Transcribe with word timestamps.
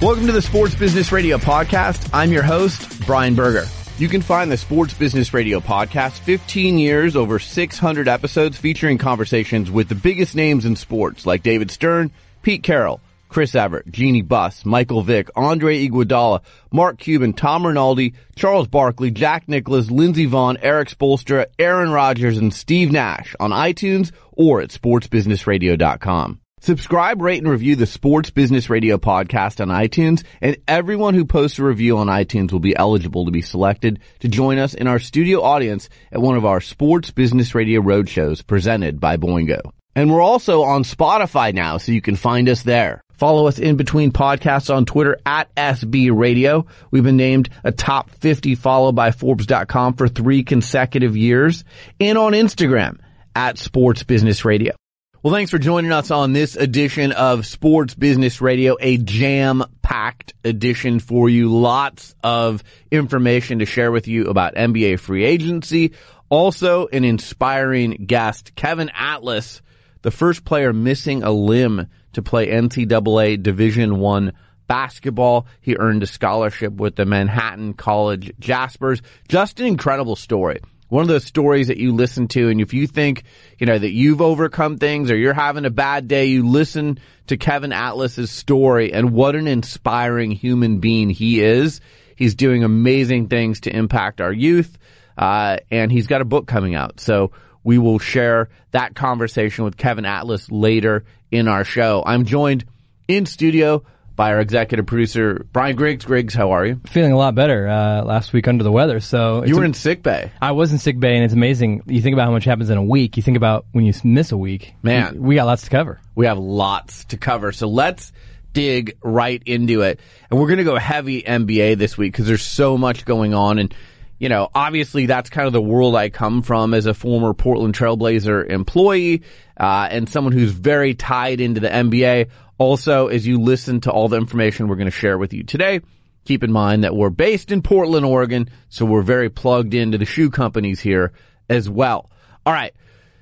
Welcome 0.00 0.26
to 0.26 0.32
the 0.32 0.40
Sports 0.40 0.76
Business 0.76 1.10
Radio 1.10 1.38
podcast. 1.38 2.08
I'm 2.12 2.30
your 2.30 2.44
host, 2.44 3.04
Brian 3.04 3.34
Berger. 3.34 3.66
You 3.98 4.06
can 4.06 4.22
find 4.22 4.48
the 4.48 4.56
Sports 4.56 4.94
Business 4.94 5.34
Radio 5.34 5.58
podcast 5.58 6.20
15 6.20 6.78
years, 6.78 7.16
over 7.16 7.40
600 7.40 8.06
episodes 8.06 8.56
featuring 8.56 8.96
conversations 8.96 9.72
with 9.72 9.88
the 9.88 9.96
biggest 9.96 10.36
names 10.36 10.64
in 10.64 10.76
sports 10.76 11.26
like 11.26 11.42
David 11.42 11.72
Stern, 11.72 12.12
Pete 12.42 12.62
Carroll, 12.62 13.00
Chris 13.28 13.56
Evert, 13.56 13.90
Jeanie 13.90 14.22
Buss, 14.22 14.64
Michael 14.64 15.02
Vick, 15.02 15.30
Andre 15.34 15.84
Iguodala, 15.88 16.42
Mark 16.70 16.98
Cuban, 16.98 17.32
Tom 17.32 17.66
Rinaldi, 17.66 18.14
Charles 18.36 18.68
Barkley, 18.68 19.10
Jack 19.10 19.48
Nicklaus, 19.48 19.90
Lindsey 19.90 20.28
Vonn, 20.28 20.58
Erik 20.62 20.90
Spoelstra, 20.90 21.46
Aaron 21.58 21.90
Rodgers, 21.90 22.38
and 22.38 22.54
Steve 22.54 22.92
Nash 22.92 23.34
on 23.40 23.50
iTunes 23.50 24.12
or 24.30 24.60
at 24.60 24.70
sportsbusinessradio.com. 24.70 26.40
Subscribe, 26.60 27.22
rate, 27.22 27.38
and 27.42 27.50
review 27.50 27.76
the 27.76 27.86
Sports 27.86 28.30
Business 28.30 28.68
Radio 28.68 28.98
podcast 28.98 29.60
on 29.60 29.68
iTunes, 29.68 30.24
and 30.40 30.56
everyone 30.66 31.14
who 31.14 31.24
posts 31.24 31.58
a 31.58 31.64
review 31.64 31.98
on 31.98 32.08
iTunes 32.08 32.52
will 32.52 32.58
be 32.58 32.76
eligible 32.76 33.24
to 33.24 33.30
be 33.30 33.42
selected 33.42 34.00
to 34.20 34.28
join 34.28 34.58
us 34.58 34.74
in 34.74 34.86
our 34.86 34.98
studio 34.98 35.40
audience 35.42 35.88
at 36.10 36.20
one 36.20 36.36
of 36.36 36.44
our 36.44 36.60
Sports 36.60 37.10
Business 37.10 37.54
Radio 37.54 37.80
roadshows 37.80 38.44
presented 38.46 38.98
by 39.00 39.16
Boingo. 39.16 39.60
And 39.94 40.12
we're 40.12 40.22
also 40.22 40.62
on 40.62 40.84
Spotify 40.84 41.54
now, 41.54 41.78
so 41.78 41.92
you 41.92 42.00
can 42.00 42.16
find 42.16 42.48
us 42.48 42.62
there. 42.62 43.00
Follow 43.14 43.48
us 43.48 43.58
in 43.58 43.76
between 43.76 44.12
podcasts 44.12 44.72
on 44.72 44.84
Twitter 44.84 45.18
at 45.26 45.52
SB 45.56 46.16
Radio. 46.16 46.66
We've 46.90 47.02
been 47.02 47.16
named 47.16 47.48
a 47.64 47.72
top 47.72 48.10
50 48.10 48.54
follow 48.54 48.92
by 48.92 49.10
Forbes.com 49.10 49.94
for 49.94 50.06
three 50.06 50.44
consecutive 50.44 51.16
years 51.16 51.64
and 51.98 52.16
on 52.16 52.32
Instagram 52.32 52.98
at 53.34 53.58
Sports 53.58 54.04
Business 54.04 54.44
Radio. 54.44 54.74
Well, 55.20 55.34
thanks 55.34 55.50
for 55.50 55.58
joining 55.58 55.90
us 55.90 56.12
on 56.12 56.32
this 56.32 56.54
edition 56.54 57.10
of 57.10 57.44
Sports 57.44 57.92
Business 57.96 58.40
Radio, 58.40 58.76
a 58.78 58.98
jam 58.98 59.64
packed 59.82 60.32
edition 60.44 61.00
for 61.00 61.28
you. 61.28 61.48
Lots 61.48 62.14
of 62.22 62.62
information 62.92 63.58
to 63.58 63.66
share 63.66 63.90
with 63.90 64.06
you 64.06 64.26
about 64.26 64.54
NBA 64.54 65.00
free 65.00 65.24
agency. 65.24 65.94
Also 66.28 66.86
an 66.86 67.02
inspiring 67.02 68.04
guest, 68.06 68.54
Kevin 68.54 68.92
Atlas, 68.94 69.60
the 70.02 70.12
first 70.12 70.44
player 70.44 70.72
missing 70.72 71.24
a 71.24 71.32
limb 71.32 71.88
to 72.12 72.22
play 72.22 72.46
NCAA 72.50 73.42
Division 73.42 73.98
One 73.98 74.34
basketball. 74.68 75.48
He 75.60 75.74
earned 75.76 76.04
a 76.04 76.06
scholarship 76.06 76.74
with 76.74 76.94
the 76.94 77.06
Manhattan 77.06 77.74
College 77.74 78.34
Jaspers. 78.38 79.02
Just 79.26 79.58
an 79.58 79.66
incredible 79.66 80.14
story 80.14 80.60
one 80.88 81.02
of 81.02 81.08
those 81.08 81.24
stories 81.24 81.68
that 81.68 81.76
you 81.76 81.94
listen 81.94 82.28
to 82.28 82.48
and 82.48 82.60
if 82.60 82.74
you 82.74 82.86
think, 82.86 83.24
you 83.58 83.66
know, 83.66 83.78
that 83.78 83.90
you've 83.90 84.20
overcome 84.20 84.78
things 84.78 85.10
or 85.10 85.16
you're 85.16 85.34
having 85.34 85.64
a 85.64 85.70
bad 85.70 86.08
day, 86.08 86.26
you 86.26 86.48
listen 86.48 86.98
to 87.26 87.36
Kevin 87.36 87.72
Atlas's 87.72 88.30
story 88.30 88.92
and 88.92 89.12
what 89.12 89.36
an 89.36 89.46
inspiring 89.46 90.30
human 90.30 90.78
being 90.80 91.10
he 91.10 91.40
is. 91.40 91.80
He's 92.16 92.34
doing 92.34 92.64
amazing 92.64 93.28
things 93.28 93.60
to 93.60 93.74
impact 93.74 94.20
our 94.20 94.32
youth. 94.32 94.78
Uh, 95.16 95.58
and 95.70 95.90
he's 95.90 96.06
got 96.06 96.20
a 96.20 96.24
book 96.24 96.46
coming 96.46 96.74
out. 96.74 97.00
So 97.00 97.32
we 97.64 97.76
will 97.76 97.98
share 97.98 98.48
that 98.70 98.94
conversation 98.94 99.64
with 99.64 99.76
Kevin 99.76 100.04
Atlas 100.04 100.50
later 100.50 101.04
in 101.30 101.48
our 101.48 101.64
show. 101.64 102.02
I'm 102.06 102.24
joined 102.24 102.64
in 103.08 103.26
studio 103.26 103.84
by 104.18 104.32
our 104.32 104.40
executive 104.40 104.84
producer 104.84 105.46
Brian 105.52 105.76
Griggs. 105.76 106.04
Griggs, 106.04 106.34
how 106.34 106.50
are 106.50 106.66
you? 106.66 106.80
Feeling 106.86 107.12
a 107.12 107.16
lot 107.16 107.36
better. 107.36 107.68
Uh, 107.68 108.02
last 108.02 108.32
week 108.32 108.48
under 108.48 108.64
the 108.64 108.72
weather, 108.72 108.98
so 108.98 109.44
you 109.44 109.56
were 109.56 109.64
in 109.64 109.72
sick 109.72 110.02
bay. 110.02 110.32
I 110.42 110.50
was 110.50 110.72
in 110.72 110.78
sick 110.78 110.98
bay, 110.98 111.14
and 111.14 111.24
it's 111.24 111.32
amazing. 111.32 111.84
You 111.86 112.02
think 112.02 112.14
about 112.14 112.24
how 112.24 112.32
much 112.32 112.44
happens 112.44 112.68
in 112.68 112.76
a 112.76 112.82
week. 112.82 113.16
You 113.16 113.22
think 113.22 113.36
about 113.36 113.66
when 113.70 113.86
you 113.86 113.94
miss 114.02 114.32
a 114.32 114.36
week. 114.36 114.74
Man, 114.82 115.14
we, 115.14 115.20
we 115.20 115.34
got 115.36 115.46
lots 115.46 115.62
to 115.62 115.70
cover. 115.70 116.00
We 116.16 116.26
have 116.26 116.36
lots 116.36 117.04
to 117.06 117.16
cover. 117.16 117.52
So 117.52 117.68
let's 117.68 118.12
dig 118.52 118.98
right 119.04 119.40
into 119.46 119.82
it, 119.82 120.00
and 120.30 120.40
we're 120.40 120.48
going 120.48 120.58
to 120.58 120.64
go 120.64 120.76
heavy 120.76 121.22
NBA 121.22 121.78
this 121.78 121.96
week 121.96 122.12
because 122.12 122.26
there's 122.26 122.44
so 122.44 122.76
much 122.76 123.04
going 123.04 123.34
on 123.34 123.60
and 123.60 123.72
you 124.18 124.28
know, 124.28 124.48
obviously 124.54 125.06
that's 125.06 125.30
kind 125.30 125.46
of 125.46 125.52
the 125.52 125.62
world 125.62 125.94
I 125.94 126.10
come 126.10 126.42
from 126.42 126.74
as 126.74 126.86
a 126.86 126.94
former 126.94 127.34
Portland 127.34 127.74
Trailblazer 127.74 128.48
employee 128.48 129.22
uh, 129.58 129.88
and 129.90 130.08
someone 130.08 130.32
who's 130.32 130.50
very 130.50 130.94
tied 130.94 131.40
into 131.40 131.60
the 131.60 131.68
NBA. 131.68 132.28
Also, 132.58 133.06
as 133.06 133.26
you 133.26 133.38
listen 133.40 133.80
to 133.82 133.92
all 133.92 134.08
the 134.08 134.16
information 134.16 134.68
we're 134.68 134.76
going 134.76 134.86
to 134.86 134.90
share 134.90 135.16
with 135.16 135.32
you 135.32 135.44
today, 135.44 135.80
keep 136.24 136.42
in 136.42 136.52
mind 136.52 136.84
that 136.84 136.94
we're 136.94 137.10
based 137.10 137.52
in 137.52 137.62
Portland, 137.62 138.04
Oregon, 138.04 138.50
so 138.68 138.84
we're 138.84 139.02
very 139.02 139.30
plugged 139.30 139.74
into 139.74 139.98
the 139.98 140.04
shoe 140.04 140.30
companies 140.30 140.80
here 140.80 141.12
as 141.48 141.70
well. 141.70 142.10
All 142.44 142.52
right. 142.52 142.74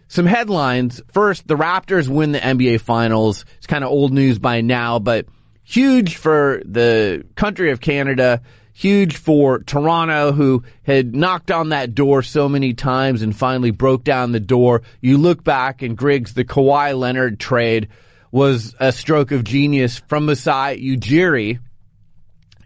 Some 0.08 0.26
headlines. 0.26 1.02
First, 1.12 1.46
the 1.46 1.56
Raptors 1.56 2.08
win 2.08 2.32
the 2.32 2.38
NBA 2.38 2.80
finals. 2.80 3.44
It's 3.58 3.66
kind 3.66 3.84
of 3.84 3.90
old 3.90 4.12
news 4.12 4.38
by 4.38 4.60
now, 4.60 4.98
but 4.98 5.26
huge 5.64 6.16
for 6.16 6.62
the 6.64 7.26
country 7.34 7.72
of 7.72 7.80
Canada, 7.80 8.40
huge 8.76 9.16
for 9.16 9.60
Toronto, 9.60 10.32
who 10.32 10.62
had 10.82 11.14
knocked 11.16 11.50
on 11.50 11.70
that 11.70 11.94
door 11.94 12.22
so 12.22 12.46
many 12.46 12.74
times 12.74 13.22
and 13.22 13.34
finally 13.34 13.70
broke 13.70 14.04
down 14.04 14.32
the 14.32 14.40
door. 14.40 14.82
You 15.00 15.16
look 15.16 15.42
back 15.42 15.80
and 15.80 15.96
Griggs, 15.96 16.34
the 16.34 16.44
Kawhi 16.44 16.96
Leonard 16.96 17.40
trade 17.40 17.88
was 18.30 18.74
a 18.78 18.92
stroke 18.92 19.32
of 19.32 19.44
genius 19.44 20.02
from 20.08 20.26
Masai 20.26 20.78
Ujiri. 20.78 21.58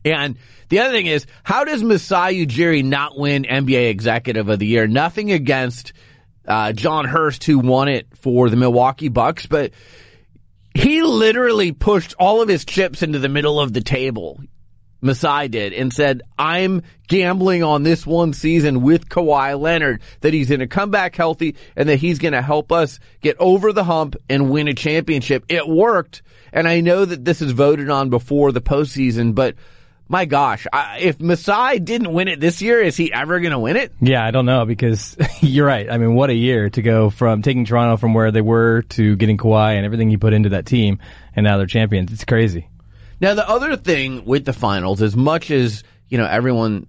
And 0.04 0.36
the 0.68 0.80
other 0.80 0.90
thing 0.90 1.06
is, 1.06 1.26
how 1.44 1.62
does 1.62 1.80
Masai 1.80 2.44
Ujiri 2.44 2.84
not 2.84 3.16
win 3.16 3.44
NBA 3.44 3.88
Executive 3.90 4.48
of 4.48 4.58
the 4.58 4.66
Year? 4.66 4.88
Nothing 4.88 5.30
against 5.30 5.92
uh, 6.44 6.72
Jon 6.72 7.04
Horst, 7.04 7.44
who 7.44 7.60
won 7.60 7.86
it 7.86 8.08
for 8.16 8.50
the 8.50 8.56
Milwaukee 8.56 9.10
Bucks, 9.10 9.46
but 9.46 9.70
he 10.74 11.02
literally 11.02 11.70
pushed 11.70 12.14
all 12.18 12.42
of 12.42 12.48
his 12.48 12.64
chips 12.64 13.04
into 13.04 13.20
the 13.20 13.28
middle 13.28 13.60
of 13.60 13.72
the 13.72 13.80
table. 13.80 14.40
Masai 15.00 15.48
did 15.48 15.72
and 15.72 15.92
said, 15.92 16.22
I'm 16.38 16.82
gambling 17.08 17.62
on 17.62 17.82
this 17.82 18.06
one 18.06 18.32
season 18.32 18.82
with 18.82 19.08
Kawhi 19.08 19.58
Leonard 19.58 20.02
that 20.20 20.34
he's 20.34 20.48
going 20.48 20.60
to 20.60 20.66
come 20.66 20.90
back 20.90 21.16
healthy 21.16 21.56
and 21.76 21.88
that 21.88 21.96
he's 21.96 22.18
going 22.18 22.32
to 22.32 22.42
help 22.42 22.72
us 22.72 23.00
get 23.20 23.36
over 23.38 23.72
the 23.72 23.84
hump 23.84 24.16
and 24.28 24.50
win 24.50 24.68
a 24.68 24.74
championship. 24.74 25.44
It 25.48 25.66
worked. 25.66 26.22
And 26.52 26.68
I 26.68 26.80
know 26.80 27.04
that 27.04 27.24
this 27.24 27.42
is 27.42 27.52
voted 27.52 27.90
on 27.90 28.10
before 28.10 28.52
the 28.52 28.60
postseason, 28.60 29.34
but 29.34 29.54
my 30.10 30.24
gosh, 30.24 30.66
I, 30.72 30.98
if 30.98 31.20
Masai 31.20 31.78
didn't 31.78 32.12
win 32.12 32.26
it 32.26 32.40
this 32.40 32.60
year, 32.60 32.80
is 32.80 32.96
he 32.96 33.12
ever 33.12 33.38
going 33.38 33.52
to 33.52 33.60
win 33.60 33.76
it? 33.76 33.92
Yeah, 34.00 34.26
I 34.26 34.32
don't 34.32 34.44
know 34.44 34.64
because 34.66 35.16
you're 35.40 35.66
right. 35.66 35.88
I 35.88 35.98
mean, 35.98 36.14
what 36.14 36.30
a 36.30 36.34
year 36.34 36.68
to 36.70 36.82
go 36.82 37.10
from 37.10 37.42
taking 37.42 37.64
Toronto 37.64 37.96
from 37.96 38.12
where 38.12 38.32
they 38.32 38.40
were 38.40 38.82
to 38.90 39.14
getting 39.14 39.38
Kawhi 39.38 39.76
and 39.76 39.86
everything 39.86 40.10
he 40.10 40.16
put 40.16 40.32
into 40.32 40.48
that 40.48 40.66
team 40.66 40.98
and 41.36 41.44
now 41.44 41.58
they're 41.58 41.66
champions. 41.66 42.12
It's 42.12 42.24
crazy. 42.24 42.68
Now, 43.20 43.34
the 43.34 43.48
other 43.48 43.76
thing 43.76 44.24
with 44.24 44.46
the 44.46 44.54
finals, 44.54 45.02
as 45.02 45.14
much 45.14 45.50
as, 45.50 45.84
you 46.08 46.16
know, 46.16 46.26
everyone 46.26 46.86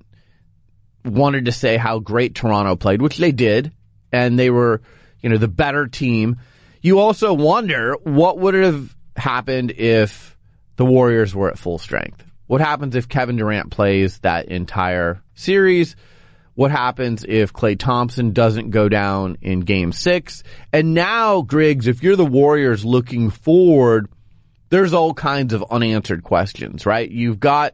wanted 1.04 1.46
to 1.46 1.52
say 1.52 1.76
how 1.78 2.00
great 2.00 2.36
Toronto 2.36 2.76
played, 2.76 3.02
which 3.02 3.18
they 3.18 3.34
did, 3.34 3.74
and 4.12 4.40
they 4.40 4.50
were, 4.50 4.82
you 5.22 5.30
know, 5.30 5.38
the 5.38 5.50
better 5.50 5.88
team, 5.88 6.38
you 6.82 7.00
also 7.00 7.34
wonder 7.34 7.96
what 8.04 8.40
would 8.40 8.54
have 8.54 8.96
happened 9.18 9.72
if 9.72 10.38
the 10.78 10.86
Warriors 10.86 11.36
were 11.36 11.50
at 11.50 11.60
full 11.60 11.78
strength. 11.78 12.24
What 12.48 12.62
happens 12.62 12.96
if 12.96 13.10
Kevin 13.10 13.36
Durant 13.36 13.70
plays 13.70 14.20
that 14.20 14.48
entire 14.48 15.22
series? 15.36 15.96
What 16.54 16.72
happens 16.72 17.26
if 17.28 17.54
Klay 17.54 17.78
Thompson 17.78 18.32
doesn't 18.32 18.72
go 18.72 18.88
down 18.88 19.38
in 19.42 19.62
game 19.62 19.92
six? 19.92 20.44
And 20.72 20.94
now, 20.94 21.42
Griggs, 21.42 21.88
if 21.88 22.04
you're 22.04 22.16
the 22.16 22.26
Warriors 22.26 22.86
looking 22.86 23.32
forward– 23.32 24.08
there's 24.72 24.94
all 24.94 25.14
kinds 25.14 25.54
of 25.54 25.64
unanswered 25.70 26.24
questions, 26.24 26.86
right? 26.86 27.10
You've 27.10 27.40
got 27.40 27.74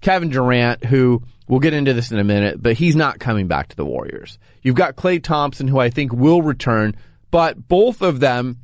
Kevin 0.00 0.30
Durant, 0.30 0.84
who 0.84 1.22
we'll 1.48 1.60
get 1.60 1.74
into 1.74 1.92
this 1.92 2.12
in 2.12 2.18
a 2.18 2.24
minute, 2.24 2.62
but 2.62 2.74
he's 2.74 2.96
not 2.96 3.18
coming 3.18 3.48
back 3.48 3.68
to 3.68 3.76
the 3.76 3.84
Warriors. 3.84 4.38
You've 4.62 4.76
got 4.76 4.96
Klay 4.96 5.22
Thompson, 5.22 5.68
who 5.68 5.78
I 5.78 5.90
think 5.90 6.12
will 6.12 6.42
return, 6.42 6.96
but 7.30 7.68
both 7.68 8.00
of 8.00 8.20
them 8.20 8.60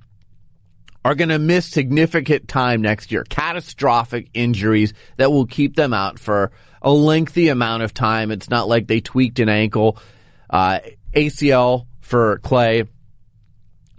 are 1.04 1.16
going 1.16 1.30
to 1.30 1.38
miss 1.40 1.66
significant 1.66 2.46
time 2.46 2.80
next 2.82 3.10
year. 3.10 3.24
Catastrophic 3.24 4.30
injuries 4.32 4.94
that 5.16 5.32
will 5.32 5.46
keep 5.46 5.74
them 5.74 5.92
out 5.92 6.20
for 6.20 6.52
a 6.80 6.92
lengthy 6.92 7.48
amount 7.48 7.82
of 7.82 7.92
time. 7.92 8.30
It's 8.30 8.48
not 8.48 8.68
like 8.68 8.86
they 8.86 9.00
tweaked 9.00 9.40
an 9.40 9.48
ankle. 9.48 9.98
Uh, 10.48 10.78
ACL 11.14 11.86
for 12.00 12.38
Klay, 12.38 12.86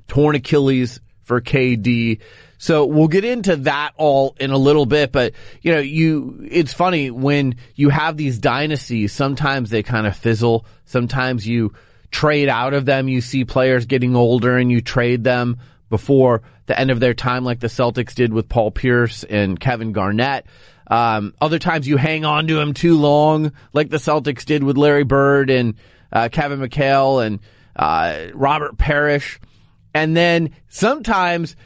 torn 0.07 0.35
Achilles 0.35 1.01
for 1.23 1.41
KD. 1.41 2.21
So 2.63 2.85
we'll 2.85 3.09
get 3.09 3.25
into 3.25 3.57
that 3.57 3.91
all 3.97 4.37
in 4.39 4.51
a 4.51 4.57
little 4.57 4.85
bit, 4.85 5.11
but 5.11 5.33
you 5.61 5.73
know, 5.73 5.79
you, 5.79 6.47
it's 6.49 6.71
funny 6.71 7.11
when 7.11 7.55
you 7.75 7.89
have 7.89 8.15
these 8.15 8.39
dynasties, 8.39 9.11
sometimes 9.11 9.69
they 9.69 9.83
kind 9.83 10.07
of 10.07 10.15
fizzle. 10.15 10.65
Sometimes 10.85 11.45
you 11.45 11.73
trade 12.09 12.47
out 12.47 12.73
of 12.73 12.85
them. 12.85 13.09
You 13.09 13.19
see 13.19 13.43
players 13.43 13.85
getting 13.85 14.15
older 14.15 14.57
and 14.57 14.71
you 14.71 14.79
trade 14.79 15.25
them 15.25 15.57
before 15.89 16.41
the 16.67 16.79
end 16.79 16.89
of 16.89 17.01
their 17.01 17.13
time, 17.13 17.43
like 17.43 17.59
the 17.59 17.67
Celtics 17.67 18.15
did 18.15 18.31
with 18.31 18.47
Paul 18.47 18.71
Pierce 18.71 19.25
and 19.25 19.59
Kevin 19.59 19.91
Garnett. 19.91 20.45
Um, 20.87 21.33
other 21.41 21.59
times 21.59 21.85
you 21.85 21.97
hang 21.97 22.23
on 22.23 22.47
to 22.47 22.61
him 22.61 22.73
too 22.73 22.97
long, 22.97 23.51
like 23.73 23.89
the 23.89 23.97
Celtics 23.97 24.45
did 24.45 24.63
with 24.63 24.77
Larry 24.77 25.03
Bird 25.03 25.49
and 25.49 25.75
uh, 26.13 26.29
Kevin 26.31 26.61
McHale 26.61 27.25
and 27.25 27.41
uh, 27.75 28.27
Robert 28.33 28.77
Parish. 28.77 29.41
And 29.93 30.15
then 30.15 30.51
sometimes 30.69 31.57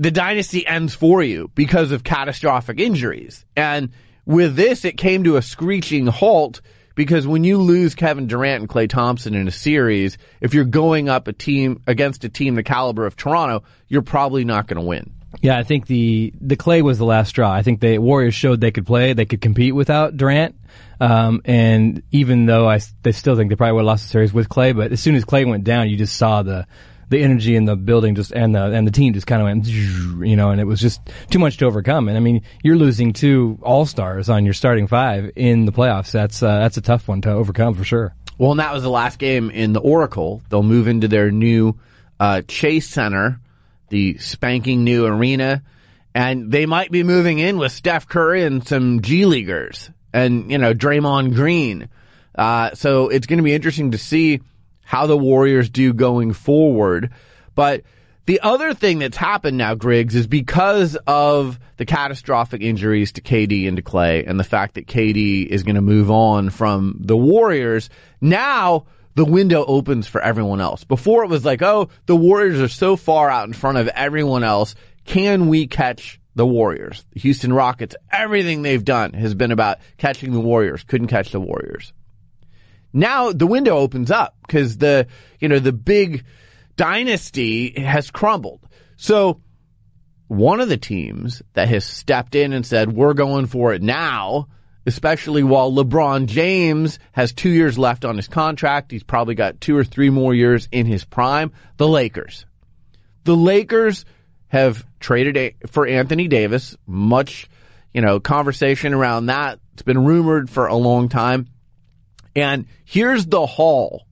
the 0.00 0.10
dynasty 0.10 0.66
ends 0.66 0.94
for 0.94 1.22
you 1.22 1.50
because 1.54 1.92
of 1.92 2.02
catastrophic 2.02 2.80
injuries. 2.80 3.44
And 3.54 3.90
with 4.24 4.56
this, 4.56 4.86
it 4.86 4.96
came 4.96 5.24
to 5.24 5.36
a 5.36 5.42
screeching 5.42 6.06
halt 6.06 6.62
because 6.94 7.26
when 7.26 7.44
you 7.44 7.58
lose 7.58 7.94
Kevin 7.94 8.26
Durant 8.26 8.62
and 8.62 8.68
Klay 8.68 8.88
Thompson 8.88 9.34
in 9.34 9.46
a 9.46 9.50
series, 9.50 10.16
if 10.40 10.54
you're 10.54 10.64
going 10.64 11.10
up 11.10 11.28
a 11.28 11.34
team 11.34 11.82
against 11.86 12.24
a 12.24 12.30
team 12.30 12.54
the 12.54 12.62
caliber 12.62 13.04
of 13.04 13.14
Toronto, 13.14 13.62
you're 13.88 14.00
probably 14.00 14.42
not 14.42 14.66
going 14.66 14.80
to 14.80 14.86
win. 14.86 15.12
Yeah, 15.42 15.58
I 15.58 15.64
think 15.64 15.86
the 15.86 16.32
the 16.40 16.56
Klay 16.56 16.82
was 16.82 16.98
the 16.98 17.04
last 17.04 17.28
straw. 17.28 17.52
I 17.52 17.62
think 17.62 17.80
the 17.80 17.98
Warriors 17.98 18.34
showed 18.34 18.60
they 18.60 18.72
could 18.72 18.86
play, 18.86 19.12
they 19.12 19.26
could 19.26 19.42
compete 19.42 19.74
without 19.74 20.16
Durant. 20.16 20.56
Um, 20.98 21.42
and 21.44 22.02
even 22.10 22.46
though 22.46 22.68
I 22.68 22.80
they 23.02 23.12
still 23.12 23.36
think 23.36 23.50
they 23.50 23.56
probably 23.56 23.74
would 23.74 23.80
have 23.80 23.86
lost 23.86 24.04
the 24.04 24.10
series 24.10 24.32
with 24.32 24.48
Klay, 24.48 24.74
but 24.74 24.92
as 24.92 25.00
soon 25.00 25.14
as 25.14 25.24
Klay 25.24 25.46
went 25.46 25.64
down, 25.64 25.88
you 25.88 25.96
just 25.96 26.16
saw 26.16 26.42
the 26.42 26.66
the 27.10 27.20
energy 27.22 27.56
in 27.56 27.64
the 27.64 27.76
building 27.76 28.14
just 28.14 28.32
and 28.32 28.54
the 28.54 28.62
and 28.62 28.86
the 28.86 28.90
team 28.90 29.12
just 29.12 29.26
kind 29.26 29.42
of 29.42 29.46
went, 29.46 29.66
you 29.66 30.36
know, 30.36 30.50
and 30.50 30.60
it 30.60 30.64
was 30.64 30.80
just 30.80 31.00
too 31.28 31.38
much 31.38 31.58
to 31.58 31.66
overcome. 31.66 32.08
And 32.08 32.16
I 32.16 32.20
mean, 32.20 32.42
you're 32.62 32.76
losing 32.76 33.12
two 33.12 33.58
all 33.62 33.84
stars 33.84 34.30
on 34.30 34.44
your 34.44 34.54
starting 34.54 34.86
five 34.86 35.32
in 35.36 35.66
the 35.66 35.72
playoffs. 35.72 36.12
That's 36.12 36.42
uh, 36.42 36.60
that's 36.60 36.76
a 36.76 36.80
tough 36.80 37.08
one 37.08 37.20
to 37.22 37.32
overcome 37.32 37.74
for 37.74 37.84
sure. 37.84 38.14
Well, 38.38 38.52
and 38.52 38.60
that 38.60 38.72
was 38.72 38.82
the 38.82 38.90
last 38.90 39.18
game 39.18 39.50
in 39.50 39.74
the 39.74 39.80
Oracle. 39.80 40.40
They'll 40.48 40.62
move 40.62 40.88
into 40.88 41.08
their 41.08 41.30
new 41.30 41.78
uh, 42.18 42.42
Chase 42.46 42.88
Center, 42.88 43.40
the 43.90 44.16
spanking 44.18 44.84
new 44.84 45.04
arena, 45.04 45.62
and 46.14 46.50
they 46.50 46.64
might 46.64 46.90
be 46.90 47.02
moving 47.02 47.38
in 47.40 47.58
with 47.58 47.72
Steph 47.72 48.08
Curry 48.08 48.44
and 48.44 48.66
some 48.66 49.02
G 49.02 49.26
leaguers, 49.26 49.90
and 50.12 50.50
you 50.50 50.58
know 50.58 50.74
Draymond 50.74 51.34
Green. 51.34 51.88
Uh, 52.36 52.72
so 52.74 53.08
it's 53.08 53.26
going 53.26 53.38
to 53.38 53.42
be 53.42 53.52
interesting 53.52 53.90
to 53.90 53.98
see 53.98 54.40
how 54.90 55.06
the 55.06 55.16
Warriors 55.16 55.70
do 55.70 55.92
going 55.92 56.32
forward. 56.32 57.10
But 57.54 57.84
the 58.26 58.40
other 58.40 58.74
thing 58.74 58.98
that's 58.98 59.16
happened 59.16 59.56
now, 59.56 59.76
Griggs, 59.76 60.16
is 60.16 60.26
because 60.26 60.96
of 61.06 61.60
the 61.76 61.84
catastrophic 61.84 62.60
injuries 62.60 63.12
to 63.12 63.20
KD 63.20 63.68
and 63.68 63.76
to 63.76 63.84
Klay 63.84 64.28
and 64.28 64.40
the 64.40 64.42
fact 64.42 64.74
that 64.74 64.88
KD 64.88 65.46
is 65.46 65.62
going 65.62 65.76
to 65.76 65.80
move 65.80 66.10
on 66.10 66.50
from 66.50 66.96
the 66.98 67.16
Warriors, 67.16 67.88
now 68.20 68.86
the 69.14 69.24
window 69.24 69.64
opens 69.64 70.08
for 70.08 70.20
everyone 70.20 70.60
else. 70.60 70.82
Before 70.82 71.22
it 71.22 71.30
was 71.30 71.44
like, 71.44 71.62
oh, 71.62 71.88
the 72.06 72.16
Warriors 72.16 72.60
are 72.60 72.66
so 72.66 72.96
far 72.96 73.30
out 73.30 73.46
in 73.46 73.52
front 73.52 73.78
of 73.78 73.86
everyone 73.86 74.42
else. 74.42 74.74
Can 75.04 75.46
we 75.46 75.68
catch 75.68 76.18
the 76.34 76.46
Warriors? 76.46 77.06
The 77.12 77.20
Houston 77.20 77.52
Rockets, 77.52 77.94
everything 78.10 78.62
they've 78.62 78.84
done 78.84 79.12
has 79.12 79.34
been 79.34 79.52
about 79.52 79.78
catching 79.98 80.32
the 80.32 80.40
Warriors. 80.40 80.82
Couldn't 80.82 81.06
catch 81.06 81.30
the 81.30 81.40
Warriors 81.40 81.92
now 82.92 83.32
the 83.32 83.46
window 83.46 83.76
opens 83.76 84.10
up 84.10 84.36
because 84.46 84.78
the, 84.78 85.06
you 85.38 85.48
know, 85.48 85.58
the 85.58 85.72
big 85.72 86.24
dynasty 86.76 87.80
has 87.80 88.10
crumbled. 88.10 88.60
So 88.96 89.40
one 90.28 90.60
of 90.60 90.68
the 90.68 90.76
teams 90.76 91.42
that 91.54 91.68
has 91.68 91.84
stepped 91.84 92.34
in 92.34 92.52
and 92.52 92.64
said, 92.64 92.92
we're 92.92 93.14
going 93.14 93.46
for 93.46 93.74
it 93.74 93.82
now, 93.82 94.48
especially 94.86 95.42
while 95.42 95.72
LeBron 95.72 96.26
James 96.26 96.98
has 97.12 97.32
two 97.32 97.50
years 97.50 97.76
left 97.78 98.04
on 98.04 98.16
his 98.16 98.28
contract. 98.28 98.92
He's 98.92 99.02
probably 99.02 99.34
got 99.34 99.60
two 99.60 99.76
or 99.76 99.84
three 99.84 100.10
more 100.10 100.32
years 100.32 100.68
in 100.70 100.86
his 100.86 101.04
prime. 101.04 101.52
The 101.78 101.88
Lakers. 101.88 102.46
The 103.24 103.36
Lakers 103.36 104.04
have 104.48 104.84
traded 105.00 105.56
for 105.66 105.86
Anthony 105.86 106.28
Davis. 106.28 106.76
Much, 106.86 107.48
you 107.92 108.00
know, 108.00 108.20
conversation 108.20 108.94
around 108.94 109.26
that. 109.26 109.58
It's 109.72 109.82
been 109.82 110.04
rumored 110.04 110.48
for 110.48 110.66
a 110.66 110.76
long 110.76 111.08
time. 111.08 111.48
And 112.40 112.66
here's 112.84 113.26
the 113.26 113.46
haul 113.46 114.06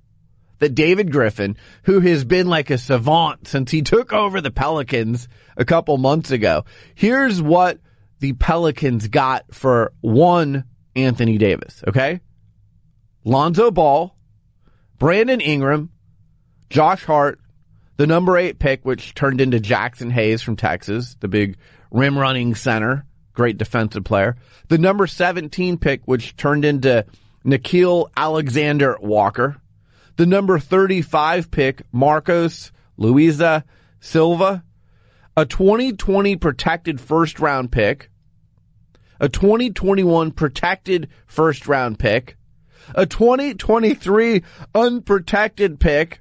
that 0.58 0.74
David 0.74 1.12
Griffin, 1.12 1.56
who 1.84 2.00
has 2.00 2.24
been 2.24 2.48
like 2.48 2.70
a 2.70 2.78
savant 2.78 3.48
since 3.48 3.70
he 3.70 3.82
took 3.82 4.12
over 4.12 4.40
the 4.40 4.50
Pelicans 4.50 5.28
a 5.56 5.64
couple 5.64 5.96
months 5.98 6.30
ago, 6.30 6.64
here's 6.94 7.40
what 7.40 7.78
the 8.20 8.32
Pelicans 8.32 9.08
got 9.08 9.54
for 9.54 9.92
one 10.00 10.64
Anthony 10.96 11.38
Davis, 11.38 11.82
okay? 11.86 12.20
Lonzo 13.24 13.70
Ball, 13.70 14.16
Brandon 14.98 15.40
Ingram, 15.40 15.90
Josh 16.70 17.04
Hart, 17.04 17.40
the 17.96 18.06
number 18.06 18.36
eight 18.36 18.58
pick, 18.58 18.84
which 18.84 19.14
turned 19.14 19.40
into 19.40 19.58
Jaxson 19.58 20.10
Hayes 20.10 20.42
from 20.42 20.56
Texas, 20.56 21.16
the 21.20 21.28
big 21.28 21.56
rim 21.90 22.18
running 22.18 22.54
center, 22.54 23.06
great 23.32 23.58
defensive 23.58 24.04
player. 24.04 24.36
The 24.68 24.78
number 24.78 25.06
17 25.06 25.78
pick, 25.78 26.02
which 26.04 26.36
turned 26.36 26.64
into 26.64 27.06
Nickeil 27.44 28.10
Alexander 28.16 28.96
Walker, 29.00 29.60
the 30.16 30.26
number 30.26 30.58
35 30.58 31.50
pick, 31.50 31.82
Marcos 31.92 32.72
Louzada 32.98 33.64
Silva, 34.00 34.64
a 35.36 35.46
2020 35.46 36.36
protected 36.36 37.00
first 37.00 37.38
round 37.38 37.70
pick, 37.70 38.10
a 39.20 39.28
2021 39.28 40.32
protected 40.32 41.08
first 41.26 41.68
round 41.68 41.98
pick, 41.98 42.36
a 42.94 43.06
2023 43.06 44.42
unprotected 44.74 45.78
pick, 45.78 46.20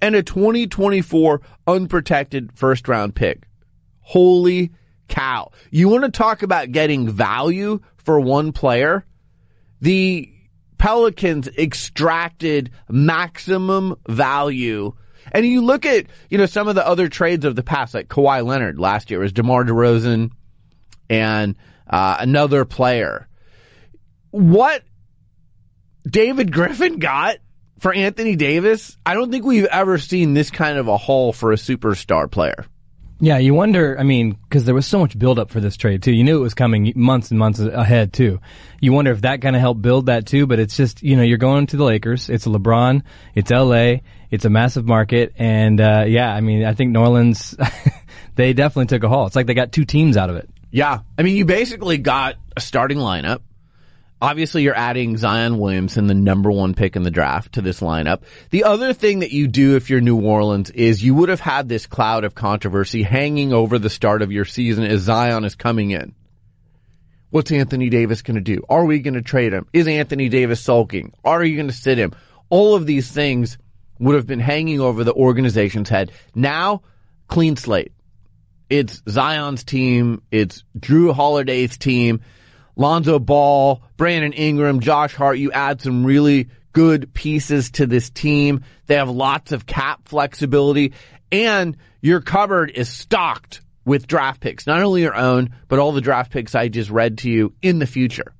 and 0.00 0.14
a 0.14 0.22
2024 0.22 1.40
unprotected 1.66 2.52
first 2.54 2.88
round 2.88 3.14
pick. 3.14 3.48
Holy 4.00 4.70
cow. 5.08 5.50
You 5.70 5.88
want 5.88 6.04
to 6.04 6.10
talk 6.10 6.42
about 6.42 6.72
getting 6.72 7.08
value 7.08 7.80
for 7.96 8.20
one 8.20 8.52
player? 8.52 9.04
The 9.80 10.32
Pelicans 10.78 11.48
extracted 11.48 12.70
maximum 12.88 13.96
value. 14.08 14.92
And 15.32 15.44
you 15.44 15.62
look 15.62 15.84
at, 15.84 16.06
you 16.30 16.38
know, 16.38 16.46
some 16.46 16.68
of 16.68 16.74
the 16.74 16.86
other 16.86 17.08
trades 17.08 17.44
of 17.44 17.56
the 17.56 17.62
past, 17.62 17.94
like 17.94 18.08
Kawhi 18.08 18.44
Leonard 18.44 18.78
last 18.78 19.10
year 19.10 19.20
was 19.20 19.32
DeMar 19.32 19.64
DeRozan 19.64 20.30
and 21.10 21.56
uh, 21.88 22.16
another 22.20 22.64
player. 22.64 23.28
What 24.30 24.82
David 26.08 26.52
Griffin 26.52 26.98
got 26.98 27.38
for 27.80 27.92
Anthony 27.92 28.36
Davis, 28.36 28.96
I 29.04 29.14
don't 29.14 29.30
think 29.30 29.44
we've 29.44 29.64
ever 29.66 29.98
seen 29.98 30.34
this 30.34 30.50
kind 30.50 30.78
of 30.78 30.88
a 30.88 30.96
haul 30.96 31.32
for 31.32 31.52
a 31.52 31.56
superstar 31.56 32.30
player. 32.30 32.66
Yeah, 33.20 33.38
you 33.38 33.52
wonder. 33.52 33.98
I 33.98 34.04
mean, 34.04 34.32
because 34.32 34.64
there 34.64 34.74
was 34.74 34.86
so 34.86 35.00
much 35.00 35.18
buildup 35.18 35.50
for 35.50 35.60
this 35.60 35.76
trade 35.76 36.02
too. 36.02 36.12
You 36.12 36.22
knew 36.22 36.38
it 36.38 36.42
was 36.42 36.54
coming 36.54 36.92
months 36.94 37.30
and 37.30 37.38
months 37.38 37.58
ahead 37.58 38.12
too. 38.12 38.40
You 38.80 38.92
wonder 38.92 39.10
if 39.10 39.22
that 39.22 39.42
kind 39.42 39.56
of 39.56 39.60
helped 39.60 39.82
build 39.82 40.06
that 40.06 40.26
too. 40.26 40.46
But 40.46 40.60
it's 40.60 40.76
just 40.76 41.02
you 41.02 41.16
know 41.16 41.22
you're 41.22 41.38
going 41.38 41.66
to 41.68 41.76
the 41.76 41.84
Lakers. 41.84 42.30
It's 42.30 42.46
LeBron. 42.46 43.02
It's 43.34 43.50
L.A. 43.50 44.02
It's 44.30 44.44
a 44.44 44.50
massive 44.50 44.84
market, 44.84 45.34
and 45.38 45.80
uh, 45.80 46.04
yeah, 46.06 46.32
I 46.32 46.40
mean, 46.40 46.64
I 46.64 46.74
think 46.74 46.92
New 46.92 47.00
Orleans 47.00 47.56
they 48.36 48.52
definitely 48.52 48.86
took 48.86 49.02
a 49.02 49.08
haul. 49.08 49.26
It's 49.26 49.34
like 49.34 49.46
they 49.46 49.54
got 49.54 49.72
two 49.72 49.84
teams 49.84 50.16
out 50.16 50.30
of 50.30 50.36
it. 50.36 50.48
Yeah, 50.70 51.00
I 51.16 51.22
mean, 51.22 51.34
you 51.34 51.44
basically 51.44 51.98
got 51.98 52.36
a 52.56 52.60
starting 52.60 52.98
lineup 52.98 53.40
Obviously, 54.20 54.64
you're 54.64 54.76
adding 54.76 55.16
Zion 55.16 55.58
Williamson, 55.58 56.08
the 56.08 56.14
number 56.14 56.50
one 56.50 56.74
pick 56.74 56.96
in 56.96 57.04
the 57.04 57.10
draft, 57.10 57.52
to 57.52 57.62
this 57.62 57.80
lineup. 57.80 58.22
The 58.50 58.64
other 58.64 58.92
thing 58.92 59.20
that 59.20 59.30
you 59.30 59.46
do 59.46 59.76
if 59.76 59.90
you're 59.90 60.00
New 60.00 60.20
Orleans 60.20 60.70
is 60.70 61.02
you 61.02 61.14
would 61.14 61.28
have 61.28 61.40
had 61.40 61.68
this 61.68 61.86
cloud 61.86 62.24
of 62.24 62.34
controversy 62.34 63.04
hanging 63.04 63.52
over 63.52 63.78
the 63.78 63.90
start 63.90 64.22
of 64.22 64.32
your 64.32 64.44
season 64.44 64.84
as 64.84 65.02
Zion 65.02 65.44
is 65.44 65.54
coming 65.54 65.92
in. 65.92 66.14
What's 67.30 67.52
Anthony 67.52 67.90
Davis 67.90 68.22
going 68.22 68.36
to 68.36 68.40
do? 68.40 68.64
Are 68.68 68.84
we 68.84 68.98
going 69.00 69.14
to 69.14 69.22
trade 69.22 69.52
him? 69.52 69.66
Is 69.72 69.86
Anthony 69.86 70.28
Davis 70.28 70.60
sulking? 70.60 71.12
Are 71.24 71.44
you 71.44 71.56
going 71.56 71.68
to 71.68 71.74
sit 71.74 71.98
him? 71.98 72.14
All 72.48 72.74
of 72.74 72.86
these 72.86 73.10
things 73.10 73.58
would 74.00 74.16
have 74.16 74.26
been 74.26 74.40
hanging 74.40 74.80
over 74.80 75.04
the 75.04 75.12
organization's 75.12 75.88
head. 75.88 76.10
Now, 76.34 76.82
clean 77.28 77.56
slate. 77.56 77.92
It's 78.70 79.02
Zion's 79.08 79.62
team. 79.62 80.22
It's 80.30 80.64
Jrue 80.78 81.12
Holiday's 81.12 81.76
team. 81.76 82.20
Lonzo 82.78 83.18
Ball, 83.18 83.82
Brandon 83.96 84.32
Ingram, 84.32 84.80
Josh 84.80 85.14
Hart, 85.14 85.36
you 85.36 85.52
add 85.52 85.82
some 85.82 86.06
really 86.06 86.48
good 86.72 87.12
pieces 87.12 87.72
to 87.72 87.86
this 87.86 88.08
team. 88.08 88.62
They 88.86 88.94
have 88.94 89.10
lots 89.10 89.52
of 89.52 89.66
cap 89.66 90.08
flexibility 90.08 90.94
and 91.30 91.76
your 92.00 92.20
cupboard 92.20 92.70
is 92.70 92.88
stocked 92.88 93.60
with 93.84 94.06
draft 94.06 94.40
picks, 94.40 94.66
not 94.66 94.80
only 94.80 95.02
your 95.02 95.16
own, 95.16 95.50
but 95.66 95.78
all 95.78 95.92
the 95.92 96.00
draft 96.00 96.30
picks 96.30 96.54
I 96.54 96.68
just 96.68 96.90
read 96.90 97.18
to 97.18 97.30
you 97.30 97.54
in 97.62 97.78
the 97.78 97.86
future. 97.86 98.32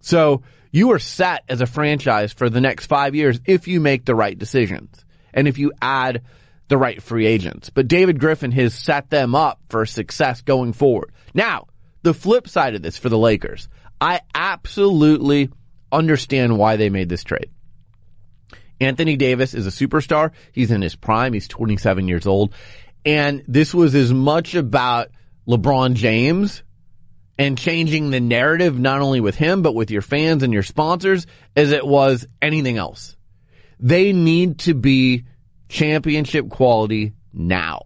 So 0.00 0.42
you 0.72 0.92
are 0.92 0.98
set 0.98 1.44
as 1.48 1.60
a 1.60 1.66
franchise 1.66 2.32
for 2.32 2.50
the 2.50 2.60
next 2.60 2.86
five 2.86 3.14
years 3.14 3.40
if 3.46 3.66
you 3.66 3.80
make 3.80 4.04
the 4.04 4.14
right 4.14 4.38
decisions 4.38 5.04
and 5.32 5.48
if 5.48 5.58
you 5.58 5.72
add 5.80 6.22
the 6.68 6.76
right 6.76 7.02
free 7.02 7.26
agents. 7.26 7.70
But 7.70 7.88
David 7.88 8.18
Griffin 8.18 8.52
has 8.52 8.74
set 8.74 9.08
them 9.08 9.34
up 9.34 9.60
for 9.68 9.86
success 9.86 10.42
going 10.42 10.72
forward. 10.72 11.12
Now, 11.32 11.68
the 12.02 12.14
flip 12.14 12.48
side 12.48 12.74
of 12.74 12.82
this 12.82 12.96
for 12.96 13.08
the 13.08 13.18
Lakers. 13.18 13.68
I 14.00 14.20
absolutely 14.34 15.50
understand 15.90 16.58
why 16.58 16.76
they 16.76 16.90
made 16.90 17.08
this 17.08 17.24
trade. 17.24 17.50
Anthony 18.80 19.16
Davis 19.16 19.54
is 19.54 19.66
a 19.66 19.70
superstar. 19.70 20.32
He's 20.52 20.70
in 20.70 20.82
his 20.82 20.96
prime. 20.96 21.32
He's 21.32 21.48
27 21.48 22.08
years 22.08 22.26
old. 22.26 22.52
And 23.04 23.42
this 23.48 23.72
was 23.72 23.94
as 23.94 24.12
much 24.12 24.54
about 24.54 25.08
LeBron 25.48 25.94
James 25.94 26.62
and 27.38 27.56
changing 27.56 28.10
the 28.10 28.20
narrative, 28.20 28.78
not 28.78 29.00
only 29.00 29.20
with 29.20 29.34
him, 29.34 29.62
but 29.62 29.74
with 29.74 29.90
your 29.90 30.02
fans 30.02 30.42
and 30.42 30.52
your 30.52 30.62
sponsors, 30.62 31.26
as 31.54 31.70
it 31.70 31.86
was 31.86 32.26
anything 32.40 32.78
else. 32.78 33.16
They 33.78 34.12
need 34.12 34.60
to 34.60 34.74
be 34.74 35.24
championship 35.68 36.48
quality 36.48 37.14
now. 37.32 37.82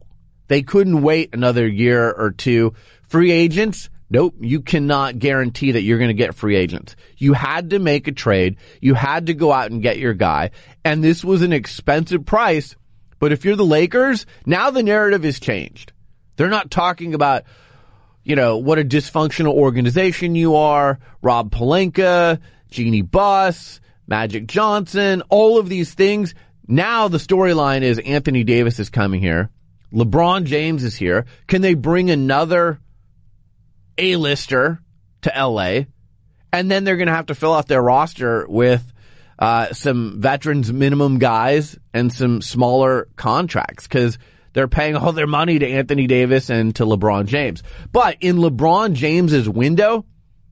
They 0.49 0.63
couldn't 0.63 1.03
wait 1.03 1.35
another 1.35 1.67
year 1.67 2.11
or 2.11 2.31
two. 2.31 2.75
Free 3.09 3.31
agents, 3.31 3.91
nope, 4.11 4.35
you 4.41 4.61
cannot 4.61 5.19
guarantee 5.19 5.73
that 5.73 5.83
you're 5.83 5.99
going 5.99 6.09
to 6.09 6.15
get 6.15 6.35
free 6.35 6.57
agents. 6.57 6.97
You 7.17 7.33
had 7.33 7.71
to 7.71 7.79
make 7.79 8.09
a 8.09 8.13
trade. 8.13 8.57
You 8.81 8.95
had 8.95 9.27
to 9.27 9.35
go 9.35 9.53
out 9.53 9.71
and 9.71 9.83
get 9.83 9.99
your 9.99 10.15
guy. 10.15 10.51
And 10.85 11.03
this 11.03 11.25
was 11.25 11.43
an 11.43 11.53
expensive 11.53 12.27
price. 12.27 12.77
But 13.21 13.33
if 13.33 13.45
you're 13.45 13.57
the 13.57 13.65
Lakers, 13.65 14.27
now 14.45 14.71
the 14.71 14.83
narrative 14.83 15.23
has 15.25 15.39
changed. 15.39 15.93
They're 16.37 16.49
not 16.49 16.71
talking 16.71 17.15
about, 17.15 17.45
you 18.25 18.35
know, 18.35 18.57
what 18.57 18.79
a 18.79 18.85
dysfunctional 18.85 19.53
organization 19.53 20.35
you 20.35 20.57
are, 20.57 20.99
Rob 21.23 21.51
Pelinka, 21.51 22.41
Jeanie 22.71 23.03
Buss, 23.03 23.81
Magic 24.07 24.47
Johnson, 24.47 25.23
all 25.29 25.59
of 25.59 25.69
these 25.69 25.95
things. 25.95 26.35
Now 26.67 27.09
the 27.09 27.19
storyline 27.19 27.83
is 27.83 27.99
Anthony 27.99 28.43
Davis 28.43 28.79
is 28.79 28.91
coming 28.91 29.21
here. 29.21 29.51
LeBron 29.93 30.45
James 30.45 30.85
is 30.85 30.97
here. 30.97 31.27
Can 31.47 31.63
they 31.63 31.75
bring 31.75 32.11
another 32.11 32.81
A-lister 33.99 34.81
to 35.23 35.33
LA? 35.37 35.83
And 36.53 36.71
then 36.71 36.85
they're 36.85 36.97
going 36.97 37.09
to 37.09 37.15
have 37.15 37.27
to 37.27 37.35
fill 37.35 37.55
out 37.55 37.69
their 37.69 37.83
roster 37.83 38.47
with 38.49 38.83
uh, 39.39 39.73
some 39.73 40.21
veterans 40.21 40.73
minimum 40.73 41.19
guys 41.19 41.79
and 41.95 42.13
some 42.13 42.43
smaller 42.43 43.09
contracts 43.17 43.85
because 43.85 44.19
they're 44.53 44.69
paying 44.69 44.97
all 44.97 45.13
their 45.13 45.27
money 45.27 45.59
to 45.59 45.67
Anthony 45.67 46.07
Davis 46.07 46.51
and 46.51 46.75
to 46.77 46.85
LeBron 46.85 47.27
James. 47.27 47.63
But 47.93 48.19
in 48.21 48.37
LeBron 48.37 48.95
James's 48.95 49.49
window, 49.49 50.05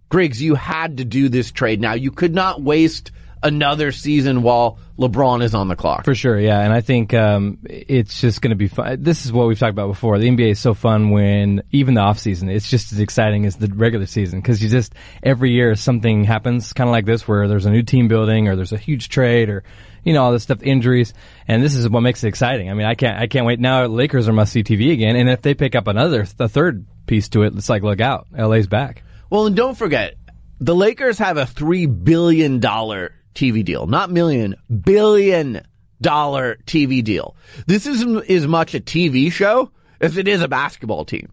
Griggs, 0.09 0.41
you 0.41 0.55
had 0.55 0.99
to 0.99 1.05
do 1.05 1.29
this 1.29 1.51
trade. 1.51 1.81
Now 1.81 1.93
you 1.95 2.11
could 2.11 2.35
not 2.35 2.63
waste 2.63 3.11
another 3.43 3.93
season 3.93 4.43
while 4.43 4.79
LeBron 4.99 5.43
is 5.43 5.55
on 5.55 5.69
the 5.69 5.77
clock. 5.77 6.05
For 6.05 6.15
sure, 6.15 6.39
yeah. 6.39 6.61
And 6.61 6.73
I 6.73 6.81
think 6.81 7.15
um, 7.15 7.59
it's 7.65 8.21
just 8.21 8.43
going 8.43 8.51
to 8.51 8.57
be 8.57 8.69
fun. 8.69 9.03
This 9.03 9.25
is 9.25 9.33
what 9.33 9.47
we've 9.47 9.59
talked 9.59 9.71
about 9.71 9.89
before. 9.89 10.19
The 10.19 10.29
NBA 10.29 10.51
is 10.51 10.59
so 10.59 10.75
fun 10.75 11.11
when 11.11 11.63
even 11.71 11.95
the 11.95 12.01
off 12.01 12.19
season, 12.19 12.49
it's 12.49 12.69
just 12.69 12.93
as 12.93 12.99
exciting 12.99 13.47
as 13.47 13.57
the 13.57 13.69
regular 13.69 14.07
season 14.07 14.41
because 14.41 14.63
you 14.63 14.69
just 14.69 14.95
every 15.23 15.53
year 15.53 15.77
something 15.77 16.25
happens, 16.25 16.73
kind 16.73 16.89
of 16.89 16.93
like 16.93 17.05
this, 17.05 17.29
where 17.29 17.47
there's 17.47 17.67
a 17.67 17.71
new 17.71 17.83
team 17.83 18.09
building 18.09 18.49
or 18.49 18.57
there's 18.57 18.73
a 18.73 18.79
huge 18.79 19.09
trade 19.09 19.49
or 19.49 19.63
you 20.05 20.13
know 20.13 20.25
all 20.25 20.33
this 20.33 20.43
stuff, 20.43 20.63
injuries, 20.63 21.15
and 21.47 21.63
this 21.63 21.75
is 21.75 21.89
what 21.89 22.01
makes 22.01 22.25
it 22.25 22.29
exciting. 22.29 22.71
I 22.71 22.75
mean, 22.75 22.87
I 22.87 22.95
can't, 22.95 23.19
I 23.19 23.27
can't 23.27 23.47
wait. 23.47 23.61
Now 23.61 23.85
Lakers 23.87 24.29
are 24.29 24.33
must 24.33 24.53
see 24.53 24.65
TV 24.65 24.93
again, 24.93 25.17
and 25.17 25.29
if 25.29 25.43
they 25.43 25.55
pick 25.55 25.75
up 25.75 25.87
another, 25.87 26.27
the 26.37 26.49
third 26.49 26.87
piece 27.07 27.29
to 27.31 27.43
it, 27.43 27.55
it's 27.55 27.69
like 27.69 27.83
look 27.83 28.01
out, 28.01 28.27
LA's 28.33 28.67
back. 28.67 29.03
Well, 29.31 29.47
and 29.47 29.55
don't 29.55 29.77
forget, 29.77 30.15
the 30.61 30.75
Lakers 30.75 31.19
have 31.19 31.37
a 31.37 31.47
three 31.47 31.87
billion 31.87 32.61
dollar 32.61 33.13
TV 33.39 33.65
deal, 33.65 33.87
not 33.87 34.11
million, 34.11 34.57
billion 34.83 35.63
dollar 36.01 36.57
TV 36.67 37.05
deal. 37.05 37.37
This 37.67 37.87
isn't 37.87 38.29
as 38.29 38.47
much 38.47 38.75
a 38.75 38.81
TV 38.81 39.31
show 39.31 39.71
as 40.01 40.17
it 40.17 40.27
is 40.27 40.43
a 40.43 40.49
basketball 40.49 41.05
team. 41.05 41.31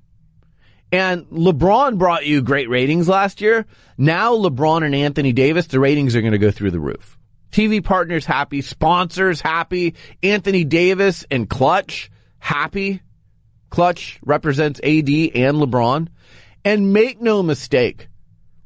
And 0.91 1.25
LeBron 1.25 1.97
brought 1.97 2.25
you 2.27 2.43
great 2.43 2.69
ratings 2.69 3.09
last 3.09 3.41
year. 3.41 3.65
Now 3.97 4.35
LeBron 4.35 4.85
and 4.85 4.93
Anthony 4.93 5.33
Davis, 5.33 5.65
the 5.67 5.79
ratings 5.79 6.15
are 6.15 6.21
going 6.21 6.33
to 6.33 6.37
go 6.37 6.51
through 6.51 6.71
the 6.71 6.79
roof. 6.79 7.17
TV 7.51 7.83
partners 7.83 8.25
happy, 8.25 8.61
sponsors 8.61 9.41
happy, 9.41 9.95
Anthony 10.21 10.63
Davis 10.63 11.25
and 11.31 11.49
Klutch 11.49 12.11
happy. 12.37 13.01
Klutch 13.71 14.19
represents 14.23 14.79
AD 14.79 15.09
and 15.09 15.57
LeBron. 15.57 16.07
And 16.63 16.93
make 16.93 17.21
no 17.21 17.41
mistake, 17.43 18.09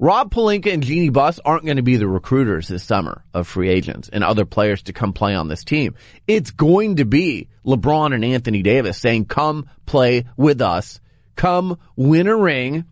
Rob 0.01 0.33
Pelinka 0.33 0.73
and 0.73 0.81
Jeanie 0.81 1.09
Buss 1.09 1.41
aren't 1.43 1.65
going 1.65 1.75
to 1.75 1.83
be 1.83 1.97
the 1.97 2.07
recruiters 2.07 2.69
this 2.69 2.85
summer 2.85 3.25
of 3.33 3.49
free 3.49 3.67
agents 3.67 4.07
and 4.07 4.23
other 4.23 4.45
players 4.45 4.83
to 4.83 4.93
come 4.93 5.11
play 5.11 5.35
on 5.35 5.49
this 5.49 5.65
team. 5.65 5.95
It's 6.25 6.51
going 6.51 6.95
to 6.95 7.05
be 7.05 7.49
LeBron 7.65 8.15
and 8.15 8.23
Anthony 8.23 8.61
Davis 8.61 8.97
saying, 8.97 9.25
come 9.25 9.69
play 9.85 10.25
with 10.37 10.61
us. 10.61 11.01
Come 11.35 11.79
win 11.97 12.27
a 12.27 12.35
ring. 12.35 12.85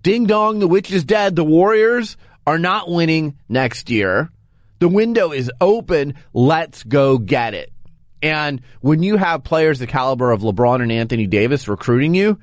Ding 0.00 0.26
dong, 0.26 0.60
the 0.60 0.68
witch 0.68 0.92
is 0.92 1.02
dead. 1.02 1.34
The 1.34 1.42
Warriors 1.42 2.16
are 2.46 2.58
not 2.58 2.88
winning 2.88 3.36
next 3.48 3.90
year. 3.90 4.30
The 4.78 4.88
window 4.88 5.32
is 5.32 5.50
open. 5.60 6.14
Let's 6.32 6.84
go 6.84 7.18
get 7.18 7.54
it. 7.54 7.72
And 8.22 8.62
when 8.80 9.02
you 9.02 9.16
have 9.16 9.42
players 9.42 9.80
the 9.80 9.88
caliber 9.88 10.30
of 10.30 10.42
LeBron 10.42 10.82
and 10.82 10.92
Anthony 10.92 11.26
Davis 11.26 11.66
recruiting 11.66 12.14
you, 12.14 12.38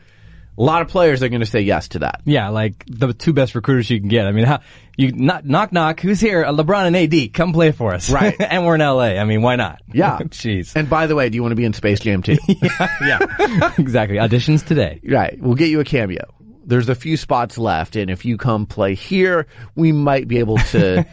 a 0.58 0.62
lot 0.62 0.82
of 0.82 0.88
players 0.88 1.22
are 1.22 1.30
going 1.30 1.42
to 1.42 1.46
say 1.46 1.62
yes 1.62 1.90
to 1.90 2.00
that. 2.00 2.22
Yeah, 2.26 2.50
like 2.50 2.86
the 2.88 3.14
two 3.14 3.34
best 3.34 3.56
recruiters 3.56 3.90
you 3.90 4.00
can 4.00 4.08
get. 4.08 4.26
I 4.26 4.32
mean, 4.32 4.46
how, 4.46 4.62
you 4.98 5.12
not, 5.12 5.46
knock 5.46 5.74
knock, 5.74 6.00
who's 6.00 6.20
here? 6.20 6.46
Uh, 6.46 6.54
LeBron 6.54 6.88
and 6.88 6.96
AD, 6.96 7.34
come 7.34 7.52
play 7.52 7.72
for 7.72 7.94
us. 7.94 8.10
Right. 8.10 8.36
and 8.40 8.66
we're 8.66 8.76
in 8.76 8.82
LA. 8.82 9.20
I 9.20 9.26
mean, 9.26 9.42
why 9.42 9.58
not? 9.58 9.82
Yeah. 9.92 10.18
Jeez. 10.24 10.76
And 10.76 10.90
by 10.90 11.08
the 11.08 11.16
way, 11.16 11.30
do 11.30 11.36
you 11.36 11.42
want 11.42 11.52
to 11.52 11.58
be 11.58 11.66
in 11.66 11.74
Space 11.74 12.00
Jam 12.00 12.24
too? 12.24 12.38
yeah, 12.48 12.88
yeah. 13.02 13.74
exactly. 13.78 14.18
Auditions 14.18 14.66
today. 14.66 15.02
Right. 15.04 15.38
We'll 15.40 15.56
get 15.56 15.70
you 15.70 15.82
a 15.82 15.86
cameo. 15.86 16.34
There's 16.68 16.90
a 16.90 16.96
few 16.96 17.16
spots 17.16 17.60
left, 17.60 17.96
and 17.96 18.10
if 18.10 18.26
you 18.26 18.38
come 18.38 18.66
play 18.66 18.96
here, 18.96 19.46
we 19.76 19.92
might 19.92 20.28
be 20.28 20.40
able 20.40 20.58
to 20.58 21.06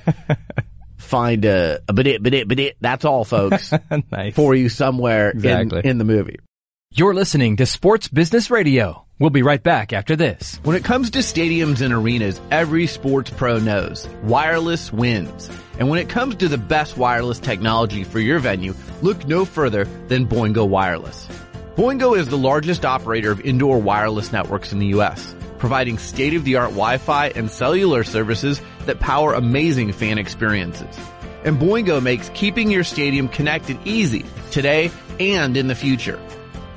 find 0.97 1.45
a, 1.45 1.81
a 1.87 1.93
bit 1.93 2.07
it, 2.07 2.23
bit 2.23 2.33
it, 2.33 2.49
bit 2.49 2.59
it. 2.59 2.77
That's 2.81 3.05
all, 3.05 3.25
folks. 3.27 3.71
nice. 4.11 4.35
For 4.35 4.55
you 4.55 4.71
somewhere 4.71 5.31
Exactly. 5.31 5.81
in, 5.81 5.91
in 5.91 5.99
the 5.99 6.05
movie. 6.05 6.39
You're 6.95 7.15
listening 7.15 7.57
to 7.57 7.65
Sports 7.65 8.09
Business 8.09 8.51
Radio. 8.51 9.07
We'll 9.19 9.31
be 9.31 9.41
right 9.41 9.63
back 9.63 9.95
after 9.95 10.15
this. 10.15 10.61
When 10.63 10.77
it 10.77 10.85
comes 10.85 11.09
to 11.13 11.21
stadiums 11.21 11.81
and 11.81 11.95
arenas, 11.95 12.39
every 12.51 12.87
sports 12.87 13.31
pro 13.31 13.59
knows 13.59 14.07
wireless 14.25 14.93
wins. 14.93 15.49
And 15.79 15.89
when 15.89 16.01
it 16.01 16.11
comes 16.11 16.35
to 16.35 16.49
the 16.49 16.59
best 16.59 16.99
wireless 16.99 17.39
technology 17.39 18.05
for 18.05 18.21
your 18.21 18.41
venue, 18.41 18.75
look 19.01 19.27
no 19.27 19.47
further 19.47 19.85
than 20.09 20.27
Boingo 20.27 20.69
Wireless. 20.69 21.27
Boingo 21.77 22.15
is 22.15 22.29
the 22.29 22.37
largest 22.37 22.85
operator 22.85 23.31
of 23.31 23.41
indoor 23.41 23.79
wireless 23.79 24.31
networks 24.31 24.71
in 24.71 24.79
the 24.79 24.89
U.S., 24.89 25.35
providing 25.57 25.97
state-of-the-art 25.97 26.73
Wi-Fi 26.73 27.29
and 27.29 27.51
cellular 27.51 28.05
services 28.05 28.61
that 28.85 29.01
power 29.01 29.33
amazing 29.33 29.95
fan 29.95 30.19
experiences. 30.19 30.95
And 31.43 31.57
Boingo 31.57 32.03
makes 32.03 32.29
keeping 32.35 32.71
your 32.71 32.85
stadium 32.85 33.29
connected 33.29 33.79
easy 33.87 34.27
today 34.51 34.91
and 35.19 35.57
in 35.57 35.69
the 35.69 35.75
future. 35.75 36.21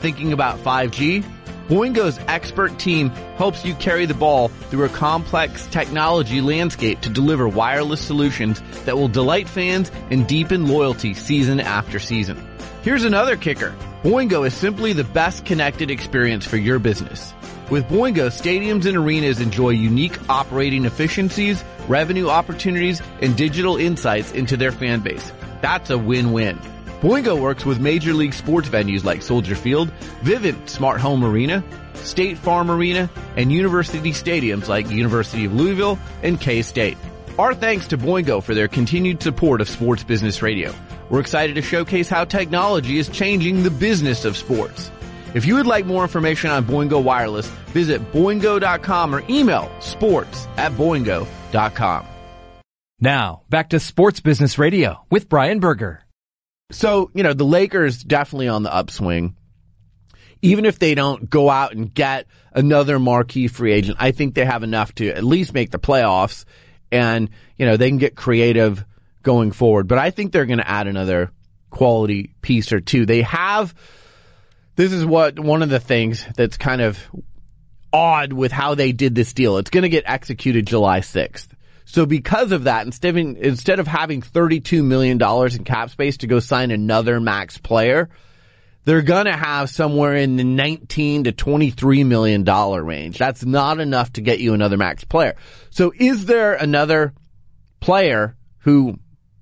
Thinking 0.05 0.33
about 0.33 0.59
5G? 0.59 1.25
Boingo's 1.67 2.19
expert 2.27 2.77
team 2.77 3.09
helps 3.37 3.65
you 3.65 3.73
carry 3.73 4.05
the 4.05 4.13
ball 4.13 4.49
through 4.49 4.85
a 4.85 4.89
complex 4.89 5.65
technology 5.65 6.41
landscape 6.41 7.01
to 7.01 7.09
deliver 7.09 7.47
wireless 7.47 8.01
solutions 8.01 8.61
that 8.83 8.95
will 8.95 9.07
delight 9.07 9.49
fans 9.49 9.91
and 10.11 10.27
deepen 10.27 10.67
loyalty 10.67 11.15
season 11.15 11.59
after 11.59 11.97
season. 11.97 12.37
Here's 12.83 13.03
another 13.03 13.35
kicker. 13.35 13.75
Boingo 14.03 14.45
is 14.45 14.53
simply 14.53 14.93
the 14.93 15.03
best 15.05 15.43
connected 15.43 15.89
experience 15.89 16.45
for 16.45 16.57
your 16.57 16.77
business. 16.77 17.33
With 17.71 17.85
Boingo, 17.85 18.27
stadiums 18.27 18.85
and 18.85 18.97
arenas 18.97 19.39
enjoy 19.39 19.71
unique 19.71 20.19
operating 20.29 20.85
efficiencies, 20.85 21.63
revenue 21.87 22.29
opportunities, 22.29 23.01
and 23.23 23.35
digital 23.35 23.77
insights 23.77 24.31
into 24.33 24.55
their 24.55 24.71
fan 24.71 24.99
base. 24.99 25.31
That's 25.63 25.89
a 25.89 25.97
win-win. 25.97 26.59
Boingo 27.05 27.39
works 27.39 27.67
with 27.67 27.79
major 27.79 28.15
league 28.15 28.33
sports 28.33 28.67
venues 28.67 29.03
like 29.03 29.21
Soldier 29.21 29.53
Field, 29.53 29.91
Vivint 30.23 30.67
Smart 30.67 30.99
Home 30.99 31.23
Arena, 31.23 31.63
State 31.93 32.35
Farm 32.35 32.71
Arena, 32.71 33.11
and 33.37 33.51
university 33.51 34.09
stadiums 34.09 34.67
like 34.67 34.89
University 34.89 35.45
of 35.45 35.53
Louisville 35.53 35.99
and 36.23 36.41
K-State. 36.41 36.97
Our 37.37 37.53
thanks 37.53 37.85
to 37.89 37.97
Boingo 37.99 38.41
for 38.41 38.55
their 38.55 38.67
continued 38.67 39.21
support 39.21 39.61
of 39.61 39.69
Sports 39.69 40.03
Business 40.03 40.41
Radio. 40.41 40.73
We're 41.11 41.19
excited 41.19 41.53
to 41.57 41.61
showcase 41.61 42.09
how 42.09 42.25
technology 42.25 42.97
is 42.97 43.07
changing 43.07 43.61
the 43.61 43.69
business 43.69 44.25
of 44.25 44.35
sports. 44.35 44.89
If 45.35 45.45
you 45.45 45.53
would 45.57 45.67
like 45.67 45.85
more 45.85 46.01
information 46.01 46.49
on 46.49 46.65
Boingo 46.65 47.03
Wireless, 47.03 47.47
visit 47.67 48.01
boingo.com 48.13 49.13
or 49.13 49.21
email 49.29 49.69
sports 49.79 50.47
at 50.57 50.71
boingo.com. 50.71 52.07
Now, 52.99 53.43
back 53.47 53.69
to 53.69 53.79
Sports 53.79 54.21
Business 54.21 54.57
Radio 54.57 55.05
with 55.11 55.29
Brian 55.29 55.59
Berger. 55.59 56.04
So, 56.71 57.11
you 57.13 57.23
know, 57.23 57.33
the 57.33 57.45
Lakers 57.45 58.03
definitely 58.03 58.47
on 58.47 58.63
the 58.63 58.73
upswing. 58.73 59.35
Even 60.41 60.65
if 60.65 60.79
they 60.79 60.95
don't 60.95 61.29
go 61.29 61.49
out 61.49 61.73
and 61.73 61.93
get 61.93 62.27
another 62.51 62.99
marquee 62.99 63.47
free 63.47 63.73
agent, 63.73 63.97
I 63.99 64.11
think 64.11 64.35
they 64.35 64.45
have 64.45 64.63
enough 64.63 64.93
to 64.95 65.09
at 65.09 65.23
least 65.23 65.53
make 65.53 65.71
the 65.71 65.79
playoffs 65.79 66.45
and, 66.91 67.29
you 67.57 67.65
know, 67.65 67.77
they 67.77 67.89
can 67.89 67.97
get 67.97 68.15
creative 68.15 68.85
going 69.23 69.51
forward. 69.51 69.87
But 69.87 69.97
I 69.97 70.11
think 70.11 70.31
they're 70.31 70.45
going 70.45 70.59
to 70.59 70.69
add 70.69 70.87
another 70.87 71.31
quality 71.69 72.33
piece 72.41 72.71
or 72.71 72.79
two. 72.79 73.05
They 73.05 73.23
have, 73.23 73.73
this 74.75 74.91
is 74.91 75.05
what, 75.05 75.39
one 75.39 75.61
of 75.61 75.69
the 75.69 75.79
things 75.79 76.25
that's 76.35 76.57
kind 76.57 76.81
of 76.81 76.99
odd 77.91 78.33
with 78.33 78.51
how 78.51 78.75
they 78.75 78.91
did 78.91 79.15
this 79.15 79.33
deal. 79.33 79.57
It's 79.57 79.69
going 79.69 79.83
to 79.83 79.89
get 79.89 80.03
executed 80.05 80.67
July 80.67 80.99
6th. 80.99 81.47
So 81.85 82.05
because 82.05 82.51
of 82.51 82.65
that, 82.65 82.85
instead 82.85 83.15
of, 83.15 83.37
instead 83.37 83.79
of 83.79 83.87
having 83.87 84.21
$32 84.21 84.83
million 84.83 85.21
in 85.21 85.63
cap 85.63 85.91
space 85.91 86.17
to 86.17 86.27
go 86.27 86.39
sign 86.39 86.71
another 86.71 87.19
max 87.19 87.57
player, 87.57 88.09
they're 88.85 89.01
gonna 89.01 89.35
have 89.35 89.69
somewhere 89.69 90.15
in 90.15 90.35
the 90.35 90.43
19 90.43 91.25
to 91.25 91.31
23 91.31 92.03
million 92.03 92.43
dollar 92.43 92.83
range. 92.83 93.17
That's 93.17 93.43
not 93.43 93.79
enough 93.79 94.13
to 94.13 94.21
get 94.21 94.39
you 94.39 94.53
another 94.53 94.77
max 94.77 95.03
player. 95.03 95.35
So 95.71 95.91
is 95.95 96.25
there 96.25 96.53
another 96.53 97.13
player 97.79 98.35
who 98.59 98.99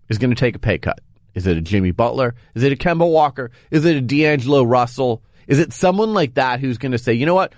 is 0.10 0.18
gonna 0.18 0.36
take 0.36 0.56
a 0.56 0.60
pay 0.60 0.78
cut? 0.78 1.00
Is 1.34 1.46
it 1.46 1.58
a 1.58 1.62
Jimmy 1.62 1.92
Butler? 1.92 2.36
Is 2.56 2.64
it 2.64 2.72
a 2.72 2.76
Kemba 2.76 3.10
Walker? 3.10 3.52
Is 3.70 3.86
it 3.86 3.98
a 3.98 4.02
D'Angelo 4.02 4.64
Russell? 4.64 5.24
Is 5.48 5.60
it 5.60 5.74
someone 5.74 6.14
like 6.14 6.36
that 6.36 6.60
who's 6.60 6.78
to 6.78 6.98
say, 6.98 7.14
you 7.14 7.26
know 7.26 7.36
what? 7.36 7.54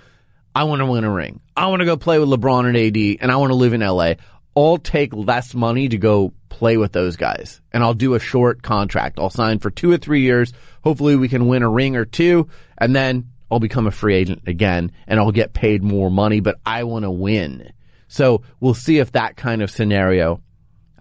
I 0.55 0.63
want 0.63 0.79
to 0.79 0.85
win 0.85 1.03
a 1.03 1.11
ring. 1.11 1.41
I 1.55 1.67
want 1.67 1.81
to 1.81 1.85
go 1.85 1.97
play 1.97 2.17
with 2.17 2.29
LeBron 2.29 2.65
and 2.65 2.77
AD 2.77 3.17
and 3.21 3.31
I 3.31 3.35
want 3.35 3.51
to 3.51 3.57
live 3.57 3.73
in 3.73 3.81
LA. 3.81 4.13
I'll 4.55 4.77
take 4.77 5.13
less 5.13 5.53
money 5.53 5.89
to 5.89 5.97
go 5.97 6.33
play 6.49 6.77
with 6.77 6.93
those 6.93 7.17
guys 7.17 7.61
and 7.73 7.83
I'll 7.83 7.93
do 7.93 8.13
a 8.13 8.19
short 8.19 8.61
contract. 8.61 9.19
I'll 9.19 9.29
sign 9.29 9.59
for 9.59 9.69
two 9.69 9.91
or 9.91 9.97
three 9.97 10.21
years. 10.21 10.53
Hopefully 10.83 11.17
we 11.17 11.27
can 11.27 11.47
win 11.47 11.63
a 11.63 11.69
ring 11.69 11.95
or 11.97 12.05
two 12.05 12.47
and 12.77 12.95
then 12.95 13.31
I'll 13.51 13.59
become 13.59 13.87
a 13.87 13.91
free 13.91 14.15
agent 14.15 14.43
again 14.47 14.91
and 15.07 15.19
I'll 15.19 15.31
get 15.31 15.53
paid 15.53 15.83
more 15.83 16.09
money, 16.09 16.39
but 16.39 16.57
I 16.65 16.85
want 16.85 17.03
to 17.03 17.11
win. 17.11 17.73
So 18.07 18.43
we'll 18.59 18.73
see 18.73 18.99
if 18.99 19.11
that 19.11 19.35
kind 19.35 19.61
of 19.61 19.69
scenario, 19.69 20.41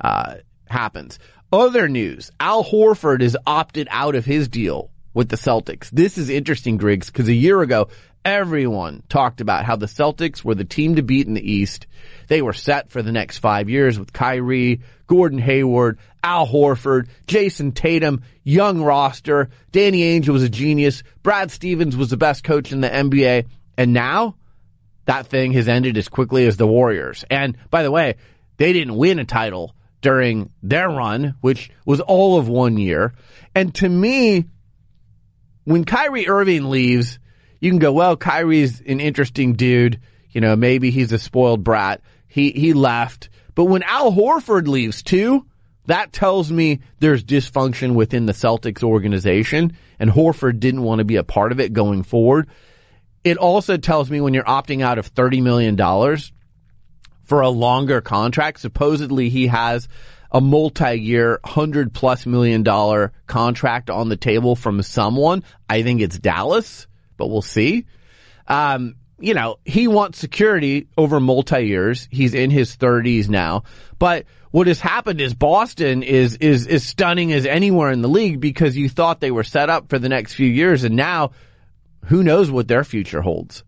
uh, 0.00 0.36
happens. 0.68 1.18
Other 1.52 1.88
news, 1.88 2.32
Al 2.40 2.64
Horford 2.64 3.22
is 3.22 3.38
opted 3.46 3.86
out 3.90 4.16
of 4.16 4.24
his 4.24 4.48
deal 4.48 4.90
with 5.12 5.28
the 5.28 5.36
Celtics. 5.36 5.88
This 5.90 6.18
is 6.18 6.28
interesting, 6.28 6.76
Griggs, 6.76 7.06
because 7.06 7.28
a 7.28 7.34
year 7.34 7.62
ago, 7.62 7.88
everyone 8.24 9.04
talked 9.08 9.40
about 9.40 9.64
how 9.64 9.76
the 9.76 9.86
Celtics 9.86 10.42
were 10.42 10.56
the 10.56 10.64
team 10.64 10.96
to 10.96 11.02
beat 11.02 11.28
in 11.28 11.34
the 11.34 11.52
East. 11.52 11.86
They 12.28 12.42
were 12.42 12.52
set 12.52 12.90
for 12.90 13.02
the 13.02 13.12
next 13.12 13.38
five 13.38 13.68
years 13.68 13.98
with 13.98 14.12
Kyrie, 14.12 14.80
Gordon 15.06 15.38
Hayward, 15.38 15.98
Al 16.22 16.46
Horford, 16.46 17.08
Jayson 17.26 17.72
Tatum, 17.72 18.22
young 18.42 18.82
roster. 18.82 19.50
Danny 19.72 20.00
Ainge 20.00 20.28
was 20.28 20.42
a 20.42 20.48
genius. 20.48 21.02
Brad 21.22 21.50
Stevens 21.50 21.96
was 21.96 22.10
the 22.10 22.16
best 22.16 22.44
coach 22.44 22.72
in 22.72 22.80
the 22.80 22.88
NBA. 22.88 23.46
And 23.76 23.92
now 23.92 24.36
that 25.06 25.26
thing 25.26 25.52
has 25.52 25.68
ended 25.68 25.96
as 25.96 26.08
quickly 26.08 26.46
as 26.46 26.56
the 26.56 26.66
Warriors. 26.66 27.24
And 27.30 27.56
by 27.70 27.82
the 27.82 27.90
way, 27.90 28.16
they 28.56 28.72
didn't 28.72 28.96
win 28.96 29.18
a 29.18 29.24
title 29.24 29.74
during 30.00 30.50
their 30.62 30.88
run, 30.88 31.34
which 31.40 31.70
was 31.84 32.00
all 32.00 32.38
of 32.38 32.48
one 32.48 32.78
year. 32.78 33.14
And 33.54 33.74
to 33.76 33.88
me, 33.88 34.44
when 35.64 35.84
Kyrie 35.84 36.28
Irving 36.28 36.70
leaves, 36.70 37.18
you 37.60 37.70
can 37.70 37.78
go, 37.78 37.92
well, 37.92 38.16
Kyrie's 38.16 38.80
an 38.80 39.00
interesting 39.00 39.54
dude. 39.54 40.00
You 40.30 40.40
know, 40.40 40.56
maybe 40.56 40.90
he's 40.90 41.12
a 41.12 41.18
spoiled 41.18 41.64
brat. 41.64 42.02
He, 42.34 42.50
he 42.50 42.72
left. 42.72 43.28
But 43.54 43.66
when 43.66 43.84
Al 43.84 44.10
Horford 44.10 44.66
leaves 44.66 45.04
too, 45.04 45.46
that 45.86 46.12
tells 46.12 46.50
me 46.50 46.80
there's 46.98 47.22
dysfunction 47.22 47.94
within 47.94 48.26
the 48.26 48.32
Celtics 48.32 48.82
organization 48.82 49.76
and 50.00 50.10
Horford 50.10 50.58
didn't 50.58 50.82
want 50.82 50.98
to 50.98 51.04
be 51.04 51.14
a 51.14 51.22
part 51.22 51.52
of 51.52 51.60
it 51.60 51.72
going 51.72 52.02
forward. 52.02 52.48
It 53.22 53.36
also 53.36 53.76
tells 53.76 54.10
me 54.10 54.20
when 54.20 54.34
you're 54.34 54.42
opting 54.42 54.82
out 54.82 54.98
of 54.98 55.14
$30 55.14 55.44
million 55.44 55.76
for 57.22 57.40
a 57.40 57.48
longer 57.48 58.00
contract, 58.00 58.58
supposedly 58.58 59.28
he 59.28 59.46
has 59.46 59.86
a 60.32 60.40
multi-year, 60.40 61.38
hundred 61.44 61.94
plus 61.94 62.26
million 62.26 62.64
dollar 62.64 63.12
contract 63.28 63.90
on 63.90 64.08
the 64.08 64.16
table 64.16 64.56
from 64.56 64.82
someone. 64.82 65.44
I 65.70 65.84
think 65.84 66.00
it's 66.00 66.18
Dallas, 66.18 66.88
but 67.16 67.28
we'll 67.28 67.42
see. 67.42 67.86
Um, 68.48 68.96
you 69.18 69.34
know, 69.34 69.58
he 69.64 69.88
wants 69.88 70.18
security 70.18 70.88
over 70.96 71.20
multi-years. 71.20 72.08
He's 72.10 72.34
in 72.34 72.50
his 72.50 72.74
thirties 72.74 73.28
now, 73.28 73.64
but 73.98 74.26
what 74.50 74.66
has 74.68 74.80
happened 74.80 75.20
is 75.20 75.34
Boston 75.34 76.02
is, 76.02 76.36
is, 76.36 76.66
is 76.66 76.86
stunning 76.86 77.32
as 77.32 77.44
anywhere 77.44 77.90
in 77.90 78.02
the 78.02 78.08
league 78.08 78.38
because 78.38 78.76
you 78.76 78.88
thought 78.88 79.20
they 79.20 79.32
were 79.32 79.42
set 79.42 79.68
up 79.68 79.88
for 79.88 79.98
the 79.98 80.08
next 80.08 80.34
few 80.34 80.46
years 80.46 80.84
and 80.84 80.94
now 80.94 81.32
who 82.04 82.22
knows 82.22 82.50
what 82.50 82.68
their 82.68 82.84
future 82.84 83.20
holds. 83.20 83.64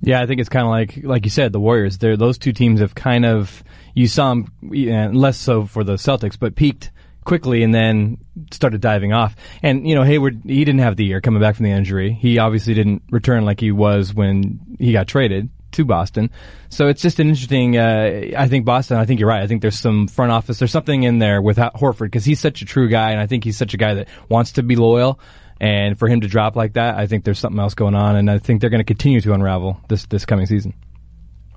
Yeah, 0.00 0.20
I 0.20 0.26
think 0.26 0.40
it's 0.40 0.48
kind 0.48 0.64
of 0.64 0.70
like 0.70 1.04
like 1.04 1.24
you 1.24 1.30
said, 1.30 1.52
the 1.52 1.60
Warriors. 1.60 1.98
They're, 1.98 2.16
those 2.16 2.36
two 2.36 2.52
teams 2.52 2.80
have 2.80 2.94
kind 2.94 3.24
of 3.24 3.62
you 3.94 4.08
saw 4.08 4.34
them 4.34 4.46
less 4.60 5.38
so 5.38 5.64
for 5.64 5.84
the 5.84 5.94
Celtics, 5.94 6.38
but 6.38 6.56
peaked 6.56 6.90
quickly 7.24 7.62
and 7.62 7.74
then 7.74 8.18
started 8.50 8.80
diving 8.80 9.12
off. 9.12 9.36
And 9.62 9.88
you 9.88 9.94
know, 9.94 10.02
Hayward 10.02 10.42
he 10.44 10.64
didn't 10.64 10.80
have 10.80 10.96
the 10.96 11.04
year 11.04 11.20
coming 11.20 11.40
back 11.40 11.56
from 11.56 11.64
the 11.64 11.70
injury. 11.70 12.12
He 12.12 12.38
obviously 12.38 12.74
didn't 12.74 13.02
return 13.10 13.44
like 13.44 13.60
he 13.60 13.72
was 13.72 14.12
when 14.12 14.76
he 14.78 14.92
got 14.92 15.06
traded 15.08 15.50
to 15.72 15.84
Boston. 15.84 16.30
So 16.68 16.88
it's 16.88 17.02
just 17.02 17.18
an 17.18 17.28
interesting. 17.28 17.76
Uh, 17.76 18.32
I 18.36 18.48
think 18.48 18.64
Boston. 18.64 18.98
I 18.98 19.04
think 19.04 19.20
you're 19.20 19.28
right. 19.28 19.42
I 19.42 19.46
think 19.46 19.62
there's 19.62 19.78
some 19.78 20.08
front 20.08 20.32
office. 20.32 20.58
There's 20.58 20.70
something 20.70 21.02
in 21.02 21.18
there 21.18 21.42
with 21.42 21.56
Horford 21.56 22.06
because 22.06 22.24
he's 22.24 22.40
such 22.40 22.62
a 22.62 22.64
true 22.64 22.88
guy, 22.88 23.10
and 23.10 23.20
I 23.20 23.26
think 23.26 23.44
he's 23.44 23.56
such 23.56 23.74
a 23.74 23.76
guy 23.76 23.94
that 23.94 24.08
wants 24.28 24.52
to 24.52 24.62
be 24.62 24.76
loyal. 24.76 25.18
And 25.60 25.96
for 25.98 26.08
him 26.08 26.22
to 26.22 26.28
drop 26.28 26.56
like 26.56 26.72
that, 26.72 26.96
I 26.96 27.06
think 27.06 27.24
there's 27.24 27.38
something 27.38 27.60
else 27.60 27.74
going 27.74 27.94
on, 27.94 28.16
and 28.16 28.30
I 28.30 28.38
think 28.38 28.60
they're 28.60 28.70
going 28.70 28.80
to 28.80 28.84
continue 28.84 29.20
to 29.20 29.32
unravel 29.32 29.80
this 29.88 30.06
this 30.06 30.24
coming 30.24 30.46
season. 30.46 30.74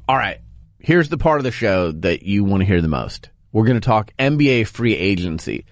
All 0.07 0.15
right, 0.15 0.39
here's 0.79 1.09
the 1.09 1.17
part 1.17 1.39
of 1.39 1.43
the 1.43 1.51
show 1.51 1.91
that 1.91 2.23
you 2.23 2.43
want 2.43 2.61
to 2.61 2.65
hear 2.65 2.81
the 2.81 2.87
most. 2.87 3.29
We're 3.55 3.63
going 3.63 3.79
to 3.79 3.87
talk 3.87 4.11
NBA 4.19 4.67
free 4.67 4.97
agency. 4.97 5.63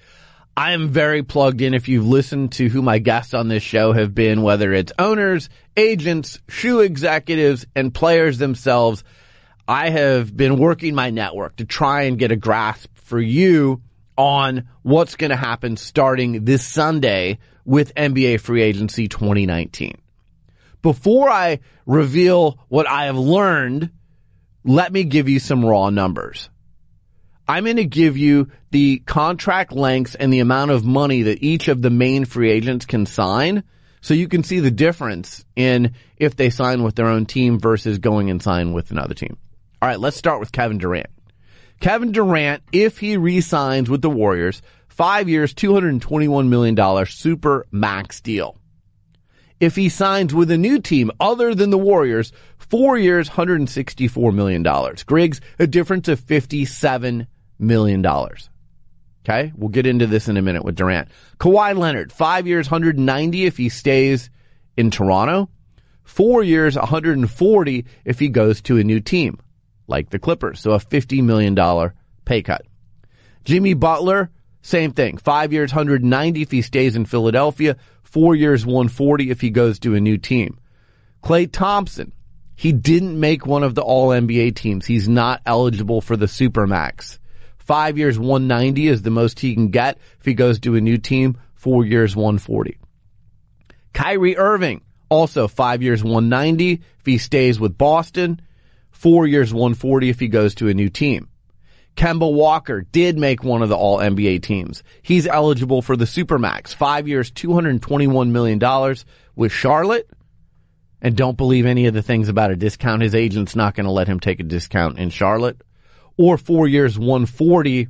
I 0.55 0.71
am 0.71 0.87
very 0.87 1.21
plugged 1.21 1.59
in. 1.59 1.73
If 1.73 1.89
you've 1.89 2.07
listened 2.07 2.53
to 2.53 2.69
who 2.69 2.81
my 2.81 2.97
guests 2.97 3.33
on 3.33 3.49
this 3.49 3.61
show 3.61 3.91
have 3.91 4.15
been, 4.15 4.41
whether 4.41 4.71
it's 4.71 4.93
owners, 4.97 5.49
agents, 5.75 6.39
shoe 6.47 6.79
executives, 6.79 7.65
and 7.75 7.93
players 7.93 8.37
themselves, 8.37 9.03
I 9.67 9.89
have 9.89 10.33
been 10.33 10.59
working 10.59 10.95
my 10.95 11.09
network 11.09 11.57
to 11.57 11.65
try 11.65 12.03
and 12.03 12.17
get 12.17 12.31
a 12.31 12.37
grasp 12.37 12.89
for 12.99 13.19
you 13.19 13.81
on 14.17 14.69
what's 14.83 15.17
going 15.17 15.31
to 15.31 15.35
happen 15.35 15.75
starting 15.75 16.45
this 16.45 16.65
Sunday 16.65 17.37
with 17.65 17.93
NBA 17.95 18.39
free 18.39 18.61
agency 18.61 19.09
2019. 19.09 19.97
Before 20.81 21.29
I 21.29 21.59
reveal 21.85 22.59
what 22.69 22.87
I 22.87 23.07
have 23.07 23.17
learned, 23.17 23.89
let 24.63 24.93
me 24.93 25.03
give 25.03 25.27
you 25.27 25.39
some 25.39 25.65
raw 25.65 25.89
numbers. 25.89 26.49
I'm 27.47 27.65
going 27.65 27.75
to 27.75 27.85
give 27.85 28.17
you 28.17 28.49
the 28.71 28.99
contract 28.99 29.73
lengths 29.73 30.15
and 30.15 30.31
the 30.31 30.39
amount 30.39 30.71
of 30.71 30.85
money 30.85 31.23
that 31.23 31.43
each 31.43 31.67
of 31.67 31.81
the 31.81 31.89
main 31.89 32.25
free 32.25 32.49
agents 32.49 32.85
can 32.85 33.05
sign 33.05 33.63
so 34.01 34.13
you 34.13 34.27
can 34.27 34.43
see 34.43 34.59
the 34.59 34.71
difference 34.71 35.43
in 35.55 35.93
if 36.17 36.35
they 36.35 36.49
sign 36.49 36.83
with 36.83 36.95
their 36.95 37.07
own 37.07 37.25
team 37.25 37.59
versus 37.59 37.99
going 37.99 38.29
and 38.29 38.41
sign 38.41 38.73
with 38.73 38.91
another 38.91 39.13
team. 39.13 39.37
All 39.81 39.89
right, 39.89 39.99
let's 39.99 40.17
start 40.17 40.39
with 40.39 40.51
Kevin 40.51 40.77
Durant. 40.77 41.07
Kevin 41.79 42.11
Durant, 42.11 42.63
if 42.71 42.99
he 42.99 43.17
re-signs 43.17 43.89
with 43.89 44.01
the 44.01 44.09
Warriors, 44.09 44.61
five 44.87 45.27
years, 45.27 45.53
$221 45.53 46.47
million 46.47 47.05
super 47.05 47.65
max 47.71 48.21
deal. 48.21 48.57
If 49.59 49.75
he 49.75 49.89
signs 49.89 50.33
with 50.33 50.51
a 50.51 50.57
new 50.57 50.79
team 50.79 51.11
other 51.19 51.55
than 51.55 51.69
the 51.69 51.77
Warriors, 51.77 52.31
four 52.57 52.97
years, 52.97 53.29
$164 53.29 54.33
million. 54.33 54.63
Griggs, 55.05 55.41
a 55.59 55.67
difference 55.67 56.07
of 56.07 56.19
$57 56.21 57.27
million. 57.63 58.01
dollars. 58.01 58.49
Okay. 59.25 59.53
We'll 59.55 59.69
get 59.69 59.85
into 59.85 60.05
this 60.05 60.27
in 60.27 60.35
a 60.35 60.41
minute 60.41 60.65
with 60.65 60.75
Durant. 60.75 61.07
Kawhi 61.39 61.77
Leonard, 61.77 62.11
five 62.11 62.45
years, 62.45 62.69
190 62.69 63.45
if 63.45 63.55
he 63.55 63.69
stays 63.69 64.29
in 64.75 64.91
Toronto. 64.91 65.49
Four 66.03 66.43
years, 66.43 66.75
140 66.75 67.85
if 68.03 68.19
he 68.19 68.27
goes 68.27 68.61
to 68.63 68.77
a 68.77 68.83
new 68.83 68.99
team, 68.99 69.39
like 69.87 70.09
the 70.09 70.19
Clippers. 70.19 70.59
So 70.59 70.71
a 70.71 70.79
$50 70.79 71.23
million 71.23 71.55
pay 72.25 72.41
cut. 72.41 72.65
Jimmy 73.45 73.73
Butler, 73.73 74.29
same 74.61 74.91
thing. 74.91 75.17
Five 75.17 75.53
years, 75.53 75.71
190 75.71 76.41
if 76.41 76.51
he 76.51 76.61
stays 76.61 76.97
in 76.97 77.05
Philadelphia. 77.05 77.77
Four 78.03 78.35
years, 78.35 78.65
140 78.65 79.29
if 79.29 79.39
he 79.39 79.49
goes 79.49 79.79
to 79.79 79.95
a 79.95 80.01
new 80.01 80.17
team. 80.17 80.59
Klay 81.23 81.49
Thompson. 81.49 82.13
He 82.55 82.71
didn't 82.71 83.19
make 83.19 83.45
one 83.45 83.63
of 83.63 83.73
the 83.73 83.81
all 83.81 84.09
NBA 84.09 84.55
teams. 84.55 84.85
He's 84.85 85.09
not 85.09 85.41
eligible 85.45 86.01
for 86.01 86.15
the 86.15 86.27
Supermax. 86.27 87.17
Five 87.63 87.97
years, 87.97 88.19
190 88.19 88.87
is 88.89 89.01
the 89.01 89.09
most 89.09 89.39
he 89.39 89.53
can 89.53 89.69
get 89.69 89.97
if 90.19 90.25
he 90.25 90.33
goes 90.33 90.59
to 90.61 90.75
a 90.75 90.81
new 90.81 90.97
team. 90.97 91.37
Four 91.55 91.85
years, 91.85 92.13
140. 92.13 92.77
Kyrie 93.93 94.37
Irving, 94.37 94.81
also 95.07 95.47
five 95.47 95.81
years, 95.81 96.03
190 96.03 96.73
if 96.73 97.05
he 97.05 97.17
stays 97.17 97.59
with 97.59 97.77
Boston. 97.77 98.41
Four 98.91 99.27
years, 99.27 99.53
140 99.53 100.09
if 100.09 100.19
he 100.19 100.27
goes 100.27 100.55
to 100.55 100.67
a 100.67 100.73
new 100.73 100.89
team. 100.89 101.29
Kemba 101.95 102.31
Walker 102.31 102.81
did 102.81 103.17
make 103.17 103.43
one 103.43 103.61
of 103.61 103.69
the 103.69 103.77
all 103.77 103.99
NBA 103.99 104.41
teams. 104.41 104.83
He's 105.01 105.27
eligible 105.27 105.81
for 105.81 105.95
the 105.95 106.05
Supermax. 106.05 106.73
Five 106.73 107.07
years, 107.07 107.31
$221 107.31 108.29
million 108.31 108.95
with 109.35 109.51
Charlotte. 109.51 110.09
And 111.01 111.15
don't 111.15 111.37
believe 111.37 111.65
any 111.65 111.85
of 111.85 111.93
the 111.93 112.01
things 112.01 112.29
about 112.29 112.51
a 112.51 112.55
discount. 112.55 113.03
His 113.03 113.15
agent's 113.15 113.55
not 113.55 113.75
going 113.75 113.85
to 113.85 113.91
let 113.91 114.07
him 114.07 114.19
take 114.19 114.39
a 114.39 114.43
discount 114.43 114.97
in 114.97 115.11
Charlotte. 115.11 115.61
Or 116.17 116.37
four 116.37 116.67
years, 116.67 116.97
140 116.97 117.87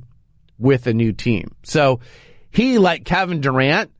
with 0.58 0.86
a 0.86 0.94
new 0.94 1.12
team. 1.12 1.54
So 1.62 2.00
he, 2.50 2.78
like 2.78 3.04
Kevin 3.04 3.40
Durant, 3.40 3.90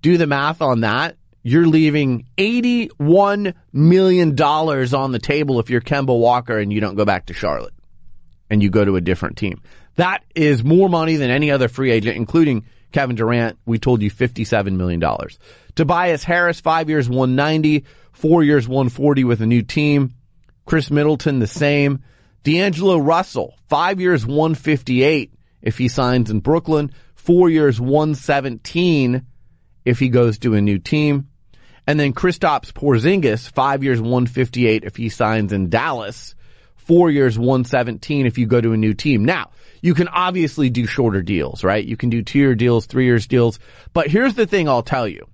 do 0.00 0.16
the 0.16 0.26
math 0.26 0.62
on 0.62 0.80
that. 0.80 1.16
You're 1.42 1.66
leaving 1.66 2.26
$81 2.38 3.54
million 3.72 4.40
on 4.40 5.12
the 5.12 5.18
table 5.18 5.60
if 5.60 5.68
you're 5.68 5.82
Kemba 5.82 6.18
Walker 6.18 6.58
and 6.58 6.72
you 6.72 6.80
don't 6.80 6.94
go 6.94 7.04
back 7.04 7.26
to 7.26 7.34
Charlotte 7.34 7.74
and 8.48 8.62
you 8.62 8.70
go 8.70 8.84
to 8.84 8.96
a 8.96 9.00
different 9.00 9.36
team. 9.36 9.60
That 9.96 10.24
is 10.34 10.64
more 10.64 10.88
money 10.88 11.16
than 11.16 11.30
any 11.30 11.50
other 11.50 11.68
free 11.68 11.90
agent, 11.90 12.16
including 12.16 12.64
Kevin 12.92 13.16
Durant. 13.16 13.58
We 13.66 13.78
told 13.78 14.00
you 14.00 14.10
$57 14.10 14.76
million. 14.76 15.02
Tobias 15.74 16.24
Harris, 16.24 16.60
five 16.60 16.88
years, 16.88 17.08
190, 17.08 17.84
four 18.12 18.42
years, 18.42 18.66
140 18.66 19.24
with 19.24 19.42
a 19.42 19.46
new 19.46 19.62
team. 19.62 20.14
Khris 20.64 20.90
Middleton, 20.90 21.40
the 21.40 21.46
same. 21.46 22.02
D'Angelo 22.44 22.98
Russell, 22.98 23.54
five 23.68 24.00
years, 24.00 24.24
158 24.24 25.32
if 25.62 25.78
he 25.78 25.88
signs 25.88 26.30
in 26.30 26.40
Brooklyn, 26.40 26.92
four 27.14 27.48
years, 27.48 27.80
117 27.80 29.26
if 29.84 29.98
he 29.98 30.08
goes 30.10 30.38
to 30.38 30.54
a 30.54 30.60
new 30.60 30.78
team. 30.78 31.28
And 31.86 31.98
then 31.98 32.12
Kristaps 32.12 32.72
Porzingis, 32.72 33.50
five 33.50 33.82
years, 33.82 34.00
158 34.00 34.84
if 34.84 34.96
he 34.96 35.08
signs 35.08 35.52
in 35.52 35.70
Dallas, 35.70 36.34
four 36.76 37.10
years, 37.10 37.38
117 37.38 38.26
if 38.26 38.36
you 38.36 38.46
go 38.46 38.60
to 38.60 38.72
a 38.72 38.76
new 38.76 38.92
team. 38.92 39.24
Now, 39.24 39.50
you 39.80 39.94
can 39.94 40.08
obviously 40.08 40.68
do 40.68 40.86
shorter 40.86 41.22
deals, 41.22 41.64
right? 41.64 41.84
You 41.84 41.96
can 41.96 42.10
do 42.10 42.22
two 42.22 42.38
year 42.38 42.54
deals, 42.54 42.86
three 42.86 43.06
years 43.06 43.26
deals. 43.26 43.58
But 43.94 44.08
here's 44.08 44.34
the 44.34 44.46
thing 44.46 44.68
I'll 44.68 44.82
tell 44.82 45.08
you. 45.08 45.26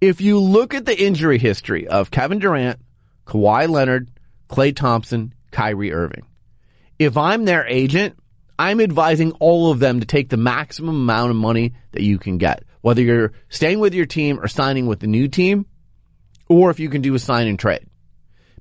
If 0.00 0.20
you 0.20 0.40
look 0.40 0.74
at 0.74 0.84
the 0.84 0.98
injury 0.98 1.38
history 1.38 1.88
of 1.88 2.10
Kevin 2.10 2.38
Durant, 2.38 2.80
Kawhi 3.26 3.68
Leonard, 3.68 4.10
Klay 4.48 4.76
Thompson, 4.76 5.34
Kyrie 5.50 5.92
Irving, 5.92 6.26
if 6.98 7.16
I'm 7.16 7.44
their 7.44 7.66
agent, 7.66 8.18
I'm 8.58 8.80
advising 8.80 9.32
all 9.32 9.70
of 9.70 9.78
them 9.78 10.00
to 10.00 10.06
take 10.06 10.28
the 10.28 10.36
maximum 10.36 10.96
amount 10.96 11.30
of 11.30 11.36
money 11.36 11.74
that 11.92 12.02
you 12.02 12.18
can 12.18 12.38
get, 12.38 12.64
whether 12.80 13.02
you're 13.02 13.32
staying 13.48 13.78
with 13.78 13.94
your 13.94 14.06
team 14.06 14.40
or 14.40 14.48
signing 14.48 14.86
with 14.86 15.00
the 15.00 15.06
new 15.06 15.28
team, 15.28 15.66
or 16.48 16.70
if 16.70 16.80
you 16.80 16.88
can 16.88 17.02
do 17.02 17.14
a 17.14 17.18
sign 17.18 17.46
and 17.46 17.58
trade. 17.58 17.86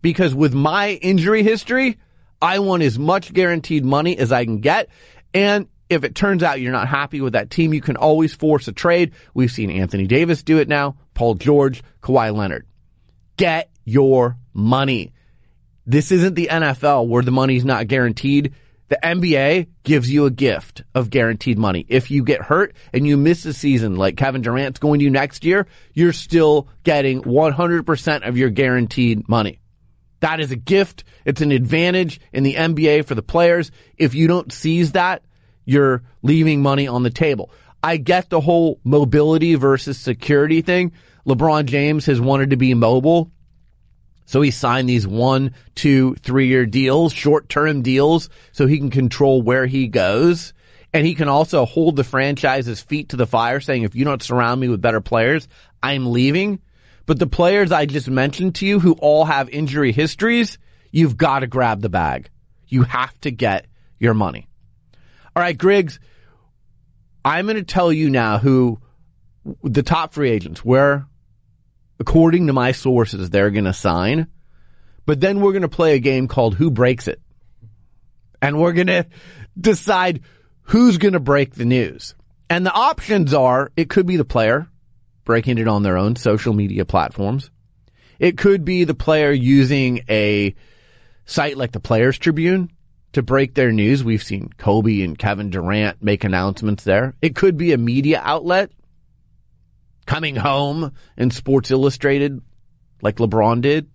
Because 0.01 0.35
with 0.35 0.53
my 0.53 0.91
injury 0.91 1.41
history, 1.41 1.97
I 2.41 2.59
want 2.59 2.83
as 2.83 2.99
much 2.99 3.33
guaranteed 3.33 3.83
money 3.83 4.17
as 4.17 4.31
I 4.31 4.45
can 4.45 4.59
get. 4.59 4.89
And 5.33 5.67
if 5.89 6.03
it 6.03 6.13
turns 6.13 6.43
out 6.43 6.61
you're 6.61 6.71
not 6.71 6.87
happy 6.87 7.21
with 7.21 7.33
that 7.33 7.49
team, 7.49 7.73
you 7.73 7.81
can 7.81 7.97
always 7.97 8.35
force 8.35 8.67
a 8.67 8.73
trade. 8.73 9.13
We've 9.33 9.51
seen 9.51 9.71
Anthony 9.71 10.05
Davis 10.05 10.43
do 10.43 10.59
it 10.59 10.67
now, 10.67 10.97
Paul 11.15 11.35
George, 11.35 11.81
Kawhi 12.01 12.35
Leonard. 12.35 12.67
Get 13.37 13.71
your 13.85 14.37
money. 14.53 15.13
This 15.89 16.11
isn't 16.11 16.33
the 16.33 16.49
NFL 16.51 17.07
where 17.07 17.23
the 17.23 17.31
money's 17.31 17.63
not 17.63 17.87
guaranteed. 17.87 18.53
The 18.89 18.99
NBA 19.01 19.67
gives 19.83 20.11
you 20.11 20.25
a 20.25 20.31
gift 20.31 20.83
of 20.93 21.09
guaranteed 21.09 21.57
money. 21.57 21.85
If 21.87 22.11
you 22.11 22.25
get 22.25 22.41
hurt 22.41 22.75
and 22.91 23.07
you 23.07 23.15
miss 23.15 23.45
a 23.45 23.53
season 23.53 23.95
like 23.95 24.17
Kevin 24.17 24.41
Durant's 24.41 24.79
going 24.79 24.99
to 24.99 25.09
next 25.09 25.45
year, 25.45 25.65
you're 25.93 26.11
still 26.11 26.67
getting 26.83 27.21
100% 27.21 28.27
of 28.27 28.37
your 28.37 28.49
guaranteed 28.49 29.29
money. 29.29 29.61
That 30.19 30.41
is 30.41 30.51
a 30.51 30.57
gift. 30.57 31.05
It's 31.23 31.41
an 31.41 31.53
advantage 31.53 32.19
in 32.33 32.43
the 32.43 32.55
NBA 32.55 33.05
for 33.05 33.15
the 33.15 33.21
players. 33.21 33.71
If 33.97 34.13
you 34.13 34.27
don't 34.27 34.51
seize 34.51 34.91
that, 34.91 35.23
you're 35.63 36.03
leaving 36.21 36.61
money 36.61 36.89
on 36.89 37.03
the 37.03 37.09
table. 37.09 37.49
I 37.81 37.95
get 37.95 38.29
the 38.29 38.41
whole 38.41 38.81
mobility 38.83 39.55
versus 39.55 39.97
security 39.97 40.61
thing. 40.61 40.91
LeBron 41.25 41.65
James 41.65 42.05
has 42.07 42.19
wanted 42.19 42.49
to 42.49 42.57
be 42.57 42.73
mobile 42.73 43.31
so 44.27 44.41
he 44.41 44.51
signed 44.51 44.89
these 44.89 45.07
one, 45.07 45.53
two, 45.73 46.15
three 46.15 46.47
year 46.47 46.65
deals, 46.65 47.13
short 47.13 47.47
term 47.47 47.81
deals, 47.81 48.29
so 48.51 48.67
he 48.67 48.77
can 48.77 48.89
control 48.89 49.41
where 49.41 49.65
he 49.65 49.87
goes. 49.87 50.53
And 50.93 51.07
he 51.07 51.15
can 51.15 51.29
also 51.29 51.65
hold 51.65 51.95
the 51.95 52.03
franchise's 52.03 52.81
feet 52.81 53.09
to 53.09 53.15
the 53.15 53.25
fire 53.25 53.61
saying, 53.61 53.83
if 53.83 53.95
you 53.95 54.03
don't 54.03 54.21
surround 54.21 54.59
me 54.59 54.67
with 54.67 54.81
better 54.81 54.99
players, 54.99 55.47
I'm 55.81 56.11
leaving. 56.11 56.59
But 57.05 57.19
the 57.19 57.27
players 57.27 57.71
I 57.71 57.85
just 57.85 58.09
mentioned 58.09 58.55
to 58.55 58.65
you 58.65 58.81
who 58.81 58.93
all 58.93 59.23
have 59.23 59.49
injury 59.49 59.93
histories, 59.93 60.57
you've 60.91 61.15
got 61.15 61.39
to 61.39 61.47
grab 61.47 61.81
the 61.81 61.89
bag. 61.89 62.29
You 62.67 62.83
have 62.83 63.17
to 63.21 63.31
get 63.31 63.65
your 63.97 64.13
money. 64.13 64.49
All 65.35 65.41
right, 65.41 65.57
Griggs, 65.57 66.01
I'm 67.23 67.45
going 67.45 67.55
to 67.55 67.63
tell 67.63 67.93
you 67.93 68.09
now 68.09 68.39
who 68.39 68.81
the 69.63 69.83
top 69.83 70.13
free 70.13 70.31
agents, 70.31 70.65
where 70.65 71.07
according 71.99 72.47
to 72.47 72.53
my 72.53 72.71
sources, 72.71 73.29
they're 73.29 73.51
going 73.51 73.65
to 73.65 73.73
sign. 73.73 74.27
But 75.05 75.21
then 75.21 75.39
we're 75.39 75.53
going 75.53 75.61
to 75.61 75.69
play 75.69 75.95
a 75.95 75.99
game 75.99 76.27
called 76.27 76.55
Who 76.55 76.69
Breaks 76.69 77.07
It? 77.07 77.21
And 78.41 78.59
we're 78.59 78.73
going 78.73 78.87
to 78.87 79.07
decide 79.59 80.21
who's 80.63 80.97
going 80.97 81.13
to 81.13 81.19
break 81.19 81.55
the 81.55 81.65
news. 81.65 82.13
And 82.49 82.65
the 82.65 82.73
options 82.73 83.33
are 83.33 83.71
it 83.75 83.89
could 83.89 84.05
be 84.05 84.17
the 84.17 84.25
player 84.25 84.67
breaking 85.25 85.57
it 85.57 85.67
on 85.67 85.83
their 85.83 85.97
own 85.97 86.15
social 86.15 86.53
media 86.53 86.85
platforms. 86.85 87.51
It 88.17 88.37
could 88.37 88.63
be 88.63 88.85
the 88.85 88.95
player 88.95 89.31
using 89.31 90.01
a 90.09 90.55
site 91.25 91.57
like 91.57 91.73
the 91.73 91.81
Players 91.81 92.17
Tribune 92.17 92.71
to 93.11 93.21
break 93.21 93.53
their 93.53 93.71
news. 93.71 94.03
We've 94.03 94.23
seen 94.23 94.49
Kobe 94.57 95.01
and 95.01 95.17
Kevin 95.17 95.49
Durant 95.49 96.01
make 96.01 96.23
announcements 96.23 96.85
there. 96.85 97.13
It 97.21 97.35
could 97.35 97.57
be 97.57 97.73
a 97.73 97.77
media 97.77 98.21
outlet 98.23 98.71
coming 100.07 100.35
home 100.35 100.93
in 101.15 101.29
Sports 101.29 101.69
Illustrated 101.69 102.41
like 103.03 103.17
LeBron 103.17 103.61
did. 103.61 103.91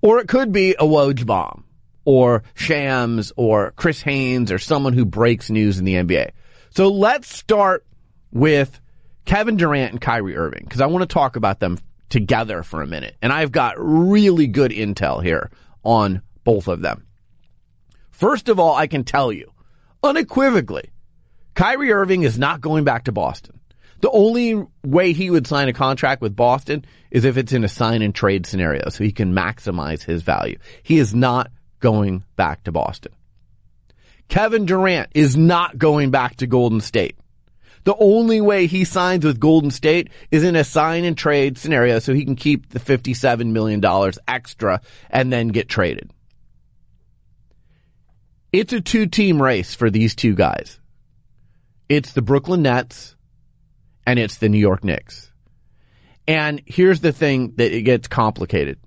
Or 0.00 0.20
it 0.20 0.28
could 0.28 0.52
be 0.52 0.72
a 0.72 0.84
Woj 0.84 1.26
bomb 1.26 1.64
or 2.04 2.44
Shams 2.54 3.32
or 3.36 3.72
Chris 3.72 4.00
Haynes 4.02 4.52
or 4.52 4.58
someone 4.58 4.92
who 4.92 5.04
breaks 5.04 5.50
news 5.50 5.78
in 5.78 5.84
the 5.84 5.94
NBA. 5.94 6.30
So 6.70 6.88
let's 6.88 7.34
start 7.34 7.84
with 8.30 8.80
Kevin 9.24 9.56
Durant 9.56 9.92
and 9.92 10.00
Kyrie 10.00 10.36
Irving 10.36 10.64
because 10.64 10.80
I 10.80 10.86
want 10.86 11.02
to 11.02 11.12
talk 11.12 11.36
about 11.36 11.60
them 11.60 11.78
together 12.08 12.62
for 12.62 12.82
a 12.82 12.86
minute. 12.86 13.16
And 13.20 13.32
I've 13.32 13.52
got 13.52 13.74
really 13.78 14.46
good 14.46 14.70
intel 14.70 15.22
here 15.22 15.50
on 15.82 16.22
both 16.44 16.68
of 16.68 16.82
them. 16.82 17.06
First 18.10 18.48
of 18.48 18.60
all, 18.60 18.74
I 18.74 18.86
can 18.86 19.04
tell 19.04 19.32
you 19.32 19.52
unequivocally, 20.02 20.90
Kyrie 21.54 21.92
Irving 21.92 22.22
is 22.22 22.38
not 22.38 22.60
going 22.60 22.84
back 22.84 23.04
to 23.04 23.12
Boston. 23.12 23.60
The 24.02 24.10
only 24.10 24.66
way 24.84 25.12
he 25.12 25.30
would 25.30 25.46
sign 25.46 25.68
a 25.68 25.72
contract 25.72 26.22
with 26.22 26.34
Boston 26.34 26.84
is 27.12 27.24
if 27.24 27.36
it's 27.36 27.52
in 27.52 27.62
a 27.62 27.68
sign 27.68 28.02
and 28.02 28.12
trade 28.12 28.46
scenario 28.46 28.88
so 28.88 29.04
he 29.04 29.12
can 29.12 29.32
maximize 29.32 30.02
his 30.02 30.22
value. 30.22 30.58
He 30.82 30.98
is 30.98 31.14
not 31.14 31.52
going 31.78 32.24
back 32.34 32.64
to 32.64 32.72
Boston. 32.72 33.12
Kevin 34.28 34.66
Durant 34.66 35.10
is 35.14 35.36
not 35.36 35.78
going 35.78 36.10
back 36.10 36.36
to 36.36 36.48
Golden 36.48 36.80
State. 36.80 37.16
The 37.84 37.94
only 37.96 38.40
way 38.40 38.66
he 38.66 38.84
signs 38.84 39.24
with 39.24 39.38
Golden 39.38 39.70
State 39.70 40.10
is 40.32 40.42
in 40.42 40.56
a 40.56 40.64
sign 40.64 41.04
and 41.04 41.16
trade 41.16 41.56
scenario 41.56 42.00
so 42.00 42.12
he 42.12 42.24
can 42.24 42.36
keep 42.36 42.70
the 42.70 42.80
$57 42.80 43.52
million 43.52 43.82
extra 44.26 44.80
and 45.10 45.32
then 45.32 45.48
get 45.48 45.68
traded. 45.68 46.10
It's 48.52 48.72
a 48.72 48.80
two 48.80 49.06
team 49.06 49.40
race 49.40 49.74
for 49.74 49.90
these 49.90 50.16
two 50.16 50.34
guys. 50.34 50.80
It's 51.88 52.12
the 52.12 52.22
Brooklyn 52.22 52.62
Nets 52.62 53.16
and 54.06 54.18
it's 54.18 54.36
the 54.36 54.48
New 54.48 54.58
York 54.58 54.84
Knicks. 54.84 55.30
And 56.26 56.62
here's 56.66 57.00
the 57.00 57.12
thing 57.12 57.54
that 57.56 57.72
it 57.72 57.82
gets 57.82 58.08
complicated. 58.08 58.78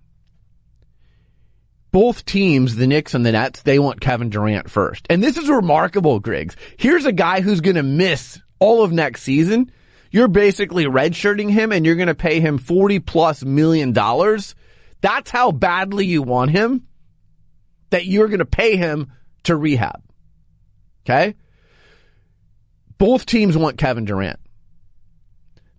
Both 1.92 2.26
teams, 2.26 2.76
the 2.76 2.88
Knicks 2.88 3.14
and 3.14 3.26
the 3.26 3.32
Nets, 3.32 3.62
they 3.62 3.80
want 3.80 4.02
Kevin 4.02 4.30
Durant 4.30 4.70
first. 4.70 5.06
And 5.10 5.24
this 5.24 5.38
is 5.38 5.48
remarkable, 5.48 6.20
Griggs. 6.20 6.56
Here's 6.78 7.06
a 7.06 7.12
guy 7.12 7.42
who's 7.42 7.62
going 7.62 7.78
to 7.78 7.84
miss 7.84 8.40
all 8.60 8.84
of 8.84 8.92
next 8.92 9.24
season. 9.24 9.72
You're 10.12 10.28
basically 10.28 10.86
redshirting 10.86 11.50
him 11.50 11.72
and 11.72 11.86
you're 11.86 11.96
going 11.96 12.08
to 12.08 12.16
pay 12.16 12.40
him 12.40 12.58
40 12.58 13.00
plus 13.00 13.44
million 13.44 13.92
dollars. 13.92 14.56
That's 15.02 15.30
how 15.32 15.52
badly 15.52 16.06
you 16.06 16.22
want 16.22 16.52
him 16.52 16.88
that 17.90 18.06
you're 18.06 18.28
going 18.28 18.40
to 18.40 18.46
pay 18.46 18.76
him 18.76 19.12
to 19.44 19.56
rehab. 19.56 20.02
Okay? 21.06 21.36
Both 22.98 23.26
teams 23.26 23.58
want 23.58 23.78
Kevin 23.78 24.06
Durant. 24.06 24.40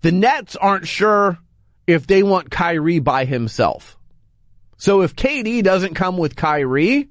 The 0.07 0.13
Nets 0.13 0.55
aren't 0.55 0.87
sure 0.87 1.37
if 1.85 2.07
they 2.07 2.23
want 2.23 2.49
Kyrie 2.49 3.01
by 3.01 3.25
himself. 3.25 3.99
So 4.77 5.01
if 5.01 5.17
KD 5.17 5.65
doesn't 5.65 5.95
come 5.95 6.17
with 6.17 6.37
Kyrie, 6.37 7.09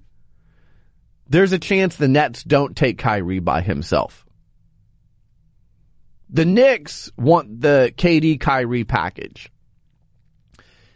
there's 1.28 1.52
a 1.52 1.60
chance 1.60 1.98
the 1.98 2.08
Nets 2.08 2.42
don't 2.42 2.74
take 2.74 2.98
Kyrie 2.98 3.42
by 3.42 3.60
himself. 3.60 4.26
The 6.30 6.46
Knicks 6.46 7.12
want 7.18 7.60
the 7.60 7.94
KD 7.98 8.40
Kyrie 8.40 8.86
package. 8.86 9.52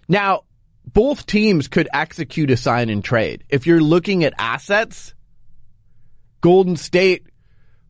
Now, 0.07 0.45
both 0.85 1.25
teams 1.25 1.67
could 1.67 1.89
execute 1.91 2.49
a 2.49 2.55
sign 2.55 2.89
and 2.89 3.03
trade. 3.03 3.43
If 3.49 3.67
you're 3.67 3.81
looking 3.81 4.23
at 4.23 4.33
assets, 4.37 5.13
Golden 6.39 6.77
State 6.77 7.27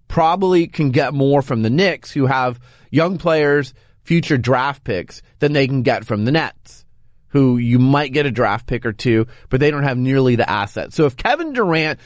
probably 0.07 0.65
can 0.65 0.89
get 0.89 1.13
more 1.13 1.43
from 1.43 1.61
the 1.61 1.69
Knicks 1.69 2.09
who 2.09 2.25
have 2.25 2.59
young 2.89 3.19
players 3.19 3.75
future 4.09 4.39
draft 4.39 4.83
picks 4.83 5.21
than 5.37 5.53
they 5.53 5.67
can 5.67 5.83
get 5.83 6.03
from 6.03 6.25
the 6.25 6.31
Nets, 6.31 6.83
who 7.27 7.57
you 7.57 7.77
might 7.77 8.11
get 8.11 8.25
a 8.25 8.31
draft 8.31 8.65
pick 8.65 8.83
or 8.83 8.91
two, 8.91 9.27
but 9.49 9.59
they 9.59 9.69
don't 9.69 9.83
have 9.83 9.99
nearly 9.99 10.35
the 10.35 10.49
assets. 10.49 10.95
So 10.95 11.05
if 11.05 11.15
Kevin 11.15 11.53
Durant 11.53 11.99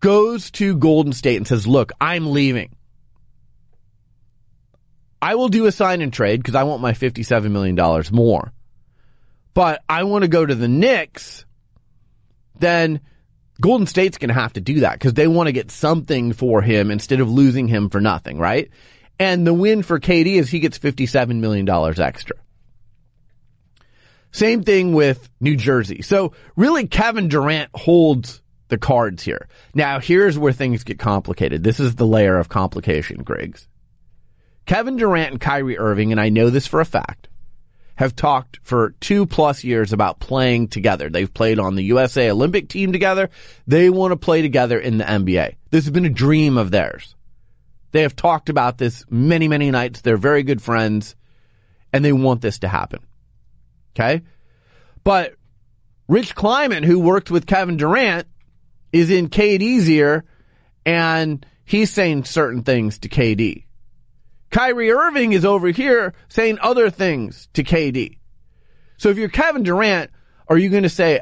goes 0.00 0.50
to 0.52 0.74
Golden 0.74 1.12
State 1.12 1.36
and 1.36 1.46
says, 1.46 1.66
look, 1.66 1.92
I'm 2.00 2.32
leaving. 2.32 2.74
I 5.20 5.34
will 5.34 5.50
do 5.50 5.66
a 5.66 5.72
sign 5.72 6.00
and 6.00 6.10
trade 6.10 6.40
because 6.40 6.54
I 6.54 6.62
want 6.62 6.80
my 6.80 6.92
$57 6.92 7.50
million 7.50 7.76
more. 8.10 8.50
But 9.52 9.82
I 9.86 10.04
want 10.04 10.22
to 10.22 10.28
go 10.28 10.46
to 10.46 10.54
the 10.54 10.66
Knicks, 10.66 11.44
then 12.58 13.02
Golden 13.60 13.86
State's 13.86 14.16
going 14.16 14.28
to 14.28 14.34
have 14.34 14.54
to 14.54 14.62
do 14.62 14.80
that 14.80 14.94
because 14.94 15.12
they 15.12 15.28
want 15.28 15.48
to 15.48 15.52
get 15.52 15.70
something 15.70 16.32
for 16.32 16.62
him 16.62 16.90
instead 16.90 17.20
of 17.20 17.30
losing 17.30 17.68
him 17.68 17.90
for 17.90 18.00
nothing, 18.00 18.38
right? 18.38 18.70
And 19.18 19.46
the 19.46 19.54
win 19.54 19.82
for 19.82 20.00
KD 20.00 20.34
is 20.34 20.50
he 20.50 20.60
gets 20.60 20.78
$57 20.78 21.36
million 21.36 21.68
extra. 21.68 22.36
Same 24.32 24.64
thing 24.64 24.92
with 24.92 25.28
New 25.40 25.56
Jersey. 25.56 26.02
So 26.02 26.32
really 26.56 26.88
Kevin 26.88 27.28
Durant 27.28 27.70
holds 27.74 28.42
the 28.68 28.78
cards 28.78 29.22
here. 29.22 29.48
Now 29.74 30.00
here's 30.00 30.36
where 30.36 30.52
things 30.52 30.82
get 30.82 30.98
complicated. 30.98 31.62
This 31.62 31.78
is 31.78 31.94
the 31.94 32.06
layer 32.06 32.38
of 32.38 32.48
complication, 32.48 33.22
Griggs. 33.22 33.68
Kevin 34.66 34.96
Durant 34.96 35.32
and 35.32 35.40
Kyrie 35.40 35.78
Irving, 35.78 36.10
and 36.10 36.20
I 36.20 36.30
know 36.30 36.50
this 36.50 36.66
for 36.66 36.80
a 36.80 36.86
fact, 36.86 37.28
have 37.96 38.16
talked 38.16 38.58
for 38.62 38.94
two 39.00 39.26
plus 39.26 39.62
years 39.62 39.92
about 39.92 40.18
playing 40.18 40.68
together. 40.68 41.08
They've 41.08 41.32
played 41.32 41.58
on 41.60 41.76
the 41.76 41.84
USA 41.84 42.30
Olympic 42.30 42.68
team 42.68 42.90
together. 42.90 43.30
They 43.66 43.90
want 43.90 44.12
to 44.12 44.16
play 44.16 44.42
together 44.42 44.80
in 44.80 44.98
the 44.98 45.04
NBA. 45.04 45.54
This 45.70 45.84
has 45.84 45.92
been 45.92 46.06
a 46.06 46.10
dream 46.10 46.58
of 46.58 46.70
theirs. 46.70 47.14
They 47.94 48.02
have 48.02 48.16
talked 48.16 48.48
about 48.48 48.76
this 48.76 49.04
many, 49.08 49.46
many 49.46 49.70
nights. 49.70 50.00
They're 50.00 50.16
very 50.16 50.42
good 50.42 50.60
friends 50.60 51.14
and 51.92 52.04
they 52.04 52.12
want 52.12 52.40
this 52.40 52.58
to 52.58 52.68
happen. 52.68 53.06
Okay. 53.94 54.22
But 55.04 55.36
Rich 56.08 56.34
Kleiman, 56.34 56.82
who 56.82 56.98
worked 56.98 57.30
with 57.30 57.46
Kevin 57.46 57.76
Durant, 57.76 58.26
is 58.92 59.10
in 59.10 59.28
KD's 59.28 59.88
ear 59.88 60.24
and 60.84 61.46
he's 61.64 61.92
saying 61.92 62.24
certain 62.24 62.64
things 62.64 62.98
to 62.98 63.08
KD. 63.08 63.66
Kyrie 64.50 64.90
Irving 64.90 65.32
is 65.32 65.44
over 65.44 65.68
here 65.68 66.14
saying 66.28 66.58
other 66.60 66.90
things 66.90 67.48
to 67.52 67.62
KD. 67.62 68.18
So 68.96 69.10
if 69.10 69.18
you're 69.18 69.28
Kevin 69.28 69.62
Durant, 69.62 70.10
are 70.48 70.58
you 70.58 70.68
going 70.68 70.82
to 70.82 70.88
say 70.88 71.20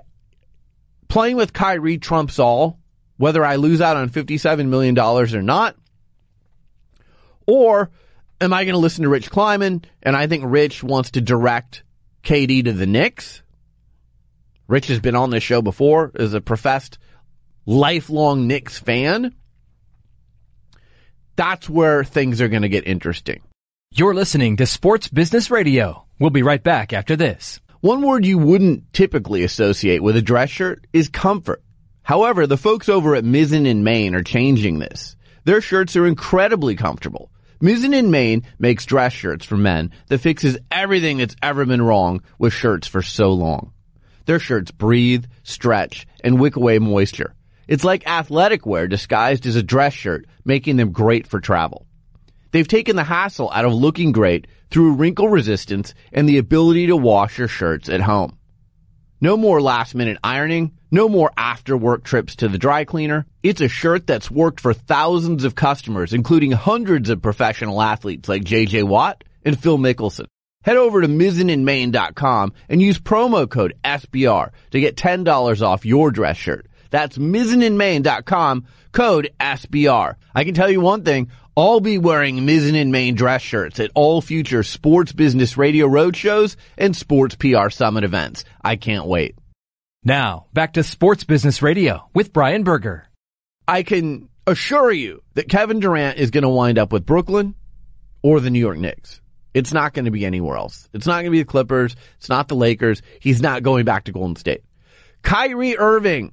playing 1.09 1.37
with 1.37 1.53
Kyrie 1.53 1.99
trumps 1.99 2.39
all, 2.39 2.79
whether 3.19 3.45
I 3.45 3.57
lose 3.57 3.83
out 3.83 3.99
on 3.99 4.09
$57 4.09 4.69
million 4.69 4.99
or 4.99 5.43
not? 5.43 5.77
Or 7.53 7.91
am 8.41 8.53
I 8.53 8.65
going 8.65 8.75
to 8.75 8.79
listen 8.79 9.03
to 9.03 9.09
Rich 9.09 9.31
Kleiman 9.31 9.85
and 10.03 10.17
I 10.17 10.27
think 10.27 10.45
Rich 10.47 10.83
wants 10.83 11.12
to 11.12 11.21
direct 11.21 11.83
KD 12.23 12.65
to 12.65 12.73
the 12.73 12.87
Knicks? 12.87 13.43
Rich 14.69 14.87
has 14.87 15.01
been 15.01 15.17
on 15.17 15.31
this 15.31 15.43
show 15.43 15.61
before 15.61 16.12
as 16.15 16.35
a 16.35 16.41
professed 16.41 16.99
lifelong 17.67 18.47
Knicks 18.47 18.79
fan 18.79 19.35
that's 21.37 21.69
where 21.69 22.05
things 22.05 22.41
are 22.41 22.49
going 22.49 22.62
to 22.62 22.69
get 22.69 22.87
interesting. 22.87 23.43
You're 23.95 24.15
listening 24.15 24.59
to 24.59 24.67
Sports 24.67 25.09
Business 25.09 25.51
Radio. 25.51 26.05
We'll 26.19 26.31
be 26.31 26.43
right 26.43 26.62
back 26.62 26.93
after 26.93 27.17
this. 27.17 27.61
One 27.81 28.03
word 28.03 28.25
you 28.25 28.38
wouldn't 28.38 28.93
typically 28.93 29.43
associate 29.43 30.03
with 30.03 30.17
a 30.17 30.23
dress 30.23 30.51
shirt 30.51 30.87
is 30.93 31.09
comfort. 31.09 31.62
However, 32.03 32.47
the 32.47 32.57
folks 32.57 32.88
over 32.88 33.17
at 33.17 33.25
Mizzen 33.25 33.69
and 33.69 33.83
Main 33.83 34.15
are 34.15 34.23
changing 34.23 34.79
this. 34.79 35.17
Their 35.45 35.61
shirts 35.61 35.97
are 35.97 36.07
incredibly 36.07 36.77
comfortable. 36.77 37.32
Mizzen 37.62 37.96
and 37.96 38.11
Main 38.11 38.42
makes 38.59 38.85
dress 38.85 39.12
shirts 39.12 39.46
for 39.46 39.57
men 39.57 39.92
that 40.09 40.18
fixes 40.18 40.59
everything 40.72 41.18
that's 41.18 41.37
ever 41.40 41.64
been 41.64 41.81
wrong 41.81 42.20
with 42.37 42.53
shirts 42.53 42.88
for 42.88 43.03
so 43.03 43.33
long. 43.33 43.72
Their 44.27 44.40
shirts 44.40 44.72
breathe, 44.72 45.27
stretch, 45.44 46.07
and 46.25 46.40
wick 46.40 46.57
away 46.57 46.81
moisture. 46.81 47.37
It's 47.68 47.85
like 47.85 48.05
athletic 48.07 48.66
wear 48.66 48.88
disguised 48.88 49.46
as 49.46 49.55
a 49.55 49.62
dress 49.62 49.92
shirt, 49.92 50.27
making 50.44 50.77
them 50.77 50.90
great 50.90 51.29
for 51.29 51.38
travel. 51.38 51.87
They've 52.51 52.66
taken 52.66 52.96
the 52.96 53.05
hassle 53.05 53.51
out 53.53 53.64
of 53.64 53.72
looking 53.72 54.11
great 54.11 54.48
through 54.70 54.94
wrinkle 54.94 55.29
resistance 55.29 55.94
and 56.12 56.29
the 56.29 56.38
ability 56.38 56.88
to 56.88 56.96
wash 56.96 57.38
your 57.38 57.48
shirts 57.48 57.88
at 57.88 58.01
home. 58.01 58.38
No 59.20 59.37
more 59.37 59.62
last 59.62 59.94
minute 59.94 60.18
ironing, 60.25 60.72
no 60.93 61.09
more 61.09 61.33
after 61.37 61.77
work 61.77 62.05
trips 62.05 62.37
to 62.37 62.49
the 62.49 62.59
dry 62.59 62.85
cleaner. 62.85 63.27
It's 63.43 63.61
a 63.61 63.69
shirt 63.69 64.07
that's 64.07 64.31
worked 64.31 64.61
for 64.61 64.75
thousands 64.75 65.43
of 65.43 65.57
customers, 65.57 66.13
including 66.13 66.53
hundreds 66.53 67.11
of 67.11 67.23
professional 67.23 67.83
athletes 67.83 68.29
like 68.29 68.45
JJ 68.45 68.85
Watt 68.85 69.25
and 69.45 69.59
Phil 69.59 69.79
Mickelson. 69.79 70.27
Head 70.63 70.77
over 70.77 71.01
to 71.01 71.09
mizzenandmain.com 71.09 72.53
and 72.69 72.81
use 72.81 72.99
promo 72.99 73.51
code 73.51 73.75
SBR 73.83 74.51
to 74.71 74.81
get 74.81 74.97
$10 74.97 75.63
off 75.63 75.85
your 75.85 76.13
dress 76.13 76.37
shirt. 76.37 76.69
That's 76.91 77.19
mizzenandmain.com, 77.19 78.67
code 78.93 79.31
SBR. 79.41 80.15
I 80.35 80.45
can 80.45 80.55
tell 80.55 80.71
you 80.71 80.81
one 80.81 81.03
thing, 81.05 81.31
I'll 81.57 81.81
be 81.81 81.99
wearing 81.99 82.47
Mizzen 82.47 82.81
and 82.81 82.93
Main 82.93 83.15
dress 83.15 83.43
shirts 83.43 83.81
at 83.81 83.91
all 83.95 84.21
future 84.21 84.63
sports 84.63 85.13
business 85.13 85.57
radio 85.57 85.87
road 85.87 86.17
shows 86.17 86.57
and 86.79 86.95
sports 86.95 87.35
PR 87.35 87.71
summit 87.71 88.05
events. 88.05 88.45
I 88.63 88.77
can't 88.77 89.07
wait. 89.07 89.37
Now, 90.05 90.47
back 90.53 90.73
to 90.73 90.83
Sports 90.83 91.23
Business 91.23 91.62
Radio 91.62 92.09
with 92.12 92.33
Brian 92.33 92.65
Berger. 92.65 93.07
I 93.69 93.85
can 93.85 94.29
assure 94.49 94.91
you 94.91 95.23
that 95.35 95.49
Kevin 95.49 95.79
Durant 95.79 96.19
is 96.19 96.33
going 96.33 96.43
to 96.43 96.49
wind 96.49 96.77
up 96.77 96.93
with 96.93 97.07
Brooklyn 97.07 97.55
or 98.21 98.41
the 98.41 98.51
New 98.51 98.59
York 98.59 98.79
Knicks. 98.79 99.21
It's 99.55 99.73
not 99.73 99.95
going 99.95 100.07
to 100.07 100.11
be 100.11 100.27
anywhere 100.27 100.57
else. 100.57 100.88
It's 100.93 101.07
not 101.07 101.17
going 101.17 101.27
to 101.27 101.31
be 101.31 101.43
the 101.43 101.45
Clippers. 101.45 101.95
It's 102.19 102.29
not 102.29 102.49
the 102.49 102.57
Lakers. 102.57 103.01
He's 103.21 103.41
not 103.41 103.62
going 103.62 103.85
back 103.85 104.05
to 104.05 104.12
Golden 104.12 104.35
State. 104.35 104.65
Kyrie 105.23 105.79
Irving 105.79 106.33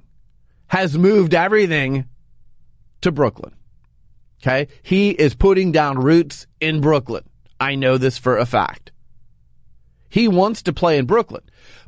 has 0.66 0.98
moved 0.98 1.32
everything 1.32 2.06
to 3.02 3.12
Brooklyn. 3.12 3.54
Okay. 4.42 4.66
He 4.82 5.10
is 5.10 5.34
putting 5.34 5.70
down 5.70 5.96
roots 5.96 6.48
in 6.60 6.80
Brooklyn. 6.80 7.22
I 7.60 7.76
know 7.76 7.98
this 7.98 8.18
for 8.18 8.36
a 8.38 8.46
fact. 8.46 8.90
He 10.08 10.26
wants 10.26 10.62
to 10.62 10.72
play 10.72 10.98
in 10.98 11.06
Brooklyn. 11.06 11.42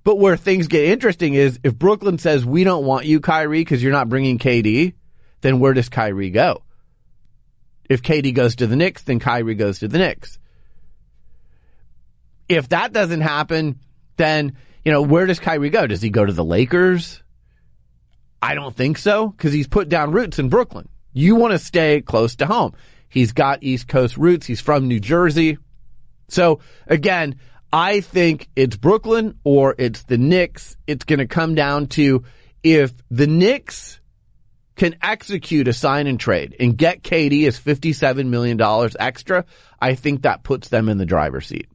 But 0.05 0.17
where 0.19 0.37
things 0.37 0.67
get 0.67 0.85
interesting 0.85 1.35
is 1.35 1.61
if 1.62 1.75
Brooklyn 1.75 2.19
says, 2.19 2.45
we 2.45 2.65
don't 2.65 2.85
want 2.85 3.07
you, 3.07 3.21
Kyrie, 3.21 3.61
because 3.61 3.83
you're 3.83 3.93
not 3.93 4.09
bringing 4.09 4.38
KD, 4.38 4.95
then 5.43 5.61
where 5.61 5.75
does 5.75 5.88
Kyrie 5.88 6.31
go? 6.31 6.62
If 7.88 8.03
KD 8.03 8.35
goes 8.35 8.57
to 8.57 8.67
the 8.67 8.77
Knicks, 8.77 9.03
then 9.03 9.21
Kyrie 9.21 9.55
goes 9.55 9.81
to 9.81 9.88
the 9.88 9.99
Knicks. 9.99 10.38
If 12.49 12.69
that 12.71 12.93
doesn't 12.93 13.21
happen, 13.21 13.79
then, 14.17 14.57
you 14.85 14.93
know, 14.93 15.03
where 15.03 15.27
does 15.27 15.38
Kyrie 15.38 15.71
go? 15.71 15.87
Does 15.87 16.03
he 16.03 16.11
go 16.11 16.25
to 16.25 16.33
the 16.33 16.45
Lakers? 16.45 17.23
I 18.41 18.55
don't 18.55 18.75
think 18.75 18.99
so 18.99 19.29
because 19.29 19.53
he's 19.53 19.69
put 19.69 19.88
down 19.88 20.11
roots 20.11 20.38
in 20.41 20.49
Brooklyn. 20.49 20.88
You 21.12 21.37
want 21.37 21.53
to 21.53 21.59
stay 21.59 22.01
close 22.01 22.37
to 22.37 22.47
home. 22.47 22.75
He's 23.09 23.33
got 23.33 23.62
East 23.62 23.87
Coast 23.87 24.17
roots. 24.17 24.47
He's 24.47 24.61
from 24.61 24.88
New 24.88 24.99
Jersey. 24.99 25.59
So 26.29 26.61
again, 26.87 27.37
I 27.73 28.01
think 28.01 28.49
it's 28.55 28.77
Brooklyn 28.77 29.39
or 29.45 29.75
it's 29.79 30.03
the 30.03 30.19
Knicks. 30.19 30.77
It's 30.87 31.05
going 31.05 31.21
to 31.21 31.27
come 31.27 31.55
down 31.55 31.87
to 31.89 32.25
if 32.63 32.93
the 33.11 33.27
Knicks 33.27 33.99
can 34.77 34.97
execute 35.03 35.69
a 35.69 35.73
sign 35.73 36.07
and 36.07 36.21
trade 36.21 36.57
and 36.61 36.77
get 36.77 37.03
KD 37.03 37.47
as 37.47 37.59
$57 37.59 38.27
million 38.27 38.61
extra, 38.99 39.45
I 39.81 39.95
think 39.95 40.23
that 40.23 40.43
puts 40.43 40.69
them 40.69 40.89
in 40.89 40.99
the 40.99 41.07
driver's 41.07 41.47
seat. 41.47 41.69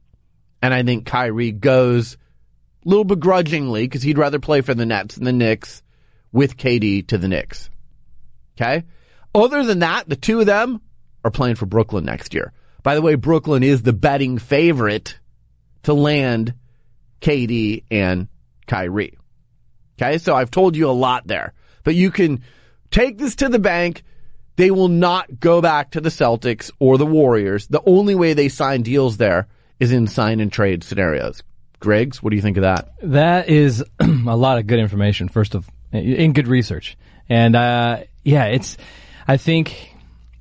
And 0.62 0.72
I 0.72 0.82
think 0.82 1.06
Kyrie 1.06 1.52
goes 1.52 2.16
a 2.84 2.88
little 2.88 3.04
begrudgingly 3.04 3.84
because 3.84 4.02
he'd 4.02 4.18
rather 4.18 4.38
play 4.38 4.60
for 4.60 4.74
the 4.74 4.86
Nets 4.86 5.16
than 5.16 5.24
the 5.24 5.32
Knicks 5.32 5.82
with 6.32 6.56
KD 6.56 7.06
to 7.08 7.18
the 7.18 7.28
Knicks. 7.28 7.70
Okay. 8.56 8.84
Other 9.34 9.64
than 9.64 9.80
that, 9.80 10.08
the 10.08 10.16
two 10.16 10.40
of 10.40 10.46
them 10.46 10.80
are 11.24 11.30
playing 11.30 11.56
for 11.56 11.66
Brooklyn 11.66 12.04
next 12.04 12.34
year. 12.34 12.52
By 12.82 12.94
the 12.94 13.02
way, 13.02 13.14
Brooklyn 13.14 13.62
is 13.62 13.82
the 13.82 13.92
betting 13.92 14.38
favorite 14.38 15.18
to 15.84 15.94
land 15.94 16.54
KD 17.20 17.84
and 17.90 18.28
Kyrie. 18.66 19.18
Okay. 20.00 20.18
So 20.18 20.34
I've 20.34 20.50
told 20.50 20.76
you 20.76 20.88
a 20.88 20.92
lot 20.92 21.26
there, 21.26 21.52
but 21.84 21.94
you 21.94 22.10
can 22.10 22.42
take 22.90 23.18
this 23.18 23.36
to 23.36 23.48
the 23.48 23.58
bank. 23.58 24.04
They 24.56 24.70
will 24.70 24.88
not 24.88 25.38
go 25.38 25.60
back 25.62 25.92
to 25.92 26.00
the 26.00 26.08
Celtics 26.08 26.70
or 26.78 26.98
the 26.98 27.06
Warriors. 27.06 27.66
The 27.68 27.82
only 27.86 28.14
way 28.14 28.34
they 28.34 28.48
sign 28.48 28.82
deals 28.82 29.16
there 29.16 29.46
is 29.78 29.92
in 29.92 30.06
sign 30.08 30.40
and 30.40 30.52
trade 30.52 30.82
scenarios. 30.82 31.42
Griggs, 31.80 32.20
what 32.20 32.30
do 32.30 32.36
you 32.36 32.42
think 32.42 32.56
of 32.56 32.64
that? 32.64 32.92
That 33.02 33.48
is 33.48 33.84
a 34.00 34.36
lot 34.36 34.58
of 34.58 34.66
good 34.66 34.80
information. 34.80 35.28
First 35.28 35.54
of 35.54 35.68
in 35.92 36.32
good 36.32 36.48
research. 36.48 36.96
And 37.28 37.54
uh, 37.54 38.02
yeah, 38.24 38.46
it's. 38.46 38.76
I 39.26 39.36
think. 39.36 39.94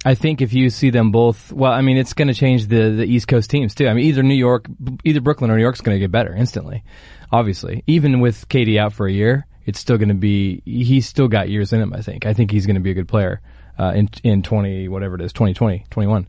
I 0.05 0.15
think 0.15 0.41
if 0.41 0.53
you 0.53 0.69
see 0.69 0.89
them 0.89 1.11
both, 1.11 1.51
well, 1.51 1.71
I 1.71 1.81
mean, 1.81 1.97
it's 1.97 2.13
going 2.13 2.27
to 2.27 2.33
change 2.33 2.67
the 2.67 2.91
the 2.91 3.05
East 3.05 3.27
Coast 3.27 3.49
teams 3.49 3.73
too. 3.73 3.87
I 3.87 3.93
mean, 3.93 4.05
either 4.05 4.23
New 4.23 4.35
York, 4.35 4.67
either 5.03 5.21
Brooklyn 5.21 5.49
or 5.49 5.55
New 5.55 5.61
York's 5.61 5.81
going 5.81 5.95
to 5.95 5.99
get 5.99 6.11
better 6.11 6.33
instantly. 6.33 6.83
Obviously, 7.31 7.83
even 7.87 8.19
with 8.19 8.47
KD 8.47 8.79
out 8.79 8.93
for 8.93 9.07
a 9.07 9.11
year, 9.11 9.47
it's 9.65 9.79
still 9.79 9.97
going 9.97 10.09
to 10.09 10.15
be. 10.15 10.61
He's 10.65 11.07
still 11.07 11.27
got 11.27 11.49
years 11.49 11.73
in 11.73 11.81
him. 11.81 11.93
I 11.93 12.01
think. 12.01 12.25
I 12.25 12.33
think 12.33 12.51
he's 12.51 12.65
going 12.65 12.75
to 12.75 12.81
be 12.81 12.91
a 12.91 12.93
good 12.93 13.07
player 13.07 13.41
uh, 13.77 13.93
in 13.95 14.09
in 14.23 14.43
twenty 14.43 14.87
whatever 14.87 15.15
it 15.15 15.21
is, 15.21 15.33
2020, 15.33 15.85
21. 15.89 16.27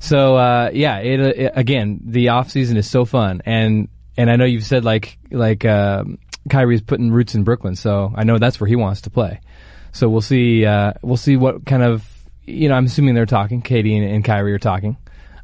So 0.00 0.36
uh, 0.36 0.70
yeah, 0.72 0.98
it, 0.98 1.20
it, 1.20 1.52
again, 1.54 2.00
the 2.04 2.30
off 2.30 2.50
season 2.50 2.76
is 2.76 2.90
so 2.90 3.04
fun, 3.04 3.42
and 3.44 3.88
and 4.16 4.30
I 4.30 4.36
know 4.36 4.44
you've 4.44 4.64
said 4.64 4.84
like 4.84 5.18
like 5.30 5.64
um, 5.64 6.18
Kyrie's 6.50 6.82
putting 6.82 7.12
roots 7.12 7.34
in 7.34 7.44
Brooklyn, 7.44 7.76
so 7.76 8.12
I 8.14 8.24
know 8.24 8.38
that's 8.38 8.60
where 8.60 8.68
he 8.68 8.76
wants 8.76 9.02
to 9.02 9.10
play. 9.10 9.40
So 9.92 10.08
we'll 10.08 10.20
see. 10.20 10.66
Uh, 10.66 10.94
we'll 11.02 11.16
see 11.16 11.36
what 11.36 11.64
kind 11.64 11.82
of 11.82 12.06
you 12.46 12.68
know. 12.68 12.74
I'm 12.74 12.86
assuming 12.86 13.14
they're 13.14 13.26
talking. 13.26 13.62
KD 13.62 13.96
and, 13.96 14.04
and 14.04 14.24
Kyrie 14.24 14.52
are 14.52 14.58
talking. 14.58 14.96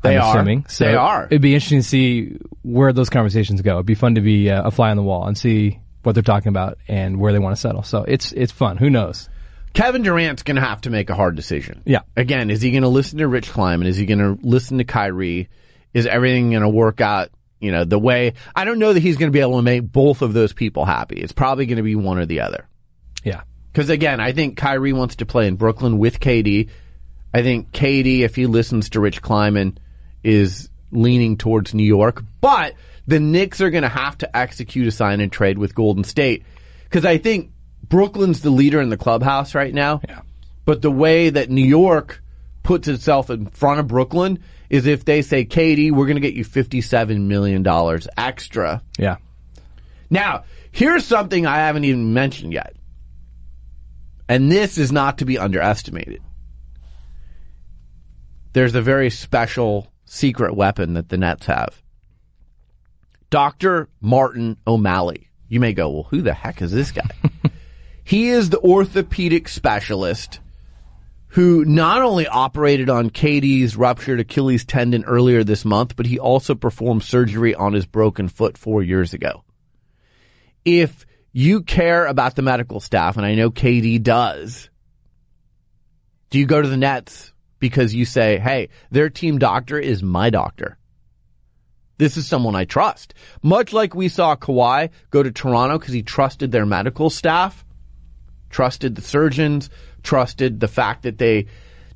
They 0.03 0.17
I'm 0.17 0.23
are. 0.23 0.37
Assuming. 0.37 0.67
So 0.67 0.85
they 0.85 0.95
are. 0.95 1.27
It'd 1.27 1.43
be 1.43 1.55
interesting 1.55 1.81
to 1.81 1.87
see 1.87 2.37
where 2.63 2.93
those 2.93 3.11
conversations 3.11 3.61
go. 3.63 3.75
It'd 3.75 3.87
be 3.87 3.95
fun 3.95 4.15
to 4.15 4.21
be 4.21 4.51
uh, 4.51 4.63
a 4.65 4.71
fly 4.71 4.91
on 4.91 4.97
the 4.97 5.03
wall 5.03 5.27
and 5.27 5.37
see 5.37 5.81
what 6.03 6.13
they're 6.13 6.23
talking 6.23 6.49
about 6.49 6.79
and 6.89 7.21
where 7.21 7.33
they 7.33 7.39
want 7.39 7.55
to 7.55 7.61
settle. 7.61 7.83
So 7.83 8.05
it's 8.05 8.33
it's 8.33 8.53
fun. 8.53 8.77
Who 8.77 8.91
knows? 8.91 9.29
Kevin 9.73 10.03
Durant's 10.03 10.43
going 10.43 10.57
to 10.57 10.63
have 10.63 10.81
to 10.83 10.91
make 10.91 11.11
a 11.11 11.15
hard 11.15 11.37
decision. 11.37 11.83
Yeah. 11.85 12.01
Again, 12.17 12.51
is 12.51 12.61
he 12.61 12.73
going 12.73 12.83
to 12.83 12.89
listen 12.89 13.19
to 13.19 13.29
Rich 13.29 13.51
Kleiman? 13.51 13.87
Is 13.87 13.97
he 13.97 14.05
going 14.05 14.19
to 14.19 14.39
listen 14.43 14.79
to 14.79 14.85
Kyrie? 14.85 15.49
Is 15.95 16.07
everything 16.07 16.51
going 16.51 16.63
to 16.63 16.69
work 16.69 17.01
out 17.01 17.31
you 17.61 17.71
know, 17.71 17.85
the 17.85 17.99
way 17.99 18.35
I 18.57 18.65
don't 18.65 18.79
know 18.79 18.93
that 18.93 19.01
he's 19.01 19.19
going 19.19 19.31
to 19.31 19.37
be 19.37 19.41
able 19.41 19.57
to 19.57 19.63
make 19.63 19.83
both 19.83 20.23
of 20.23 20.33
those 20.33 20.53
people 20.53 20.87
happy. 20.87 21.17
It's 21.17 21.33
probably 21.33 21.67
going 21.67 21.77
to 21.77 21.83
be 21.83 21.95
one 21.95 22.19
or 22.19 22.27
the 22.27 22.41
other. 22.41 22.67
Yeah. 23.23 23.43
Because 23.71 23.91
again, 23.91 24.19
I 24.19 24.33
think 24.33 24.57
Kyrie 24.57 24.95
wants 24.95 25.17
to 25.17 25.27
play 25.27 25.47
in 25.47 25.57
Brooklyn 25.57 25.99
with 25.99 26.19
KD. 26.19 26.71
I 27.33 27.43
think 27.43 27.73
KD, 27.73 28.21
if 28.21 28.35
he 28.35 28.47
listens 28.47 28.91
to 28.91 29.01
Rich 29.01 29.23
Kleiman, 29.23 29.79
is 30.23 30.69
leaning 30.91 31.37
towards 31.37 31.75
New 31.75 31.85
York, 31.85 32.25
but 32.41 32.75
the 33.07 33.21
Knicks 33.21 33.61
are 33.61 33.71
going 33.71 33.83
to 33.83 33.89
have 33.89 34.19
to 34.19 34.37
execute 34.37 34.87
a 34.87 34.91
sign 34.91 35.21
and 35.21 35.31
trade 35.31 35.59
with 35.59 35.75
Golden 35.75 36.05
State 36.05 36.45
because 36.85 37.05
I 37.05 37.19
think 37.19 37.53
Brooklyn's 37.89 38.41
the 38.41 38.51
leader 38.51 38.81
in 38.81 38.89
the 38.89 38.97
clubhouse 38.97 39.55
right 39.55 39.73
now. 39.73 40.01
Yeah. 40.09 40.21
But 40.65 40.83
the 40.83 40.91
way 40.91 41.31
that 41.31 41.51
New 41.51 41.65
York 41.65 42.23
puts 42.63 42.89
itself 42.89 43.31
in 43.31 43.47
front 43.47 43.81
of 43.81 43.89
Brooklyn 43.89 44.43
is 44.69 44.87
if 44.87 45.05
they 45.05 45.23
say, 45.23 45.45
KD, 45.45 45.91
we're 45.91 46.07
going 46.07 46.17
to 46.17 46.21
get 46.21 46.35
you 46.35 46.45
$57 46.45 47.23
million 47.23 47.67
extra. 48.17 48.83
Yeah. 48.99 49.17
Now, 50.09 50.45
here's 50.71 51.05
something 51.05 51.47
I 51.47 51.59
haven't 51.59 51.85
even 51.85 52.15
mentioned 52.15 52.53
yet. 52.53 52.77
And 54.29 54.51
this 54.51 54.79
is 54.79 54.93
not 54.93 55.19
to 55.19 55.25
be 55.25 55.39
underestimated. 55.39 56.23
There's 58.53 58.75
a 58.75 58.83
very 58.83 59.11
special 59.11 59.93
secret 60.05 60.57
weapon 60.57 60.95
that 60.95 61.09
the 61.09 61.17
Nets 61.17 61.47
have. 61.47 61.81
Dr. 63.31 63.89
Martin 64.01 64.57
O'Malley. 64.67 65.29
You 65.49 65.61
may 65.61 65.73
go, 65.73 65.89
well, 65.91 66.03
who 66.05 66.23
the 66.23 66.35
heck 66.35 66.63
is 66.63 66.73
this 66.73 66.91
guy? 66.91 67.09
he 68.05 68.29
is 68.29 68.51
the 68.51 68.61
orthopedic 68.61 69.49
specialist 69.49 70.41
who 71.29 71.65
not 71.65 72.03
only 72.03 72.27
operated 72.27 72.91
on 72.91 73.11
KD's 73.11 73.77
ruptured 73.77 74.19
Achilles 74.19 74.65
tendon 74.65 75.05
earlier 75.05 75.45
this 75.45 75.65
month, 75.65 75.95
but 75.95 76.07
he 76.07 76.19
also 76.19 76.57
performed 76.57 77.05
surgery 77.05 77.55
on 77.55 77.73
his 77.73 77.87
broken 77.87 78.29
foot 78.29 78.59
four 78.59 78.83
years 78.83 79.15
ago. 79.15 79.45
If 80.65 81.07
you 81.33 81.63
care 81.63 82.07
about 82.07 82.35
the 82.35 82.43
medical 82.43 82.81
staff, 82.81 83.17
and 83.17 83.25
I 83.25 83.37
know 83.37 83.51
KD 83.51 84.03
does, 84.03 84.69
do 86.31 86.41
you 86.41 86.47
go 86.47 86.61
to 86.61 86.69
the 86.69 86.77
Nets 86.77 87.33
because 87.61 87.95
you 87.95 88.05
say, 88.05 88.39
hey, 88.39 88.71
their 88.91 89.11
team 89.11 89.39
doctor 89.39 89.79
is 89.79 90.03
my 90.03 90.31
doctor? 90.31 90.77
This 91.99 92.17
is 92.17 92.27
someone 92.27 92.57
I 92.57 92.65
trust. 92.65 93.13
Much 93.43 93.75
like 93.75 93.95
we 93.95 94.09
saw 94.09 94.35
Kawhi 94.35 94.91
go 95.11 95.23
to 95.23 95.31
Toronto 95.31 95.79
because 95.79 95.93
he 95.93 96.03
trusted 96.03 96.51
their 96.51 96.65
medical 96.65 97.11
staff, 97.11 97.65
trusted 98.49 98.95
the 98.95 99.03
surgeons, 99.03 99.69
trusted 100.03 100.59
the 100.59 100.69
fact 100.69 101.03
that 101.03 101.19
they 101.19 101.47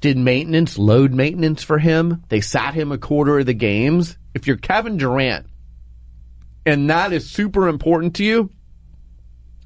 did 0.01 0.19
maintenance, 0.19 0.77
load 0.77 1.15
maintenance 1.15 1.63
for 1.63 1.79
him. 1.79 2.23
They 2.29 2.43
sat 2.43 2.75
him 2.75 2.93
a 2.93 2.99
quarter 2.99 3.39
of 3.39 3.47
the 3.47 3.55
games. 3.55 4.19
If 4.35 4.47
you're 4.47 4.59
Kevin 4.59 4.99
Durant, 4.99 5.47
and 6.67 6.91
that 6.91 7.15
is 7.15 7.31
super 7.31 7.69
important 7.69 8.17
to 8.17 8.25
you, 8.25 8.51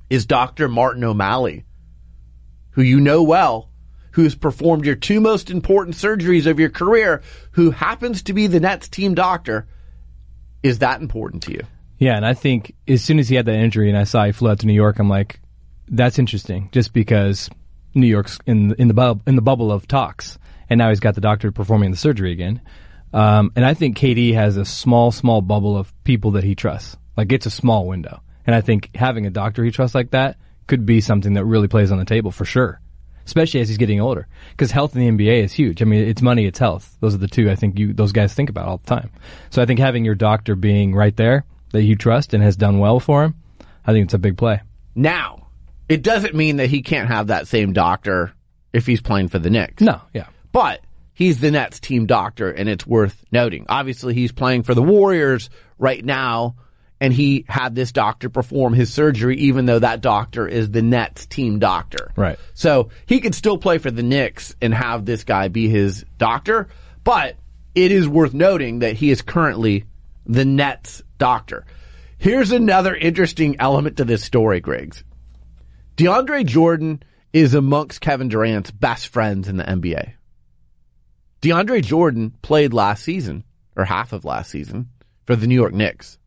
is 0.09 0.27
Dr. 0.27 0.69
Martin 0.69 1.03
O'Malley, 1.03 1.65
who 2.71 2.83
you 2.83 3.01
know 3.01 3.25
well, 3.25 3.71
who's 4.13 4.35
performed 4.35 4.85
your 4.85 4.95
two 4.95 5.21
most 5.21 5.51
important 5.51 5.97
surgeries 5.97 6.47
of 6.47 6.59
your 6.59 6.71
career, 6.71 7.23
who 7.53 7.71
happens 7.71 8.23
to 8.23 8.33
be 8.33 8.47
the 8.47 8.61
Nets 8.61 8.89
team 8.89 9.15
doctor. 9.15 9.67
Is 10.63 10.81
that 10.81 11.01
important 11.01 11.43
to 11.45 11.53
you? 11.53 11.63
Yeah, 11.99 12.17
and 12.17 12.25
I 12.25 12.35
think 12.35 12.75
as 12.87 13.03
soon 13.03 13.19
as 13.19 13.29
he 13.29 13.35
had 13.37 13.47
that 13.47 13.55
injury 13.55 13.89
and 13.89 13.99
I 13.99 14.05
saw 14.05 14.25
he 14.25 14.33
flew 14.33 14.51
out 14.51 14.61
to 14.61 14.67
New 14.67 14.73
York, 14.73 14.99
I'm 14.99 15.09
like, 15.09 15.41
that's 15.89 16.19
interesting. 16.19 16.69
Just 16.73 16.93
because 16.93 17.51
New 17.95 18.07
York's 18.07 18.39
in 18.47 18.75
in 18.75 18.89
the 18.89 18.95
bub, 18.95 19.23
in 19.27 19.37
the 19.37 19.43
bubble 19.43 19.73
of 19.73 19.89
talks, 19.89 20.39
and 20.71 20.79
now 20.79 20.91
he's 20.91 21.01
got 21.01 21.15
the 21.15 21.21
doctor 21.21 21.51
performing 21.51 21.91
the 21.91 21.97
surgery 21.97 22.33
again. 22.33 22.61
Um, 23.13 23.53
and 23.57 23.65
I 23.65 23.75
think 23.75 23.97
KD 23.97 24.35
has 24.35 24.57
a 24.57 24.65
small, 24.65 25.11
small 25.11 25.41
bubble 25.41 25.77
of 25.77 25.93
people 26.05 26.33
that 26.33 26.45
he 26.45 26.55
trusts. 26.55 26.97
Like 27.17 27.33
it's 27.33 27.47
a 27.47 27.51
small 27.51 27.87
window, 27.87 28.21
and 28.47 28.55
I 28.55 28.61
think 28.61 28.95
having 28.95 29.27
a 29.27 29.31
doctor 29.31 29.65
he 29.65 29.71
trusts 29.71 29.95
like 29.95 30.11
that 30.11 30.37
could 30.67 30.87
be 30.87 31.01
something 31.01 31.35
that 31.35 31.45
really 31.45 31.69
plays 31.69 31.91
on 31.91 31.99
the 31.99 32.05
table 32.05 32.31
for 32.31 32.45
sure. 32.45 32.81
Especially 33.29 33.61
as 33.61 33.69
he's 33.69 33.77
getting 33.77 34.01
older, 34.01 34.27
because 34.53 34.71
health 34.71 34.97
in 34.97 35.17
the 35.17 35.27
NBA 35.27 35.45
is 35.45 35.53
huge. 35.53 35.83
I 35.83 35.85
mean, 35.85 36.09
it's 36.09 36.23
money, 36.23 36.47
it's 36.47 36.59
health. 36.59 36.97
Those 37.01 37.15
are 37.15 37.19
the 37.19 37.29
two 37.29 37.51
I 37.51 37.57
think 37.57 37.79
you 37.79 37.93
those 37.93 38.11
guys 38.11 38.33
think 38.33 38.49
about 38.49 38.67
all 38.67 38.79
the 38.79 38.87
time. 38.87 39.11
So 39.51 39.61
I 39.61 39.67
think 39.67 39.79
having 39.79 40.03
your 40.03 40.15
doctor 40.15 40.57
being 40.57 40.95
right 40.95 41.15
there 41.15 41.45
that 41.73 41.83
you 41.83 41.95
trust 41.95 42.33
and 42.33 42.43
has 42.43 42.57
done 42.57 42.79
well 42.79 43.01
for 43.01 43.25
him, 43.25 43.35
I 43.87 43.93
think 43.93 44.07
it's 44.07 44.15
a 44.15 44.19
big 44.19 44.39
play. 44.39 44.63
Now, 44.95 45.49
it 45.91 46.03
doesn't 46.03 46.35
mean 46.35 46.57
that 46.57 46.71
he 46.71 46.81
can't 46.81 47.09
have 47.09 47.27
that 47.27 47.49
same 47.49 47.75
doctor 47.75 48.33
if 48.73 48.87
he's 48.87 49.03
playing 49.03 49.29
for 49.29 49.39
the 49.39 49.51
Knicks. 49.51 49.83
No, 49.83 50.01
yeah. 50.15 50.29
But 50.51 50.81
he's 51.13 51.39
the 51.39 51.51
Nets 51.51 51.81
team 51.81 52.07
doctor, 52.07 52.51
and 52.51 52.67
it's 52.67 52.87
worth 52.87 53.23
noting. 53.31 53.67
Obviously, 53.69 54.15
he's 54.15 54.33
playing 54.33 54.63
for 54.63 54.75
the 54.75 54.83
Warriors 54.83 55.51
right 55.77 56.03
now, 56.03 56.57
and 57.01 57.13
he 57.13 57.45
had 57.49 57.75
this 57.75 57.93
doctor 57.93 58.29
perform 58.29 58.75
his 58.75 58.93
surgery, 58.93 59.37
even 59.39 59.67
though 59.67 59.79
that 59.79 60.01
doctor 60.01 60.47
is 60.49 60.71
the 60.71 60.83
Nets 60.83 61.27
team 61.27 61.59
doctor. 61.59 62.13
Right. 62.17 62.39
So 62.55 62.91
he 63.07 63.21
could 63.21 63.35
still 63.35 63.59
play 63.59 63.79
for 63.79 63.91
the 63.91 64.03
Knicks 64.03 64.55
and 64.61 64.75
have 64.75 65.05
this 65.05 65.25
guy 65.25 65.49
be 65.49 65.69
his 65.69 66.05
doctor, 66.17 66.69
but 67.05 67.37
it 67.75 67.93
is 67.93 68.09
worth 68.09 68.35
noting 68.35 68.81
that 68.81 68.97
he 68.97 69.11
is 69.11 69.23
currently 69.23 69.85
the 70.27 70.45
Nets 70.45 71.03
doctor. 71.19 71.65
Here's 72.19 72.51
another 72.51 72.95
interesting 72.95 73.61
element 73.61 73.99
to 73.99 74.05
this 74.05 74.25
story, 74.25 74.61
Griggs. 74.61 75.05
DeAndre 75.97 76.45
Jordan 76.45 77.03
is 77.33 77.55
amongst 77.55 78.01
Kevin 78.01 78.29
Durant's 78.29 78.71
best 78.71 79.09
friends 79.09 79.49
in 79.49 79.57
the 79.57 79.65
NBA. 79.65 80.15
DeAndre 81.43 81.85
Jordan 81.85 82.35
played 82.43 82.75
last 82.75 83.05
season, 83.05 83.45
or 83.77 83.85
half 83.85 84.13
of 84.13 84.25
last 84.25 84.51
season, 84.51 84.89
for 85.27 85.37
the 85.37 85.47
New 85.47 85.55
York 85.55 85.73
Knicks. 85.73 86.18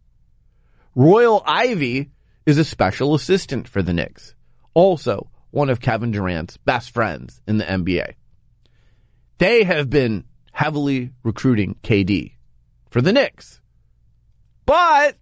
Royal 0.95 1.41
Ivey 1.45 2.12
is 2.45 2.58
a 2.58 2.65
special 2.65 3.15
assistant 3.15 3.67
for 3.67 3.82
the 3.82 3.93
Knicks, 3.93 4.36
also 4.73 5.30
one 5.51 5.69
of 5.69 5.80
Kevin 5.80 6.12
Durant's 6.12 6.58
best 6.58 6.91
friends 6.91 7.41
in 7.47 7.58
the 7.58 7.63
NBA. 7.63 8.13
They 9.38 9.63
have 9.63 9.89
been 9.89 10.25
heavily 10.51 11.12
recruiting 11.23 11.75
KD 11.84 12.34
for 12.89 13.01
the 13.01 13.13
Knicks. 13.13 13.62
But 14.65 15.17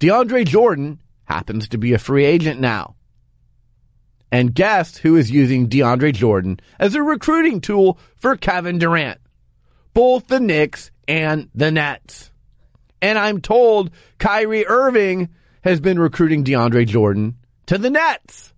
DeAndre 0.00 0.46
Jordan 0.46 1.00
happens 1.24 1.68
to 1.68 1.78
be 1.78 1.92
a 1.92 1.98
free 1.98 2.24
agent 2.24 2.60
now. 2.60 2.96
And 4.32 4.54
guess 4.54 4.96
who 4.96 5.16
is 5.16 5.30
using 5.30 5.68
DeAndre 5.68 6.14
Jordan 6.14 6.58
as 6.78 6.94
a 6.94 7.02
recruiting 7.02 7.60
tool 7.60 7.98
for 8.16 8.36
Kevin 8.36 8.78
Durant? 8.78 9.20
Both 9.94 10.26
the 10.26 10.40
Knicks 10.40 10.90
and 11.06 11.50
the 11.54 11.70
Nets. 11.70 12.31
And 13.02 13.18
I'm 13.18 13.40
told 13.40 13.90
Kyrie 14.18 14.66
Irving 14.66 15.28
has 15.62 15.80
been 15.80 15.98
recruiting 15.98 16.44
DeAndre 16.44 16.86
Jordan 16.86 17.36
to 17.66 17.76
the 17.76 17.90
Nets. 17.90 18.54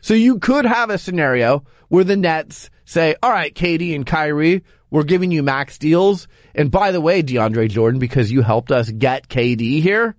So 0.00 0.14
you 0.14 0.38
could 0.38 0.64
have 0.64 0.90
a 0.90 0.98
scenario 0.98 1.64
where 1.88 2.04
the 2.04 2.16
Nets 2.16 2.70
say, 2.86 3.14
all 3.22 3.30
right, 3.30 3.54
KD 3.54 3.94
and 3.94 4.06
Kyrie, 4.06 4.64
we're 4.90 5.04
giving 5.04 5.30
you 5.30 5.42
max 5.42 5.78
deals. 5.78 6.26
And 6.54 6.70
by 6.70 6.90
the 6.90 7.00
way, 7.00 7.22
DeAndre 7.22 7.68
Jordan, 7.68 8.00
because 8.00 8.32
you 8.32 8.40
helped 8.40 8.72
us 8.72 8.90
get 8.90 9.28
KD 9.28 9.82
here, 9.82 10.16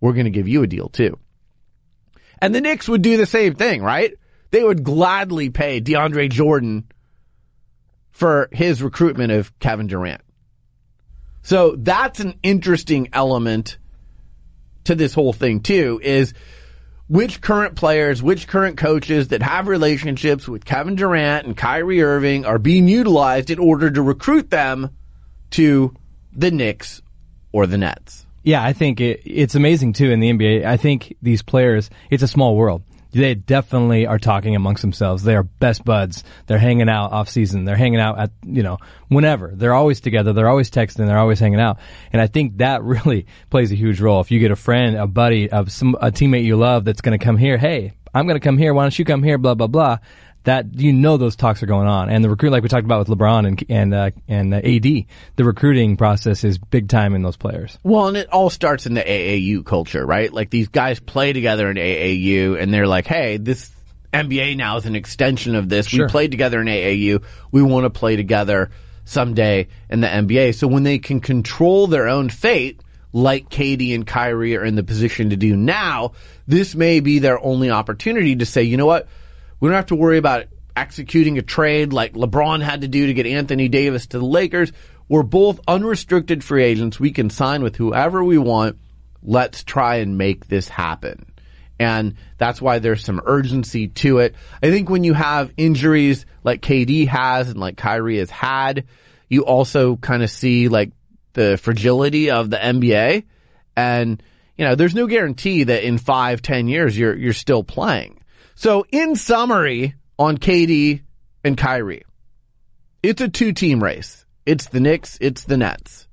we're 0.00 0.12
going 0.12 0.24
to 0.26 0.30
give 0.30 0.48
you 0.48 0.62
a 0.64 0.66
deal 0.66 0.88
too. 0.88 1.18
And 2.42 2.54
the 2.54 2.60
Knicks 2.60 2.88
would 2.88 3.02
do 3.02 3.16
the 3.16 3.26
same 3.26 3.54
thing, 3.54 3.82
right? 3.82 4.14
They 4.50 4.62
would 4.62 4.82
gladly 4.82 5.50
pay 5.50 5.80
DeAndre 5.80 6.28
Jordan 6.30 6.84
for 8.10 8.48
his 8.52 8.82
recruitment 8.82 9.32
of 9.32 9.56
Kevin 9.58 9.86
Durant. 9.86 10.22
So 11.46 11.76
that's 11.78 12.18
an 12.18 12.40
interesting 12.42 13.10
element 13.12 13.78
to 14.82 14.96
this 14.96 15.14
whole 15.14 15.32
thing 15.32 15.60
too, 15.60 16.00
is 16.02 16.34
which 17.06 17.40
current 17.40 17.76
players, 17.76 18.20
which 18.20 18.48
current 18.48 18.78
coaches 18.78 19.28
that 19.28 19.42
have 19.42 19.68
relationships 19.68 20.48
with 20.48 20.64
Kevin 20.64 20.96
Durant 20.96 21.46
and 21.46 21.56
Kyrie 21.56 22.02
Irving 22.02 22.44
are 22.46 22.58
being 22.58 22.88
utilized 22.88 23.50
in 23.50 23.60
order 23.60 23.88
to 23.88 24.02
recruit 24.02 24.50
them 24.50 24.90
to 25.50 25.94
the 26.32 26.50
Knicks 26.50 27.00
or 27.52 27.68
the 27.68 27.78
Nets. 27.78 28.26
Yeah, 28.42 28.60
I 28.60 28.72
think 28.72 29.00
it, 29.00 29.20
it's 29.24 29.54
amazing 29.54 29.92
too 29.92 30.10
in 30.10 30.18
the 30.18 30.32
NBA. 30.32 30.64
I 30.64 30.76
think 30.76 31.14
these 31.22 31.42
players, 31.42 31.90
it's 32.10 32.24
a 32.24 32.28
small 32.28 32.56
world. 32.56 32.82
They 33.16 33.34
definitely 33.34 34.06
are 34.06 34.18
talking 34.18 34.54
amongst 34.54 34.82
themselves. 34.82 35.22
They 35.22 35.34
are 35.34 35.42
best 35.42 35.84
buds. 35.84 36.22
They're 36.46 36.58
hanging 36.58 36.88
out 36.88 37.12
off 37.12 37.28
season. 37.28 37.64
They're 37.64 37.76
hanging 37.76 38.00
out 38.00 38.18
at, 38.18 38.30
you 38.44 38.62
know, 38.62 38.78
whenever. 39.08 39.52
They're 39.54 39.74
always 39.74 40.00
together. 40.00 40.32
They're 40.32 40.48
always 40.48 40.70
texting. 40.70 41.06
They're 41.06 41.18
always 41.18 41.40
hanging 41.40 41.60
out. 41.60 41.78
And 42.12 42.20
I 42.20 42.26
think 42.26 42.58
that 42.58 42.82
really 42.84 43.26
plays 43.48 43.72
a 43.72 43.76
huge 43.76 44.00
role. 44.00 44.20
If 44.20 44.30
you 44.30 44.38
get 44.38 44.50
a 44.50 44.56
friend, 44.56 44.96
a 44.96 45.06
buddy, 45.06 45.50
of 45.50 45.72
some, 45.72 45.94
a 46.00 46.10
teammate 46.10 46.44
you 46.44 46.56
love 46.56 46.84
that's 46.84 47.00
going 47.00 47.18
to 47.18 47.24
come 47.24 47.38
here, 47.38 47.56
hey, 47.56 47.94
I'm 48.12 48.26
going 48.26 48.38
to 48.38 48.44
come 48.44 48.58
here. 48.58 48.74
Why 48.74 48.84
don't 48.84 48.98
you 48.98 49.04
come 49.04 49.22
here? 49.22 49.38
Blah, 49.38 49.54
blah, 49.54 49.66
blah 49.66 49.98
that 50.46 50.78
you 50.78 50.92
know 50.92 51.16
those 51.16 51.34
talks 51.34 51.60
are 51.64 51.66
going 51.66 51.88
on, 51.88 52.08
and 52.08 52.22
the 52.22 52.30
recruit 52.30 52.50
like 52.50 52.62
we 52.62 52.68
talked 52.68 52.84
about 52.84 53.06
with 53.06 53.18
LeBron 53.18 53.48
and 53.48 53.64
and 53.68 53.92
uh, 53.92 54.10
and 54.28 54.54
uh, 54.54 54.58
AD, 54.58 54.82
the 55.34 55.44
recruiting 55.44 55.96
process 55.96 56.44
is 56.44 56.56
big 56.56 56.88
time 56.88 57.14
in 57.16 57.22
those 57.22 57.36
players. 57.36 57.76
Well, 57.82 58.06
and 58.06 58.16
it 58.16 58.32
all 58.32 58.48
starts 58.48 58.86
in 58.86 58.94
the 58.94 59.02
AAU 59.02 59.66
culture, 59.66 60.06
right? 60.06 60.32
Like 60.32 60.50
these 60.50 60.68
guys 60.68 61.00
play 61.00 61.32
together 61.32 61.68
in 61.68 61.76
AAU, 61.76 62.62
and 62.62 62.72
they're 62.72 62.86
like, 62.86 63.08
"Hey, 63.08 63.38
this 63.38 63.72
NBA 64.14 64.56
now 64.56 64.76
is 64.76 64.86
an 64.86 64.94
extension 64.94 65.56
of 65.56 65.68
this. 65.68 65.88
Sure. 65.88 66.06
We 66.06 66.10
played 66.10 66.30
together 66.30 66.60
in 66.60 66.68
AAU. 66.68 67.24
We 67.50 67.62
want 67.62 67.82
to 67.82 67.90
play 67.90 68.14
together 68.14 68.70
someday 69.04 69.66
in 69.90 70.00
the 70.00 70.08
NBA." 70.08 70.54
So 70.54 70.68
when 70.68 70.84
they 70.84 71.00
can 71.00 71.18
control 71.18 71.88
their 71.88 72.06
own 72.06 72.28
fate, 72.28 72.80
like 73.12 73.48
KD 73.48 73.96
and 73.96 74.06
Kyrie 74.06 74.56
are 74.56 74.64
in 74.64 74.76
the 74.76 74.84
position 74.84 75.30
to 75.30 75.36
do 75.36 75.56
now, 75.56 76.12
this 76.46 76.76
may 76.76 77.00
be 77.00 77.18
their 77.18 77.44
only 77.44 77.70
opportunity 77.70 78.36
to 78.36 78.46
say, 78.46 78.62
"You 78.62 78.76
know 78.76 78.86
what." 78.86 79.08
We 79.60 79.68
don't 79.68 79.76
have 79.76 79.86
to 79.86 79.96
worry 79.96 80.18
about 80.18 80.46
executing 80.76 81.38
a 81.38 81.42
trade 81.42 81.92
like 81.92 82.12
LeBron 82.12 82.62
had 82.62 82.82
to 82.82 82.88
do 82.88 83.06
to 83.06 83.14
get 83.14 83.26
Anthony 83.26 83.68
Davis 83.68 84.06
to 84.08 84.18
the 84.18 84.24
Lakers. 84.24 84.72
We're 85.08 85.22
both 85.22 85.60
unrestricted 85.66 86.44
free 86.44 86.64
agents. 86.64 87.00
We 87.00 87.12
can 87.12 87.30
sign 87.30 87.62
with 87.62 87.76
whoever 87.76 88.22
we 88.22 88.38
want. 88.38 88.78
Let's 89.22 89.64
try 89.64 89.96
and 89.96 90.18
make 90.18 90.46
this 90.46 90.68
happen. 90.68 91.26
And 91.78 92.14
that's 92.38 92.60
why 92.60 92.78
there's 92.78 93.04
some 93.04 93.20
urgency 93.24 93.88
to 93.88 94.18
it. 94.18 94.34
I 94.62 94.70
think 94.70 94.88
when 94.88 95.04
you 95.04 95.14
have 95.14 95.52
injuries 95.56 96.26
like 96.42 96.62
KD 96.62 97.06
has 97.08 97.48
and 97.48 97.58
like 97.58 97.76
Kyrie 97.76 98.18
has 98.18 98.30
had, 98.30 98.86
you 99.28 99.44
also 99.44 99.96
kind 99.96 100.22
of 100.22 100.30
see 100.30 100.68
like 100.68 100.92
the 101.32 101.58
fragility 101.58 102.30
of 102.30 102.50
the 102.50 102.56
NBA. 102.56 103.24
And, 103.76 104.22
you 104.56 104.64
know, 104.64 104.74
there's 104.74 104.94
no 104.94 105.06
guarantee 105.06 105.64
that 105.64 105.86
in 105.86 105.98
five, 105.98 106.40
ten 106.40 106.68
years 106.68 106.96
you're, 106.96 107.16
you're 107.16 107.32
still 107.32 107.62
playing. 107.62 108.15
So 108.56 108.86
in 108.90 109.16
summary 109.16 109.94
on 110.18 110.38
KD 110.38 111.02
and 111.44 111.58
Kyrie, 111.58 112.04
it's 113.02 113.20
a 113.20 113.28
two 113.28 113.52
team 113.52 113.84
race. 113.84 114.24
It's 114.46 114.68
the 114.70 114.80
Knicks. 114.80 115.18
It's 115.20 115.44
the 115.44 115.58
Nets. 115.58 116.08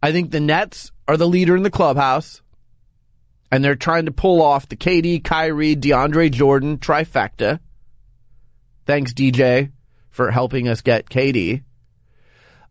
I 0.00 0.12
think 0.12 0.30
the 0.30 0.40
Nets 0.40 0.92
are 1.08 1.16
the 1.16 1.26
leader 1.26 1.56
in 1.56 1.64
the 1.64 1.70
clubhouse 1.70 2.42
and 3.50 3.64
they're 3.64 3.74
trying 3.74 4.06
to 4.06 4.12
pull 4.12 4.40
off 4.40 4.68
the 4.68 4.76
KD, 4.76 5.24
Kyrie, 5.24 5.74
DeAndre 5.74 6.30
Jordan 6.30 6.78
trifecta. 6.78 7.58
Thanks, 8.86 9.12
DJ, 9.12 9.72
for 10.10 10.30
helping 10.30 10.68
us 10.68 10.80
get 10.80 11.10
KD. 11.10 11.64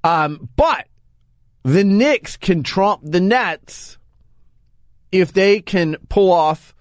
Um, 0.05 0.49
but 0.55 0.87
the 1.63 1.83
Knicks 1.83 2.37
can 2.37 2.63
trump 2.63 3.01
the 3.03 3.19
Nets 3.19 3.97
if 5.11 5.33
they 5.33 5.59
can 5.59 5.97
pull 6.07 6.31
off 6.31 6.73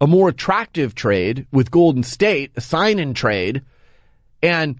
a 0.00 0.06
more 0.06 0.28
attractive 0.28 0.94
trade 0.94 1.46
with 1.52 1.70
Golden 1.70 2.02
State, 2.02 2.52
a 2.56 2.60
sign 2.60 2.98
in 2.98 3.14
trade, 3.14 3.62
and 4.42 4.76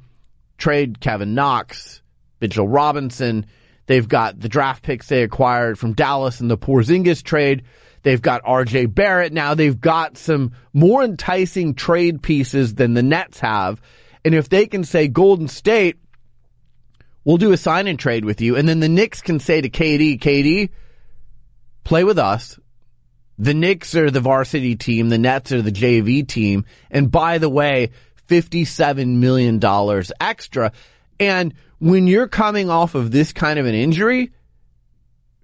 trade 0.58 1.00
Kevin 1.00 1.34
Knox, 1.34 2.02
Mitchell 2.40 2.68
Robinson. 2.68 3.46
They've 3.86 4.08
got 4.08 4.40
the 4.40 4.48
draft 4.48 4.82
picks 4.82 5.08
they 5.08 5.22
acquired 5.22 5.78
from 5.78 5.92
Dallas 5.92 6.40
in 6.40 6.48
the 6.48 6.58
Porzingis 6.58 7.22
trade. 7.22 7.64
They've 8.02 8.20
got 8.20 8.44
RJ 8.44 8.94
Barrett 8.94 9.32
now. 9.32 9.54
They've 9.54 9.80
got 9.80 10.18
some 10.18 10.52
more 10.72 11.02
enticing 11.02 11.74
trade 11.74 12.22
pieces 12.22 12.74
than 12.74 12.94
the 12.94 13.02
Nets 13.02 13.40
have. 13.40 13.80
And 14.24 14.34
if 14.34 14.48
they 14.48 14.66
can 14.66 14.84
say 14.84 15.08
Golden 15.08 15.48
State, 15.48 15.96
we'll 17.24 17.38
do 17.38 17.52
a 17.52 17.56
sign 17.56 17.86
and 17.86 17.98
trade 17.98 18.24
with 18.24 18.40
you. 18.40 18.56
And 18.56 18.68
then 18.68 18.80
the 18.80 18.88
Knicks 18.88 19.22
can 19.22 19.40
say 19.40 19.60
to 19.60 19.70
KD, 19.70 20.20
KD, 20.20 20.70
play 21.84 22.04
with 22.04 22.18
us. 22.18 22.58
The 23.38 23.54
Knicks 23.54 23.94
are 23.94 24.10
the 24.10 24.20
varsity 24.20 24.76
team. 24.76 25.08
The 25.08 25.18
Nets 25.18 25.52
are 25.52 25.62
the 25.62 25.72
JV 25.72 26.26
team. 26.26 26.64
And 26.90 27.10
by 27.10 27.38
the 27.38 27.48
way, 27.48 27.90
$57 28.28 29.16
million 29.16 29.60
extra. 30.20 30.72
And 31.18 31.54
when 31.78 32.06
you're 32.06 32.28
coming 32.28 32.70
off 32.70 32.94
of 32.94 33.10
this 33.10 33.32
kind 33.32 33.58
of 33.58 33.66
an 33.66 33.74
injury, 33.74 34.32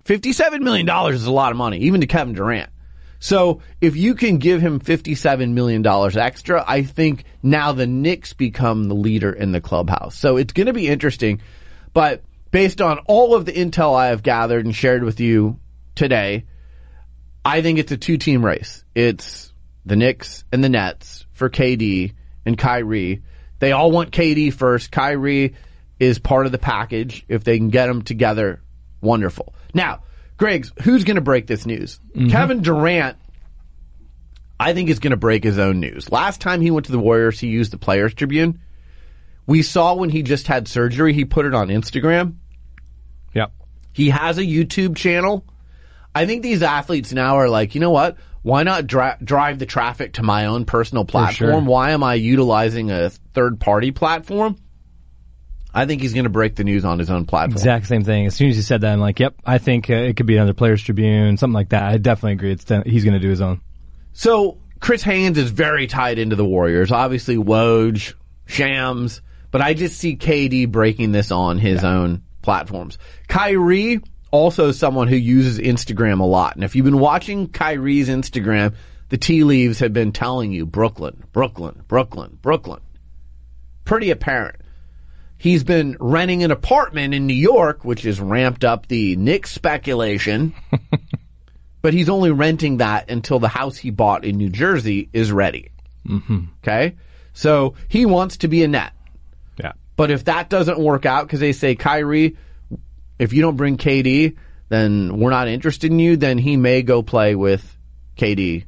$57 0.04 0.60
million 0.60 0.88
is 1.12 1.26
a 1.26 1.32
lot 1.32 1.50
of 1.50 1.58
money, 1.58 1.78
even 1.78 2.00
to 2.00 2.06
Kevin 2.06 2.34
Durant. 2.34 2.70
So 3.18 3.60
if 3.80 3.96
you 3.96 4.14
can 4.14 4.38
give 4.38 4.62
him 4.62 4.80
$57 4.80 5.52
million 5.52 5.86
extra, 5.86 6.64
I 6.66 6.82
think 6.84 7.24
now 7.42 7.72
the 7.72 7.86
Knicks 7.86 8.32
become 8.32 8.88
the 8.88 8.94
leader 8.94 9.30
in 9.30 9.52
the 9.52 9.60
clubhouse. 9.60 10.16
So 10.16 10.38
it's 10.38 10.54
going 10.54 10.68
to 10.68 10.72
be 10.72 10.88
interesting. 10.88 11.42
But 11.92 12.22
based 12.50 12.80
on 12.80 12.98
all 13.06 13.34
of 13.34 13.44
the 13.44 13.52
intel 13.52 13.94
I 13.94 14.08
have 14.08 14.22
gathered 14.22 14.64
and 14.64 14.74
shared 14.74 15.04
with 15.04 15.20
you 15.20 15.58
today, 15.94 16.46
I 17.44 17.62
think 17.62 17.78
it's 17.78 17.92
a 17.92 17.96
two 17.96 18.16
team 18.16 18.44
race. 18.44 18.84
It's 18.94 19.52
the 19.86 19.96
Knicks 19.96 20.44
and 20.52 20.62
the 20.62 20.68
Nets 20.68 21.26
for 21.32 21.48
KD 21.48 22.14
and 22.44 22.56
Kyrie. 22.56 23.22
They 23.58 23.72
all 23.72 23.90
want 23.90 24.10
KD 24.10 24.52
first. 24.52 24.90
Kyrie 24.90 25.54
is 25.98 26.18
part 26.18 26.46
of 26.46 26.52
the 26.52 26.58
package. 26.58 27.24
If 27.28 27.44
they 27.44 27.58
can 27.58 27.68
get 27.68 27.86
them 27.86 28.02
together, 28.02 28.60
wonderful. 29.00 29.54
Now, 29.74 30.02
Griggs, 30.36 30.72
who's 30.82 31.04
going 31.04 31.16
to 31.16 31.20
break 31.20 31.46
this 31.46 31.66
news? 31.66 32.00
Mm-hmm. 32.14 32.30
Kevin 32.30 32.62
Durant, 32.62 33.18
I 34.58 34.72
think, 34.72 34.88
is 34.88 34.98
going 34.98 35.10
to 35.10 35.18
break 35.18 35.44
his 35.44 35.58
own 35.58 35.80
news. 35.80 36.10
Last 36.10 36.40
time 36.40 36.60
he 36.60 36.70
went 36.70 36.86
to 36.86 36.92
the 36.92 36.98
Warriors, 36.98 37.38
he 37.38 37.48
used 37.48 37.72
the 37.72 37.78
Players 37.78 38.14
Tribune. 38.14 38.60
We 39.46 39.62
saw 39.62 39.94
when 39.94 40.10
he 40.10 40.22
just 40.22 40.46
had 40.46 40.68
surgery, 40.68 41.12
he 41.12 41.24
put 41.24 41.44
it 41.44 41.54
on 41.54 41.68
Instagram. 41.68 42.36
Yep. 43.34 43.52
He 43.92 44.10
has 44.10 44.38
a 44.38 44.42
YouTube 44.42 44.96
channel. 44.96 45.44
I 46.14 46.26
think 46.26 46.42
these 46.42 46.62
athletes 46.62 47.12
now 47.12 47.36
are 47.36 47.48
like, 47.48 47.74
you 47.74 47.80
know 47.80 47.90
what? 47.90 48.16
Why 48.42 48.62
not 48.62 48.86
dra- 48.86 49.18
drive 49.22 49.58
the 49.58 49.66
traffic 49.66 50.14
to 50.14 50.22
my 50.22 50.46
own 50.46 50.64
personal 50.64 51.04
platform? 51.04 51.50
Sure. 51.50 51.60
Why 51.60 51.90
am 51.90 52.02
I 52.02 52.14
utilizing 52.14 52.90
a 52.90 53.10
third 53.10 53.60
party 53.60 53.90
platform? 53.90 54.56
I 55.72 55.86
think 55.86 56.02
he's 56.02 56.14
going 56.14 56.24
to 56.24 56.30
break 56.30 56.56
the 56.56 56.64
news 56.64 56.84
on 56.84 56.98
his 56.98 57.10
own 57.10 57.26
platform. 57.26 57.56
Exact 57.56 57.86
same 57.86 58.02
thing. 58.02 58.26
As 58.26 58.34
soon 58.34 58.48
as 58.48 58.56
you 58.56 58.62
said 58.62 58.80
that, 58.80 58.92
I'm 58.92 59.00
like, 59.00 59.20
yep, 59.20 59.36
I 59.44 59.58
think 59.58 59.88
uh, 59.88 59.94
it 59.94 60.16
could 60.16 60.26
be 60.26 60.36
another 60.36 60.54
Players 60.54 60.82
Tribune, 60.82 61.36
something 61.36 61.54
like 61.54 61.68
that. 61.68 61.84
I 61.84 61.98
definitely 61.98 62.32
agree. 62.32 62.52
It's 62.52 62.64
he's 62.88 63.04
going 63.04 63.14
to 63.14 63.20
do 63.20 63.28
his 63.28 63.40
own. 63.40 63.60
So 64.12 64.58
Chris 64.80 65.02
Haynes 65.02 65.38
is 65.38 65.50
very 65.50 65.86
tied 65.86 66.18
into 66.18 66.34
the 66.34 66.44
Warriors. 66.44 66.90
Obviously, 66.90 67.36
Woj, 67.36 68.14
Shams, 68.46 69.20
but 69.50 69.60
I 69.60 69.74
just 69.74 69.98
see 69.98 70.16
KD 70.16 70.70
breaking 70.70 71.12
this 71.12 71.30
on 71.30 71.58
his 71.58 71.82
yeah. 71.82 71.90
own 71.90 72.22
platforms. 72.42 72.98
Kyrie 73.28 74.00
also 74.30 74.72
someone 74.72 75.08
who 75.08 75.16
uses 75.16 75.58
Instagram 75.58 76.20
a 76.20 76.24
lot, 76.24 76.54
and 76.54 76.64
if 76.64 76.76
you've 76.76 76.84
been 76.84 76.98
watching 76.98 77.48
Kyrie's 77.48 78.08
Instagram, 78.08 78.74
the 79.10 79.18
tea 79.18 79.44
leaves 79.44 79.80
have 79.80 79.92
been 79.92 80.12
telling 80.12 80.52
you 80.52 80.64
Brooklyn, 80.64 81.24
Brooklyn, 81.32 81.82
Brooklyn, 81.88 82.38
Brooklyn. 82.40 82.80
Pretty 83.84 84.10
apparent. 84.10 84.56
He's 85.36 85.64
been 85.64 85.96
renting 85.98 86.44
an 86.44 86.50
apartment 86.50 87.14
in 87.14 87.26
New 87.26 87.34
York, 87.34 87.84
which 87.84 88.02
has 88.02 88.20
ramped 88.20 88.62
up 88.62 88.86
the 88.86 89.16
Knicks 89.16 89.50
speculation. 89.50 90.54
but 91.82 91.94
he's 91.94 92.08
only 92.08 92.30
renting 92.30 92.76
that 92.76 93.10
until 93.10 93.38
the 93.38 93.48
house 93.48 93.76
he 93.76 93.90
bought 93.90 94.24
in 94.24 94.36
New 94.36 94.50
Jersey 94.50 95.08
is 95.12 95.32
ready. 95.32 95.70
Mm-hmm. 96.06 96.40
Okay? 96.62 96.96
So 97.32 97.74
he 97.88 98.06
wants 98.06 98.38
to 98.38 98.48
be 98.48 98.62
a 98.62 98.68
net. 98.68 98.92
Yeah. 99.58 99.72
But 99.96 100.10
if 100.10 100.24
that 100.26 100.50
doesn't 100.50 100.78
work 100.78 101.06
out, 101.06 101.26
because 101.26 101.40
they 101.40 101.52
say, 101.52 101.74
Kyrie, 101.74 102.36
if 103.20 103.32
you 103.32 103.42
don't 103.42 103.56
bring 103.56 103.76
KD, 103.76 104.36
then 104.68 105.18
we're 105.18 105.30
not 105.30 105.48
interested 105.48 105.90
in 105.90 105.98
you, 105.98 106.16
then 106.16 106.38
he 106.38 106.56
may 106.56 106.82
go 106.82 107.02
play 107.02 107.34
with 107.34 107.76
KD 108.16 108.64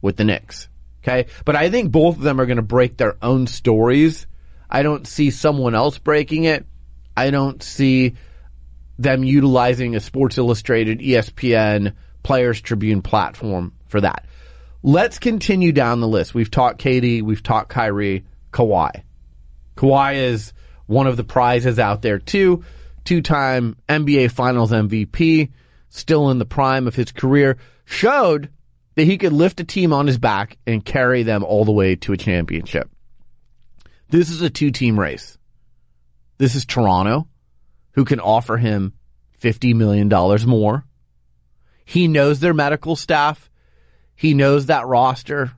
with 0.00 0.16
the 0.16 0.24
Knicks. 0.24 0.68
Okay? 1.02 1.26
But 1.44 1.56
I 1.56 1.70
think 1.70 1.92
both 1.92 2.16
of 2.16 2.22
them 2.22 2.40
are 2.40 2.46
going 2.46 2.56
to 2.56 2.62
break 2.62 2.96
their 2.96 3.16
own 3.22 3.46
stories 3.46 4.26
I 4.68 4.82
don't 4.82 5.06
see 5.06 5.30
someone 5.30 5.74
else 5.74 5.98
breaking 5.98 6.44
it. 6.44 6.66
I 7.16 7.30
don't 7.30 7.62
see 7.62 8.14
them 8.98 9.24
utilizing 9.24 9.94
a 9.94 10.00
Sports 10.00 10.38
Illustrated, 10.38 11.00
ESPN, 11.00 11.94
Players 12.22 12.60
Tribune 12.60 13.02
platform 13.02 13.72
for 13.88 14.00
that. 14.00 14.24
Let's 14.82 15.18
continue 15.18 15.72
down 15.72 16.00
the 16.00 16.08
list. 16.08 16.34
We've 16.34 16.50
talked 16.50 16.82
KD, 16.82 17.22
we've 17.22 17.42
talked 17.42 17.70
Kyrie, 17.70 18.24
Kawhi. 18.52 19.02
Kawhi 19.76 20.14
is 20.16 20.52
one 20.86 21.06
of 21.06 21.16
the 21.16 21.24
prizes 21.24 21.78
out 21.78 22.02
there 22.02 22.18
too. 22.18 22.64
Two-time 23.06 23.76
NBA 23.88 24.32
Finals 24.32 24.72
MVP, 24.72 25.52
still 25.88 26.30
in 26.30 26.38
the 26.38 26.44
prime 26.44 26.86
of 26.86 26.94
his 26.94 27.12
career, 27.12 27.56
showed 27.84 28.50
that 28.96 29.04
he 29.04 29.16
could 29.16 29.32
lift 29.32 29.60
a 29.60 29.64
team 29.64 29.92
on 29.92 30.06
his 30.06 30.18
back 30.18 30.58
and 30.66 30.84
carry 30.84 31.22
them 31.22 31.44
all 31.44 31.64
the 31.64 31.72
way 31.72 31.94
to 31.96 32.12
a 32.12 32.16
championship. 32.16 32.90
This 34.08 34.28
is 34.28 34.42
a 34.42 34.50
two 34.50 34.72
team 34.72 34.98
race. 34.98 35.38
This 36.38 36.54
is 36.54 36.66
Toronto, 36.66 37.28
who 37.92 38.04
can 38.04 38.20
offer 38.20 38.56
him 38.56 38.92
$50 39.40 39.74
million 39.74 40.08
more. 40.48 40.84
He 41.84 42.08
knows 42.08 42.40
their 42.40 42.54
medical 42.54 42.96
staff. 42.96 43.50
He 44.16 44.34
knows 44.34 44.66
that 44.66 44.86
roster. 44.86 45.52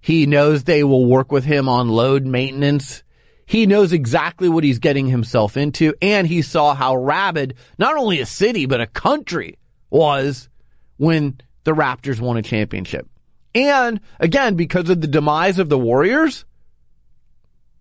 He 0.00 0.26
knows 0.26 0.64
they 0.64 0.82
will 0.82 1.06
work 1.06 1.30
with 1.30 1.44
him 1.44 1.68
on 1.68 1.88
load 1.88 2.26
maintenance. 2.26 3.04
He 3.50 3.66
knows 3.66 3.92
exactly 3.92 4.48
what 4.48 4.62
he's 4.62 4.78
getting 4.78 5.06
himself 5.08 5.56
into. 5.56 5.94
And 6.00 6.26
he 6.26 6.42
saw 6.42 6.74
how 6.74 6.94
rabid 6.94 7.54
not 7.78 7.96
only 7.96 8.20
a 8.20 8.26
city, 8.26 8.66
but 8.66 8.80
a 8.80 8.86
country 8.86 9.58
was 9.90 10.48
when 10.96 11.40
the 11.64 11.72
Raptors 11.72 12.20
won 12.20 12.36
a 12.36 12.42
championship. 12.42 13.08
And 13.52 14.00
again, 14.20 14.54
because 14.54 14.88
of 14.88 15.00
the 15.00 15.08
demise 15.08 15.58
of 15.58 15.68
the 15.68 15.78
Warriors, 15.78 16.44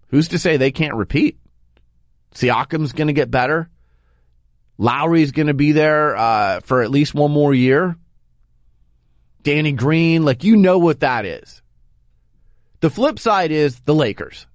Who's 0.10 0.30
to 0.30 0.40
say 0.40 0.58
they 0.58 0.72
can't 0.72 0.96
repeat? 0.96 1.40
Siakam's 2.34 2.94
going 2.94 3.08
to 3.08 3.14
get 3.14 3.32
better. 3.32 3.70
Lowry's 4.78 5.32
going 5.32 5.48
to 5.48 5.54
be 5.54 5.72
there 5.72 6.16
uh, 6.16 6.60
for 6.62 6.82
at 6.82 6.92
least 6.92 7.14
one 7.14 7.32
more 7.32 7.54
year. 7.54 7.96
Danny 9.44 9.72
Green, 9.72 10.26
like 10.26 10.44
you 10.44 10.56
know 10.56 10.80
what 10.80 11.02
that 11.02 11.26
is. 11.26 11.62
The 12.82 12.90
flip 12.90 13.20
side 13.20 13.52
is 13.52 13.80
the 13.82 13.96
Lakers. 13.96 14.48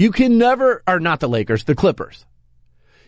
You 0.00 0.12
can 0.12 0.38
never, 0.38 0.82
or 0.88 0.98
not 0.98 1.20
the 1.20 1.28
Lakers, 1.28 1.64
the 1.64 1.74
Clippers. 1.74 2.24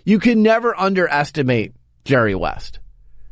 You 0.04 0.18
can 0.18 0.42
never 0.42 0.78
underestimate 0.78 1.72
Jerry 2.04 2.34
West. 2.34 2.80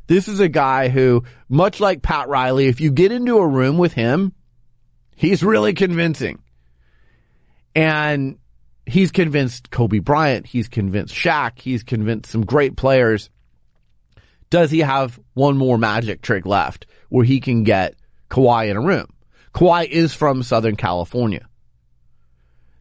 This 0.07 0.29
is 0.29 0.41
a 0.41 0.49
guy 0.49 0.89
who, 0.89 1.25
much 1.47 1.79
like 1.79 2.01
Pat 2.01 2.29
Riley, 2.29 2.69
if 2.69 2.81
you 2.81 2.91
get 2.91 3.13
into 3.13 3.37
a 3.37 3.47
room 3.47 3.77
with 3.77 3.93
him, 3.93 4.33
he's 5.15 5.43
really 5.43 5.75
convincing 5.75 6.39
and 7.75 8.39
he's 8.87 9.11
convinced 9.11 9.71
Kobe 9.71 9.99
Bryant, 9.99 10.47
he's 10.47 10.69
convinced 10.69 11.15
Shaq, 11.15 11.59
he's 11.59 11.83
convinced 11.83 12.31
some 12.31 12.47
great 12.47 12.79
players. 12.79 13.29
Does 14.49 14.71
he 14.71 14.79
have 14.79 15.21
one 15.35 15.59
more 15.59 15.77
magic 15.77 16.23
trick 16.23 16.47
left 16.47 16.87
where 17.11 17.27
he 17.27 17.41
can 17.41 17.65
get 17.65 17.95
Kawhi 18.31 18.71
in 18.71 18.79
a 18.79 18.81
room? 18.81 19.09
Kawhi 19.53 19.87
is 19.87 20.15
from 20.15 20.43
Southern 20.43 20.77
California. 20.77 21.47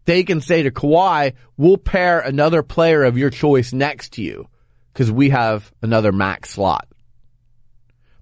They 0.09 0.23
can 0.23 0.41
say 0.41 0.63
to 0.63 0.71
Kawhi, 0.71 1.33
we'll 1.55 1.77
pair 1.77 2.19
another 2.19 2.63
player 2.63 3.03
of 3.03 3.15
your 3.15 3.29
choice 3.29 3.73
next 3.73 4.13
to 4.13 4.23
you 4.23 4.47
because 4.91 5.11
we 5.11 5.29
have 5.29 5.71
another 5.83 6.11
max 6.11 6.49
slot. 6.49 6.87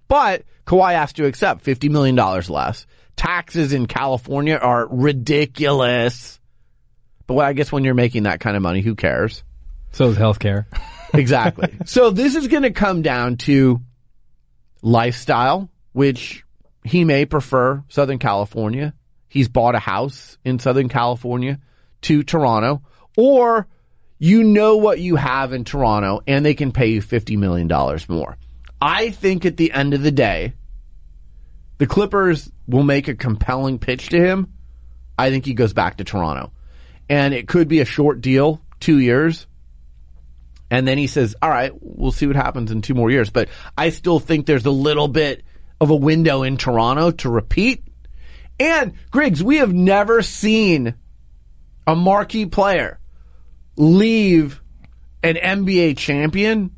But 0.10 0.44
Kawhi 0.66 0.96
has 0.96 1.14
to 1.14 1.26
accept 1.26 1.64
$50 1.64 1.90
million 1.90 2.18
less. 2.18 2.86
Taxes 3.16 3.72
in 3.72 3.86
California 3.86 4.58
are 4.58 4.86
ridiculous. 4.86 6.42
But 7.26 7.38
I 7.38 7.54
guess 7.54 7.72
when 7.72 7.86
you're 7.86 7.94
making 7.94 8.24
that 8.24 8.42
kind 8.42 8.58
of 8.58 8.62
money, 8.62 8.82
who 8.82 8.94
cares? 8.94 9.46
So 9.94 10.10
is 10.10 10.18
healthcare. 10.18 10.66
exactly. 11.14 11.70
So 11.86 12.10
this 12.10 12.36
is 12.36 12.50
going 12.50 12.64
to 12.64 12.72
come 12.72 13.02
down 13.02 13.38
to 13.38 13.80
lifestyle, 14.82 15.70
which 15.94 16.44
he 16.84 17.06
may 17.06 17.26
prefer 17.26 17.82
Southern 17.88 18.20
California. 18.20 18.94
He's 19.30 19.48
bought 19.48 19.76
a 19.76 19.80
house 19.80 20.38
in 20.44 20.60
Southern 20.60 20.90
California 20.90 21.60
to 22.08 22.24
Toronto, 22.24 22.82
or 23.18 23.68
you 24.18 24.46
know 24.46 24.78
what 24.78 25.00
you 25.00 25.18
have 25.18 25.52
in 25.52 25.66
Toronto 25.66 26.22
and 26.26 26.46
they 26.46 26.54
can 26.54 26.72
pay 26.72 26.88
you 26.88 27.02
$50 27.02 27.38
million 27.38 27.68
more. 28.08 28.38
I 28.82 29.10
think 29.10 29.46
at 29.46 29.58
the 29.58 29.74
end 29.74 29.94
of 29.94 30.02
the 30.02 30.12
day, 30.12 30.54
the 31.80 31.86
Clippers 31.86 32.50
will 32.66 32.84
make 32.84 33.10
a 33.10 33.16
compelling 33.16 33.78
pitch 33.78 34.10
to 34.10 34.20
him. 34.20 34.54
I 35.18 35.32
think 35.32 35.46
he 35.46 35.54
goes 35.54 35.74
back 35.74 35.98
to 35.98 36.06
Toronto. 36.06 36.54
And 37.10 37.34
it 37.34 37.48
could 37.48 37.68
be 37.68 37.82
a 37.82 37.86
short 37.86 38.22
deal, 38.22 38.62
two 38.80 39.00
years. 39.00 39.46
And 40.72 40.88
then 40.88 40.98
he 40.98 41.08
says, 41.08 41.36
all 41.42 41.50
right, 41.50 41.72
we'll 41.82 42.12
see 42.12 42.28
what 42.28 42.36
happens 42.38 42.72
in 42.72 42.82
two 42.82 42.94
more 42.94 43.12
years. 43.12 43.30
But 43.30 43.50
I 43.78 43.90
still 43.90 44.20
think 44.20 44.46
there's 44.46 44.66
a 44.66 44.72
little 44.72 45.10
bit 45.10 45.44
of 45.82 45.90
a 45.90 45.96
window 45.96 46.44
in 46.44 46.56
Toronto 46.56 47.12
to 47.12 47.30
repeat. 47.30 47.84
And 48.60 48.94
Griggs, 49.12 49.44
we 49.44 49.58
have 49.58 49.74
never 49.74 50.22
seen 50.22 50.96
a 51.88 51.96
marquee 51.96 52.46
player 52.46 53.00
leave 53.78 54.62
an 55.24 55.36
NBA 55.36 55.98
champion 55.98 56.72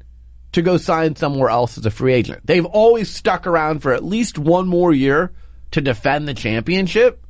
to 0.52 0.62
go 0.62 0.78
sign 0.78 1.16
somewhere 1.16 1.50
else 1.50 1.78
as 1.78 1.86
a 1.86 1.92
free 1.92 2.14
agent. 2.14 2.46
They've 2.46 2.66
always 2.66 3.10
stuck 3.10 3.48
around 3.48 3.80
for 3.80 3.94
at 3.94 4.04
least 4.04 4.38
one 4.38 4.68
more 4.68 4.94
year 4.94 5.34
to 5.72 5.82
defend 5.82 6.28
the 6.28 6.34
championship. 6.34 7.26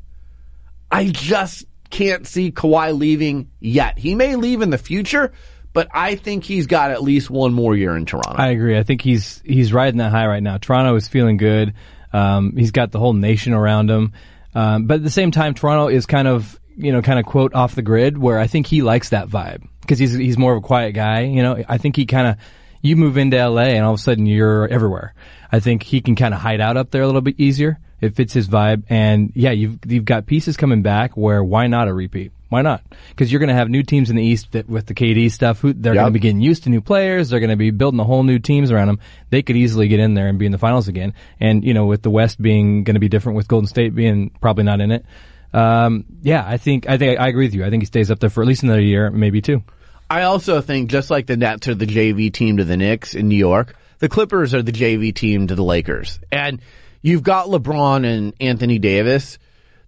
I 0.91 1.07
just 1.07 1.65
can't 1.89 2.25
see 2.27 2.51
Kawhi 2.51 2.97
leaving 2.97 3.49
yet. 3.59 3.97
He 3.97 4.15
may 4.15 4.35
leave 4.35 4.61
in 4.61 4.69
the 4.69 4.77
future, 4.77 5.31
but 5.73 5.87
I 5.93 6.15
think 6.15 6.43
he's 6.43 6.67
got 6.67 6.91
at 6.91 7.03
least 7.03 7.29
one 7.29 7.53
more 7.53 7.75
year 7.75 7.95
in 7.95 8.05
Toronto. 8.05 8.35
I 8.41 8.49
agree. 8.49 8.77
I 8.77 8.83
think 8.83 9.01
he's 9.01 9.41
he's 9.45 9.73
riding 9.73 9.97
that 9.97 10.11
high 10.11 10.27
right 10.27 10.43
now. 10.43 10.57
Toronto 10.57 10.95
is 10.95 11.07
feeling 11.07 11.37
good. 11.37 11.73
Um, 12.11 12.55
he's 12.55 12.71
got 12.71 12.91
the 12.91 12.99
whole 12.99 13.13
nation 13.13 13.53
around 13.53 13.89
him. 13.89 14.13
Um, 14.55 14.85
but 14.85 14.95
at 14.95 15.03
the 15.03 15.11
same 15.11 15.31
time, 15.31 15.53
Toronto 15.53 15.89
is 15.89 16.05
kind 16.05 16.27
of 16.27 16.58
you 16.79 16.91
know 16.91 17.01
kind 17.01 17.19
of 17.19 17.25
quote 17.25 17.53
off 17.53 17.75
the 17.75 17.81
grid 17.81 18.17
where 18.17 18.39
I 18.39 18.47
think 18.47 18.67
he 18.67 18.81
likes 18.81 19.09
that 19.09 19.27
vibe 19.27 19.67
because 19.81 19.99
he's 19.99 20.13
he's 20.13 20.37
more 20.37 20.53
of 20.53 20.57
a 20.57 20.65
quiet 20.65 20.93
guy. 20.93 21.21
You 21.21 21.43
know, 21.43 21.63
I 21.67 21.77
think 21.77 21.95
he 21.95 22.05
kind 22.05 22.27
of 22.27 22.37
you 22.81 22.95
move 22.95 23.17
into 23.17 23.37
LA 23.37 23.63
and 23.63 23.85
all 23.85 23.93
of 23.93 23.99
a 23.99 24.03
sudden 24.03 24.25
you're 24.25 24.67
everywhere. 24.67 25.13
I 25.51 25.59
think 25.59 25.83
he 25.83 26.01
can 26.01 26.15
kind 26.15 26.33
of 26.33 26.39
hide 26.39 26.61
out 26.61 26.77
up 26.77 26.91
there 26.91 27.01
a 27.01 27.05
little 27.05 27.21
bit 27.21 27.35
easier. 27.39 27.79
It 28.01 28.15
fits 28.15 28.33
his 28.33 28.47
vibe. 28.47 28.83
And 28.89 29.31
yeah, 29.35 29.51
you've, 29.51 29.79
you've 29.85 30.05
got 30.05 30.25
pieces 30.25 30.57
coming 30.57 30.81
back 30.81 31.17
where 31.17 31.43
why 31.43 31.67
not 31.67 31.87
a 31.87 31.93
repeat? 31.93 32.31
Why 32.47 32.63
not? 32.63 32.81
Because 33.09 33.31
you're 33.31 33.39
going 33.39 33.49
to 33.49 33.55
have 33.55 33.69
new 33.69 33.83
teams 33.83 34.09
in 34.09 34.15
the 34.15 34.23
East 34.23 34.53
that 34.53 34.67
with 34.67 34.87
the 34.87 34.95
KD 34.95 35.31
stuff. 35.31 35.59
Who, 35.59 35.73
they're 35.73 35.93
yep. 35.93 36.03
going 36.03 36.13
to 36.13 36.19
be 36.19 36.19
getting 36.19 36.41
used 36.41 36.63
to 36.63 36.69
new 36.69 36.81
players. 36.81 37.29
They're 37.29 37.39
going 37.39 37.51
to 37.51 37.55
be 37.55 37.69
building 37.69 37.99
a 37.99 38.03
whole 38.03 38.23
new 38.23 38.39
teams 38.39 38.71
around 38.71 38.87
them. 38.87 38.99
They 39.29 39.43
could 39.43 39.55
easily 39.55 39.87
get 39.87 39.99
in 39.99 40.15
there 40.15 40.27
and 40.27 40.39
be 40.39 40.47
in 40.47 40.51
the 40.51 40.57
finals 40.57 40.87
again. 40.87 41.13
And 41.39 41.63
you 41.63 41.75
know, 41.75 41.85
with 41.85 42.01
the 42.01 42.09
West 42.09 42.41
being 42.41 42.83
going 42.83 42.95
to 42.95 42.99
be 42.99 43.09
different, 43.09 43.35
with 43.35 43.47
Golden 43.47 43.67
State 43.67 43.93
being 43.93 44.31
probably 44.41 44.63
not 44.63 44.81
in 44.81 44.91
it. 44.91 45.05
Um, 45.53 46.05
yeah, 46.21 46.43
I 46.45 46.57
think 46.57 46.87
I 46.87 46.97
think 46.97 47.19
I 47.19 47.27
agree 47.27 47.45
with 47.45 47.55
you. 47.55 47.65
I 47.65 47.69
think 47.69 47.83
he 47.83 47.87
stays 47.87 48.11
up 48.11 48.19
there 48.19 48.29
for 48.29 48.41
at 48.41 48.47
least 48.47 48.63
another 48.63 48.81
year, 48.81 49.09
maybe 49.09 49.41
two. 49.41 49.63
I 50.09 50.23
also 50.23 50.61
think 50.61 50.89
just 50.89 51.09
like 51.09 51.27
the 51.27 51.37
Nets 51.37 51.67
are 51.67 51.75
the 51.75 51.85
JV 51.85 52.33
team 52.33 52.57
to 52.57 52.63
the 52.63 52.77
Knicks 52.77 53.13
in 53.13 53.27
New 53.27 53.37
York, 53.37 53.75
the 53.99 54.09
Clippers 54.09 54.53
are 54.53 54.63
the 54.63 54.71
JV 54.71 55.13
team 55.13 55.47
to 55.47 55.55
the 55.55 55.63
Lakers. 55.63 56.19
And 56.31 56.61
you've 57.01 57.23
got 57.23 57.47
LeBron 57.47 58.05
and 58.05 58.33
Anthony 58.39 58.79
Davis. 58.79 59.37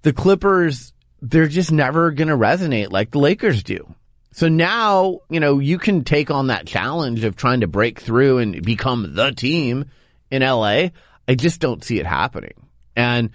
The 0.03 0.14
Clippers, 0.14 0.93
they're 1.22 1.47
just 1.47 1.72
never 1.72 2.12
going 2.12 2.28
to 2.28 2.38
resonate 2.38 2.91
like 2.91 3.12
the 3.12 3.20
Lakers 3.20 3.64
do. 3.64 3.93
So 4.34 4.47
now, 4.47 5.20
you 5.30 5.39
know, 5.39 5.59
you 5.59 5.78
can 5.78 6.03
take 6.03 6.32
on 6.32 6.47
that 6.47 6.68
challenge 6.68 7.24
of 7.24 7.36
trying 7.36 7.62
to 7.62 7.68
break 7.68 7.99
through 7.99 8.38
and 8.38 8.64
become 8.64 9.16
the 9.16 9.32
team 9.32 9.86
in 10.30 10.41
LA. 10.41 10.89
I 11.28 11.36
just 11.36 11.59
don't 11.59 11.84
see 11.84 11.99
it 11.99 12.05
happening. 12.05 12.68
And 12.95 13.32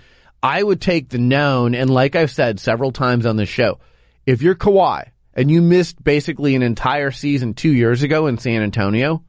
I 0.46 0.62
would 0.62 0.80
take 0.80 1.08
the 1.08 1.18
known, 1.18 1.74
and 1.74 1.90
like 1.90 2.14
I've 2.14 2.30
said 2.30 2.60
several 2.60 2.92
times 2.92 3.26
on 3.26 3.34
this 3.34 3.48
show, 3.48 3.80
if 4.26 4.42
you're 4.42 4.54
Kawhi, 4.54 5.10
and 5.34 5.50
you 5.50 5.60
missed 5.60 6.04
basically 6.04 6.54
an 6.54 6.62
entire 6.62 7.10
season 7.10 7.52
two 7.52 7.72
years 7.72 8.04
ago 8.04 8.28
in 8.28 8.38
San 8.38 8.62
Antonio, 8.62 9.24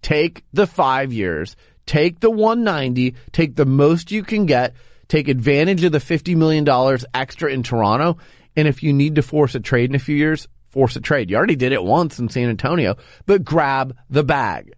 take 0.00 0.42
the 0.54 0.66
five 0.66 1.12
years, 1.12 1.54
take 1.84 2.18
the 2.18 2.30
190, 2.30 3.14
take 3.32 3.56
the 3.56 3.66
most 3.66 4.10
you 4.10 4.22
can 4.22 4.46
get, 4.46 4.74
take 5.06 5.28
advantage 5.28 5.84
of 5.84 5.92
the 5.92 5.98
$50 5.98 6.34
million 6.34 6.66
extra 7.12 7.52
in 7.52 7.62
Toronto. 7.62 8.16
And 8.56 8.66
if 8.66 8.82
you 8.82 8.94
need 8.94 9.16
to 9.16 9.22
force 9.22 9.54
a 9.54 9.60
trade 9.60 9.90
in 9.90 9.96
a 9.96 9.98
few 9.98 10.16
years, 10.16 10.48
force 10.70 10.96
a 10.96 11.02
trade. 11.02 11.28
You 11.28 11.36
already 11.36 11.56
did 11.56 11.72
it 11.72 11.84
once 11.84 12.18
in 12.18 12.30
San 12.30 12.48
Antonio, 12.48 12.96
but 13.26 13.44
grab 13.44 13.94
the 14.08 14.24
bag. 14.24 14.72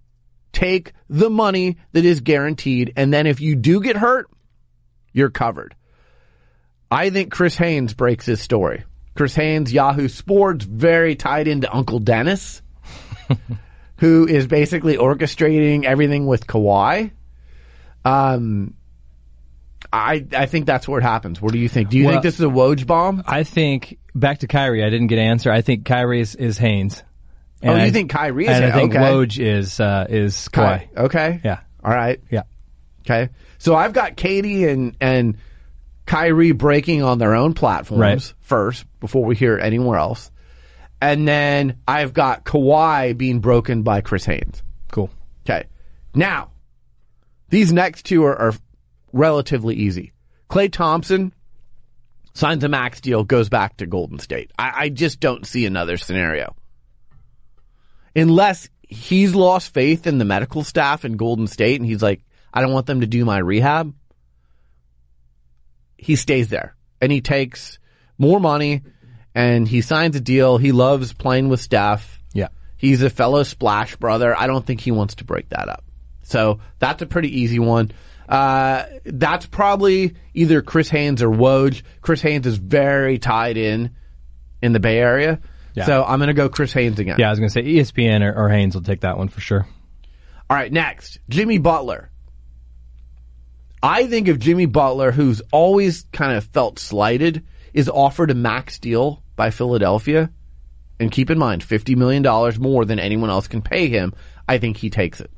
Take 0.53 0.95
the 1.09 1.31
money 1.31 1.77
that 1.93 2.05
is 2.05 2.23
guaranteed. 2.23 2.93
And 2.97 3.15
then 3.15 3.29
if 3.29 3.41
you 3.41 3.55
do 3.55 3.81
get 3.81 3.97
hurt, 3.97 4.27
you're 5.15 5.31
covered. 5.31 5.75
I 6.91 7.09
think 7.09 7.33
Chris 7.33 7.57
Haynes 7.57 7.95
breaks 7.95 8.27
his 8.27 8.43
story. 8.43 8.85
Chris 9.15 9.35
Haynes, 9.35 9.73
Yahoo 9.73 10.09
Sports, 10.09 10.65
very 10.65 11.15
tied 11.15 11.49
into 11.49 11.73
Uncle 11.75 12.01
Dennis, 12.01 12.61
who 13.99 14.27
is 14.27 14.47
basically 14.47 14.97
orchestrating 14.97 15.85
everything 15.85 16.27
with 16.27 16.47
Kawhi. 16.47 17.13
Um, 18.05 18.75
I 19.93 20.27
I 20.37 20.47
think 20.47 20.67
that's 20.67 20.89
where 20.89 20.99
it 20.99 21.05
happens. 21.05 21.41
What 21.41 21.53
do 21.53 21.59
you 21.59 21.69
think? 21.69 21.91
Do 21.91 21.99
you 21.99 22.05
well, 22.05 22.15
think 22.15 22.25
this 22.25 22.35
is 22.35 22.41
a 22.41 22.45
Woj 22.45 22.87
bomb? 22.87 23.23
I 23.27 23.45
think 23.45 23.99
back 24.15 24.41
to 24.41 24.47
Kyrie. 24.47 24.85
I 24.85 24.91
didn't 24.91 25.07
get 25.07 25.19
an 25.19 25.27
answer. 25.27 25.51
I 25.51 25.63
think 25.63 25.85
Kyrie 25.85 26.21
is, 26.21 26.35
is 26.35 26.59
Haynes. 26.59 27.03
And 27.63 27.73
oh, 27.73 27.77
you 27.77 27.83
I, 27.83 27.91
think 27.91 28.11
Kyrie 28.11 28.47
is? 28.47 28.51
And 28.51 28.65
I 28.65 28.73
think 28.73 28.95
okay. 28.95 29.03
Woj 29.03 29.39
is 29.39 29.81
uh, 29.81 30.07
is 30.09 30.49
Kawhi. 30.53 30.81
Ky- 30.81 30.97
okay. 30.97 31.41
Yeah. 31.45 31.61
All 31.83 31.93
right. 31.93 32.21
Yeah. 32.31 32.43
Okay. 33.05 33.31
So 33.59 33.75
I've 33.75 33.93
got 33.93 34.17
KD 34.17 34.69
and 34.69 34.97
and 35.01 35.37
Kyrie 36.07 36.53
breaking 36.53 37.03
on 37.03 37.19
their 37.19 37.35
own 37.35 37.55
platforms 37.55 38.01
right. 38.01 38.35
first 38.41 38.85
before 39.01 39.25
we 39.25 39.37
hear 39.37 39.59
anywhere 39.59 39.99
else. 39.99 40.31
And 41.01 41.27
then 41.29 41.79
I've 41.87 42.15
got 42.15 42.45
Kawhi 42.45 43.17
being 43.17 43.41
broken 43.41 43.83
by 43.83 44.01
Chris 44.01 44.25
Haynes. 44.25 44.63
Cool. 44.91 45.11
Okay. 45.45 45.67
Now, 46.15 46.51
these 47.51 47.73
next 47.73 48.07
two 48.07 48.25
are, 48.25 48.37
are 48.37 48.53
relatively 49.13 49.77
easy. 49.77 50.13
Klay 50.49 50.71
Thompson 50.71 51.33
signs 52.33 52.65
a 52.65 52.69
max 52.69 53.01
deal, 53.01 53.25
goes 53.25 53.49
back 53.49 53.77
to 53.79 53.87
Golden 53.87 54.19
State. 54.19 54.51
I, 54.59 54.73
I 54.75 54.89
just 54.89 55.21
don't 55.21 55.47
see 55.47 55.67
another 55.67 55.97
scenario. 55.97 56.55
Unless 58.17 58.69
he's 58.89 59.35
lost 59.35 59.73
faith 59.75 60.07
in 60.07 60.19
the 60.19 60.25
medical 60.25 60.65
staff 60.65 61.05
in 61.05 61.17
Golden 61.17 61.47
State 61.47 61.81
and 61.81 61.89
he's 61.89 62.03
like, 62.03 62.23
I 62.55 62.63
don't 62.63 62.73
want 62.73 62.87
them 62.87 63.01
to 63.01 63.07
do 63.07 63.25
my 63.25 63.39
rehab 63.39 63.93
he 66.05 66.17
stays 66.17 66.49
there 66.49 66.77
and 67.01 67.11
he 67.11 67.23
takes 67.23 67.79
more 68.19 68.39
money 68.39 68.83
and 69.35 69.67
he 69.67 69.81
signs 69.81 70.15
a 70.17 70.21
deal. 70.21 70.59
He 70.59 70.71
loves 70.71 71.15
playing 71.15 71.49
with 71.49 71.61
Steph. 71.61 72.21
Yeah. 72.35 72.49
He's 72.77 73.03
a 73.03 73.09
fellow 73.09 73.43
splash 73.43 73.97
brother. 73.97 74.39
I 74.39 74.47
don't 74.47 74.65
think 74.65 74.81
he 74.81 74.91
wants 74.91 75.17
to 75.17 75.25
break 75.25 75.49
that 75.49 75.71
up. 75.71 75.83
So 76.23 76.61
that's 76.79 77.01
a 77.01 77.07
pretty 77.07 77.41
easy 77.41 77.59
one. 77.59 77.93
Uh, 78.29 78.85
that's 79.05 79.47
probably 79.47 80.15
either 80.35 80.61
Chris 80.61 80.91
Haynes 80.91 81.23
or 81.23 81.31
Woj. 81.31 81.83
Chris 82.03 82.21
Haynes 82.21 82.47
is 82.47 82.59
very 82.59 83.19
tied 83.19 83.57
in 83.57 83.97
in 84.63 84.73
the 84.73 84.81
Bay 84.81 84.99
Area. 84.99 85.41
Yeah. 85.75 85.87
So 85.87 86.05
I'm 86.05 86.19
going 86.19 86.29
to 86.29 86.35
go 86.35 86.51
Chris 86.51 86.73
Haynes 86.75 86.99
again. 86.99 87.17
Yeah, 87.19 87.29
I 87.29 87.31
was 87.31 87.39
going 87.39 87.49
to 87.49 87.53
say 87.53 87.63
ESPN 87.63 88.23
or, 88.23 88.45
or 88.45 88.49
Haynes 88.51 88.75
will 88.75 88.83
take 88.83 89.01
that 89.01 89.17
one 89.17 89.29
for 89.29 89.41
sure. 89.41 89.67
All 90.51 90.57
right, 90.57 90.71
next, 90.71 91.19
Jimmy 91.31 91.57
Butler. 91.57 92.11
I 93.85 94.07
think 94.07 94.29
if 94.29 94.39
Jimmy 94.39 94.65
Butler, 94.65 95.13
who's 95.13 95.43
always 95.53 96.07
kind 96.11 96.39
of 96.39 96.45
felt 96.45 96.79
slighted, 96.79 97.45
is 97.75 97.91
offered 97.91 98.31
a 98.31 98.35
max 98.35 98.79
deal 98.79 99.23
by 99.37 99.51
Philadelphia, 99.51 100.31
and 100.99 101.13
keep 101.13 101.29
in 101.29 101.39
mind, 101.39 101.63
$50 101.63 101.95
million 101.95 102.23
more 102.63 102.87
than 102.87 102.99
anyone 102.99 103.29
else 103.29 103.47
can 103.47 103.61
pay 103.61 103.91
him, 103.91 104.15
I 104.49 104.57
think 104.57 104.79
he 104.79 104.89
takes 104.89 105.21
it. 105.21 105.31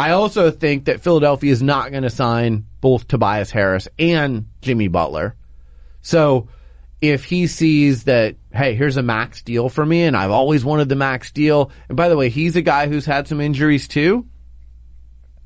I 0.00 0.12
also 0.12 0.50
think 0.50 0.86
that 0.86 1.02
Philadelphia 1.02 1.52
is 1.52 1.62
not 1.62 1.90
going 1.90 2.04
to 2.04 2.10
sign 2.10 2.64
both 2.80 3.06
Tobias 3.06 3.50
Harris 3.50 3.88
and 3.98 4.48
Jimmy 4.62 4.88
Butler. 4.88 5.36
So 6.00 6.48
if 7.02 7.26
he 7.26 7.46
sees 7.46 8.04
that 8.04 8.36
hey, 8.54 8.74
here's 8.74 8.96
a 8.96 9.02
max 9.02 9.42
deal 9.42 9.68
for 9.68 9.84
me, 9.84 10.04
and 10.04 10.16
I've 10.16 10.30
always 10.30 10.64
wanted 10.64 10.88
the 10.88 10.96
max 10.96 11.30
deal. 11.30 11.72
And 11.88 11.96
by 11.96 12.08
the 12.08 12.16
way, 12.16 12.30
he's 12.30 12.56
a 12.56 12.62
guy 12.62 12.88
who's 12.88 13.04
had 13.04 13.28
some 13.28 13.40
injuries 13.40 13.86
too, 13.86 14.26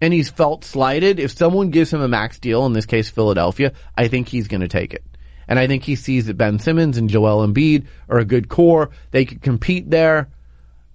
and 0.00 0.12
he's 0.12 0.30
felt 0.30 0.64
slighted. 0.64 1.18
If 1.18 1.32
someone 1.32 1.70
gives 1.70 1.92
him 1.92 2.00
a 2.00 2.08
max 2.08 2.38
deal, 2.38 2.66
in 2.66 2.72
this 2.72 2.86
case 2.86 3.08
Philadelphia, 3.08 3.72
I 3.96 4.08
think 4.08 4.28
he's 4.28 4.48
going 4.48 4.60
to 4.60 4.68
take 4.68 4.94
it. 4.94 5.04
And 5.48 5.58
I 5.58 5.66
think 5.66 5.84
he 5.84 5.96
sees 5.96 6.26
that 6.26 6.36
Ben 6.36 6.58
Simmons 6.58 6.98
and 6.98 7.08
Joel 7.08 7.46
Embiid 7.46 7.86
are 8.08 8.18
a 8.18 8.24
good 8.24 8.48
core. 8.48 8.90
They 9.12 9.24
could 9.24 9.42
compete 9.42 9.90
there. 9.90 10.28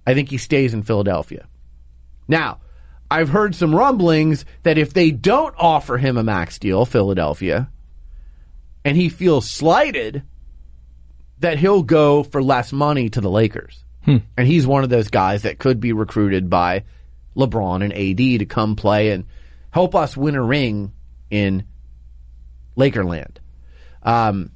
I 0.06 0.14
think 0.14 0.28
he 0.28 0.38
stays 0.38 0.74
in 0.74 0.82
Philadelphia. 0.82 1.46
Now, 2.28 2.60
I've 3.10 3.28
heard 3.28 3.54
some 3.54 3.74
rumblings 3.74 4.44
that 4.62 4.78
if 4.78 4.92
they 4.92 5.10
don't 5.10 5.54
offer 5.58 5.98
him 5.98 6.16
a 6.16 6.22
max 6.22 6.58
deal, 6.58 6.84
Philadelphia, 6.84 7.70
and 8.84 8.96
he 8.96 9.08
feels 9.08 9.50
slighted, 9.50 10.22
that 11.40 11.58
he'll 11.58 11.82
go 11.82 12.22
for 12.22 12.42
less 12.42 12.72
money 12.72 13.08
to 13.10 13.20
the 13.20 13.30
Lakers. 13.30 13.84
Hmm. 14.04 14.18
And 14.36 14.46
he's 14.46 14.66
one 14.66 14.82
of 14.82 14.90
those 14.90 15.08
guys 15.08 15.42
that 15.42 15.58
could 15.58 15.78
be 15.78 15.92
recruited 15.92 16.50
by 16.50 16.84
LeBron 17.36 17.82
and 17.82 17.92
AD 17.92 18.40
to 18.40 18.46
come 18.46 18.76
play 18.76 19.10
and 19.10 19.24
help 19.70 19.94
us 19.94 20.16
win 20.16 20.34
a 20.34 20.42
ring 20.42 20.92
in 21.30 21.64
Lakerland. 22.76 23.38
Um, 24.02 24.50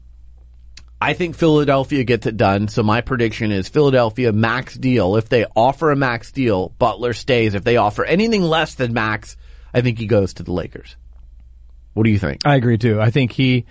I 1.00 1.12
think 1.12 1.36
Philadelphia 1.36 2.04
gets 2.04 2.26
it 2.26 2.36
done. 2.36 2.68
So 2.68 2.82
my 2.82 3.00
prediction 3.00 3.52
is 3.52 3.68
Philadelphia 3.68 4.32
max 4.32 4.74
deal. 4.74 5.16
If 5.16 5.28
they 5.28 5.44
offer 5.54 5.90
a 5.90 5.96
max 5.96 6.32
deal, 6.32 6.70
Butler 6.78 7.12
stays. 7.12 7.54
If 7.54 7.64
they 7.64 7.76
offer 7.76 8.04
anything 8.04 8.42
less 8.42 8.74
than 8.74 8.94
max, 8.94 9.36
I 9.74 9.82
think 9.82 9.98
he 9.98 10.06
goes 10.06 10.34
to 10.34 10.42
the 10.42 10.52
Lakers. 10.52 10.96
What 11.92 12.04
do 12.04 12.10
you 12.10 12.18
think? 12.18 12.46
I 12.46 12.56
agree 12.56 12.78
too. 12.78 13.00
I 13.00 13.10
think 13.10 13.32
he 13.32 13.66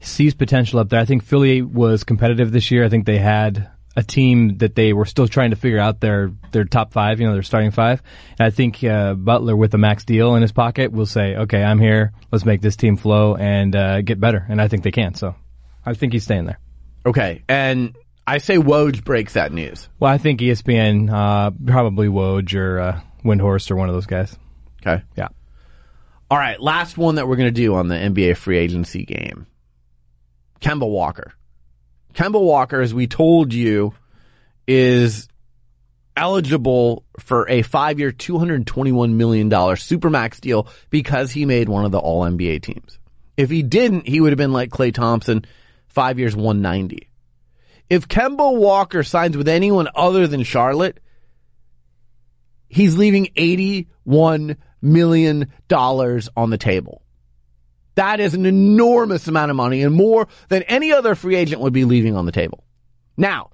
sees 0.00 0.34
potential 0.34 0.80
up 0.80 0.88
there. 0.88 1.00
I 1.00 1.04
think 1.04 1.22
Philly 1.22 1.60
was 1.62 2.04
competitive 2.04 2.50
this 2.50 2.70
year. 2.70 2.84
I 2.84 2.88
think 2.88 3.04
they 3.04 3.18
had 3.18 3.70
a 4.00 4.02
team 4.02 4.56
that 4.58 4.74
they 4.74 4.92
were 4.92 5.04
still 5.04 5.28
trying 5.28 5.50
to 5.50 5.56
figure 5.56 5.78
out 5.78 6.00
their 6.00 6.32
their 6.52 6.64
top 6.64 6.92
five, 6.92 7.20
you 7.20 7.26
know, 7.26 7.34
their 7.34 7.42
starting 7.42 7.70
five. 7.70 8.02
And 8.38 8.46
I 8.46 8.50
think 8.50 8.82
uh, 8.82 9.14
Butler 9.14 9.54
with 9.54 9.74
a 9.74 9.78
max 9.78 10.04
deal 10.04 10.34
in 10.34 10.42
his 10.42 10.52
pocket 10.52 10.90
will 10.90 11.06
say, 11.06 11.36
"Okay, 11.36 11.62
I'm 11.62 11.78
here. 11.78 12.12
Let's 12.32 12.44
make 12.44 12.62
this 12.62 12.76
team 12.76 12.96
flow 12.96 13.36
and 13.36 13.76
uh, 13.76 14.00
get 14.00 14.18
better." 14.18 14.44
And 14.48 14.60
I 14.60 14.68
think 14.68 14.82
they 14.82 14.90
can. 14.90 15.14
So 15.14 15.34
I 15.84 15.92
think 15.94 16.14
he's 16.14 16.24
staying 16.24 16.46
there. 16.46 16.58
Okay, 17.04 17.42
and 17.48 17.94
I 18.26 18.38
say 18.38 18.56
Woj 18.56 19.04
breaks 19.04 19.34
that 19.34 19.52
news. 19.52 19.88
Well, 19.98 20.12
I 20.12 20.18
think 20.18 20.40
ESPN, 20.40 21.10
uh, 21.10 21.50
probably 21.66 22.08
Woj 22.08 22.54
or 22.54 22.80
uh, 22.80 23.00
Windhorst 23.24 23.70
or 23.70 23.76
one 23.76 23.88
of 23.88 23.94
those 23.94 24.06
guys. 24.06 24.36
Okay. 24.80 25.02
Yeah. 25.16 25.28
All 26.30 26.38
right, 26.38 26.60
last 26.60 26.96
one 26.96 27.16
that 27.16 27.26
we're 27.26 27.36
going 27.36 27.52
to 27.52 27.60
do 27.60 27.74
on 27.74 27.88
the 27.88 27.96
NBA 27.96 28.36
free 28.36 28.56
agency 28.56 29.04
game. 29.04 29.46
Kemba 30.60 30.88
Walker. 30.88 31.34
Kemba 32.14 32.40
Walker, 32.40 32.80
as 32.80 32.92
we 32.92 33.06
told 33.06 33.52
you, 33.52 33.94
is 34.66 35.28
eligible 36.16 37.04
for 37.18 37.48
a 37.48 37.62
five 37.62 37.98
year, 37.98 38.12
$221 38.12 39.12
million 39.12 39.50
supermax 39.50 40.40
deal 40.40 40.68
because 40.90 41.30
he 41.30 41.46
made 41.46 41.68
one 41.68 41.84
of 41.84 41.92
the 41.92 41.98
all 41.98 42.22
NBA 42.22 42.62
teams. 42.62 42.98
If 43.36 43.50
he 43.50 43.62
didn't, 43.62 44.06
he 44.06 44.20
would 44.20 44.32
have 44.32 44.38
been 44.38 44.52
like 44.52 44.70
Klay 44.70 44.92
Thompson, 44.92 45.44
five 45.88 46.18
years, 46.18 46.36
190. 46.36 47.08
If 47.88 48.06
Kemba 48.06 48.56
Walker 48.56 49.02
signs 49.02 49.36
with 49.36 49.48
anyone 49.48 49.88
other 49.94 50.26
than 50.26 50.42
Charlotte, 50.42 51.00
he's 52.68 52.96
leaving 52.96 53.26
$81 53.36 54.56
million 54.82 55.52
on 55.70 56.50
the 56.50 56.58
table. 56.58 57.02
That 57.94 58.20
is 58.20 58.34
an 58.34 58.46
enormous 58.46 59.28
amount 59.28 59.50
of 59.50 59.56
money 59.56 59.82
and 59.82 59.94
more 59.94 60.28
than 60.48 60.62
any 60.64 60.92
other 60.92 61.14
free 61.14 61.36
agent 61.36 61.60
would 61.60 61.72
be 61.72 61.84
leaving 61.84 62.16
on 62.16 62.26
the 62.26 62.32
table. 62.32 62.64
Now, 63.16 63.50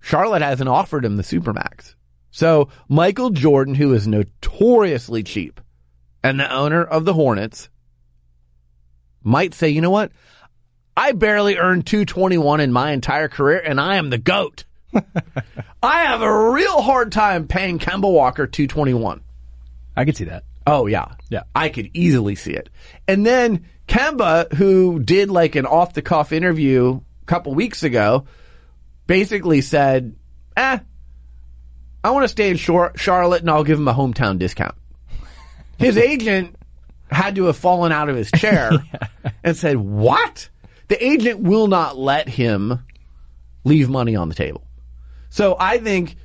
Charlotte 0.00 0.42
hasn't 0.42 0.68
offered 0.68 1.04
him 1.04 1.16
the 1.16 1.22
Supermax. 1.22 1.94
So 2.30 2.68
Michael 2.88 3.30
Jordan, 3.30 3.74
who 3.74 3.92
is 3.92 4.06
notoriously 4.06 5.22
cheap 5.22 5.60
and 6.22 6.40
the 6.40 6.52
owner 6.52 6.82
of 6.82 7.04
the 7.04 7.12
Hornets, 7.12 7.68
might 9.22 9.54
say, 9.54 9.68
you 9.68 9.80
know 9.80 9.90
what? 9.90 10.12
I 10.96 11.12
barely 11.12 11.56
earned 11.56 11.86
221 11.86 12.60
in 12.60 12.72
my 12.72 12.92
entire 12.92 13.28
career 13.28 13.58
and 13.58 13.80
I 13.80 13.96
am 13.96 14.10
the 14.10 14.18
GOAT. 14.18 14.64
I 15.82 16.04
have 16.04 16.22
a 16.22 16.50
real 16.50 16.82
hard 16.82 17.12
time 17.12 17.48
paying 17.48 17.78
Kemba 17.78 18.10
Walker 18.10 18.46
221. 18.46 19.22
I 19.96 20.04
could 20.04 20.16
see 20.16 20.24
that. 20.24 20.44
Oh 20.66 20.86
yeah. 20.86 21.12
Yeah. 21.28 21.42
I 21.54 21.68
could 21.68 21.90
easily 21.94 22.34
see 22.34 22.52
it. 22.52 22.68
And 23.08 23.26
then 23.26 23.66
Kemba, 23.88 24.52
who 24.52 25.00
did 25.00 25.30
like 25.30 25.56
an 25.56 25.66
off 25.66 25.94
the 25.94 26.02
cuff 26.02 26.32
interview 26.32 27.00
a 27.22 27.26
couple 27.26 27.54
weeks 27.54 27.82
ago, 27.82 28.26
basically 29.06 29.60
said, 29.60 30.14
eh, 30.56 30.78
I 32.04 32.10
want 32.10 32.24
to 32.24 32.28
stay 32.28 32.50
in 32.50 32.56
Char- 32.56 32.96
Charlotte 32.96 33.42
and 33.42 33.50
I'll 33.50 33.64
give 33.64 33.78
him 33.78 33.88
a 33.88 33.94
hometown 33.94 34.38
discount. 34.38 34.74
His 35.78 35.96
agent 35.96 36.56
had 37.10 37.36
to 37.36 37.44
have 37.44 37.56
fallen 37.56 37.92
out 37.92 38.08
of 38.08 38.16
his 38.16 38.30
chair 38.30 38.72
and 39.44 39.56
said, 39.56 39.76
what? 39.76 40.48
The 40.88 41.04
agent 41.04 41.40
will 41.40 41.66
not 41.66 41.98
let 41.98 42.28
him 42.28 42.84
leave 43.64 43.90
money 43.90 44.16
on 44.16 44.28
the 44.28 44.34
table. 44.34 44.64
So 45.28 45.56
I 45.58 45.78
think 45.78 46.16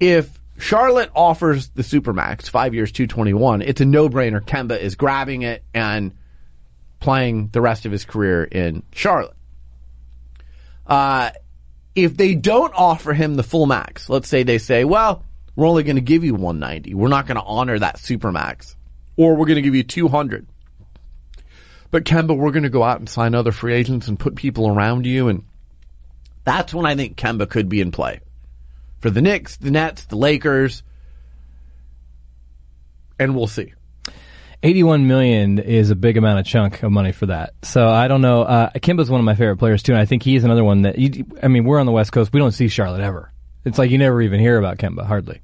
if 0.00 0.38
Charlotte 0.58 1.10
offers 1.14 1.68
the 1.68 1.82
Supermax, 1.82 2.48
five 2.48 2.74
years, 2.74 2.92
221, 2.92 3.62
it's 3.62 3.80
a 3.80 3.84
no-brainer. 3.84 4.40
Kemba 4.40 4.78
is 4.78 4.94
grabbing 4.94 5.42
it 5.42 5.62
and 5.74 6.12
playing 7.00 7.48
the 7.52 7.60
rest 7.60 7.84
of 7.86 7.92
his 7.92 8.04
career 8.04 8.44
in 8.44 8.82
Charlotte. 8.92 9.36
Uh, 10.86 11.30
if 11.94 12.16
they 12.16 12.34
don't 12.34 12.72
offer 12.74 13.12
him 13.12 13.34
the 13.34 13.42
full 13.42 13.66
max, 13.66 14.08
let's 14.08 14.28
say 14.28 14.42
they 14.42 14.58
say, 14.58 14.84
well, 14.84 15.24
we're 15.54 15.66
only 15.66 15.82
going 15.82 15.96
to 15.96 16.02
give 16.02 16.24
you 16.24 16.34
190. 16.34 16.94
We're 16.94 17.08
not 17.08 17.26
going 17.26 17.36
to 17.36 17.44
honor 17.44 17.78
that 17.78 17.96
Supermax. 17.96 18.76
Or 19.16 19.34
we're 19.34 19.46
going 19.46 19.56
to 19.56 19.62
give 19.62 19.74
you 19.74 19.82
200. 19.82 20.46
But 21.90 22.04
Kemba, 22.04 22.36
we're 22.36 22.50
going 22.50 22.64
to 22.64 22.68
go 22.68 22.82
out 22.82 22.98
and 22.98 23.08
sign 23.08 23.34
other 23.34 23.52
free 23.52 23.72
agents 23.72 24.08
and 24.08 24.18
put 24.18 24.36
people 24.36 24.68
around 24.68 25.06
you. 25.06 25.28
And 25.28 25.44
that's 26.44 26.74
when 26.74 26.84
I 26.84 26.94
think 26.94 27.16
Kemba 27.16 27.48
could 27.48 27.68
be 27.68 27.80
in 27.80 27.92
play 27.92 28.20
for 29.00 29.10
the 29.10 29.22
Knicks, 29.22 29.56
the 29.56 29.70
Nets, 29.70 30.04
the 30.06 30.16
Lakers, 30.16 30.82
and 33.18 33.34
we'll 33.34 33.46
see. 33.46 33.72
81 34.62 35.06
million 35.06 35.58
is 35.58 35.90
a 35.90 35.94
big 35.94 36.16
amount 36.16 36.40
of 36.40 36.46
chunk 36.46 36.82
of 36.82 36.90
money 36.90 37.12
for 37.12 37.26
that. 37.26 37.54
So 37.62 37.88
I 37.88 38.08
don't 38.08 38.22
know. 38.22 38.42
Uh, 38.42 38.70
Kemba's 38.70 39.10
one 39.10 39.20
of 39.20 39.24
my 39.24 39.34
favorite 39.34 39.58
players 39.58 39.82
too, 39.82 39.92
and 39.92 40.00
I 40.00 40.06
think 40.06 40.22
he's 40.22 40.44
another 40.44 40.64
one 40.64 40.82
that. 40.82 40.98
You, 40.98 41.24
I 41.42 41.48
mean, 41.48 41.64
we're 41.64 41.78
on 41.78 41.86
the 41.86 41.92
West 41.92 42.12
Coast. 42.12 42.32
We 42.32 42.40
don't 42.40 42.52
see 42.52 42.68
Charlotte 42.68 43.02
ever. 43.02 43.32
It's 43.64 43.78
like 43.78 43.90
you 43.90 43.98
never 43.98 44.22
even 44.22 44.40
hear 44.40 44.58
about 44.58 44.78
Kemba, 44.78 45.04
hardly. 45.06 45.40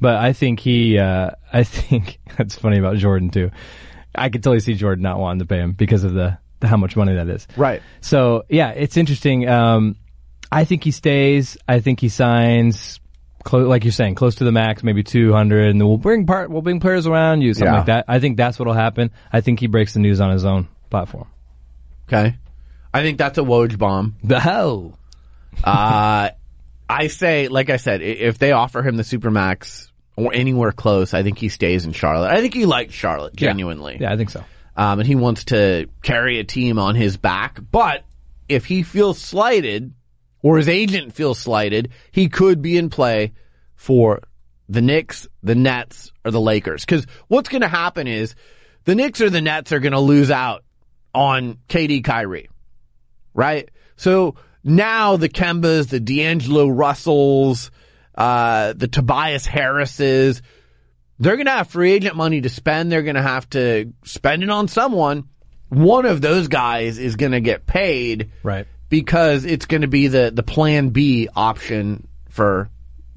But 0.00 0.16
I 0.16 0.32
think 0.32 0.60
he. 0.60 0.98
Uh, 0.98 1.30
I 1.52 1.64
think 1.64 2.20
that's 2.38 2.54
funny 2.54 2.78
about 2.78 2.96
Jordan 2.96 3.30
too. 3.30 3.50
I 4.14 4.28
could 4.28 4.42
totally 4.42 4.60
see 4.60 4.74
Jordan 4.74 5.02
not 5.02 5.18
wanting 5.18 5.40
to 5.40 5.46
pay 5.46 5.58
him 5.58 5.72
because 5.72 6.04
of 6.04 6.14
the, 6.14 6.38
the 6.60 6.68
how 6.68 6.76
much 6.76 6.96
money 6.96 7.14
that 7.14 7.28
is. 7.28 7.46
Right. 7.56 7.82
So 8.00 8.44
yeah, 8.48 8.70
it's 8.70 8.96
interesting. 8.96 9.48
Um, 9.48 9.96
I 10.54 10.64
think 10.64 10.84
he 10.84 10.90
stays. 10.90 11.56
I 11.68 11.80
think 11.80 12.00
he 12.00 12.08
signs. 12.08 13.00
Close, 13.44 13.66
like 13.68 13.84
you're 13.84 13.92
saying, 13.92 14.14
close 14.14 14.36
to 14.36 14.44
the 14.44 14.52
max, 14.52 14.82
maybe 14.82 15.02
200, 15.02 15.68
and 15.72 15.86
we'll 15.86 15.98
bring 15.98 16.24
part, 16.24 16.48
we'll 16.50 16.62
bring 16.62 16.80
players 16.80 17.06
around 17.06 17.42
you, 17.42 17.52
something 17.52 17.66
Yeah. 17.72 17.76
like 17.76 17.86
that. 17.86 18.04
I 18.08 18.18
think 18.18 18.38
that's 18.38 18.58
what'll 18.58 18.72
happen. 18.72 19.10
I 19.30 19.42
think 19.42 19.60
he 19.60 19.66
breaks 19.66 19.92
the 19.92 20.00
news 20.00 20.18
on 20.18 20.30
his 20.30 20.46
own 20.46 20.66
platform. 20.88 21.26
Okay. 22.08 22.36
I 22.94 23.02
think 23.02 23.18
that's 23.18 23.36
a 23.36 23.42
Woj 23.42 23.76
bomb. 23.76 24.16
The 24.24 24.40
hell. 24.40 24.98
Uh, 25.62 26.30
I 26.88 27.06
say, 27.08 27.48
like 27.48 27.68
I 27.68 27.76
said, 27.76 28.00
i- 28.00 28.04
if 28.04 28.38
they 28.38 28.52
offer 28.52 28.82
him 28.82 28.96
the 28.96 29.02
Supermax 29.02 29.90
or 30.16 30.32
anywhere 30.32 30.72
close, 30.72 31.12
I 31.12 31.22
think 31.22 31.36
he 31.38 31.50
stays 31.50 31.84
in 31.84 31.92
Charlotte. 31.92 32.30
I 32.30 32.40
think 32.40 32.54
he 32.54 32.64
likes 32.64 32.94
Charlotte, 32.94 33.36
genuinely. 33.36 33.98
Yeah, 34.00 34.12
I 34.12 34.16
think 34.16 34.30
so. 34.30 34.42
Um, 34.76 35.00
and 35.00 35.06
he 35.06 35.16
wants 35.16 35.44
to 35.46 35.86
carry 36.02 36.38
a 36.40 36.44
team 36.44 36.78
on 36.78 36.94
his 36.94 37.16
back. 37.18 37.58
But 37.70 38.04
if 38.48 38.64
he 38.64 38.82
feels 38.82 39.18
slighted 39.20 39.92
or 40.44 40.58
his 40.58 40.68
agent 40.68 41.14
feels 41.14 41.38
slighted, 41.38 41.88
he 42.12 42.28
could 42.28 42.60
be 42.60 42.76
in 42.76 42.90
play 42.90 43.32
for 43.74 44.20
the 44.68 44.82
Knicks, 44.82 45.26
the 45.42 45.54
Nets, 45.54 46.12
or 46.22 46.30
the 46.30 46.40
Lakers. 46.40 46.84
Cause 46.84 47.06
what's 47.28 47.48
going 47.48 47.62
to 47.62 47.68
happen 47.68 48.06
is 48.06 48.34
the 48.84 48.94
Knicks 48.94 49.22
or 49.22 49.30
the 49.30 49.40
Nets 49.40 49.72
are 49.72 49.80
going 49.80 49.94
to 49.94 50.00
lose 50.00 50.30
out 50.30 50.62
on 51.14 51.56
KD 51.70 52.04
Kyrie. 52.04 52.50
Right? 53.32 53.70
So 53.96 54.34
now 54.62 55.16
the 55.16 55.30
Kembas, 55.30 55.88
the 55.88 55.98
D'Angelo 55.98 56.68
Russells, 56.68 57.70
uh, 58.14 58.74
the 58.74 58.86
Tobias 58.88 59.46
Harrises, 59.46 60.42
they're 61.18 61.36
going 61.36 61.46
to 61.46 61.52
have 61.52 61.68
free 61.68 61.92
agent 61.92 62.16
money 62.16 62.42
to 62.42 62.50
spend. 62.50 62.92
They're 62.92 63.02
going 63.02 63.14
to 63.14 63.22
have 63.22 63.48
to 63.50 63.94
spend 64.04 64.42
it 64.42 64.50
on 64.50 64.68
someone. 64.68 65.24
One 65.70 66.04
of 66.04 66.20
those 66.20 66.48
guys 66.48 66.98
is 66.98 67.16
going 67.16 67.32
to 67.32 67.40
get 67.40 67.64
paid 67.64 68.30
Right. 68.42 68.66
Because 68.94 69.44
it's 69.44 69.66
going 69.66 69.80
to 69.82 69.88
be 69.88 70.06
the, 70.06 70.30
the 70.32 70.44
plan 70.44 70.90
B 70.90 71.28
option 71.34 72.06
for 72.28 72.70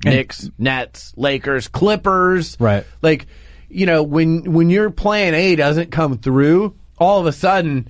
Knicks, 0.03 0.49
Nets, 0.57 1.13
Lakers, 1.15 1.67
Clippers. 1.67 2.57
Right. 2.59 2.83
Like, 3.03 3.27
you 3.69 3.85
know, 3.85 4.01
when, 4.01 4.53
when 4.53 4.71
your 4.71 4.89
plan 4.89 5.35
A 5.35 5.55
doesn't 5.55 5.91
come 5.91 6.17
through, 6.17 6.75
all 6.97 7.19
of 7.19 7.27
a 7.27 7.31
sudden, 7.31 7.89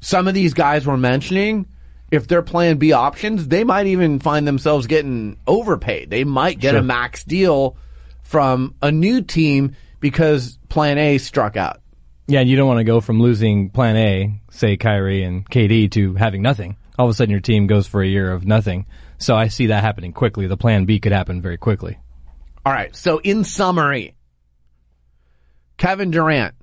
some 0.00 0.26
of 0.26 0.34
these 0.34 0.52
guys 0.52 0.84
we're 0.84 0.96
mentioning, 0.96 1.66
if 2.10 2.26
they're 2.26 2.42
plan 2.42 2.78
B 2.78 2.90
options, 2.92 3.46
they 3.46 3.62
might 3.62 3.86
even 3.86 4.18
find 4.18 4.44
themselves 4.44 4.88
getting 4.88 5.36
overpaid. 5.46 6.10
They 6.10 6.24
might 6.24 6.58
get 6.58 6.72
Sure. 6.72 6.80
a 6.80 6.82
max 6.82 7.22
deal 7.22 7.76
from 8.24 8.74
a 8.82 8.90
new 8.90 9.20
team 9.22 9.76
because 10.00 10.58
plan 10.68 10.98
A 10.98 11.18
struck 11.18 11.56
out. 11.56 11.78
Yeah, 12.26 12.40
and 12.40 12.50
you 12.50 12.56
don't 12.56 12.66
want 12.66 12.78
to 12.78 12.84
go 12.84 13.00
from 13.00 13.20
losing 13.20 13.70
plan 13.70 13.96
A, 13.96 14.40
say 14.50 14.76
Kyrie 14.76 15.22
and 15.22 15.48
KD, 15.48 15.88
to 15.92 16.14
having 16.14 16.42
nothing. 16.42 16.76
All 16.98 17.06
of 17.06 17.10
a 17.10 17.14
sudden 17.14 17.30
your 17.30 17.40
team 17.40 17.66
goes 17.66 17.86
for 17.86 18.02
a 18.02 18.06
year 18.06 18.32
of 18.32 18.44
nothing. 18.44 18.86
So 19.18 19.34
I 19.34 19.48
see 19.48 19.66
that 19.66 19.82
happening 19.82 20.12
quickly. 20.12 20.46
The 20.46 20.56
plan 20.56 20.84
B 20.84 21.00
could 21.00 21.12
happen 21.12 21.40
very 21.40 21.56
quickly. 21.56 21.98
All 22.64 22.72
right. 22.72 22.94
So 22.94 23.18
in 23.18 23.44
summary, 23.44 24.14
Kevin 25.76 26.10
Durant, 26.10 26.54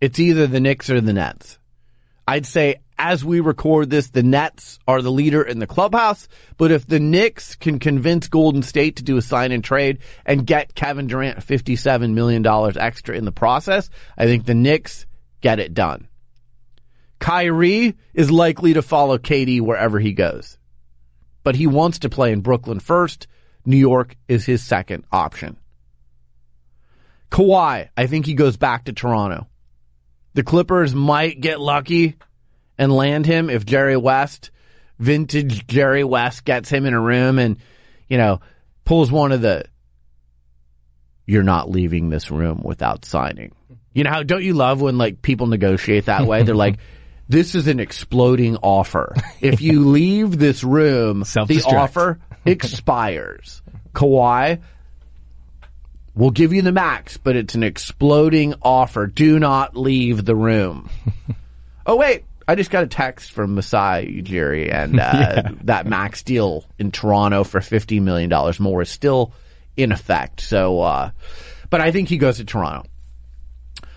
it's 0.00 0.18
either 0.18 0.46
the 0.46 0.60
Knicks 0.60 0.90
or 0.90 1.00
the 1.00 1.12
Nets. 1.12 1.58
I'd 2.26 2.46
say 2.46 2.76
as 3.04 3.24
we 3.24 3.40
record 3.40 3.90
this, 3.90 4.10
the 4.10 4.22
Nets 4.22 4.78
are 4.86 5.02
the 5.02 5.10
leader 5.10 5.42
in 5.42 5.58
the 5.58 5.66
clubhouse. 5.66 6.28
But 6.56 6.70
if 6.70 6.86
the 6.86 7.00
Knicks 7.00 7.56
can 7.56 7.80
convince 7.80 8.28
Golden 8.28 8.62
State 8.62 8.96
to 8.96 9.02
do 9.02 9.16
a 9.16 9.22
sign 9.22 9.50
and 9.50 9.64
trade 9.64 9.98
and 10.24 10.46
get 10.46 10.74
Kevin 10.74 11.08
Durant 11.08 11.40
$57 11.40 12.14
million 12.14 12.46
extra 12.78 13.16
in 13.16 13.24
the 13.24 13.32
process, 13.32 13.90
I 14.16 14.26
think 14.26 14.46
the 14.46 14.54
Knicks 14.54 15.06
get 15.40 15.58
it 15.58 15.74
done. 15.74 16.06
Kyrie 17.22 17.94
is 18.14 18.32
likely 18.32 18.74
to 18.74 18.82
follow 18.82 19.16
KD 19.16 19.60
wherever 19.60 20.00
he 20.00 20.12
goes, 20.12 20.58
but 21.44 21.54
he 21.54 21.68
wants 21.68 22.00
to 22.00 22.10
play 22.10 22.32
in 22.32 22.40
Brooklyn 22.40 22.80
first. 22.80 23.28
New 23.64 23.76
York 23.76 24.16
is 24.26 24.44
his 24.44 24.60
second 24.60 25.04
option. 25.12 25.56
Kawhi, 27.30 27.88
I 27.96 28.06
think 28.08 28.26
he 28.26 28.34
goes 28.34 28.56
back 28.56 28.86
to 28.86 28.92
Toronto. 28.92 29.46
The 30.34 30.42
Clippers 30.42 30.96
might 30.96 31.40
get 31.40 31.60
lucky 31.60 32.16
and 32.76 32.90
land 32.92 33.24
him 33.24 33.50
if 33.50 33.64
Jerry 33.64 33.96
West, 33.96 34.50
vintage 34.98 35.64
Jerry 35.68 36.02
West, 36.02 36.44
gets 36.44 36.70
him 36.70 36.86
in 36.86 36.92
a 36.92 37.00
room 37.00 37.38
and, 37.38 37.56
you 38.08 38.18
know, 38.18 38.40
pulls 38.84 39.12
one 39.12 39.30
of 39.30 39.40
the, 39.40 39.64
you're 41.24 41.44
not 41.44 41.70
leaving 41.70 42.10
this 42.10 42.32
room 42.32 42.62
without 42.64 43.04
signing. 43.04 43.52
You 43.92 44.02
know, 44.02 44.10
how 44.10 44.24
don't 44.24 44.42
you 44.42 44.54
love 44.54 44.80
when 44.80 44.98
like 44.98 45.22
people 45.22 45.46
negotiate 45.46 46.06
that 46.06 46.26
way? 46.26 46.42
They're 46.42 46.54
like, 46.56 46.80
this 47.32 47.54
is 47.54 47.66
an 47.66 47.80
exploding 47.80 48.56
offer. 48.56 49.14
If 49.40 49.60
you 49.60 49.88
leave 49.88 50.38
this 50.38 50.62
room, 50.62 51.20
the 51.20 51.64
offer 51.66 52.20
expires. 52.46 53.60
Kawhi, 53.92 54.60
We'll 56.14 56.30
give 56.30 56.52
you 56.52 56.60
the 56.62 56.72
max, 56.72 57.16
but 57.16 57.36
it's 57.36 57.54
an 57.54 57.62
exploding 57.62 58.54
offer. 58.62 59.06
Do 59.06 59.38
not 59.38 59.76
leave 59.76 60.24
the 60.24 60.36
room. 60.36 60.90
oh 61.86 61.96
wait, 61.96 62.24
I 62.46 62.54
just 62.54 62.70
got 62.70 62.84
a 62.84 62.86
text 62.86 63.32
from 63.32 63.54
Masai 63.54 64.22
Ujiri 64.22 64.72
and 64.72 65.00
uh, 65.00 65.52
that 65.64 65.86
max 65.86 66.22
deal 66.22 66.66
in 66.78 66.90
Toronto 66.90 67.44
for 67.44 67.62
fifty 67.62 67.98
million 67.98 68.28
dollars 68.28 68.60
more 68.60 68.82
is 68.82 68.90
still 68.90 69.32
in 69.74 69.90
effect. 69.90 70.42
So, 70.42 70.80
uh, 70.80 71.10
but 71.70 71.80
I 71.80 71.92
think 71.92 72.10
he 72.10 72.18
goes 72.18 72.36
to 72.36 72.44
Toronto. 72.44 72.86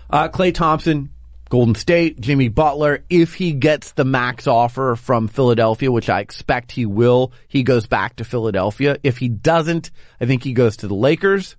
Uh, 0.08 0.28
Klay 0.28 0.54
Thompson, 0.54 1.10
Golden 1.48 1.74
State, 1.74 2.20
Jimmy 2.20 2.48
Butler. 2.48 3.04
If 3.08 3.34
he 3.34 3.52
gets 3.52 3.92
the 3.92 4.04
max 4.04 4.46
offer 4.46 4.96
from 4.96 5.28
Philadelphia, 5.28 5.92
which 5.92 6.08
I 6.08 6.20
expect 6.20 6.72
he 6.72 6.86
will, 6.86 7.32
he 7.48 7.62
goes 7.62 7.86
back 7.86 8.16
to 8.16 8.24
Philadelphia. 8.24 8.98
If 9.02 9.18
he 9.18 9.28
doesn't, 9.28 9.90
I 10.20 10.26
think 10.26 10.42
he 10.42 10.52
goes 10.52 10.78
to 10.78 10.88
the 10.88 10.94
Lakers. 10.94 11.56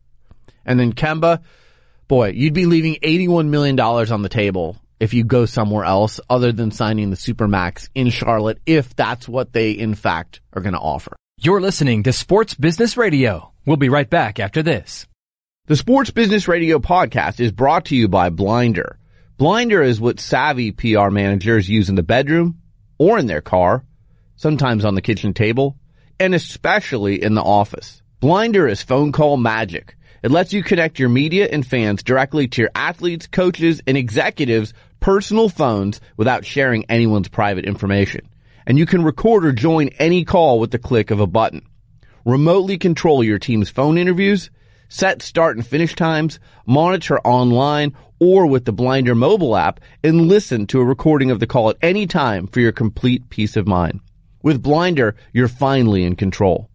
And 0.65 0.79
then 0.79 0.93
Kemba, 0.93 1.41
boy, 2.07 2.31
you'd 2.31 2.53
be 2.53 2.65
leaving 2.65 2.95
$81 2.95 3.47
million 3.47 3.79
on 3.79 4.21
the 4.21 4.29
table 4.29 4.77
if 4.99 5.13
you 5.13 5.23
go 5.23 5.45
somewhere 5.45 5.85
else 5.85 6.19
other 6.29 6.51
than 6.51 6.71
signing 6.71 7.09
the 7.09 7.15
Supermax 7.15 7.89
in 7.95 8.09
Charlotte, 8.09 8.59
if 8.65 8.95
that's 8.95 9.27
what 9.27 9.53
they 9.53 9.71
in 9.71 9.95
fact 9.95 10.41
are 10.53 10.61
going 10.61 10.73
to 10.73 10.79
offer. 10.79 11.15
You're 11.39 11.61
listening 11.61 12.03
to 12.03 12.13
Sports 12.13 12.55
Business 12.55 12.97
Radio. 12.97 13.51
We'll 13.65 13.77
be 13.77 13.89
right 13.89 14.09
back 14.09 14.39
after 14.39 14.63
this. 14.63 15.07
The 15.67 15.75
Sports 15.75 16.09
Business 16.11 16.47
Radio 16.47 16.79
podcast 16.79 17.39
is 17.39 17.51
brought 17.51 17.85
to 17.85 17.95
you 17.95 18.07
by 18.07 18.29
Blinder. 18.29 18.97
Blinder 19.37 19.83
is 19.83 20.01
what 20.01 20.19
savvy 20.19 20.71
PR 20.71 21.11
managers 21.11 21.69
use 21.69 21.89
in 21.89 21.95
the 21.95 22.01
bedroom 22.01 22.59
or 22.97 23.19
in 23.19 23.27
their 23.27 23.41
car, 23.41 23.85
sometimes 24.35 24.83
on 24.83 24.95
the 24.95 25.01
kitchen 25.01 25.35
table, 25.35 25.77
and 26.19 26.33
especially 26.33 27.21
in 27.21 27.35
the 27.35 27.43
office. 27.43 28.01
Blinder 28.19 28.67
is 28.67 28.81
phone 28.81 29.11
call 29.11 29.37
magic. 29.37 29.95
It 30.23 30.31
lets 30.31 30.53
you 30.53 30.63
connect 30.63 30.97
your 30.97 31.09
media 31.09 31.47
and 31.51 31.65
fans 31.65 32.01
directly 32.01 32.47
to 32.47 32.63
your 32.63 32.71
athletes, 32.73 33.27
coaches, 33.27 33.79
and 33.85 33.95
executives' 33.95 34.73
personal 34.99 35.49
phones 35.49 36.01
without 36.17 36.43
sharing 36.43 36.85
anyone's 36.85 37.27
private 37.29 37.65
information. 37.65 38.27
And 38.65 38.79
you 38.79 38.87
can 38.87 39.03
record 39.03 39.45
or 39.45 39.51
join 39.51 39.89
any 39.99 40.25
call 40.25 40.59
with 40.59 40.71
the 40.71 40.79
click 40.79 41.11
of 41.11 41.19
a 41.19 41.27
button 41.27 41.61
remotely 42.27 42.77
control 42.77 43.23
your 43.23 43.39
team's 43.39 43.69
phone 43.69 43.97
interviews, 43.97 44.49
set 44.89 45.21
start 45.21 45.57
and 45.57 45.65
finish 45.65 45.95
times, 45.95 46.39
monitor 46.65 47.19
online 47.21 47.95
or 48.19 48.47
with 48.47 48.65
the 48.65 48.71
Blinder 48.71 49.15
mobile 49.15 49.55
app, 49.55 49.79
and 50.03 50.27
listen 50.27 50.65
to 50.67 50.79
a 50.79 50.85
recording 50.85 51.31
of 51.31 51.39
the 51.39 51.47
call 51.47 51.69
at 51.69 51.77
any 51.81 52.07
time 52.07 52.47
for 52.47 52.59
your 52.59 52.71
complete 52.71 53.29
peace 53.29 53.55
of 53.55 53.67
mind. 53.67 53.99
With 54.41 54.63
Blinder, 54.63 55.15
you're 55.33 55.47
finally 55.47 56.03
in 56.03 56.15
control. 56.15 56.69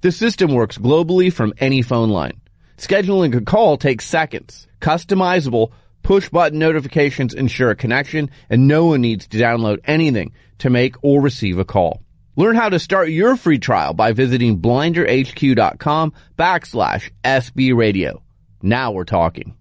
The 0.00 0.12
system 0.12 0.54
works 0.54 0.78
globally 0.78 1.32
from 1.32 1.52
any 1.58 1.82
phone 1.82 2.08
line. 2.08 2.40
Scheduling 2.78 3.34
a 3.36 3.42
call 3.42 3.76
takes 3.76 4.06
seconds. 4.06 4.66
Customizable 4.80 5.72
push 6.02 6.30
button 6.30 6.58
notifications 6.58 7.34
ensure 7.34 7.70
a 7.70 7.76
connection 7.76 8.30
and 8.48 8.66
no 8.66 8.86
one 8.86 9.02
needs 9.02 9.26
to 9.28 9.38
download 9.38 9.80
anything 9.84 10.32
to 10.58 10.70
make 10.70 10.96
or 11.02 11.20
receive 11.20 11.58
a 11.58 11.64
call. 11.64 12.02
Learn 12.40 12.56
how 12.56 12.70
to 12.70 12.78
start 12.78 13.10
your 13.10 13.36
free 13.36 13.58
trial 13.58 13.92
by 13.92 14.12
visiting 14.12 14.62
blinderhq.com 14.62 16.14
backslash 16.38 17.10
SB 17.22 17.76
radio. 17.76 18.22
Now 18.62 18.92
we're 18.92 19.04
talking. 19.04 19.58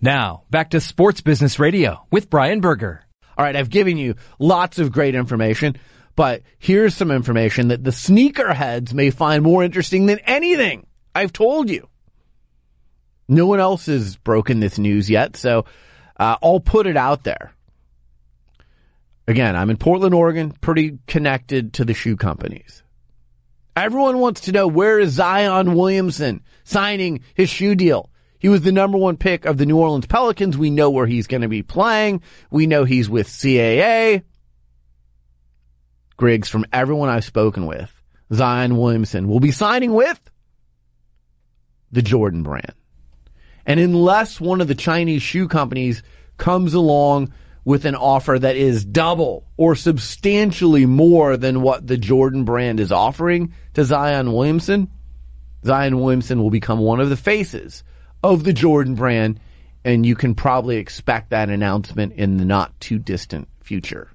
Now, 0.00 0.44
back 0.48 0.70
to 0.70 0.80
Sports 0.80 1.22
Business 1.22 1.58
Radio 1.58 2.06
with 2.12 2.30
Brian 2.30 2.60
Berger. 2.60 3.02
All 3.36 3.44
right, 3.44 3.56
I've 3.56 3.68
given 3.68 3.96
you 3.96 4.14
lots 4.38 4.78
of 4.78 4.92
great 4.92 5.16
information, 5.16 5.76
but 6.14 6.42
here's 6.60 6.94
some 6.94 7.10
information 7.10 7.66
that 7.66 7.82
the 7.82 7.90
sneakerheads 7.90 8.94
may 8.94 9.10
find 9.10 9.42
more 9.42 9.64
interesting 9.64 10.06
than 10.06 10.20
anything 10.20 10.86
I've 11.12 11.32
told 11.32 11.68
you. 11.68 11.88
No 13.28 13.46
one 13.46 13.58
else 13.58 13.86
has 13.86 14.14
broken 14.14 14.60
this 14.60 14.78
news 14.78 15.10
yet, 15.10 15.36
so 15.36 15.64
uh, 16.16 16.36
I'll 16.40 16.60
put 16.60 16.86
it 16.86 16.96
out 16.96 17.24
there. 17.24 17.52
Again, 19.30 19.54
I'm 19.54 19.70
in 19.70 19.76
Portland, 19.76 20.12
Oregon, 20.12 20.50
pretty 20.50 20.98
connected 21.06 21.74
to 21.74 21.84
the 21.84 21.94
shoe 21.94 22.16
companies. 22.16 22.82
Everyone 23.76 24.18
wants 24.18 24.40
to 24.42 24.52
know 24.52 24.66
where 24.66 24.98
is 24.98 25.12
Zion 25.12 25.76
Williamson 25.76 26.42
signing 26.64 27.20
his 27.34 27.48
shoe 27.48 27.76
deal. 27.76 28.10
He 28.40 28.48
was 28.48 28.62
the 28.62 28.72
number 28.72 28.98
one 28.98 29.16
pick 29.16 29.44
of 29.44 29.56
the 29.56 29.66
New 29.66 29.78
Orleans 29.78 30.06
Pelicans. 30.06 30.58
We 30.58 30.70
know 30.70 30.90
where 30.90 31.06
he's 31.06 31.28
going 31.28 31.42
to 31.42 31.48
be 31.48 31.62
playing. 31.62 32.22
We 32.50 32.66
know 32.66 32.82
he's 32.82 33.08
with 33.08 33.28
CAA. 33.28 34.24
Griggs, 36.16 36.48
from 36.48 36.66
everyone 36.72 37.08
I've 37.08 37.24
spoken 37.24 37.66
with, 37.66 37.92
Zion 38.34 38.78
Williamson 38.78 39.28
will 39.28 39.38
be 39.38 39.52
signing 39.52 39.94
with 39.94 40.20
the 41.92 42.02
Jordan 42.02 42.42
brand. 42.42 42.74
And 43.64 43.78
unless 43.78 44.40
one 44.40 44.60
of 44.60 44.66
the 44.66 44.74
Chinese 44.74 45.22
shoe 45.22 45.46
companies 45.46 46.02
comes 46.36 46.74
along 46.74 47.32
with 47.64 47.84
an 47.84 47.94
offer 47.94 48.38
that 48.38 48.56
is 48.56 48.84
double 48.84 49.46
or 49.56 49.74
substantially 49.74 50.86
more 50.86 51.36
than 51.36 51.62
what 51.62 51.86
the 51.86 51.96
Jordan 51.96 52.44
brand 52.44 52.80
is 52.80 52.92
offering 52.92 53.54
to 53.74 53.84
Zion 53.84 54.32
Williamson, 54.32 54.88
Zion 55.64 55.98
Williamson 56.00 56.42
will 56.42 56.50
become 56.50 56.78
one 56.78 57.00
of 57.00 57.10
the 57.10 57.16
faces 57.16 57.84
of 58.22 58.44
the 58.44 58.52
Jordan 58.52 58.94
brand, 58.94 59.40
and 59.84 60.04
you 60.04 60.14
can 60.14 60.34
probably 60.34 60.76
expect 60.76 61.30
that 61.30 61.48
announcement 61.50 62.14
in 62.14 62.36
the 62.36 62.44
not 62.44 62.78
too 62.80 62.98
distant 62.98 63.48
future. 63.60 64.10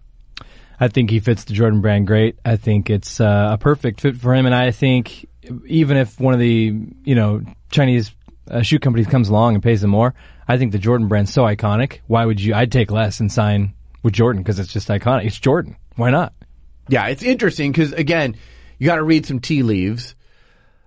I 0.79 0.89
think 0.89 1.09
he 1.09 1.19
fits 1.19 1.45
the 1.45 1.53
Jordan 1.53 1.81
brand 1.81 2.07
great. 2.07 2.37
I 2.43 2.57
think 2.57 2.89
it's 2.89 3.21
uh, 3.21 3.49
a 3.51 3.57
perfect 3.57 4.01
fit 4.01 4.17
for 4.17 4.33
him, 4.33 4.45
and 4.45 4.53
I 4.53 4.71
think 4.71 5.27
even 5.65 5.97
if 5.97 6.19
one 6.19 6.33
of 6.33 6.39
the 6.39 6.75
you 7.03 7.15
know 7.15 7.41
Chinese 7.71 8.11
uh, 8.49 8.61
shoe 8.61 8.79
companies 8.79 9.07
comes 9.07 9.29
along 9.29 9.53
and 9.53 9.63
pays 9.63 9.83
him 9.83 9.91
more, 9.91 10.13
I 10.47 10.57
think 10.57 10.71
the 10.71 10.77
Jordan 10.79 11.07
brand's 11.07 11.33
so 11.33 11.43
iconic. 11.43 11.99
Why 12.07 12.25
would 12.25 12.39
you? 12.39 12.53
I'd 12.53 12.71
take 12.71 12.91
less 12.91 13.19
and 13.19 13.31
sign 13.31 13.73
with 14.03 14.13
Jordan 14.13 14.43
because 14.43 14.59
it's 14.59 14.71
just 14.71 14.87
iconic. 14.89 15.25
It's 15.25 15.39
Jordan. 15.39 15.75
Why 15.95 16.11
not? 16.11 16.33
Yeah, 16.87 17.07
it's 17.07 17.23
interesting 17.23 17.71
because 17.71 17.93
again, 17.93 18.35
you 18.77 18.85
got 18.85 18.97
to 18.97 19.03
read 19.03 19.25
some 19.25 19.39
tea 19.39 19.63
leaves. 19.63 20.15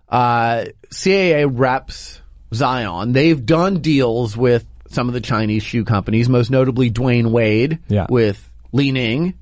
Uh, 0.08 0.66
CAA 0.90 1.48
reps 1.52 2.20
Zion. 2.54 3.12
They've 3.12 3.44
done 3.44 3.80
deals 3.80 4.36
with 4.36 4.64
some 4.88 5.08
of 5.08 5.14
the 5.14 5.20
Chinese 5.20 5.62
shoe 5.62 5.84
companies, 5.84 6.28
most 6.28 6.50
notably 6.50 6.90
Dwyane 6.90 7.30
Wade 7.30 7.78
Yeah. 7.88 8.06
with 8.08 8.48
Li 8.72 8.90
Ning. 8.92 9.34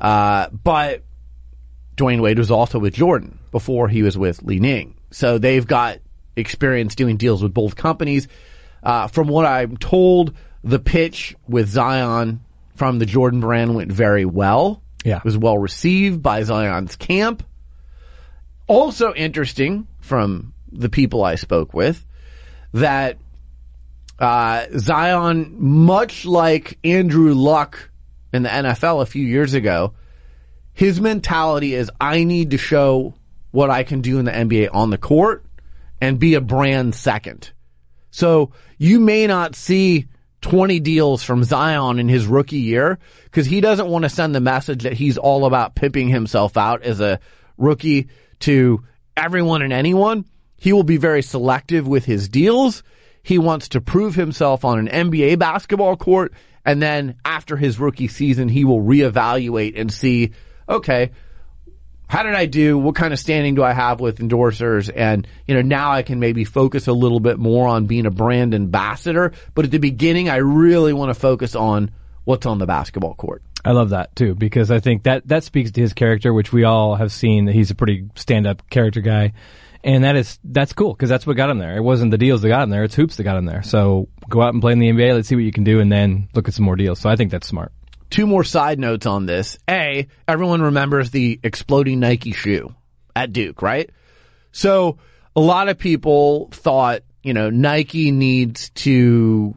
Uh, 0.00 0.48
but 0.50 1.02
Dwyane 1.96 2.20
Wade 2.20 2.38
was 2.38 2.50
also 2.50 2.78
with 2.78 2.94
Jordan 2.94 3.38
before 3.52 3.88
he 3.88 4.02
was 4.02 4.18
with 4.18 4.42
Li 4.42 4.58
Ning. 4.58 4.96
So 5.12 5.38
they've 5.38 5.64
got 5.66 5.98
experience 6.34 6.96
doing 6.96 7.16
deals 7.16 7.40
with 7.42 7.54
both 7.54 7.76
companies. 7.76 8.26
Uh, 8.84 9.08
from 9.08 9.28
what 9.28 9.46
I'm 9.46 9.76
told, 9.78 10.34
the 10.62 10.78
pitch 10.78 11.34
with 11.48 11.68
Zion 11.68 12.40
from 12.76 12.98
the 12.98 13.06
Jordan 13.06 13.40
brand 13.40 13.74
went 13.74 13.90
very 13.90 14.24
well. 14.24 14.82
Yeah. 15.04 15.18
It 15.18 15.24
was 15.24 15.38
well 15.38 15.58
received 15.58 16.22
by 16.22 16.42
Zion's 16.42 16.96
camp. 16.96 17.44
Also 18.66 19.12
interesting 19.14 19.86
from 20.00 20.54
the 20.70 20.88
people 20.88 21.24
I 21.24 21.36
spoke 21.36 21.74
with 21.74 22.04
that 22.72 23.18
uh, 24.18 24.66
Zion, 24.76 25.54
much 25.58 26.24
like 26.24 26.78
Andrew 26.84 27.34
Luck 27.34 27.90
in 28.32 28.42
the 28.42 28.48
NFL 28.48 29.02
a 29.02 29.06
few 29.06 29.24
years 29.24 29.54
ago, 29.54 29.94
his 30.72 31.00
mentality 31.00 31.74
is 31.74 31.90
I 32.00 32.24
need 32.24 32.50
to 32.50 32.58
show 32.58 33.14
what 33.50 33.70
I 33.70 33.84
can 33.84 34.00
do 34.00 34.18
in 34.18 34.24
the 34.24 34.32
NBA 34.32 34.70
on 34.72 34.90
the 34.90 34.98
court 34.98 35.44
and 36.00 36.18
be 36.18 36.34
a 36.34 36.40
brand 36.40 36.94
second. 36.94 37.52
So 38.10 38.52
you 38.84 39.00
may 39.00 39.26
not 39.26 39.56
see 39.56 40.06
20 40.42 40.78
deals 40.80 41.22
from 41.22 41.42
Zion 41.42 41.98
in 41.98 42.06
his 42.06 42.26
rookie 42.26 42.58
year 42.58 42.98
because 43.24 43.46
he 43.46 43.62
doesn't 43.62 43.88
want 43.88 44.02
to 44.02 44.10
send 44.10 44.34
the 44.34 44.42
message 44.42 44.82
that 44.82 44.92
he's 44.92 45.16
all 45.16 45.46
about 45.46 45.74
pimping 45.74 46.08
himself 46.08 46.58
out 46.58 46.82
as 46.82 47.00
a 47.00 47.18
rookie 47.56 48.08
to 48.40 48.84
everyone 49.16 49.62
and 49.62 49.72
anyone. 49.72 50.26
He 50.58 50.74
will 50.74 50.82
be 50.82 50.98
very 50.98 51.22
selective 51.22 51.88
with 51.88 52.04
his 52.04 52.28
deals. 52.28 52.82
He 53.22 53.38
wants 53.38 53.70
to 53.70 53.80
prove 53.80 54.16
himself 54.16 54.66
on 54.66 54.78
an 54.86 55.10
NBA 55.10 55.38
basketball 55.38 55.96
court. 55.96 56.34
And 56.62 56.82
then 56.82 57.16
after 57.24 57.56
his 57.56 57.80
rookie 57.80 58.08
season, 58.08 58.50
he 58.50 58.66
will 58.66 58.82
reevaluate 58.82 59.80
and 59.80 59.90
see, 59.90 60.32
okay, 60.68 61.10
how 62.08 62.22
did 62.22 62.34
I 62.34 62.46
do? 62.46 62.78
What 62.78 62.94
kind 62.94 63.12
of 63.12 63.18
standing 63.18 63.54
do 63.54 63.62
I 63.62 63.72
have 63.72 64.00
with 64.00 64.18
endorsers? 64.18 64.90
And, 64.94 65.26
you 65.46 65.54
know, 65.54 65.62
now 65.62 65.92
I 65.92 66.02
can 66.02 66.20
maybe 66.20 66.44
focus 66.44 66.86
a 66.86 66.92
little 66.92 67.20
bit 67.20 67.38
more 67.38 67.66
on 67.66 67.86
being 67.86 68.06
a 68.06 68.10
brand 68.10 68.54
ambassador. 68.54 69.32
But 69.54 69.64
at 69.64 69.70
the 69.70 69.78
beginning, 69.78 70.28
I 70.28 70.36
really 70.36 70.92
want 70.92 71.10
to 71.10 71.18
focus 71.18 71.54
on 71.54 71.90
what's 72.24 72.46
on 72.46 72.58
the 72.58 72.66
basketball 72.66 73.14
court. 73.14 73.42
I 73.64 73.72
love 73.72 73.90
that 73.90 74.14
too 74.14 74.34
because 74.34 74.70
I 74.70 74.80
think 74.80 75.04
that 75.04 75.26
that 75.28 75.42
speaks 75.42 75.70
to 75.72 75.80
his 75.80 75.94
character, 75.94 76.32
which 76.34 76.52
we 76.52 76.64
all 76.64 76.96
have 76.96 77.10
seen 77.10 77.46
that 77.46 77.54
he's 77.54 77.70
a 77.70 77.74
pretty 77.74 78.10
stand-up 78.14 78.68
character 78.68 79.00
guy, 79.00 79.32
and 79.82 80.04
that 80.04 80.16
is 80.16 80.38
that's 80.44 80.74
cool 80.74 80.92
because 80.92 81.08
that's 81.08 81.26
what 81.26 81.36
got 81.36 81.48
him 81.48 81.58
there. 81.58 81.76
It 81.78 81.82
wasn't 81.82 82.10
the 82.10 82.18
deals 82.18 82.42
that 82.42 82.48
got 82.48 82.64
him 82.64 82.70
there; 82.70 82.84
it's 82.84 82.94
hoops 82.94 83.16
that 83.16 83.24
got 83.24 83.38
him 83.38 83.46
there. 83.46 83.62
So 83.62 84.08
go 84.28 84.42
out 84.42 84.52
and 84.52 84.60
play 84.60 84.72
in 84.72 84.80
the 84.80 84.90
NBA. 84.90 85.14
Let's 85.14 85.28
see 85.28 85.34
what 85.34 85.44
you 85.44 85.52
can 85.52 85.64
do, 85.64 85.80
and 85.80 85.90
then 85.90 86.28
look 86.34 86.46
at 86.46 86.52
some 86.52 86.66
more 86.66 86.76
deals. 86.76 87.00
So 87.00 87.08
I 87.08 87.16
think 87.16 87.30
that's 87.30 87.46
smart. 87.46 87.72
Two 88.14 88.28
more 88.28 88.44
side 88.44 88.78
notes 88.78 89.06
on 89.06 89.26
this. 89.26 89.58
A, 89.68 90.06
everyone 90.28 90.62
remembers 90.62 91.10
the 91.10 91.40
exploding 91.42 91.98
Nike 91.98 92.30
shoe 92.30 92.72
at 93.16 93.32
Duke, 93.32 93.60
right? 93.60 93.90
So 94.52 94.98
a 95.34 95.40
lot 95.40 95.68
of 95.68 95.78
people 95.78 96.48
thought, 96.52 97.02
you 97.24 97.34
know, 97.34 97.50
Nike 97.50 98.12
needs 98.12 98.70
to 98.70 99.56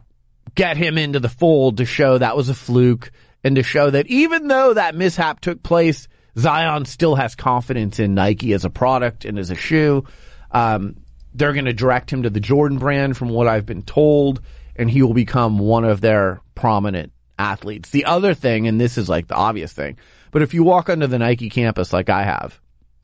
get 0.56 0.76
him 0.76 0.98
into 0.98 1.20
the 1.20 1.28
fold 1.28 1.76
to 1.76 1.84
show 1.84 2.18
that 2.18 2.36
was 2.36 2.48
a 2.48 2.54
fluke 2.54 3.12
and 3.44 3.54
to 3.54 3.62
show 3.62 3.90
that 3.90 4.08
even 4.08 4.48
though 4.48 4.74
that 4.74 4.96
mishap 4.96 5.38
took 5.38 5.62
place, 5.62 6.08
Zion 6.36 6.84
still 6.84 7.14
has 7.14 7.36
confidence 7.36 8.00
in 8.00 8.14
Nike 8.14 8.54
as 8.54 8.64
a 8.64 8.70
product 8.70 9.24
and 9.24 9.38
as 9.38 9.52
a 9.52 9.54
shoe. 9.54 10.02
Um, 10.50 10.96
they're 11.32 11.52
going 11.52 11.66
to 11.66 11.72
direct 11.72 12.12
him 12.12 12.24
to 12.24 12.30
the 12.30 12.40
Jordan 12.40 12.78
brand 12.78 13.16
from 13.16 13.28
what 13.28 13.46
I've 13.46 13.66
been 13.66 13.82
told, 13.82 14.40
and 14.74 14.90
he 14.90 15.02
will 15.02 15.14
become 15.14 15.60
one 15.60 15.84
of 15.84 16.00
their 16.00 16.40
prominent 16.56 17.12
athletes. 17.38 17.90
The 17.90 18.04
other 18.06 18.34
thing, 18.34 18.66
and 18.66 18.80
this 18.80 18.98
is 18.98 19.08
like 19.08 19.28
the 19.28 19.34
obvious 19.34 19.72
thing, 19.72 19.98
but 20.30 20.42
if 20.42 20.54
you 20.54 20.62
walk 20.62 20.88
onto 20.90 21.06
the 21.06 21.18
Nike 21.18 21.50
campus 21.50 21.92
like 21.92 22.10
I 22.10 22.24
have 22.24 22.60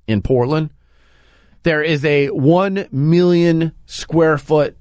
in 0.06 0.22
Portland, 0.22 0.70
there 1.62 1.82
is 1.82 2.04
a 2.04 2.28
one 2.28 2.86
million 2.92 3.72
square 3.86 4.38
foot 4.38 4.76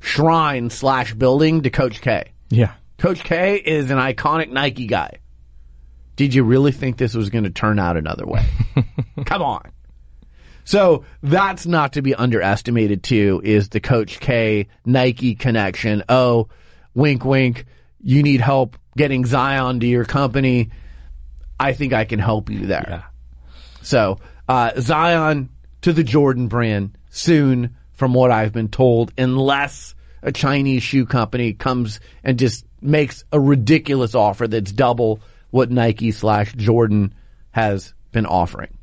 shrine 0.00 0.70
slash 0.70 1.14
building 1.14 1.62
to 1.62 1.70
Coach 1.70 2.00
K. 2.00 2.32
Yeah. 2.50 2.74
Coach 2.98 3.24
K 3.24 3.56
is 3.56 3.90
an 3.90 3.98
iconic 3.98 4.50
Nike 4.50 4.86
guy. 4.86 5.18
Did 6.16 6.34
you 6.34 6.44
really 6.44 6.72
think 6.72 6.98
this 6.98 7.14
was 7.14 7.30
going 7.30 7.44
to 7.44 7.50
turn 7.50 7.78
out 7.78 7.96
another 7.96 8.26
way? 8.26 8.44
Come 9.24 9.42
on. 9.42 9.72
So 10.64 11.04
that's 11.22 11.66
not 11.66 11.94
to 11.94 12.02
be 12.02 12.14
underestimated 12.14 13.02
too, 13.02 13.40
is 13.42 13.70
the 13.70 13.80
Coach 13.80 14.20
K 14.20 14.68
Nike 14.84 15.34
connection. 15.34 16.04
Oh, 16.08 16.48
wink, 16.94 17.24
wink. 17.24 17.64
You 18.02 18.22
need 18.22 18.40
help 18.40 18.76
getting 18.96 19.24
Zion 19.24 19.80
to 19.80 19.86
your 19.86 20.04
company. 20.04 20.70
I 21.58 21.72
think 21.72 21.92
I 21.92 22.04
can 22.04 22.18
help 22.18 22.50
you 22.50 22.66
there. 22.66 22.86
Yeah. 22.88 23.02
So, 23.82 24.18
uh, 24.48 24.72
Zion 24.80 25.50
to 25.82 25.92
the 25.92 26.04
Jordan 26.04 26.48
brand 26.48 26.98
soon, 27.10 27.76
from 27.92 28.14
what 28.14 28.30
I've 28.30 28.52
been 28.52 28.68
told, 28.68 29.12
unless 29.16 29.94
a 30.22 30.32
Chinese 30.32 30.82
shoe 30.82 31.06
company 31.06 31.52
comes 31.52 32.00
and 32.24 32.38
just 32.38 32.64
makes 32.80 33.24
a 33.32 33.38
ridiculous 33.38 34.14
offer 34.14 34.48
that's 34.48 34.72
double 34.72 35.20
what 35.50 35.70
Nike 35.70 36.10
slash 36.10 36.52
Jordan 36.54 37.14
has 37.50 37.94
been 38.10 38.26
offering. 38.26 38.76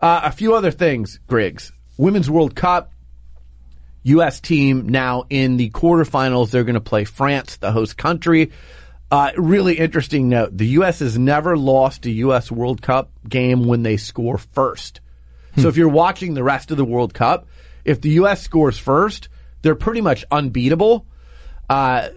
Uh, 0.00 0.20
a 0.24 0.32
few 0.32 0.54
other 0.54 0.70
things, 0.70 1.18
Griggs. 1.26 1.72
Women's 1.98 2.30
World 2.30 2.54
Cup, 2.54 2.92
U.S. 4.06 4.40
team 4.40 4.88
now 4.88 5.24
in 5.30 5.56
the 5.56 5.70
quarterfinals. 5.70 6.50
They're 6.50 6.64
going 6.64 6.74
to 6.74 6.80
play 6.80 7.04
France, 7.04 7.56
the 7.56 7.72
host 7.72 7.96
country. 7.96 8.52
Uh, 9.10 9.30
really 9.36 9.78
interesting 9.78 10.28
note. 10.28 10.56
The 10.56 10.66
U.S. 10.66 10.98
has 10.98 11.18
never 11.18 11.56
lost 11.56 12.06
a 12.06 12.10
U.S. 12.10 12.50
World 12.50 12.82
Cup 12.82 13.10
game 13.28 13.64
when 13.64 13.82
they 13.82 13.96
score 13.96 14.38
first. 14.38 15.00
So 15.58 15.68
if 15.68 15.78
you're 15.78 15.88
watching 15.88 16.34
the 16.34 16.44
rest 16.44 16.70
of 16.70 16.76
the 16.76 16.84
World 16.84 17.14
Cup, 17.14 17.46
if 17.84 18.00
the 18.02 18.10
U.S. 18.10 18.42
scores 18.42 18.78
first, 18.78 19.28
they're 19.62 19.74
pretty 19.74 20.02
much 20.02 20.24
unbeatable. 20.30 21.06
Uh, 21.68 22.10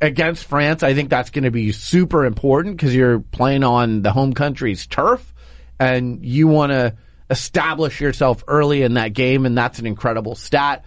against 0.00 0.44
France, 0.44 0.82
I 0.82 0.94
think 0.94 1.08
that's 1.08 1.30
going 1.30 1.44
to 1.44 1.50
be 1.50 1.72
super 1.72 2.26
important 2.26 2.76
because 2.76 2.94
you're 2.94 3.20
playing 3.20 3.64
on 3.64 4.02
the 4.02 4.12
home 4.12 4.34
country's 4.34 4.86
turf 4.86 5.32
and 5.80 6.24
you 6.24 6.46
want 6.46 6.72
to 6.72 6.96
establish 7.30 8.00
yourself 8.00 8.44
early 8.46 8.82
in 8.82 8.94
that 8.94 9.14
game, 9.14 9.46
and 9.46 9.56
that's 9.56 9.78
an 9.78 9.86
incredible 9.86 10.34
stat. 10.34 10.84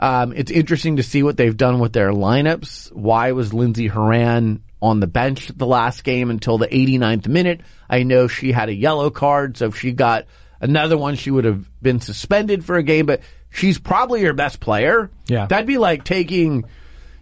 Um, 0.00 0.32
it's 0.34 0.50
interesting 0.50 0.96
to 0.96 1.02
see 1.02 1.22
what 1.22 1.36
they've 1.36 1.56
done 1.56 1.80
with 1.80 1.92
their 1.92 2.12
lineups. 2.12 2.92
Why 2.92 3.32
was 3.32 3.52
Lindsey 3.52 3.88
Horan 3.88 4.62
on 4.80 5.00
the 5.00 5.06
bench 5.06 5.48
the 5.56 5.66
last 5.66 6.04
game 6.04 6.30
until 6.30 6.58
the 6.58 6.68
89th 6.68 7.26
minute? 7.26 7.60
I 7.90 8.04
know 8.04 8.28
she 8.28 8.52
had 8.52 8.68
a 8.68 8.74
yellow 8.74 9.10
card, 9.10 9.56
so 9.56 9.66
if 9.66 9.76
she 9.78 9.92
got 9.92 10.26
another 10.60 10.96
one, 10.96 11.16
she 11.16 11.30
would 11.30 11.44
have 11.44 11.68
been 11.82 12.00
suspended 12.00 12.64
for 12.64 12.76
a 12.76 12.82
game, 12.82 13.06
but 13.06 13.22
she's 13.50 13.78
probably 13.78 14.22
your 14.22 14.34
best 14.34 14.60
player. 14.60 15.10
Yeah. 15.26 15.46
That'd 15.46 15.66
be 15.66 15.78
like 15.78 16.04
taking, 16.04 16.64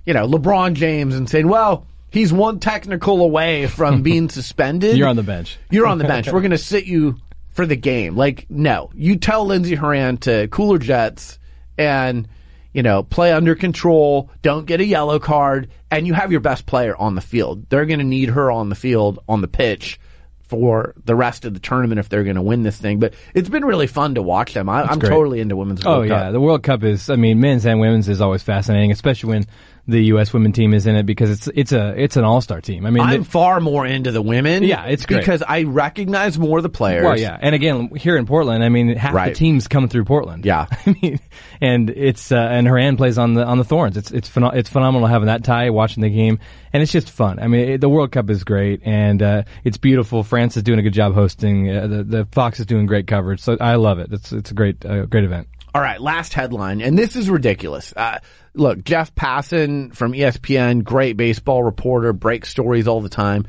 you 0.05 0.15
know, 0.15 0.27
LeBron 0.27 0.75
James 0.75 1.15
and 1.15 1.29
saying, 1.29 1.49
well, 1.49 1.87
he's 2.11 2.33
one 2.33 2.61
technical 2.61 3.23
away 3.23 3.67
from 3.69 4.03
being 4.03 4.29
suspended. 4.29 4.97
You're 4.99 5.09
on 5.09 5.17
the 5.17 5.23
bench. 5.23 5.59
You're 5.71 5.87
on 5.87 5.99
the 5.99 6.05
bench. 6.05 6.31
We're 6.31 6.41
going 6.41 6.51
to 6.51 6.59
sit 6.59 6.85
you 6.85 7.17
for 7.53 7.65
the 7.65 7.77
game. 7.77 8.17
Like, 8.17 8.47
no, 8.51 8.91
you 8.95 9.17
tell 9.17 9.47
Lindsey 9.47 9.75
Horan 9.75 10.19
to 10.19 10.49
cooler 10.49 10.79
jets 10.79 11.39
and, 11.79 12.29
you 12.77 12.83
know, 12.83 13.03
play 13.03 13.33
under 13.33 13.55
control. 13.55 14.31
Don't 14.43 14.67
get 14.67 14.83
a 14.83 14.85
yellow 14.85 15.19
card 15.19 15.71
and 15.91 16.07
you 16.07 16.13
have 16.13 16.31
your 16.31 16.43
best 16.43 16.67
player 16.67 16.95
on 16.95 17.15
the 17.15 17.23
field. 17.23 17.65
They're 17.71 17.87
going 17.87 18.01
to 18.01 18.05
need 18.05 18.29
her 18.29 18.51
on 18.51 18.69
the 18.69 18.75
field, 18.75 19.19
on 19.27 19.41
the 19.41 19.49
pitch 19.49 19.99
for 20.43 20.95
the 21.07 21.15
rest 21.15 21.47
of 21.47 21.55
the 21.55 21.59
tournament 21.59 21.99
if 21.99 22.11
they're 22.11 22.23
going 22.23 22.37
to 22.37 22.43
win 22.43 22.65
this 22.65 22.77
thing. 22.77 22.99
But 23.01 23.15
it's 23.33 23.49
been 23.49 23.65
really 23.65 23.87
fun 23.87 24.17
to 24.17 24.23
watch 24.23 24.53
them. 24.53 24.69
I, 24.69 24.83
I'm 24.83 24.99
great. 24.99 25.09
totally 25.09 25.41
into 25.41 25.57
women's 25.57 25.87
Oh 25.87 26.01
World 26.01 26.09
yeah, 26.09 26.21
Cup. 26.25 26.33
the 26.33 26.41
World 26.41 26.63
Cup 26.63 26.85
is. 26.85 27.09
I 27.09 27.17
mean, 27.17 27.41
men's 27.41 27.65
and 27.65 27.81
women's 27.81 28.11
is 28.11 28.21
always 28.21 28.43
fascinating, 28.43 28.93
especially 28.93 29.31
when 29.31 29.47
the 29.89 30.05
U.S. 30.07 30.33
women 30.33 30.53
team 30.53 30.75
is 30.75 30.87
in 30.87 30.97
it 30.97 31.05
because 31.07 31.31
it's 31.31 31.49
it's 31.55 31.73
a 31.73 31.95
it's 31.97 32.17
an 32.17 32.25
all 32.25 32.41
star 32.41 32.61
team. 32.61 32.87
I 32.87 32.91
mean, 32.91 33.03
I'm 33.05 33.23
far 33.25 33.61
more 33.61 33.87
into 33.87 34.11
the 34.11 34.21
women. 34.23 34.63
Yeah, 34.65 34.85
it's 34.87 35.07
great. 35.07 35.19
because 35.21 35.43
I 35.43 35.63
recognize 35.63 36.39
more 36.39 36.59
of 36.59 36.63
the 36.63 36.69
players. 36.69 37.05
well, 37.05 37.19
yeah, 37.19 37.39
and 37.41 37.55
again, 37.55 37.89
here 37.97 38.17
in 38.17 38.27
Portland, 38.27 38.65
I 38.65 38.69
mean, 38.69 38.89
half 38.97 39.15
Right. 39.15 39.29
the 39.29 39.35
teams 39.39 39.69
come 39.69 39.89
through 39.89 40.05
Portland. 40.05 40.45
Yeah. 40.45 40.67
I 40.87 40.97
mean, 41.01 41.21
and 41.61 41.91
it's 41.91 42.33
uh, 42.33 42.37
and 42.37 42.67
Horan 42.67 42.97
plays 42.97 43.17
on 43.19 43.35
the 43.35 43.45
on 43.45 43.59
the 43.59 43.65
Thorns. 43.65 43.97
It's 43.97 44.11
it's 44.11 44.29
pheno- 44.29 44.55
it's 44.55 44.69
phenomenal 44.71 45.07
having 45.07 45.27
that 45.27 45.45
tie, 45.45 45.71
watching 45.71 46.03
the 46.03 46.11
game, 46.11 46.39
and 46.73 46.83
it's 46.83 46.93
just 46.93 47.11
fun. 47.11 47.39
I 47.39 47.47
mean, 47.47 47.69
it, 47.69 47.81
the 47.81 47.89
World 47.89 48.13
Cup 48.13 48.29
is 48.31 48.45
great, 48.45 48.81
and 48.85 49.23
uh, 49.23 49.43
it's 49.65 49.77
beautiful. 49.79 50.23
France 50.25 50.57
is 50.57 50.63
doing 50.63 50.79
a 50.79 50.83
good 50.83 50.93
job 50.95 51.15
hosting. 51.15 51.71
Uh, 51.71 51.87
the 51.87 52.03
the 52.05 52.29
Fox 52.33 52.59
is 52.61 52.67
doing 52.67 52.87
great 52.87 53.07
coverage, 53.07 53.41
so 53.41 53.57
I 53.61 53.77
love 53.77 53.99
it. 53.99 54.13
It's 54.13 54.33
it's 54.33 54.51
a 54.51 54.55
great 54.55 54.85
uh, 54.85 55.07
great 55.07 55.25
event. 55.25 55.49
All 55.77 55.83
right, 55.83 56.01
last 56.01 56.33
headline, 56.33 56.81
and 56.81 56.99
this 56.99 57.17
is 57.17 57.29
ridiculous. 57.29 57.93
Uh, 57.95 58.21
look, 58.55 58.83
Jeff 58.83 59.15
Passan 59.15 59.95
from 59.95 60.13
ESPN, 60.13 60.83
great 60.83 61.19
baseball 61.19 61.63
reporter, 61.63 62.15
breaks 62.15 62.49
stories 62.49 62.89
all 62.89 63.03
the 63.03 63.11
time, 63.11 63.47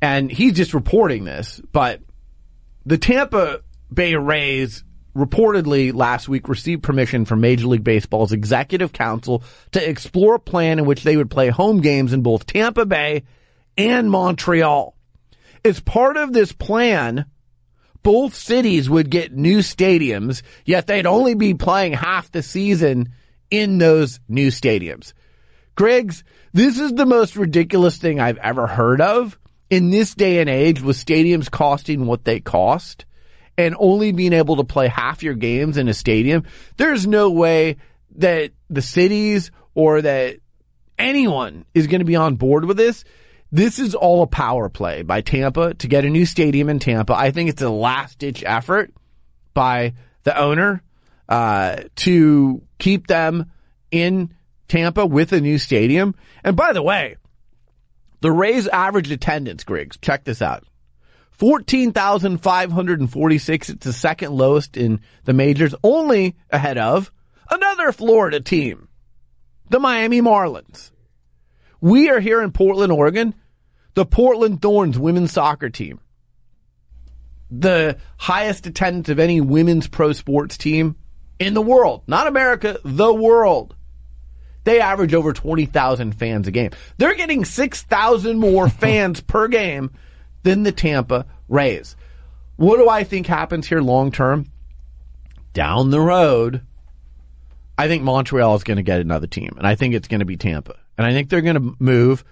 and 0.00 0.32
he's 0.32 0.54
just 0.54 0.72
reporting 0.72 1.26
this. 1.26 1.60
But 1.70 2.00
the 2.86 2.96
Tampa 2.96 3.60
Bay 3.92 4.14
Rays 4.14 4.84
reportedly 5.14 5.92
last 5.92 6.30
week 6.30 6.48
received 6.48 6.82
permission 6.82 7.26
from 7.26 7.42
Major 7.42 7.66
League 7.66 7.84
Baseball's 7.84 8.32
executive 8.32 8.94
council 8.94 9.42
to 9.72 9.86
explore 9.86 10.36
a 10.36 10.40
plan 10.40 10.78
in 10.78 10.86
which 10.86 11.02
they 11.02 11.18
would 11.18 11.30
play 11.30 11.50
home 11.50 11.82
games 11.82 12.14
in 12.14 12.22
both 12.22 12.46
Tampa 12.46 12.86
Bay 12.86 13.24
and 13.76 14.10
Montreal. 14.10 14.96
As 15.62 15.78
part 15.78 16.16
of 16.16 16.32
this 16.32 16.52
plan, 16.52 17.26
both 18.02 18.34
cities 18.34 18.88
would 18.88 19.10
get 19.10 19.32
new 19.32 19.58
stadiums, 19.58 20.42
yet 20.64 20.86
they'd 20.86 21.06
only 21.06 21.34
be 21.34 21.54
playing 21.54 21.92
half 21.92 22.30
the 22.32 22.42
season 22.42 23.12
in 23.50 23.78
those 23.78 24.20
new 24.28 24.48
stadiums. 24.48 25.12
Griggs, 25.74 26.24
this 26.52 26.78
is 26.78 26.92
the 26.92 27.06
most 27.06 27.36
ridiculous 27.36 27.96
thing 27.98 28.20
I've 28.20 28.38
ever 28.38 28.66
heard 28.66 29.00
of. 29.00 29.38
in 29.70 29.90
this 29.90 30.14
day 30.14 30.40
and 30.40 30.50
age 30.50 30.82
with 30.82 30.96
stadiums 30.96 31.50
costing 31.50 32.04
what 32.06 32.24
they 32.24 32.40
cost 32.40 33.06
and 33.56 33.76
only 33.78 34.10
being 34.12 34.32
able 34.32 34.56
to 34.56 34.64
play 34.64 34.88
half 34.88 35.22
your 35.22 35.34
games 35.34 35.76
in 35.76 35.88
a 35.88 35.94
stadium, 35.94 36.44
there's 36.76 37.06
no 37.06 37.30
way 37.30 37.76
that 38.16 38.50
the 38.68 38.82
cities 38.82 39.50
or 39.74 40.02
that 40.02 40.38
anyone 40.98 41.64
is 41.72 41.86
going 41.86 42.00
to 42.00 42.04
be 42.04 42.16
on 42.16 42.34
board 42.34 42.64
with 42.64 42.76
this. 42.76 43.04
This 43.52 43.80
is 43.80 43.96
all 43.96 44.22
a 44.22 44.28
power 44.28 44.68
play 44.68 45.02
by 45.02 45.22
Tampa 45.22 45.74
to 45.74 45.88
get 45.88 46.04
a 46.04 46.10
new 46.10 46.24
stadium 46.24 46.68
in 46.68 46.78
Tampa. 46.78 47.14
I 47.14 47.32
think 47.32 47.50
it's 47.50 47.62
a 47.62 47.68
last 47.68 48.20
ditch 48.20 48.44
effort 48.46 48.92
by 49.54 49.94
the 50.22 50.38
owner 50.38 50.84
uh, 51.28 51.78
to 51.96 52.62
keep 52.78 53.08
them 53.08 53.50
in 53.90 54.32
Tampa 54.68 55.04
with 55.04 55.32
a 55.32 55.40
new 55.40 55.58
stadium. 55.58 56.14
And 56.44 56.54
by 56.54 56.72
the 56.72 56.82
way, 56.82 57.16
the 58.20 58.30
Rays 58.30 58.68
average 58.68 59.10
attendance, 59.10 59.64
Griggs, 59.64 59.98
check 60.00 60.22
this 60.22 60.42
out. 60.42 60.64
14,546. 61.32 63.70
It's 63.70 63.84
the 63.84 63.92
second 63.92 64.32
lowest 64.32 64.76
in 64.76 65.00
the 65.24 65.32
majors, 65.32 65.74
only 65.82 66.36
ahead 66.50 66.78
of 66.78 67.10
another 67.50 67.90
Florida 67.90 68.38
team, 68.40 68.86
the 69.70 69.80
Miami 69.80 70.20
Marlins. 70.20 70.92
We 71.80 72.10
are 72.10 72.20
here 72.20 72.42
in 72.42 72.52
Portland, 72.52 72.92
Oregon, 72.92 73.34
the 73.94 74.06
Portland 74.06 74.62
Thorns 74.62 74.98
women's 74.98 75.32
soccer 75.32 75.70
team. 75.70 76.00
The 77.50 77.98
highest 78.16 78.66
attendance 78.66 79.08
of 79.08 79.18
any 79.18 79.40
women's 79.40 79.88
pro 79.88 80.12
sports 80.12 80.56
team 80.56 80.96
in 81.38 81.54
the 81.54 81.62
world. 81.62 82.02
Not 82.06 82.28
America, 82.28 82.78
the 82.84 83.12
world. 83.12 83.74
They 84.64 84.80
average 84.80 85.14
over 85.14 85.32
20,000 85.32 86.12
fans 86.12 86.46
a 86.46 86.50
game. 86.50 86.70
They're 86.98 87.14
getting 87.14 87.44
6,000 87.44 88.38
more 88.38 88.68
fans 88.68 89.20
per 89.20 89.48
game 89.48 89.90
than 90.42 90.62
the 90.62 90.72
Tampa 90.72 91.26
Rays. 91.48 91.96
What 92.56 92.76
do 92.76 92.88
I 92.88 93.04
think 93.04 93.26
happens 93.26 93.66
here 93.66 93.80
long 93.80 94.12
term? 94.12 94.46
Down 95.52 95.90
the 95.90 96.00
road, 96.00 96.62
I 97.76 97.88
think 97.88 98.02
Montreal 98.02 98.54
is 98.54 98.64
going 98.64 98.76
to 98.76 98.82
get 98.82 99.00
another 99.00 99.26
team, 99.26 99.54
and 99.56 99.66
I 99.66 99.74
think 99.74 99.94
it's 99.94 100.08
going 100.08 100.20
to 100.20 100.26
be 100.26 100.36
Tampa. 100.36 100.76
And 100.98 101.06
I 101.06 101.12
think 101.12 101.30
they're 101.30 101.40
going 101.40 101.54
to 101.54 101.74
move, 101.78 102.22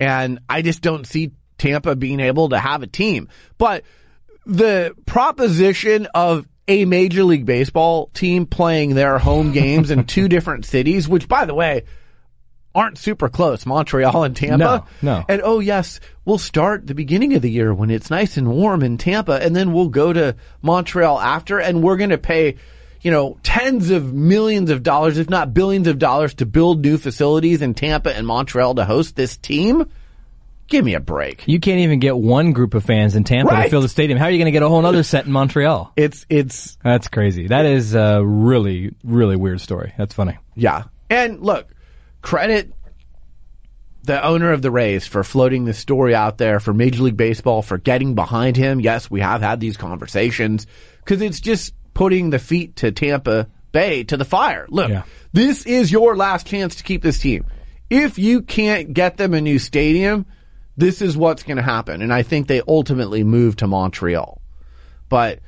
and 0.00 0.40
I 0.48 0.62
just 0.62 0.82
don't 0.82 1.06
see 1.06 1.32
Tampa 1.58 1.96
being 1.96 2.20
able 2.20 2.50
to 2.50 2.58
have 2.58 2.82
a 2.82 2.86
team. 2.86 3.28
But 3.58 3.84
the 4.46 4.94
proposition 5.06 6.06
of 6.14 6.46
a 6.66 6.84
Major 6.84 7.24
League 7.24 7.46
Baseball 7.46 8.10
team 8.14 8.46
playing 8.46 8.94
their 8.94 9.18
home 9.18 9.52
games 9.52 9.90
in 9.90 10.04
two 10.04 10.28
different 10.28 10.64
cities, 10.64 11.08
which, 11.08 11.28
by 11.28 11.44
the 11.44 11.54
way, 11.54 11.84
aren't 12.74 12.98
super 12.98 13.28
close, 13.28 13.64
Montreal 13.66 14.24
and 14.24 14.34
Tampa. 14.34 14.58
No, 14.58 14.86
no. 15.00 15.24
And 15.28 15.42
oh 15.44 15.60
yes, 15.60 16.00
we'll 16.24 16.38
start 16.38 16.86
the 16.86 16.94
beginning 16.94 17.34
of 17.34 17.42
the 17.42 17.50
year 17.50 17.72
when 17.72 17.90
it's 17.90 18.10
nice 18.10 18.36
and 18.36 18.50
warm 18.50 18.82
in 18.82 18.98
Tampa, 18.98 19.40
and 19.40 19.54
then 19.54 19.72
we'll 19.72 19.88
go 19.88 20.12
to 20.12 20.34
Montreal 20.62 21.20
after, 21.20 21.60
and 21.60 21.82
we're 21.82 21.96
going 21.96 22.10
to 22.10 22.18
pay, 22.18 22.56
you 23.04 23.10
know, 23.10 23.38
tens 23.42 23.90
of 23.90 24.12
millions 24.12 24.70
of 24.70 24.82
dollars, 24.82 25.18
if 25.18 25.28
not 25.30 25.52
billions 25.54 25.86
of 25.86 25.98
dollars, 25.98 26.34
to 26.34 26.46
build 26.46 26.80
new 26.82 26.96
facilities 26.98 27.60
in 27.62 27.74
Tampa 27.74 28.16
and 28.16 28.26
Montreal 28.26 28.74
to 28.76 28.84
host 28.84 29.14
this 29.14 29.36
team. 29.36 29.84
Give 30.66 30.82
me 30.82 30.94
a 30.94 31.00
break. 31.00 31.46
You 31.46 31.60
can't 31.60 31.80
even 31.80 32.00
get 32.00 32.16
one 32.16 32.52
group 32.52 32.72
of 32.72 32.82
fans 32.82 33.14
in 33.14 33.22
Tampa 33.24 33.52
Right. 33.52 33.64
to 33.64 33.68
fill 33.70 33.82
the 33.82 33.88
stadium. 33.90 34.18
How 34.18 34.24
are 34.24 34.30
you 34.30 34.38
going 34.38 34.46
to 34.46 34.52
get 34.52 34.62
a 34.62 34.68
whole 34.68 34.84
other 34.86 35.02
set 35.02 35.26
in 35.26 35.32
Montreal? 35.32 35.92
It's 35.94 36.24
it's 36.30 36.78
That's 36.82 37.08
crazy. 37.08 37.48
That 37.48 37.66
is 37.66 37.94
a 37.94 38.24
really, 38.24 38.94
really 39.04 39.36
weird 39.36 39.60
story. 39.60 39.92
That's 39.98 40.14
funny. 40.14 40.38
Yeah. 40.54 40.84
And 41.10 41.42
look, 41.42 41.68
credit 42.22 42.72
the 44.04 44.24
owner 44.24 44.52
of 44.52 44.62
the 44.62 44.70
Rays 44.70 45.06
for 45.06 45.22
floating 45.24 45.64
this 45.66 45.78
story 45.78 46.14
out 46.14 46.38
there, 46.38 46.60
for 46.60 46.72
Major 46.74 47.02
League 47.02 47.16
Baseball 47.16 47.60
for 47.62 47.76
getting 47.78 48.14
behind 48.14 48.56
him. 48.56 48.80
Yes, 48.80 49.10
we 49.10 49.20
have 49.20 49.40
had 49.42 49.60
these 49.60 49.76
conversations 49.76 50.66
because 50.98 51.20
it's 51.22 51.40
just 51.40 51.74
putting 51.94 52.30
the 52.30 52.38
feet 52.38 52.76
to 52.76 52.92
Tampa 52.92 53.48
Bay 53.72 54.04
to 54.04 54.16
the 54.16 54.24
fire. 54.24 54.66
Look, 54.68 54.90
Yeah. 54.90 55.02
this 55.32 55.64
is 55.66 55.90
your 55.90 56.16
last 56.16 56.46
chance 56.46 56.76
to 56.76 56.84
keep 56.84 57.02
this 57.02 57.18
team. 57.18 57.44
If 57.90 58.18
you 58.18 58.42
can't 58.42 58.92
get 58.92 59.16
them 59.16 59.34
a 59.34 59.40
new 59.40 59.58
stadium, 59.58 60.26
this 60.76 61.00
is 61.02 61.16
what's 61.16 61.42
going 61.44 61.56
to 61.56 61.62
happen. 61.62 62.02
And 62.02 62.12
I 62.12 62.22
think 62.22 62.46
they 62.46 62.60
ultimately 62.66 63.22
move 63.24 63.56
to 63.56 63.66
Montreal. 63.66 64.40
But 65.08 65.40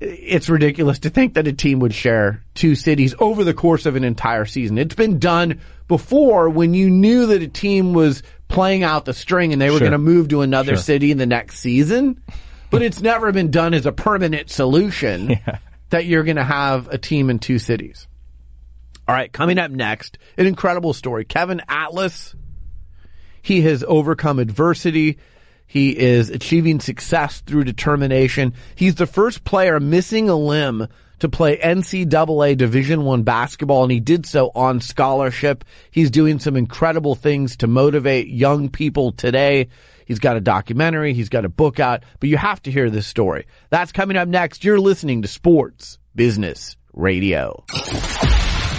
it's 0.00 0.48
ridiculous 0.48 0.98
to 1.00 1.10
think 1.10 1.34
that 1.34 1.46
a 1.46 1.52
team 1.52 1.78
would 1.78 1.94
share 1.94 2.42
two 2.54 2.74
cities 2.74 3.14
over 3.18 3.44
the 3.44 3.54
course 3.54 3.86
of 3.86 3.96
an 3.96 4.04
entire 4.04 4.44
season. 4.44 4.76
It's 4.76 4.94
been 4.96 5.18
done 5.18 5.60
before 5.88 6.48
when 6.50 6.74
you 6.74 6.90
knew 6.90 7.26
that 7.26 7.42
a 7.42 7.48
team 7.48 7.92
was 7.92 8.22
playing 8.48 8.82
out 8.82 9.04
the 9.04 9.14
string 9.14 9.52
and 9.52 9.62
they 9.62 9.70
were 9.70 9.74
Sure. 9.78 9.88
going 9.88 9.92
to 9.92 9.98
move 9.98 10.28
to 10.28 10.40
another 10.42 10.72
Sure. 10.74 10.82
city 10.82 11.10
in 11.12 11.18
the 11.18 11.26
next 11.26 11.60
season. 11.60 12.20
But 12.72 12.82
it's 12.82 13.02
never 13.02 13.30
been 13.32 13.50
done 13.50 13.74
as 13.74 13.84
a 13.84 13.92
permanent 13.92 14.50
solution 14.50 15.38
that 15.90 16.06
you're 16.06 16.24
going 16.24 16.36
to 16.36 16.44
have 16.44 16.88
a 16.88 16.96
team 16.96 17.28
in 17.28 17.38
two 17.38 17.58
cities. 17.58 18.08
All 19.06 19.14
right, 19.14 19.30
coming 19.30 19.58
up 19.58 19.70
next, 19.70 20.16
an 20.38 20.46
incredible 20.46 20.94
story. 20.94 21.26
Kevin 21.26 21.60
Atlas, 21.68 22.34
he 23.42 23.60
has 23.60 23.84
overcome 23.86 24.38
adversity. 24.38 25.18
He 25.66 25.98
is 25.98 26.30
achieving 26.30 26.80
success 26.80 27.40
through 27.40 27.64
determination. 27.64 28.54
He's 28.74 28.94
the 28.94 29.06
first 29.06 29.44
player 29.44 29.78
missing 29.78 30.30
a 30.30 30.36
limb 30.36 30.88
to 31.18 31.28
play 31.28 31.58
NCAA 31.58 32.56
Division 32.56 33.04
One 33.04 33.22
basketball, 33.22 33.82
and 33.82 33.92
he 33.92 34.00
did 34.00 34.24
so 34.24 34.50
on 34.54 34.80
scholarship. 34.80 35.64
He's 35.90 36.10
doing 36.10 36.38
some 36.38 36.56
incredible 36.56 37.14
things 37.14 37.56
to 37.58 37.66
motivate 37.66 38.28
young 38.28 38.70
people 38.70 39.12
today. 39.12 39.68
He's 40.12 40.18
got 40.18 40.36
a 40.36 40.42
documentary, 40.42 41.14
he's 41.14 41.30
got 41.30 41.46
a 41.46 41.48
book 41.48 41.80
out, 41.80 42.02
but 42.20 42.28
you 42.28 42.36
have 42.36 42.60
to 42.64 42.70
hear 42.70 42.90
this 42.90 43.06
story. 43.06 43.46
That's 43.70 43.92
coming 43.92 44.18
up 44.18 44.28
next. 44.28 44.62
You're 44.62 44.78
listening 44.78 45.22
to 45.22 45.28
Sports 45.28 45.96
Business 46.14 46.76
Radio. 46.92 47.64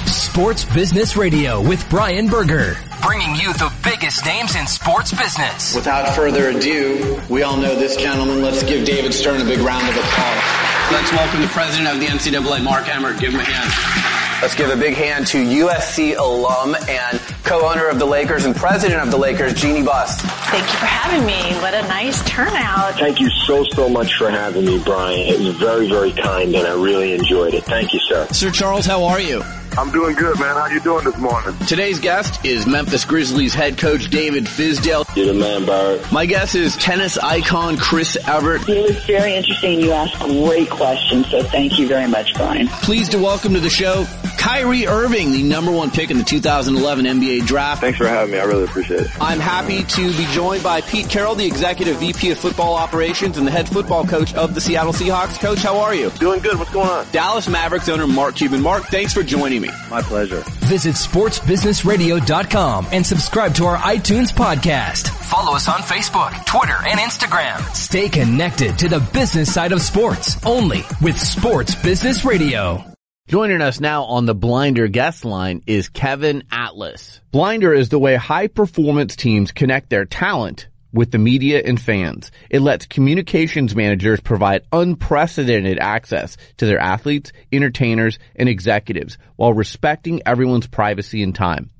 Sports 0.05 0.63
Business 0.75 1.17
Radio 1.17 1.59
with 1.67 1.89
Brian 1.89 2.27
Berger, 2.27 2.77
bringing 3.01 3.33
you 3.33 3.51
the 3.53 3.73
biggest 3.83 4.23
names 4.27 4.55
in 4.55 4.67
sports 4.67 5.11
business. 5.11 5.73
Without 5.73 6.15
further 6.15 6.49
ado, 6.49 7.19
we 7.31 7.41
all 7.41 7.57
know 7.57 7.75
this 7.75 7.95
gentleman. 7.95 8.43
Let's 8.43 8.61
give 8.61 8.85
David 8.85 9.11
Stern 9.11 9.41
a 9.41 9.45
big 9.45 9.57
round 9.57 9.89
of 9.89 9.95
applause. 9.97 10.91
Let's 10.91 11.11
welcome 11.13 11.41
the 11.41 11.47
president 11.47 11.87
of 11.95 11.99
the 11.99 12.05
NCAA, 12.05 12.63
Mark 12.63 12.87
Emmert. 12.87 13.19
Give 13.19 13.33
him 13.33 13.39
a 13.39 13.43
hand. 13.43 14.22
Let's 14.43 14.55
give 14.55 14.71
a 14.71 14.75
big 14.75 14.95
hand 14.95 15.25
to 15.27 15.37
USC 15.37 16.17
alum 16.17 16.75
and 16.89 17.17
co-owner 17.45 17.87
of 17.87 17.97
the 17.97 18.05
Lakers 18.05 18.43
and 18.43 18.53
president 18.53 19.01
of 19.01 19.09
the 19.09 19.15
Lakers, 19.15 19.53
Jeanie 19.53 19.83
Buss. 19.83 20.19
Thank 20.19 20.69
you 20.69 20.79
for 20.79 20.85
having 20.85 21.25
me. 21.25 21.57
What 21.61 21.73
a 21.73 21.81
nice 21.83 22.21
turnout. 22.29 22.99
Thank 22.99 23.21
you 23.21 23.29
so, 23.29 23.63
so 23.63 23.87
much 23.87 24.15
for 24.15 24.29
having 24.29 24.65
me, 24.65 24.83
Brian. 24.83 25.17
It 25.17 25.39
was 25.39 25.55
very, 25.55 25.87
very 25.87 26.11
kind 26.11 26.53
and 26.53 26.67
I 26.67 26.73
really 26.73 27.13
enjoyed 27.13 27.53
it. 27.53 27.63
Thank 27.63 27.93
you, 27.93 28.01
sir. 28.01 28.27
Sir 28.31 28.51
Charles, 28.51 28.85
how 28.85 29.05
are 29.05 29.21
you? 29.21 29.41
I'm 29.77 29.91
doing 29.91 30.13
good, 30.13 30.37
man. 30.37 30.57
How 30.57 30.67
you 30.67 30.81
doing 30.81 31.05
this 31.05 31.17
morning? 31.17 31.57
Today's 31.65 32.01
guest 32.01 32.43
is 32.45 32.67
Memphis 32.67 33.05
Grizzlies 33.05 33.53
head 33.53 33.77
coach 33.77 34.09
David 34.09 34.43
Fizdale. 34.43 35.05
You're 35.15 35.27
the 35.27 35.33
man, 35.35 35.65
Barrett. 35.65 36.11
My 36.11 36.25
guest 36.25 36.53
is 36.55 36.75
tennis 36.75 37.17
icon 37.17 37.77
Chris 37.77 38.17
Evert. 38.27 38.67
It 38.67 38.83
was 38.83 39.03
very 39.05 39.35
interesting. 39.35 39.79
You 39.79 39.93
asked 39.93 40.19
great 40.19 40.69
questions, 40.69 41.29
so 41.29 41.43
thank 41.43 41.79
you 41.79 41.87
very 41.87 42.09
much, 42.09 42.33
Brian. 42.33 42.67
Pleased 42.67 43.13
to 43.13 43.19
welcome 43.19 43.53
to 43.53 43.61
the 43.61 43.69
show 43.69 44.05
Kyrie 44.43 44.87
Irving, 44.87 45.31
the 45.31 45.41
number 45.41 45.71
one 45.71 45.89
pick 45.89 46.11
in 46.11 46.17
the 46.17 46.23
2011 46.25 47.05
NBA 47.05 47.45
draft. 47.45 47.79
Thanks 47.79 47.97
for 47.97 48.05
having 48.05 48.33
me. 48.33 48.39
I 48.39 48.43
really 48.43 48.65
appreciate 48.65 48.99
it. 48.99 49.11
I'm 49.21 49.39
happy 49.39 49.83
to 49.83 50.17
be 50.17 50.25
joined 50.33 50.61
by 50.61 50.81
Pete 50.81 51.07
Carroll, 51.07 51.35
the 51.35 51.45
executive 51.45 51.95
VP 52.01 52.31
of 52.31 52.39
football 52.39 52.75
operations 52.75 53.37
and 53.37 53.47
the 53.47 53.51
head 53.51 53.69
football 53.69 54.05
coach 54.05 54.33
of 54.33 54.53
the 54.53 54.59
Seattle 54.59 54.91
Seahawks. 54.91 55.39
Coach, 55.39 55.59
how 55.59 55.79
are 55.79 55.95
you? 55.95 56.09
Doing 56.19 56.41
good. 56.41 56.59
What's 56.59 56.73
going 56.73 56.89
on? 56.89 57.09
Dallas 57.13 57.47
Mavericks 57.47 57.87
owner 57.87 58.05
Mark 58.05 58.35
Cuban. 58.35 58.61
Mark, 58.61 58.83
thanks 58.87 59.13
for 59.13 59.23
joining 59.23 59.61
me. 59.61 59.69
My 59.89 60.01
pleasure. 60.01 60.43
Visit 60.65 60.95
sportsbusinessradio.com 60.95 62.87
and 62.91 63.07
subscribe 63.07 63.55
to 63.55 63.63
our 63.63 63.77
iTunes 63.77 64.33
podcast. 64.33 65.07
Follow 65.07 65.55
us 65.55 65.69
on 65.69 65.79
Facebook, 65.79 66.45
Twitter, 66.45 66.75
and 66.85 66.99
Instagram. 66.99 67.61
Stay 67.73 68.09
connected 68.09 68.77
to 68.79 68.89
the 68.89 68.99
business 69.13 69.53
side 69.53 69.71
of 69.71 69.81
sports 69.81 70.35
only 70.45 70.83
with 71.01 71.17
Sports 71.17 71.75
Business 71.75 72.25
Radio. 72.25 72.92
Joining 73.27 73.61
us 73.61 73.79
now 73.79 74.03
on 74.03 74.25
the 74.25 74.35
Blinder 74.35 74.87
guest 74.89 75.23
line 75.23 75.63
is 75.65 75.87
Kevin 75.87 76.43
Atlas. 76.51 77.21
Blinder 77.31 77.73
is 77.73 77.87
the 77.89 77.97
way 77.97 78.15
high 78.15 78.47
performance 78.47 79.15
teams 79.15 79.53
connect 79.53 79.89
their 79.89 80.03
talent 80.05 80.67
with 80.91 81.09
the 81.09 81.17
media 81.17 81.61
and 81.65 81.81
fans. 81.81 82.31
It 82.49 82.59
lets 82.59 82.85
communications 82.85 83.75
managers 83.75 84.19
provide 84.19 84.67
unprecedented 84.71 85.79
access 85.79 86.37
to 86.57 86.65
their 86.65 86.79
athletes, 86.79 87.31
entertainers, 87.51 88.19
and 88.35 88.49
executives 88.49 89.17
while 89.37 89.53
respecting 89.53 90.21
everyone's 90.25 90.67
privacy 90.67 91.23
and 91.23 91.33
time. 91.33 91.71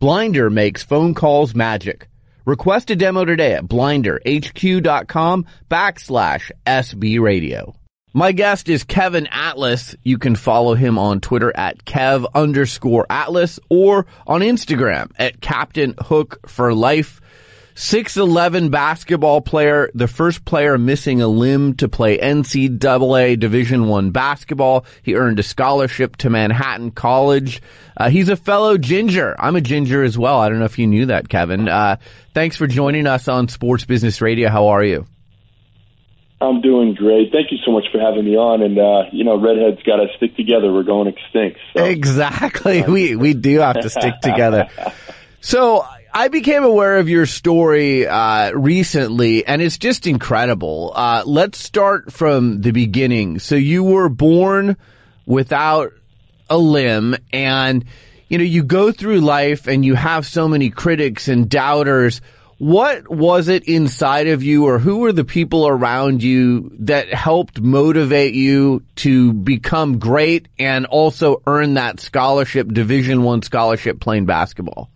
Blinder 0.00 0.50
makes 0.50 0.82
phone 0.82 1.14
calls 1.14 1.54
magic. 1.54 2.08
Request 2.46 2.90
a 2.90 2.96
demo 2.96 3.24
today 3.24 3.52
at 3.52 3.64
blinderhq.com 3.64 5.46
backslash 5.70 6.50
SB 6.66 7.20
radio. 7.20 7.74
My 8.16 8.32
guest 8.32 8.70
is 8.70 8.82
Kevin 8.82 9.26
Atlas. 9.26 9.94
You 10.02 10.16
can 10.16 10.36
follow 10.36 10.72
him 10.72 10.98
on 10.98 11.20
Twitter 11.20 11.54
at 11.54 11.84
Kev 11.84 12.24
underscore 12.34 13.04
Atlas 13.10 13.60
or 13.68 14.06
on 14.26 14.40
Instagram 14.40 15.10
at 15.18 15.42
Captain 15.42 15.94
Hook 16.00 16.48
for 16.48 16.72
Life. 16.72 17.20
6'11 17.74 18.70
basketball 18.70 19.42
player, 19.42 19.90
the 19.92 20.08
first 20.08 20.46
player 20.46 20.78
missing 20.78 21.20
a 21.20 21.28
limb 21.28 21.74
to 21.74 21.90
play 21.90 22.16
NCAA 22.16 23.38
Division 23.38 23.86
One 23.86 24.12
basketball. 24.12 24.86
He 25.02 25.14
earned 25.14 25.38
a 25.38 25.42
scholarship 25.42 26.16
to 26.16 26.30
Manhattan 26.30 26.92
College. 26.92 27.60
Uh, 27.98 28.08
he's 28.08 28.30
a 28.30 28.36
fellow 28.36 28.78
ginger. 28.78 29.36
I'm 29.38 29.56
a 29.56 29.60
ginger 29.60 30.02
as 30.02 30.16
well. 30.16 30.40
I 30.40 30.48
don't 30.48 30.60
know 30.60 30.64
if 30.64 30.78
you 30.78 30.86
knew 30.86 31.04
that, 31.04 31.28
Kevin. 31.28 31.68
Uh, 31.68 31.98
thanks 32.32 32.56
for 32.56 32.66
joining 32.66 33.06
us 33.06 33.28
on 33.28 33.48
Sports 33.48 33.84
Business 33.84 34.22
Radio. 34.22 34.48
How 34.48 34.68
are 34.68 34.82
you? 34.82 35.06
I'm 36.40 36.60
doing 36.60 36.94
great. 36.94 37.32
Thank 37.32 37.50
you 37.50 37.58
so 37.64 37.72
much 37.72 37.84
for 37.90 37.98
having 37.98 38.24
me 38.24 38.36
on. 38.36 38.62
And 38.62 38.78
uh, 38.78 39.10
you 39.10 39.24
know, 39.24 39.40
redheads 39.40 39.82
got 39.84 39.96
to 39.96 40.08
stick 40.16 40.36
together. 40.36 40.72
We're 40.72 40.82
going 40.82 41.08
extinct. 41.08 41.58
So. 41.74 41.84
Exactly. 41.84 42.82
We 42.82 43.16
we 43.16 43.34
do 43.34 43.60
have 43.60 43.80
to 43.80 43.88
stick 43.88 44.20
together. 44.22 44.68
So 45.40 45.86
I 46.12 46.28
became 46.28 46.64
aware 46.64 46.96
of 46.96 47.08
your 47.08 47.26
story 47.26 48.06
uh, 48.06 48.52
recently, 48.52 49.46
and 49.46 49.62
it's 49.62 49.78
just 49.78 50.06
incredible. 50.06 50.92
Uh, 50.94 51.22
let's 51.24 51.58
start 51.58 52.12
from 52.12 52.62
the 52.62 52.70
beginning. 52.70 53.38
So 53.38 53.54
you 53.54 53.84
were 53.84 54.08
born 54.08 54.76
without 55.26 55.92
a 56.50 56.58
limb, 56.58 57.16
and 57.32 57.84
you 58.28 58.38
know 58.38 58.44
you 58.44 58.62
go 58.62 58.92
through 58.92 59.20
life, 59.20 59.68
and 59.68 59.84
you 59.84 59.94
have 59.94 60.26
so 60.26 60.48
many 60.48 60.70
critics 60.70 61.28
and 61.28 61.48
doubters 61.48 62.20
what 62.58 63.08
was 63.10 63.48
it 63.48 63.64
inside 63.64 64.28
of 64.28 64.42
you 64.42 64.66
or 64.66 64.78
who 64.78 64.98
were 64.98 65.12
the 65.12 65.24
people 65.24 65.68
around 65.68 66.22
you 66.22 66.72
that 66.80 67.12
helped 67.12 67.60
motivate 67.60 68.34
you 68.34 68.82
to 68.96 69.32
become 69.32 69.98
great 69.98 70.48
and 70.58 70.86
also 70.86 71.42
earn 71.46 71.74
that 71.74 72.00
scholarship, 72.00 72.68
Division 72.72 73.22
One 73.22 73.42
scholarship 73.42 74.00
playing 74.00 74.24
basketball? 74.24 74.90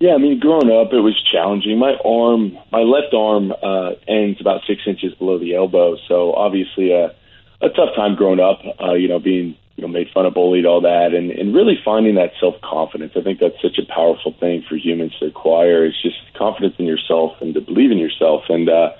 Yeah, 0.00 0.14
I 0.14 0.18
mean, 0.18 0.38
growing 0.38 0.70
up, 0.70 0.92
it 0.92 1.00
was 1.00 1.18
challenging. 1.32 1.78
My 1.78 1.94
arm, 2.04 2.58
my 2.70 2.80
left 2.80 3.14
arm, 3.14 3.50
uh, 3.50 3.92
ends 4.06 4.38
about 4.40 4.60
six 4.66 4.82
inches 4.86 5.14
below 5.14 5.38
the 5.38 5.54
elbow, 5.54 5.96
so 6.08 6.34
obviously 6.34 6.92
a, 6.92 7.14
a 7.62 7.68
tough 7.70 7.94
time 7.96 8.16
growing 8.16 8.40
up. 8.40 8.60
Uh, 8.78 8.94
you 8.94 9.08
know, 9.08 9.18
being 9.18 9.56
you 9.76 9.82
know 9.82 9.88
made 9.88 10.08
fun 10.12 10.26
of, 10.26 10.34
bullied, 10.34 10.66
all 10.66 10.80
that, 10.82 11.14
and 11.14 11.30
and 11.30 11.54
really 11.54 11.78
finding 11.84 12.14
that 12.14 12.32
self 12.40 12.54
confidence. 12.62 13.12
I 13.16 13.22
think 13.22 13.40
that's 13.40 13.60
such 13.60 13.78
a 13.78 13.92
powerful 13.92 14.34
thing 14.38 14.64
for 14.68 14.76
humans 14.76 15.14
to 15.20 15.26
acquire. 15.26 15.84
It's 15.84 16.00
just 16.02 16.16
confidence 16.36 16.74
in 16.78 16.86
yourself 16.86 17.32
and 17.40 17.54
to 17.54 17.60
believe 17.60 17.90
in 17.90 17.98
yourself. 17.98 18.42
And 18.48 18.68
uh, 18.68 18.90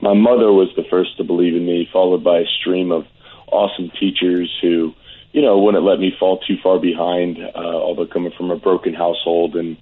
my 0.00 0.14
mother 0.14 0.52
was 0.52 0.68
the 0.76 0.84
first 0.90 1.16
to 1.18 1.24
believe 1.24 1.54
in 1.54 1.66
me, 1.66 1.88
followed 1.92 2.24
by 2.24 2.40
a 2.40 2.46
stream 2.60 2.90
of 2.90 3.04
awesome 3.52 3.90
teachers 4.00 4.50
who, 4.60 4.92
you 5.32 5.42
know, 5.42 5.58
wouldn't 5.58 5.84
let 5.84 6.00
me 6.00 6.12
fall 6.18 6.38
too 6.38 6.56
far 6.62 6.78
behind. 6.80 7.38
Uh, 7.38 7.58
although 7.58 8.06
coming 8.06 8.32
from 8.36 8.50
a 8.50 8.56
broken 8.56 8.94
household 8.94 9.54
and 9.56 9.76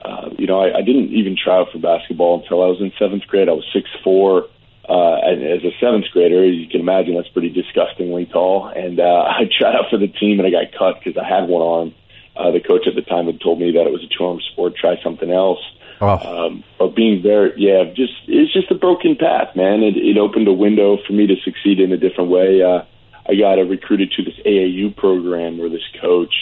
uh, 0.00 0.30
you 0.38 0.46
know, 0.46 0.60
I, 0.60 0.78
I 0.78 0.82
didn't 0.82 1.10
even 1.12 1.36
try 1.36 1.58
out 1.58 1.68
for 1.72 1.78
basketball 1.78 2.40
until 2.40 2.62
I 2.62 2.66
was 2.66 2.80
in 2.80 2.92
seventh 2.98 3.26
grade. 3.26 3.48
I 3.48 3.52
was 3.52 3.66
six 3.72 3.90
four, 4.04 4.46
uh, 4.88 5.16
as 5.20 5.62
a 5.64 5.70
seventh 5.80 6.06
grader, 6.12 6.44
you 6.46 6.66
can 6.66 6.80
imagine 6.80 7.14
that's 7.14 7.28
pretty 7.28 7.50
disgustingly 7.50 8.24
tall. 8.26 8.68
And 8.68 8.98
uh, 8.98 9.02
I 9.28 9.44
tried 9.50 9.76
out 9.76 9.90
for 9.90 9.98
the 9.98 10.08
team 10.08 10.40
and 10.40 10.46
I 10.46 10.50
got 10.50 10.72
cut 10.76 11.02
because 11.02 11.20
I 11.20 11.28
had 11.28 11.48
one 11.48 11.62
arm. 11.62 11.94
Uh, 12.36 12.52
the 12.52 12.60
coach 12.60 12.86
at 12.86 12.94
the 12.94 13.02
time 13.02 13.26
had 13.26 13.40
told 13.40 13.58
me 13.58 13.72
that 13.72 13.86
it 13.86 13.92
was 13.92 14.02
a 14.04 14.08
two 14.16 14.24
arm 14.24 14.40
sport, 14.52 14.76
try 14.76 14.96
something 15.02 15.30
else. 15.30 15.58
Oh. 16.00 16.46
Um, 16.46 16.64
but 16.78 16.94
being 16.94 17.20
very, 17.20 17.52
yeah, 17.56 17.84
just 17.92 18.12
it's 18.28 18.52
just 18.52 18.70
a 18.70 18.76
broken 18.76 19.16
path, 19.16 19.56
man. 19.56 19.82
It, 19.82 19.96
it 19.96 20.16
opened 20.16 20.46
a 20.46 20.52
window 20.52 20.98
for 21.04 21.12
me 21.12 21.26
to 21.26 21.34
succeed 21.44 21.80
in 21.80 21.92
a 21.92 21.96
different 21.96 22.30
way. 22.30 22.62
Uh, 22.62 22.84
I 23.28 23.34
got 23.34 23.58
uh, 23.58 23.64
recruited 23.64 24.12
to 24.12 24.22
this 24.22 24.38
AAU 24.46 24.96
program 24.96 25.58
where 25.58 25.68
this 25.68 25.86
coach, 26.00 26.32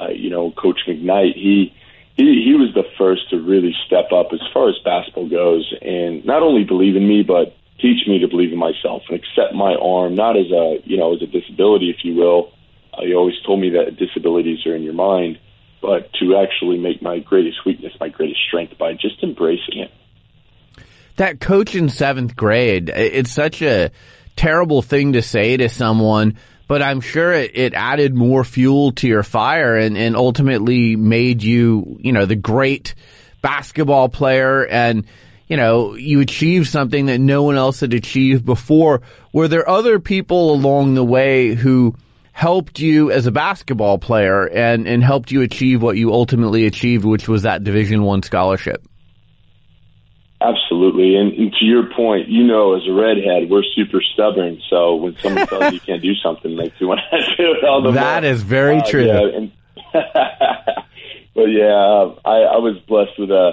uh, 0.00 0.10
you 0.10 0.30
know, 0.30 0.52
Coach 0.52 0.80
McKnight, 0.86 1.34
he 1.34 1.74
he 2.16 2.44
he 2.44 2.54
was 2.54 2.72
the 2.74 2.84
first 2.96 3.28
to 3.30 3.40
really 3.40 3.74
step 3.86 4.12
up 4.12 4.28
as 4.32 4.40
far 4.54 4.68
as 4.68 4.76
basketball 4.84 5.28
goes, 5.28 5.74
and 5.82 6.24
not 6.24 6.42
only 6.42 6.62
believe 6.62 6.94
in 6.94 7.06
me, 7.06 7.24
but 7.24 7.56
teach 7.82 8.06
me 8.06 8.20
to 8.20 8.28
believe 8.28 8.52
in 8.52 8.58
myself 8.58 9.02
and 9.08 9.18
accept 9.18 9.54
my 9.54 9.74
arm 9.74 10.14
not 10.14 10.36
as 10.36 10.46
a 10.50 10.78
you 10.84 10.96
know 10.96 11.14
as 11.14 11.22
a 11.22 11.26
disability, 11.26 11.90
if 11.90 12.04
you 12.04 12.14
will. 12.14 12.52
Uh, 12.94 13.02
he 13.02 13.14
always 13.14 13.34
told 13.44 13.60
me 13.60 13.70
that 13.70 13.96
disabilities 13.96 14.64
are 14.66 14.76
in 14.76 14.82
your 14.82 14.94
mind, 14.94 15.38
but 15.82 16.12
to 16.14 16.36
actually 16.36 16.78
make 16.78 17.02
my 17.02 17.18
greatest 17.18 17.58
weakness 17.66 17.92
my 18.00 18.08
greatest 18.08 18.40
strength 18.48 18.78
by 18.78 18.92
just 18.92 19.22
embracing 19.22 19.80
it. 19.80 19.90
That 21.16 21.40
coach 21.40 21.74
in 21.74 21.90
seventh 21.90 22.36
grade, 22.36 22.88
it's 22.88 23.30
such 23.30 23.60
a 23.60 23.90
terrible 24.36 24.80
thing 24.80 25.12
to 25.12 25.22
say 25.22 25.58
to 25.58 25.68
someone, 25.68 26.38
but 26.68 26.80
I'm 26.82 27.02
sure 27.02 27.32
it, 27.32 27.50
it 27.54 27.74
added 27.74 28.14
more 28.14 28.44
fuel 28.44 28.92
to 28.92 29.08
your 29.08 29.22
fire 29.22 29.76
and, 29.76 29.98
and 29.98 30.16
ultimately 30.16 30.96
made 30.96 31.42
you, 31.42 31.98
you 32.00 32.12
know, 32.12 32.24
the 32.24 32.36
great 32.36 32.94
basketball 33.42 34.08
player 34.08 34.64
and 34.66 35.04
you 35.52 35.58
know, 35.58 35.94
you 35.96 36.20
achieved 36.20 36.66
something 36.66 37.04
that 37.06 37.18
no 37.18 37.42
one 37.42 37.56
else 37.56 37.80
had 37.80 37.92
achieved 37.92 38.42
before. 38.42 39.02
Were 39.34 39.48
there 39.48 39.68
other 39.68 39.98
people 39.98 40.54
along 40.54 40.94
the 40.94 41.04
way 41.04 41.52
who 41.52 41.94
helped 42.32 42.78
you 42.80 43.10
as 43.10 43.26
a 43.26 43.30
basketball 43.30 43.98
player 43.98 44.46
and, 44.46 44.88
and 44.88 45.04
helped 45.04 45.30
you 45.30 45.42
achieve 45.42 45.82
what 45.82 45.98
you 45.98 46.10
ultimately 46.10 46.64
achieved, 46.64 47.04
which 47.04 47.28
was 47.28 47.42
that 47.42 47.64
Division 47.64 48.02
One 48.02 48.22
scholarship? 48.22 48.82
Absolutely, 50.40 51.16
and, 51.16 51.34
and, 51.34 51.52
to 51.60 51.66
your 51.66 51.92
point, 51.94 52.28
you 52.28 52.44
know, 52.44 52.74
as 52.74 52.88
a 52.88 52.92
redhead, 52.94 53.50
we're 53.50 53.62
super 53.76 54.00
stubborn. 54.14 54.58
So 54.70 54.94
when 54.94 55.18
someone 55.18 55.46
tells 55.46 55.64
you 55.64 55.72
you 55.72 55.80
can't 55.80 56.00
do 56.00 56.14
something, 56.14 56.56
makes 56.56 56.80
you 56.80 56.88
want 56.88 57.00
to 57.10 57.18
do 57.36 57.52
it 57.52 57.62
all 57.62 57.82
the 57.82 57.90
That 57.90 58.22
more. 58.22 58.32
is 58.32 58.42
very 58.42 58.78
uh, 58.78 58.84
true. 58.84 59.04
Yeah, 59.04 59.36
and 59.36 59.52
but 61.34 61.44
yeah, 61.44 62.14
I, 62.24 62.36
I 62.40 62.56
was 62.56 62.78
blessed 62.88 63.18
with 63.18 63.30
a 63.30 63.52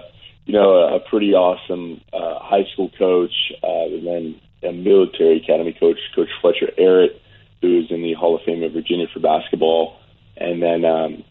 you 0.49 0.53
know, 0.53 0.95
a, 0.95 0.99
pretty 0.99 1.35
awesome 1.35 2.01
uh, 2.11 2.39
high 2.41 2.65
school 2.73 2.89
coach, 2.97 3.53
uh, 3.61 3.85
and 3.85 4.07
then 4.07 4.41
a 4.63 4.73
military 4.73 5.37
academy 5.37 5.77
coach, 5.79 5.99
Coach 6.15 6.29
Fletcher 6.41 6.71
Arritt, 6.75 7.21
who 7.61 7.79
is 7.79 7.91
in 7.91 8.01
the 8.01 8.13
Hall 8.13 8.35
of 8.35 8.41
Fame 8.47 8.63
of 8.63 8.73
Virginia 8.73 9.05
for 9.13 9.19
basketball, 9.19 9.99
and 10.37 10.59
then 10.59 10.85
um, 10.85 11.23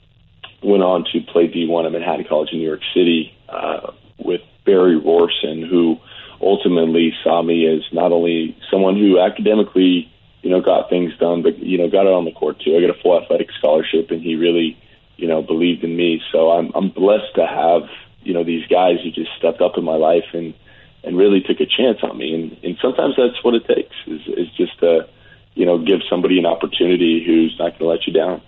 went 0.62 0.84
on 0.84 1.04
to 1.12 1.20
play 1.32 1.48
D1 1.48 1.84
at 1.84 1.90
Manhattan 1.90 2.26
College 2.28 2.50
in 2.52 2.58
New 2.58 2.68
York 2.68 2.82
City 2.94 3.34
uh, 3.48 3.90
with 4.18 4.40
Barry 4.64 4.94
Rohrssen, 4.94 5.68
who 5.68 5.96
ultimately 6.40 7.12
saw 7.24 7.42
me 7.42 7.66
as 7.66 7.82
not 7.92 8.12
only 8.12 8.56
someone 8.70 8.94
who 8.96 9.18
academically, 9.18 10.08
you 10.42 10.50
know, 10.50 10.60
got 10.60 10.90
things 10.90 11.10
done, 11.18 11.42
but 11.42 11.58
you 11.58 11.76
know, 11.76 11.90
got 11.90 12.06
it 12.06 12.14
on 12.14 12.24
the 12.24 12.30
court 12.30 12.60
too. 12.60 12.76
I 12.76 12.80
got 12.86 12.96
a 12.96 13.02
full 13.02 13.20
athletic 13.20 13.48
scholarship, 13.58 14.12
and 14.12 14.22
he 14.22 14.36
really, 14.36 14.78
you 15.16 15.26
know, 15.26 15.42
believed 15.42 15.82
in 15.82 15.96
me. 15.96 16.22
So 16.30 16.52
I'm 16.52 16.70
I'm 16.76 16.90
blessed 16.90 17.34
to 17.34 17.46
have 17.48 17.82
you 18.28 18.34
know 18.34 18.44
these 18.44 18.66
guys 18.68 18.96
who 19.02 19.10
just 19.10 19.30
stepped 19.38 19.62
up 19.62 19.72
in 19.78 19.84
my 19.84 19.96
life 19.96 20.26
and 20.34 20.54
and 21.02 21.16
really 21.16 21.40
took 21.40 21.60
a 21.60 21.66
chance 21.66 21.98
on 22.02 22.18
me. 22.18 22.34
And 22.34 22.64
and 22.64 22.78
sometimes 22.80 23.14
that's 23.16 23.42
what 23.42 23.54
it 23.54 23.66
takes 23.66 23.94
is 24.06 24.20
is 24.26 24.48
just 24.56 24.78
to 24.80 25.08
you 25.54 25.64
know 25.66 25.78
give 25.78 26.00
somebody 26.10 26.38
an 26.38 26.46
opportunity 26.46 27.24
who's 27.26 27.56
not 27.58 27.78
going 27.78 27.80
to 27.80 27.86
let 27.86 28.06
you 28.06 28.12
down. 28.12 28.42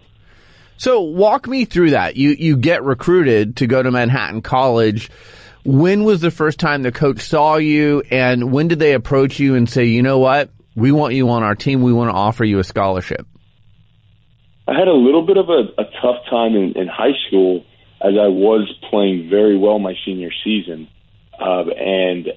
So 0.76 1.00
walk 1.00 1.48
me 1.48 1.64
through 1.64 1.90
that. 1.90 2.16
You 2.16 2.30
you 2.30 2.56
get 2.56 2.84
recruited 2.84 3.56
to 3.56 3.66
go 3.66 3.82
to 3.82 3.90
Manhattan 3.90 4.42
College. 4.42 5.10
When 5.64 6.04
was 6.04 6.20
the 6.20 6.30
first 6.30 6.58
time 6.58 6.82
the 6.82 6.92
coach 6.92 7.20
saw 7.20 7.56
you 7.56 8.02
and 8.10 8.52
when 8.52 8.68
did 8.68 8.78
they 8.78 8.92
approach 8.92 9.40
you 9.40 9.54
and 9.54 9.68
say 9.68 9.86
you 9.86 10.02
know 10.02 10.18
what? 10.18 10.50
We 10.76 10.92
want 10.92 11.14
you 11.14 11.30
on 11.30 11.42
our 11.42 11.54
team. 11.54 11.82
We 11.82 11.92
want 11.92 12.10
to 12.10 12.14
offer 12.14 12.44
you 12.44 12.58
a 12.58 12.64
scholarship 12.64 13.26
I 14.70 14.78
had 14.78 14.86
a 14.86 14.92
little 14.92 15.26
bit 15.26 15.36
of 15.36 15.48
a, 15.48 15.82
a 15.82 15.84
tough 16.00 16.24
time 16.30 16.54
in, 16.54 16.74
in 16.76 16.86
high 16.86 17.18
school 17.26 17.64
as 18.00 18.14
I 18.16 18.28
was 18.28 18.72
playing 18.88 19.28
very 19.28 19.56
well 19.56 19.78
my 19.78 19.94
senior 20.04 20.30
season. 20.44 20.88
Uh, 21.38 21.64
and 21.70 22.28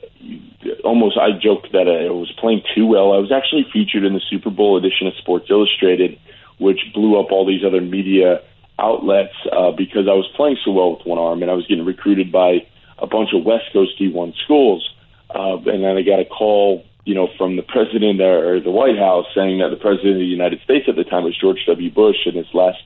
almost 0.84 1.18
I 1.18 1.32
joked 1.32 1.72
that 1.74 1.88
I 1.88 2.12
was 2.12 2.32
playing 2.40 2.64
too 2.76 2.86
well. 2.86 3.12
I 3.12 3.18
was 3.18 3.32
actually 3.32 3.66
featured 3.72 4.04
in 4.06 4.14
the 4.14 4.22
Super 4.30 4.50
Bowl 4.50 4.78
edition 4.78 5.08
of 5.08 5.14
Sports 5.16 5.48
Illustrated, 5.50 6.20
which 6.58 6.80
blew 6.94 7.20
up 7.20 7.32
all 7.32 7.46
these 7.46 7.64
other 7.66 7.82
media 7.82 8.42
outlets 8.80 9.36
uh, 9.52 9.72
because 9.72 10.08
I 10.08 10.16
was 10.16 10.28
playing 10.36 10.58
so 10.64 10.72
well 10.72 10.96
with 10.96 11.06
one 11.06 11.20
arm, 11.20 11.42
and 11.42 11.52
I 11.52 11.54
was 11.54 11.68
getting 11.68 11.86
recruited 11.86 12.32
by 12.32 12.66
a 12.98 13.08
bunch 13.08 13.30
of 13.34 13.44
West 13.44 13.66
Coast 13.74 14.00
D1 14.00 14.36
schools. 14.44 14.90
Uh, 15.34 15.58
and 15.58 15.84
then 15.84 15.98
I 15.98 16.02
got 16.02 16.20
a 16.20 16.26
call, 16.26 16.86
you 17.06 17.16
know, 17.16 17.28
from 17.38 17.56
the 17.56 17.64
president 17.64 18.22
or 18.22 18.60
the 18.62 18.72
White 18.72 18.98
House 18.98 19.26
saying 19.36 19.60
that 19.60 19.70
the 19.70 19.82
president 19.82 20.16
of 20.16 20.20
the 20.20 20.26
United 20.26 20.62
States 20.64 20.86
at 20.88 20.96
the 20.96 21.04
time 21.04 21.24
was 21.24 21.38
George 21.40 21.60
W. 21.68 21.92
Bush, 21.92 22.26
and 22.26 22.36
his 22.36 22.48
last 22.54 22.80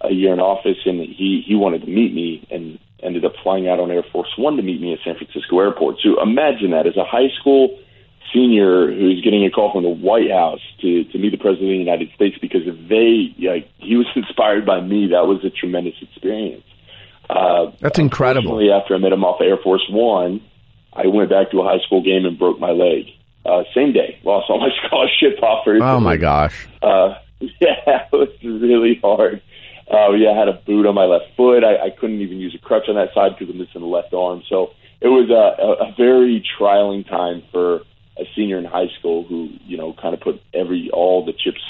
a 0.00 0.12
year 0.12 0.32
in 0.32 0.40
office, 0.40 0.78
and 0.84 1.00
he 1.00 1.42
he 1.46 1.54
wanted 1.54 1.82
to 1.82 1.88
meet 1.88 2.14
me, 2.14 2.46
and 2.50 2.78
ended 3.02 3.24
up 3.24 3.32
flying 3.42 3.68
out 3.68 3.80
on 3.80 3.90
Air 3.90 4.04
Force 4.12 4.32
One 4.36 4.56
to 4.56 4.62
meet 4.62 4.80
me 4.80 4.92
at 4.92 5.00
San 5.04 5.16
Francisco 5.16 5.60
Airport. 5.60 5.96
So 6.02 6.20
imagine 6.22 6.70
that 6.72 6.86
as 6.86 6.96
a 6.96 7.04
high 7.04 7.28
school 7.40 7.78
senior 8.32 8.92
who's 8.92 9.20
getting 9.22 9.44
a 9.44 9.50
call 9.50 9.72
from 9.72 9.82
the 9.82 9.88
White 9.88 10.30
House 10.30 10.60
to 10.80 11.04
to 11.04 11.18
meet 11.18 11.30
the 11.30 11.38
president 11.38 11.70
of 11.70 11.74
the 11.74 11.84
United 11.84 12.10
States 12.14 12.36
because 12.40 12.62
if 12.66 12.76
they 12.88 13.34
like 13.46 13.68
he 13.78 13.96
was 13.96 14.06
inspired 14.16 14.66
by 14.66 14.80
me. 14.80 15.08
That 15.08 15.26
was 15.26 15.44
a 15.44 15.50
tremendous 15.50 15.94
experience. 16.00 16.64
Uh, 17.28 17.70
That's 17.80 17.98
incredible. 17.98 18.58
After 18.72 18.94
I 18.94 18.98
met 18.98 19.12
him 19.12 19.24
off 19.24 19.40
Air 19.40 19.56
Force 19.56 19.86
One, 19.90 20.40
I 20.92 21.06
went 21.06 21.30
back 21.30 21.50
to 21.52 21.60
a 21.60 21.64
high 21.64 21.78
school 21.86 22.02
game 22.02 22.24
and 22.24 22.38
broke 22.38 22.58
my 22.58 22.70
leg. 22.70 23.06
Uh, 23.46 23.62
same 23.74 23.92
day, 23.92 24.18
lost 24.24 24.50
all 24.50 24.60
my 24.60 24.68
scholarship 24.86 25.42
offers. 25.42 25.80
Oh 25.82 26.00
my 26.00 26.16
gosh! 26.16 26.66
Uh, 26.82 27.14
yeah, 27.40 28.06
it 28.06 28.12
was 28.12 28.28
really 28.42 28.98
hard. 29.02 29.42
Uh, 29.90 30.12
yeah, 30.12 30.30
I 30.30 30.38
had 30.38 30.48
a 30.48 30.52
boot 30.52 30.86
on 30.86 30.94
my 30.94 31.04
left 31.04 31.34
foot. 31.36 31.64
I, 31.64 31.86
I 31.86 31.90
couldn't 31.90 32.20
even 32.20 32.38
use 32.38 32.54
a 32.54 32.64
crutch 32.64 32.84
on 32.88 32.94
that 32.94 33.12
side 33.12 33.32
because 33.36 33.52
I'm 33.52 33.58
missing 33.58 33.80
the 33.80 33.90
left 33.90 34.14
arm. 34.14 34.42
So 34.48 34.70
it 35.00 35.08
was 35.08 35.28
a, 35.30 35.90
a 35.90 35.94
very 35.96 36.44
trialing 36.58 37.08
time 37.08 37.42
for 37.50 37.82
a 38.16 38.24
senior 38.36 38.58
in 38.58 38.64
high 38.64 38.88
school 38.98 39.24
who, 39.24 39.48
you 39.64 39.76
know, 39.76 39.94
kind 40.00 40.14
of 40.14 40.20
put 40.20 40.40
every 40.54 40.90
all 40.92 41.24
the 41.24 41.32
chips 41.32 41.62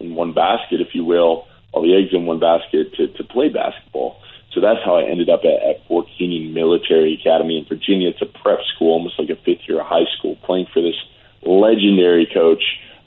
in 0.00 0.14
one 0.16 0.32
basket, 0.34 0.80
if 0.80 0.94
you 0.94 1.04
will, 1.04 1.46
all 1.72 1.82
the 1.82 1.94
eggs 1.94 2.12
in 2.12 2.26
one 2.26 2.40
basket 2.40 2.92
to, 2.94 3.06
to 3.08 3.22
play 3.22 3.48
basketball. 3.48 4.18
So 4.52 4.60
that's 4.60 4.80
how 4.84 4.96
I 4.96 5.04
ended 5.08 5.30
up 5.30 5.40
at, 5.44 5.62
at 5.62 5.86
Fork 5.86 6.06
Union 6.18 6.52
Military 6.52 7.18
Academy 7.20 7.58
in 7.58 7.66
Virginia. 7.66 8.08
It's 8.08 8.22
a 8.22 8.26
prep 8.26 8.58
school, 8.74 8.94
almost 8.94 9.18
like 9.18 9.30
a 9.30 9.36
fifth 9.36 9.68
year 9.68 9.84
high 9.84 10.10
school, 10.18 10.34
playing 10.42 10.66
for 10.74 10.82
this 10.82 10.98
legendary 11.42 12.26
coach, 12.26 12.62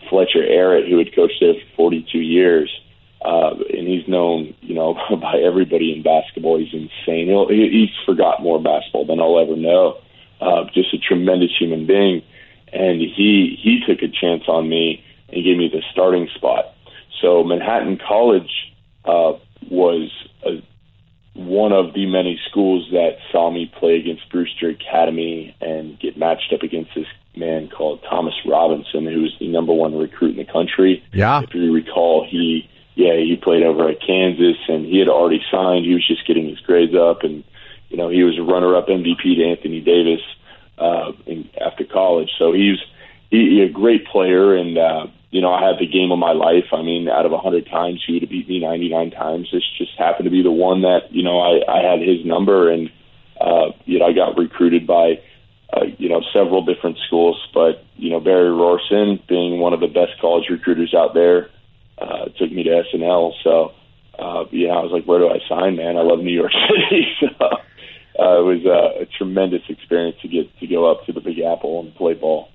Fletcher 0.10 0.40
Arritt, 0.40 0.88
who 0.88 0.99
had 0.99 1.14
coached 1.14 1.41
there 1.41 1.53
for 1.53 1.91
42 1.91 2.19
years. 2.19 2.72
Uh, 3.23 3.55
and 3.69 3.87
he's 3.87 4.07
known, 4.07 4.53
you 4.61 4.75
know, 4.75 4.93
by 5.21 5.37
everybody 5.37 5.93
in 5.93 6.03
basketball. 6.03 6.59
He's 6.59 6.73
insane. 6.73 7.27
He'll, 7.27 7.47
he, 7.47 7.69
he's 7.69 8.05
forgot 8.05 8.41
more 8.41 8.61
basketball 8.61 9.05
than 9.05 9.19
I'll 9.19 9.39
ever 9.39 9.55
know. 9.55 9.97
Uh, 10.41 10.65
just 10.73 10.93
a 10.93 10.97
tremendous 10.97 11.51
human 11.57 11.87
being. 11.87 12.21
And 12.73 12.99
he 12.99 13.57
he 13.61 13.81
took 13.87 14.01
a 14.01 14.07
chance 14.07 14.43
on 14.47 14.67
me 14.67 15.03
and 15.29 15.43
gave 15.43 15.57
me 15.57 15.69
the 15.71 15.83
starting 15.91 16.27
spot. 16.35 16.73
So 17.21 17.43
Manhattan 17.43 17.99
College 18.05 18.73
uh, 19.05 19.33
was 19.69 20.11
a, 20.45 20.61
one 21.35 21.71
of 21.71 21.93
the 21.93 22.05
many 22.07 22.39
schools 22.49 22.89
that 22.91 23.17
saw 23.31 23.51
me 23.51 23.71
play 23.79 23.95
against 23.95 24.29
Brewster 24.31 24.69
Academy 24.69 25.55
and 25.61 25.99
get 25.99 26.17
matched 26.17 26.51
up 26.51 26.63
against 26.63 26.91
this 26.95 27.07
man 27.35 27.69
called 27.69 28.01
Thomas 28.09 28.33
Robinson, 28.45 29.05
who 29.05 29.21
was 29.21 29.35
the 29.39 29.47
number 29.47 29.73
one 29.73 29.95
recruit 29.95 30.37
in 30.37 30.45
the 30.45 30.51
country. 30.51 31.03
Yeah. 31.13 31.41
If 31.41 31.53
you 31.53 31.71
recall, 31.71 32.27
he 32.29 32.69
yeah 32.95 33.15
he 33.15 33.40
played 33.41 33.64
over 33.64 33.90
at 33.90 34.02
Kansas 34.02 34.57
and 34.68 34.86
he 34.86 34.99
had 34.99 35.10
already 35.10 35.41
signed. 35.52 35.86
He 35.86 35.94
was 35.94 36.07
just 36.07 36.28
getting 36.28 36.48
his 36.48 36.60
grades 36.60 36.95
up, 36.95 37.24
and 37.24 37.44
you 37.90 37.98
know 37.98 38.10
he 38.10 38.24
was 38.24 38.38
a 38.38 38.44
runner-up 38.44 38.88
MVP 38.88 39.36
to 39.36 39.44
Anthony 39.45 39.82
Davis 39.82 40.22
uh, 40.78 41.11
in, 41.26 41.49
after 41.60 41.86
college. 41.86 42.30
So 42.38 42.53
he's 42.53 42.80
he, 43.30 43.49
he 43.49 43.61
a 43.61 43.70
great 43.70 44.06
player, 44.07 44.56
and 44.56 44.78
uh, 44.78 45.07
you 45.32 45.41
know 45.41 45.53
I 45.53 45.68
had 45.68 45.80
the 45.80 45.88
game 45.88 46.11
of 46.11 46.20
my 46.20 46.34
life. 46.34 46.72
I 46.72 46.82
mean, 46.82 47.10
out 47.10 47.26
of 47.26 47.32
a 47.32 47.38
hundred 47.38 47.68
times, 47.68 48.03
he 48.06 48.14
would 48.14 48.24
have 48.24 48.30
beat 48.30 48.48
me 48.48 48.60
99 48.60 49.11
times. 49.11 49.49
This 49.52 49.64
just 49.78 49.98
happened 49.98 50.26
to 50.26 50.32
be 50.32 50.44
the 50.44 50.52
one 50.52 50.82
that 50.82 51.11
you 51.11 51.24
know 51.24 51.40
I, 51.40 51.61
I 51.68 51.91
had 51.91 51.99
his 51.99 52.26
number, 52.26 52.72
and 52.72 52.90
uh, 53.40 53.72
you 53.86 53.99
know 53.99 54.06
I 54.06 54.14
got 54.14 54.38
recruited 54.38 54.88
by 54.88 55.20
uh, 55.76 55.86
you 55.98 56.10
know, 56.10 56.22
several 56.34 56.64
different 56.64 56.98
schools, 57.07 57.48
but, 57.53 57.84
you 57.95 58.10
know, 58.10 58.20
Barry 58.20 58.49
Rohrssen 58.49 59.26
being 59.28 59.60
one 59.60 59.74
of 59.74 59.80
the 59.80 59.88
best 59.88 60.20
college 60.22 60.45
recruiters 60.49 60.94
out 60.94 61.14
there, 61.14 61.49
uh, 62.03 62.25
took 62.38 62.51
me 62.51 62.63
to 62.63 62.84
SNL. 62.93 63.31
So, 63.43 63.71
uh, 64.19 64.43
you 64.51 64.67
know, 64.67 64.73
I 64.73 64.84
was 64.84 64.91
like, 64.91 65.05
where 65.05 65.19
do 65.19 65.30
I 65.30 65.39
sign, 65.47 65.77
man? 65.77 65.97
I 65.97 66.01
love 66.01 66.19
New 66.19 66.34
York 66.34 66.51
City. 66.69 67.05
so, 67.19 67.45
uh, 68.19 68.39
it 68.39 68.45
was 68.45 68.65
uh, 68.65 69.03
a 69.03 69.05
tremendous 69.17 69.61
experience 69.69 70.17
to 70.21 70.27
get 70.27 70.55
to 70.59 70.67
go 70.67 70.91
up 70.91 71.05
to 71.05 71.13
the 71.13 71.21
Big 71.21 71.39
Apple 71.39 71.80
and 71.80 71.95
play 71.95 72.13
ball. 72.13 72.49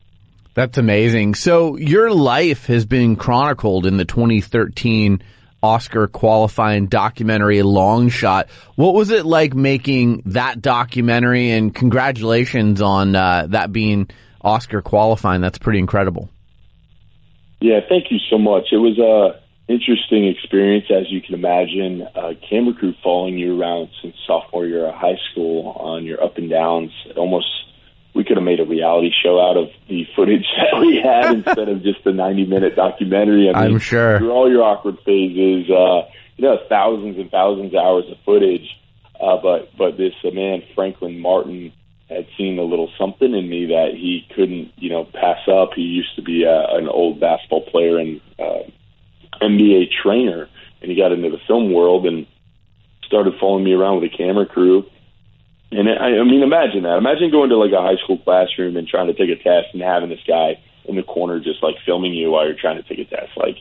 That's 0.54 0.78
amazing. 0.78 1.34
So 1.34 1.76
your 1.76 2.12
life 2.12 2.66
has 2.66 2.84
been 2.84 3.16
chronicled 3.16 3.86
in 3.86 3.96
the 3.96 4.04
2013 4.04 5.22
Oscar 5.62 6.06
qualifying 6.06 6.86
documentary 6.86 7.62
Long 7.62 8.08
Shot. 8.08 8.48
What 8.76 8.94
was 8.94 9.10
it 9.10 9.26
like 9.26 9.54
making 9.54 10.22
that 10.26 10.60
documentary? 10.60 11.50
And 11.50 11.74
congratulations 11.74 12.80
on 12.80 13.14
uh, 13.16 13.46
that 13.50 13.72
being 13.72 14.08
Oscar 14.40 14.82
qualifying. 14.82 15.40
That's 15.40 15.58
pretty 15.58 15.80
incredible. 15.80 16.28
Yeah, 17.60 17.80
thank 17.88 18.10
you 18.10 18.18
so 18.30 18.38
much. 18.38 18.68
It 18.72 18.76
was 18.76 18.98
a 18.98 19.40
interesting 19.68 20.26
experience, 20.26 20.86
as 20.90 21.10
you 21.10 21.20
can 21.20 21.34
imagine. 21.34 22.02
Uh, 22.14 22.32
camera 22.48 22.74
crew 22.74 22.94
following 23.02 23.38
you 23.38 23.60
around 23.60 23.90
since 24.00 24.16
sophomore 24.26 24.66
year 24.66 24.86
of 24.86 24.94
high 24.94 25.18
school 25.30 25.72
on 25.78 26.04
your 26.04 26.22
up 26.22 26.38
and 26.38 26.48
downs. 26.48 26.90
It 27.06 27.16
Almost, 27.16 27.46
we 28.14 28.24
could 28.24 28.36
have 28.36 28.44
made 28.44 28.60
a 28.60 28.64
reality 28.64 29.10
show 29.22 29.38
out 29.40 29.56
of 29.56 29.68
the 29.88 30.06
footage 30.16 30.46
that 30.56 30.80
we 30.80 31.00
had 31.02 31.34
instead 31.46 31.68
of 31.68 31.82
just 31.82 32.04
a 32.06 32.12
90 32.12 32.46
minute 32.46 32.76
documentary. 32.76 33.50
I 33.50 33.66
am 33.66 33.78
sure. 33.78 34.18
Through 34.18 34.32
all 34.32 34.50
your 34.50 34.62
awkward 34.62 34.98
phases, 35.04 35.70
uh, 35.70 36.08
you 36.36 36.44
know, 36.44 36.58
thousands 36.68 37.18
and 37.18 37.30
thousands 37.30 37.74
of 37.74 37.78
hours 37.78 38.04
of 38.10 38.16
footage. 38.24 38.68
Uh, 39.20 39.36
but, 39.42 39.76
but 39.76 39.96
this 39.96 40.14
uh, 40.24 40.30
man, 40.30 40.62
Franklin 40.76 41.18
Martin, 41.18 41.72
had 42.08 42.26
seen 42.36 42.58
a 42.58 42.62
little 42.62 42.90
something 42.98 43.34
in 43.34 43.48
me 43.48 43.66
that 43.66 43.90
he 43.92 44.26
couldn't, 44.34 44.72
you 44.76 44.88
know, 44.88 45.04
pass 45.04 45.46
up. 45.46 45.70
He 45.74 45.82
used 45.82 46.16
to 46.16 46.22
be 46.22 46.44
a, 46.44 46.64
an 46.76 46.88
old 46.88 47.20
basketball 47.20 47.62
player 47.62 47.98
and 47.98 48.20
uh, 48.38 48.62
NBA 49.42 49.90
trainer, 50.02 50.48
and 50.80 50.90
he 50.90 50.96
got 50.96 51.12
into 51.12 51.30
the 51.30 51.40
film 51.46 51.72
world 51.72 52.06
and 52.06 52.26
started 53.04 53.34
following 53.38 53.64
me 53.64 53.72
around 53.72 54.00
with 54.00 54.12
a 54.12 54.16
camera 54.16 54.46
crew. 54.46 54.84
And 55.70 55.88
I, 55.88 56.18
I 56.18 56.24
mean, 56.24 56.42
imagine 56.42 56.84
that. 56.84 56.96
Imagine 56.96 57.30
going 57.30 57.50
to 57.50 57.56
like 57.56 57.72
a 57.72 57.82
high 57.82 58.00
school 58.02 58.18
classroom 58.18 58.76
and 58.76 58.88
trying 58.88 59.08
to 59.08 59.14
take 59.14 59.28
a 59.28 59.42
test 59.42 59.74
and 59.74 59.82
having 59.82 60.08
this 60.08 60.24
guy 60.26 60.58
in 60.86 60.96
the 60.96 61.02
corner 61.02 61.40
just 61.40 61.62
like 61.62 61.74
filming 61.84 62.14
you 62.14 62.30
while 62.30 62.46
you're 62.46 62.58
trying 62.58 62.82
to 62.82 62.88
take 62.88 62.98
a 62.98 63.04
test. 63.04 63.36
Like, 63.36 63.56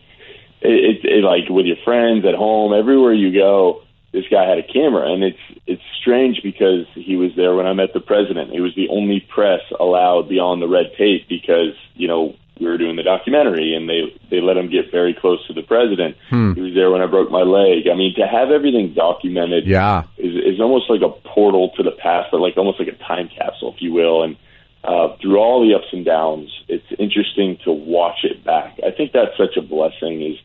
it, 0.61 1.03
it, 1.03 1.05
it 1.05 1.23
like 1.23 1.49
with 1.49 1.65
your 1.65 1.75
friends 1.83 2.25
at 2.25 2.33
home, 2.33 2.73
everywhere 2.73 3.13
you 3.13 3.33
go, 3.33 3.83
this 4.17 4.25
guy 4.31 4.49
had 4.49 4.57
a 4.57 4.63
camera, 4.63 5.11
and 5.13 5.23
it's 5.23 5.45
it's 5.67 5.81
strange 6.01 6.41
because 6.41 6.85
he 6.95 7.15
was 7.15 7.31
there 7.35 7.53
when 7.55 7.67
I 7.67 7.73
met 7.73 7.93
the 7.93 7.99
president. 7.99 8.51
He 8.51 8.61
was 8.61 8.73
the 8.75 8.89
only 8.89 9.19
press 9.19 9.61
allowed 9.79 10.27
beyond 10.27 10.61
the 10.61 10.67
red 10.67 10.87
tape 10.97 11.27
because 11.29 11.73
you 11.95 12.07
know 12.07 12.35
we 12.59 12.65
were 12.65 12.77
doing 12.79 12.95
the 12.95 13.03
documentary, 13.03 13.75
and 13.75 13.87
they 13.87 14.01
they 14.31 14.41
let 14.41 14.57
him 14.57 14.69
get 14.71 14.91
very 14.91 15.13
close 15.13 15.45
to 15.47 15.53
the 15.53 15.61
president. 15.61 16.17
Hmm. 16.29 16.53
He 16.53 16.61
was 16.61 16.73
there 16.73 16.89
when 16.89 17.01
I 17.01 17.05
broke 17.05 17.29
my 17.29 17.43
leg. 17.43 17.87
I 17.87 17.95
mean, 17.95 18.15
to 18.15 18.25
have 18.25 18.49
everything 18.49 18.93
documented, 18.95 19.67
Yeah. 19.67 20.03
is 20.17 20.33
is 20.55 20.59
almost 20.59 20.89
like 20.89 21.01
a 21.01 21.09
portal 21.29 21.69
to 21.77 21.83
the 21.83 21.91
past, 21.91 22.29
but 22.31 22.41
like 22.41 22.57
almost 22.57 22.79
like 22.79 22.89
a 22.89 22.97
time 23.11 23.29
capsule, 23.29 23.73
if 23.75 23.81
you 23.81 23.93
will. 23.93 24.23
And 24.23 24.35
uh, 24.83 25.15
through 25.21 25.37
all 25.37 25.61
the 25.67 25.75
ups 25.75 25.89
and 25.91 26.03
downs, 26.05 26.49
it's 26.67 26.89
interesting 26.97 27.57
to 27.65 27.71
watch 27.71 28.23
it 28.23 28.43
back. 28.43 28.79
I 28.83 28.91
think 28.91 29.11
that's 29.11 29.37
such 29.37 29.55
a 29.57 29.61
blessing. 29.61 30.21
Is 30.23 30.37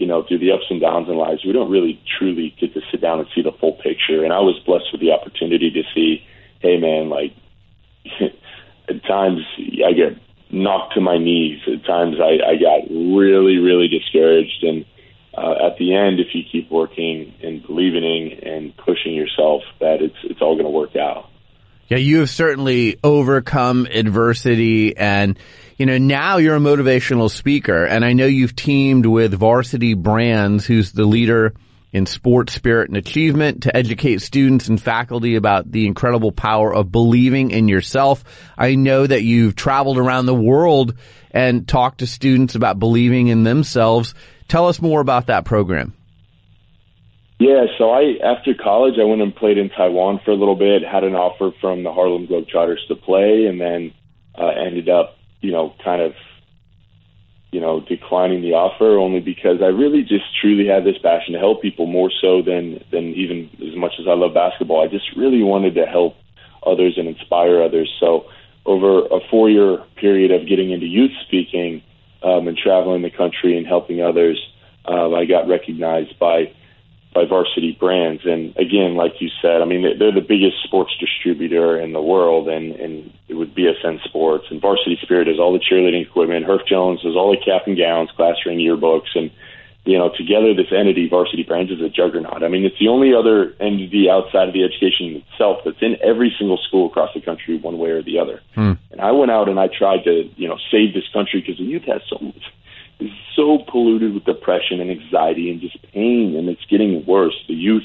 you 0.00 0.06
know, 0.06 0.22
through 0.22 0.38
the 0.38 0.52
ups 0.52 0.66
and 0.70 0.80
downs 0.80 1.08
in 1.08 1.16
lives, 1.16 1.44
we 1.44 1.52
don't 1.52 1.70
really 1.70 2.00
truly 2.18 2.54
get 2.60 2.74
to 2.74 2.80
sit 2.90 3.00
down 3.00 3.18
and 3.18 3.28
see 3.34 3.42
the 3.42 3.52
full 3.52 3.74
picture. 3.74 4.24
And 4.24 4.32
I 4.32 4.40
was 4.40 4.58
blessed 4.64 4.92
with 4.92 5.00
the 5.00 5.12
opportunity 5.12 5.70
to 5.70 5.82
see, 5.94 6.24
hey 6.60 6.78
man, 6.78 7.08
like 7.08 7.32
at 8.88 9.04
times 9.04 9.40
I 9.84 9.92
get 9.92 10.18
knocked 10.50 10.94
to 10.94 11.00
my 11.00 11.18
knees. 11.18 11.60
At 11.66 11.84
times 11.84 12.16
I, 12.20 12.38
I 12.46 12.56
got 12.56 12.90
really, 12.90 13.58
really 13.58 13.88
discouraged. 13.88 14.62
And 14.62 14.84
uh, 15.36 15.66
at 15.66 15.78
the 15.78 15.94
end, 15.94 16.20
if 16.20 16.34
you 16.34 16.42
keep 16.50 16.70
working 16.70 17.34
and 17.42 17.66
believing 17.66 18.38
and 18.42 18.76
pushing 18.76 19.12
yourself, 19.12 19.62
that 19.80 20.00
it's 20.00 20.16
it's 20.24 20.40
all 20.40 20.54
going 20.54 20.64
to 20.64 20.70
work 20.70 20.96
out. 20.96 21.28
Yeah, 21.88 21.98
you 21.98 22.18
have 22.18 22.30
certainly 22.30 22.98
overcome 23.04 23.86
adversity 23.86 24.96
and, 24.96 25.38
you 25.76 25.86
know, 25.86 25.98
now 25.98 26.38
you're 26.38 26.56
a 26.56 26.60
motivational 26.60 27.30
speaker 27.30 27.84
and 27.84 28.04
I 28.04 28.12
know 28.12 28.26
you've 28.26 28.56
teamed 28.56 29.06
with 29.06 29.32
Varsity 29.32 29.94
Brands, 29.94 30.66
who's 30.66 30.90
the 30.90 31.04
leader 31.04 31.54
in 31.92 32.04
sports 32.04 32.54
spirit 32.54 32.88
and 32.88 32.96
achievement 32.96 33.62
to 33.62 33.76
educate 33.76 34.20
students 34.20 34.68
and 34.68 34.82
faculty 34.82 35.36
about 35.36 35.70
the 35.70 35.86
incredible 35.86 36.32
power 36.32 36.74
of 36.74 36.90
believing 36.90 37.52
in 37.52 37.68
yourself. 37.68 38.24
I 38.58 38.74
know 38.74 39.06
that 39.06 39.22
you've 39.22 39.54
traveled 39.54 39.98
around 39.98 40.26
the 40.26 40.34
world 40.34 40.94
and 41.30 41.68
talked 41.68 41.98
to 41.98 42.06
students 42.08 42.56
about 42.56 42.80
believing 42.80 43.28
in 43.28 43.44
themselves. 43.44 44.12
Tell 44.48 44.66
us 44.66 44.82
more 44.82 45.00
about 45.00 45.28
that 45.28 45.44
program. 45.44 45.94
Yeah, 47.38 47.66
so 47.76 47.90
I 47.90 48.16
after 48.24 48.54
college 48.54 48.94
I 48.98 49.04
went 49.04 49.20
and 49.20 49.34
played 49.34 49.58
in 49.58 49.68
Taiwan 49.68 50.20
for 50.24 50.30
a 50.30 50.36
little 50.36 50.56
bit, 50.56 50.82
had 50.82 51.04
an 51.04 51.14
offer 51.14 51.50
from 51.60 51.82
the 51.82 51.92
Harlem 51.92 52.26
Globetrotters 52.26 52.86
to 52.88 52.96
play 52.96 53.46
and 53.46 53.60
then 53.60 53.92
uh, 54.38 54.48
ended 54.48 54.88
up, 54.88 55.16
you 55.40 55.52
know, 55.52 55.74
kind 55.84 56.00
of 56.00 56.12
you 57.52 57.60
know, 57.60 57.80
declining 57.80 58.42
the 58.42 58.52
offer 58.52 58.98
only 58.98 59.20
because 59.20 59.62
I 59.62 59.66
really 59.66 60.02
just 60.02 60.24
truly 60.40 60.66
had 60.66 60.84
this 60.84 60.98
passion 60.98 61.32
to 61.32 61.38
help 61.38 61.62
people 61.62 61.86
more 61.86 62.10
so 62.20 62.42
than 62.42 62.84
than 62.90 63.14
even 63.14 63.48
as 63.66 63.76
much 63.76 63.92
as 63.98 64.06
I 64.08 64.12
love 64.14 64.34
basketball. 64.34 64.82
I 64.82 64.88
just 64.88 65.16
really 65.16 65.42
wanted 65.42 65.74
to 65.76 65.86
help 65.86 66.16
others 66.66 66.98
and 66.98 67.08
inspire 67.08 67.62
others. 67.62 67.90
So 68.00 68.26
over 68.66 69.06
a 69.06 69.20
four 69.30 69.48
year 69.48 69.78
period 69.96 70.32
of 70.32 70.48
getting 70.48 70.70
into 70.70 70.86
youth 70.86 71.12
speaking 71.26 71.82
um, 72.22 72.48
and 72.48 72.58
traveling 72.58 73.02
the 73.02 73.10
country 73.10 73.56
and 73.56 73.66
helping 73.66 74.02
others, 74.02 74.38
uh, 74.84 75.12
I 75.12 75.24
got 75.24 75.48
recognized 75.48 76.18
by 76.18 76.52
by 77.16 77.24
Varsity 77.24 77.72
Brands. 77.80 78.26
And 78.26 78.54
again, 78.58 78.94
like 78.94 79.14
you 79.20 79.30
said, 79.40 79.62
I 79.62 79.64
mean, 79.64 79.80
they're 79.98 80.12
the 80.12 80.20
biggest 80.20 80.62
sports 80.62 80.92
distributor 81.00 81.80
in 81.80 81.94
the 81.94 82.02
world, 82.02 82.46
and, 82.46 82.76
and 82.76 83.10
it 83.28 83.34
would 83.34 83.54
BSN 83.54 84.04
Sports. 84.04 84.44
And 84.50 84.60
Varsity 84.60 84.98
Spirit 85.00 85.26
has 85.26 85.38
all 85.38 85.54
the 85.54 85.58
cheerleading 85.58 86.04
equipment. 86.04 86.44
Herff 86.44 86.68
Jones 86.68 87.00
has 87.04 87.16
all 87.16 87.32
the 87.32 87.42
cap 87.42 87.66
and 87.66 87.76
gowns, 87.76 88.10
class 88.10 88.36
ring 88.44 88.58
yearbooks. 88.58 89.16
And, 89.16 89.30
you 89.86 89.96
know, 89.96 90.12
together, 90.14 90.52
this 90.52 90.70
entity, 90.70 91.08
Varsity 91.08 91.42
Brands, 91.42 91.72
is 91.72 91.80
a 91.80 91.88
juggernaut. 91.88 92.44
I 92.44 92.48
mean, 92.48 92.66
it's 92.66 92.78
the 92.78 92.88
only 92.88 93.14
other 93.14 93.54
entity 93.60 94.10
outside 94.10 94.48
of 94.48 94.52
the 94.52 94.64
education 94.64 95.24
itself 95.24 95.60
that's 95.64 95.80
in 95.80 95.96
every 96.04 96.34
single 96.38 96.58
school 96.68 96.86
across 96.86 97.14
the 97.14 97.22
country, 97.22 97.56
one 97.56 97.78
way 97.78 97.90
or 97.96 98.02
the 98.02 98.18
other. 98.18 98.42
Hmm. 98.54 98.72
And 98.90 99.00
I 99.00 99.12
went 99.12 99.30
out 99.30 99.48
and 99.48 99.58
I 99.58 99.68
tried 99.68 100.04
to, 100.04 100.28
you 100.36 100.48
know, 100.48 100.58
save 100.70 100.92
this 100.92 101.08
country 101.14 101.40
because 101.40 101.56
the 101.56 101.64
youth 101.64 101.84
has 101.84 102.02
so 102.10 102.18
much 102.20 102.44
is 103.00 103.10
so 103.34 103.58
polluted 103.70 104.14
with 104.14 104.24
depression 104.24 104.80
and 104.80 104.90
anxiety 104.90 105.50
and 105.50 105.60
just 105.60 105.80
pain, 105.92 106.34
and 106.36 106.48
it's 106.48 106.64
getting 106.70 107.04
worse. 107.06 107.34
The 107.48 107.54
youth 107.54 107.84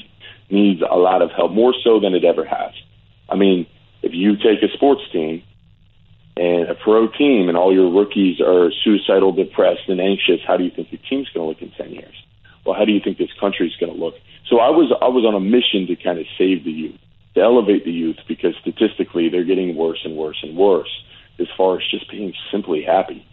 needs 0.50 0.80
a 0.82 0.96
lot 0.96 1.22
of 1.22 1.30
help, 1.30 1.52
more 1.52 1.74
so 1.84 2.00
than 2.00 2.14
it 2.14 2.24
ever 2.24 2.44
has. 2.44 2.72
I 3.28 3.36
mean, 3.36 3.66
if 4.02 4.12
you 4.14 4.36
take 4.36 4.62
a 4.62 4.72
sports 4.74 5.02
team 5.12 5.42
and 6.36 6.68
a 6.68 6.74
pro 6.74 7.08
team 7.08 7.48
and 7.48 7.56
all 7.56 7.72
your 7.72 7.90
rookies 7.90 8.40
are 8.40 8.70
suicidal, 8.84 9.32
depressed, 9.32 9.88
and 9.88 10.00
anxious, 10.00 10.40
how 10.46 10.56
do 10.56 10.64
you 10.64 10.70
think 10.70 10.90
your 10.90 11.00
team's 11.08 11.28
going 11.30 11.44
to 11.44 11.48
look 11.48 11.62
in 11.62 11.70
10 11.76 11.92
years? 11.92 12.14
Well, 12.64 12.74
how 12.76 12.84
do 12.84 12.92
you 12.92 13.00
think 13.02 13.18
this 13.18 13.32
country's 13.40 13.76
going 13.76 13.92
to 13.92 13.98
look? 13.98 14.14
So 14.48 14.58
I 14.58 14.70
was 14.70 14.92
I 15.00 15.08
was 15.08 15.24
on 15.24 15.34
a 15.34 15.40
mission 15.40 15.86
to 15.88 15.96
kind 15.96 16.18
of 16.18 16.26
save 16.38 16.64
the 16.64 16.70
youth, 16.70 17.00
to 17.34 17.40
elevate 17.40 17.84
the 17.84 17.92
youth, 17.92 18.18
because 18.28 18.54
statistically 18.60 19.28
they're 19.28 19.44
getting 19.44 19.74
worse 19.76 20.00
and 20.04 20.16
worse 20.16 20.38
and 20.42 20.56
worse 20.56 20.90
as 21.40 21.46
far 21.56 21.76
as 21.76 21.82
just 21.90 22.10
being 22.10 22.32
simply 22.50 22.82
happy, 22.82 23.26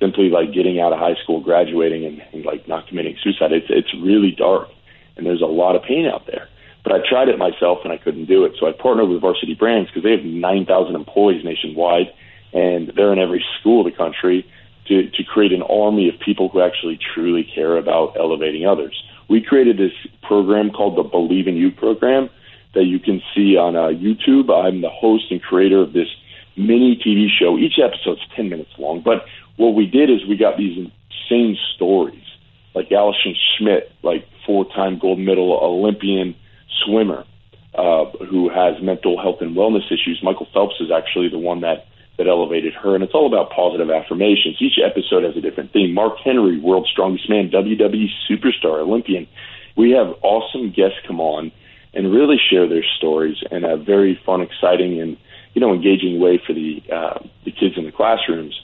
simply 0.00 0.30
like 0.30 0.52
getting 0.52 0.80
out 0.80 0.92
of 0.92 0.98
high 0.98 1.14
school, 1.22 1.40
graduating, 1.40 2.04
and, 2.04 2.22
and 2.32 2.44
like 2.44 2.66
not 2.66 2.88
committing 2.88 3.16
suicide. 3.22 3.52
It's 3.52 3.66
it's 3.68 3.94
really 4.02 4.32
dark, 4.32 4.68
and 5.16 5.26
there's 5.26 5.42
a 5.42 5.46
lot 5.46 5.76
of 5.76 5.82
pain 5.82 6.06
out 6.06 6.26
there. 6.26 6.48
But 6.82 6.94
I 6.94 6.98
tried 7.06 7.28
it 7.28 7.38
myself 7.38 7.80
and 7.84 7.92
I 7.92 7.98
couldn't 7.98 8.26
do 8.26 8.44
it. 8.44 8.52
So 8.58 8.66
I 8.66 8.72
partnered 8.72 9.08
with 9.08 9.20
Varsity 9.20 9.54
Brands 9.54 9.90
because 9.90 10.02
they 10.02 10.12
have 10.12 10.24
9,000 10.24 10.94
employees 10.94 11.44
nationwide 11.44 12.06
and 12.52 12.92
they're 12.96 13.12
in 13.12 13.18
every 13.18 13.44
school 13.60 13.86
of 13.86 13.92
the 13.92 13.96
country 13.96 14.46
to, 14.88 15.08
to 15.10 15.24
create 15.24 15.52
an 15.52 15.62
army 15.62 16.08
of 16.08 16.18
people 16.18 16.48
who 16.48 16.60
actually 16.60 16.98
truly 17.14 17.44
care 17.54 17.76
about 17.76 18.16
elevating 18.18 18.66
others. 18.66 19.00
We 19.28 19.42
created 19.42 19.76
this 19.76 19.92
program 20.22 20.70
called 20.70 20.96
the 20.96 21.02
Believe 21.02 21.46
in 21.46 21.56
You 21.56 21.70
program 21.70 22.30
that 22.74 22.84
you 22.84 22.98
can 22.98 23.20
see 23.34 23.56
on 23.56 23.76
uh, 23.76 23.88
YouTube. 23.88 24.50
I'm 24.50 24.80
the 24.80 24.90
host 24.90 25.24
and 25.30 25.42
creator 25.42 25.80
of 25.80 25.92
this 25.92 26.08
mini 26.56 26.96
TV 26.96 27.26
show. 27.28 27.58
Each 27.58 27.78
episode's 27.78 28.22
10 28.34 28.48
minutes 28.48 28.70
long, 28.78 29.00
but 29.00 29.26
what 29.60 29.74
we 29.74 29.86
did 29.86 30.08
is 30.08 30.26
we 30.26 30.36
got 30.36 30.56
these 30.56 30.76
insane 30.78 31.56
stories, 31.76 32.24
like 32.74 32.90
Allison 32.90 33.36
Schmitt, 33.36 33.92
like 34.02 34.26
four-time 34.46 34.98
gold 34.98 35.18
medal 35.18 35.52
Olympian 35.62 36.34
swimmer, 36.82 37.24
uh, 37.74 38.06
who 38.30 38.48
has 38.48 38.82
mental 38.82 39.20
health 39.20 39.42
and 39.42 39.54
wellness 39.54 39.86
issues. 39.92 40.18
Michael 40.22 40.48
Phelps 40.54 40.76
is 40.80 40.90
actually 40.90 41.28
the 41.28 41.38
one 41.38 41.60
that 41.60 41.86
that 42.16 42.26
elevated 42.26 42.74
her, 42.74 42.94
and 42.94 43.04
it's 43.04 43.14
all 43.14 43.26
about 43.26 43.50
positive 43.50 43.90
affirmations. 43.90 44.56
Each 44.60 44.78
episode 44.84 45.24
has 45.24 45.36
a 45.36 45.40
different 45.40 45.72
theme. 45.72 45.94
Mark 45.94 46.14
Henry, 46.22 46.58
world's 46.58 46.90
strongest 46.90 47.30
man, 47.30 47.50
WWE 47.50 48.08
superstar, 48.28 48.80
Olympian. 48.80 49.26
We 49.76 49.92
have 49.92 50.14
awesome 50.22 50.70
guests 50.70 50.98
come 51.06 51.20
on 51.20 51.50
and 51.94 52.12
really 52.12 52.36
share 52.50 52.68
their 52.68 52.84
stories 52.98 53.36
in 53.50 53.64
a 53.64 53.76
very 53.76 54.20
fun, 54.24 54.40
exciting, 54.40 55.00
and 55.00 55.18
you 55.52 55.60
know 55.60 55.74
engaging 55.74 56.18
way 56.18 56.40
for 56.46 56.54
the 56.54 56.82
uh, 56.90 57.18
the 57.44 57.52
kids 57.52 57.76
in 57.76 57.84
the 57.84 57.92
classrooms 57.92 58.58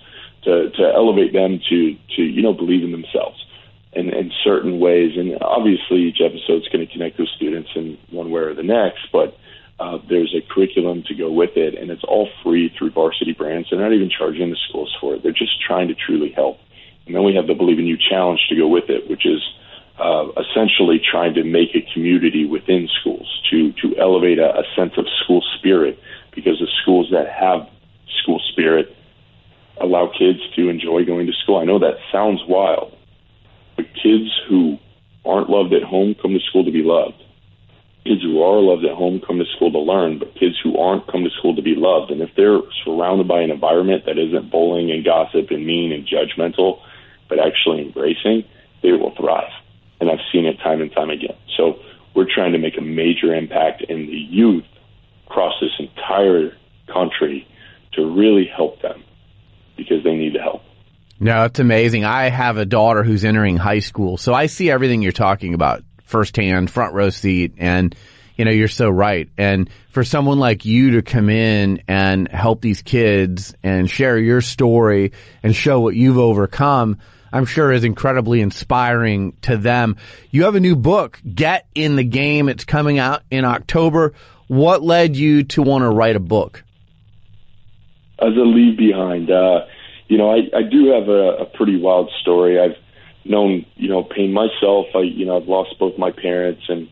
to 0.46 0.70
to 0.70 0.84
elevate 0.94 1.32
them 1.32 1.60
to 1.68 1.96
to 2.16 2.22
you 2.22 2.42
know 2.42 2.54
believe 2.54 2.82
in 2.82 2.92
themselves 2.92 3.44
in, 3.92 4.12
in 4.14 4.30
certain 4.44 4.78
ways. 4.78 5.12
And 5.16 5.36
obviously, 5.42 6.02
each 6.08 6.20
episode 6.24 6.62
is 6.62 6.68
going 6.68 6.86
to 6.86 6.92
connect 6.92 7.18
with 7.18 7.28
students 7.36 7.70
in 7.74 7.98
one 8.10 8.30
way 8.30 8.42
or 8.42 8.54
the 8.54 8.62
next, 8.62 9.08
but 9.12 9.36
uh, 9.78 9.98
there's 10.08 10.34
a 10.34 10.40
curriculum 10.52 11.02
to 11.08 11.14
go 11.14 11.30
with 11.30 11.56
it, 11.56 11.74
and 11.74 11.90
it's 11.90 12.04
all 12.04 12.28
free 12.42 12.72
through 12.78 12.90
Varsity 12.92 13.32
Brands. 13.32 13.68
They're 13.68 13.80
not 13.80 13.92
even 13.92 14.08
charging 14.08 14.48
the 14.50 14.56
schools 14.68 14.94
for 15.00 15.14
it. 15.14 15.22
They're 15.22 15.32
just 15.32 15.60
trying 15.60 15.88
to 15.88 15.94
truly 15.94 16.30
help. 16.30 16.58
And 17.06 17.14
then 17.14 17.24
we 17.24 17.34
have 17.34 17.46
the 17.46 17.54
Believe 17.54 17.78
in 17.78 17.86
You 17.86 17.98
challenge 17.98 18.40
to 18.48 18.56
go 18.56 18.68
with 18.68 18.88
it, 18.88 19.08
which 19.10 19.26
is 19.26 19.42
uh, 19.98 20.28
essentially 20.40 21.00
trying 21.00 21.34
to 21.34 21.44
make 21.44 21.74
a 21.74 21.86
community 21.92 22.46
within 22.46 22.88
schools 23.00 23.28
to 23.50 23.72
to 23.72 23.96
elevate 23.98 24.38
a, 24.38 24.60
a 24.60 24.64
sense 24.74 24.92
of 24.96 25.06
school 25.22 25.42
spirit, 25.58 25.98
because 26.34 26.58
the 26.58 26.68
schools 26.82 27.08
that 27.12 27.28
have 27.28 27.68
school 28.22 28.40
spirit 28.52 28.96
allow 29.80 30.10
kids 30.18 30.40
to 30.56 30.68
enjoy 30.68 31.04
going 31.04 31.26
to 31.26 31.32
school. 31.42 31.58
I 31.58 31.64
know 31.64 31.78
that 31.78 31.96
sounds 32.12 32.40
wild, 32.48 32.96
but 33.76 33.86
kids 33.94 34.30
who 34.48 34.78
aren't 35.24 35.50
loved 35.50 35.72
at 35.72 35.82
home 35.82 36.14
come 36.20 36.32
to 36.32 36.40
school 36.40 36.64
to 36.64 36.70
be 36.72 36.82
loved 36.82 37.22
kids 38.06 38.22
who 38.22 38.40
are 38.40 38.62
loved 38.62 38.84
at 38.84 38.94
home 38.96 39.20
come 39.26 39.38
to 39.38 39.44
school 39.56 39.72
to 39.72 39.78
learn, 39.78 40.18
but 40.18 40.34
kids 40.34 40.54
who 40.62 40.78
aren't 40.78 41.10
come 41.10 41.24
to 41.24 41.30
school 41.30 41.56
to 41.56 41.62
be 41.62 41.74
loved. 41.76 42.10
And 42.10 42.22
if 42.22 42.30
they're 42.36 42.60
surrounded 42.84 43.26
by 43.26 43.40
an 43.40 43.50
environment 43.50 44.04
that 44.06 44.18
isn't 44.18 44.50
bullying 44.50 44.90
and 44.90 45.04
gossip 45.04 45.50
and 45.50 45.66
mean 45.66 45.92
and 45.92 46.06
judgmental, 46.06 46.80
but 47.28 47.38
actually 47.38 47.82
embracing, 47.82 48.44
they 48.82 48.92
will 48.92 49.14
thrive. 49.16 49.50
And 50.00 50.10
I've 50.10 50.24
seen 50.32 50.46
it 50.46 50.58
time 50.62 50.80
and 50.80 50.92
time 50.92 51.10
again. 51.10 51.36
So 51.56 51.80
we're 52.14 52.32
trying 52.32 52.52
to 52.52 52.58
make 52.58 52.78
a 52.78 52.82
major 52.82 53.34
impact 53.34 53.82
in 53.82 54.06
the 54.06 54.12
youth 54.30 54.64
across 55.26 55.54
this 55.60 55.74
entire 55.78 56.56
country 56.86 57.46
to 57.94 58.06
really 58.06 58.46
help 58.46 58.80
them 58.82 59.02
because 59.76 60.02
they 60.04 60.14
need 60.14 60.34
the 60.34 60.40
help. 60.40 60.62
No, 61.18 61.44
it's 61.44 61.58
amazing. 61.58 62.04
I 62.04 62.28
have 62.28 62.58
a 62.58 62.66
daughter 62.66 63.02
who's 63.02 63.24
entering 63.24 63.56
high 63.56 63.78
school, 63.78 64.16
so 64.18 64.34
I 64.34 64.46
see 64.46 64.70
everything 64.70 65.02
you're 65.02 65.12
talking 65.12 65.54
about 65.54 65.82
firsthand, 66.04 66.70
front 66.70 66.94
row 66.94 67.10
seat, 67.10 67.54
and 67.58 67.94
you 68.36 68.44
know, 68.44 68.50
you're 68.50 68.68
so 68.68 68.90
right. 68.90 69.28
And 69.38 69.70
for 69.90 70.04
someone 70.04 70.38
like 70.38 70.64
you 70.64 70.92
to 70.92 71.02
come 71.02 71.30
in 71.30 71.82
and 71.88 72.28
help 72.28 72.60
these 72.60 72.82
kids 72.82 73.54
and 73.62 73.90
share 73.90 74.18
your 74.18 74.42
story 74.42 75.12
and 75.42 75.56
show 75.56 75.80
what 75.80 75.96
you've 75.96 76.18
overcome, 76.18 76.98
I'm 77.32 77.46
sure 77.46 77.72
is 77.72 77.84
incredibly 77.84 78.40
inspiring 78.40 79.36
to 79.42 79.56
them. 79.56 79.96
You 80.30 80.44
have 80.44 80.54
a 80.54 80.60
new 80.60 80.76
book, 80.76 81.20
Get 81.34 81.66
in 81.74 81.96
the 81.96 82.04
Game. 82.04 82.48
It's 82.48 82.64
coming 82.64 82.98
out 82.98 83.22
in 83.30 83.44
October. 83.44 84.12
What 84.48 84.82
led 84.82 85.16
you 85.16 85.44
to 85.44 85.62
want 85.62 85.82
to 85.82 85.90
write 85.90 86.16
a 86.16 86.20
book? 86.20 86.62
As 88.18 88.34
a 88.34 88.46
leave 88.46 88.78
behind, 88.78 89.30
uh, 89.30 89.66
you 90.08 90.16
know, 90.16 90.30
I, 90.30 90.48
I 90.56 90.62
do 90.62 90.92
have 90.92 91.08
a, 91.08 91.42
a 91.42 91.44
pretty 91.44 91.78
wild 91.78 92.10
story. 92.22 92.58
I've 92.58 92.76
known 93.28 93.66
you 93.76 93.88
know 93.88 94.02
pain 94.02 94.32
myself. 94.32 94.86
I 94.94 95.00
you 95.00 95.26
know 95.26 95.36
I've 95.36 95.48
lost 95.48 95.78
both 95.78 95.98
my 95.98 96.10
parents 96.10 96.62
and 96.68 96.88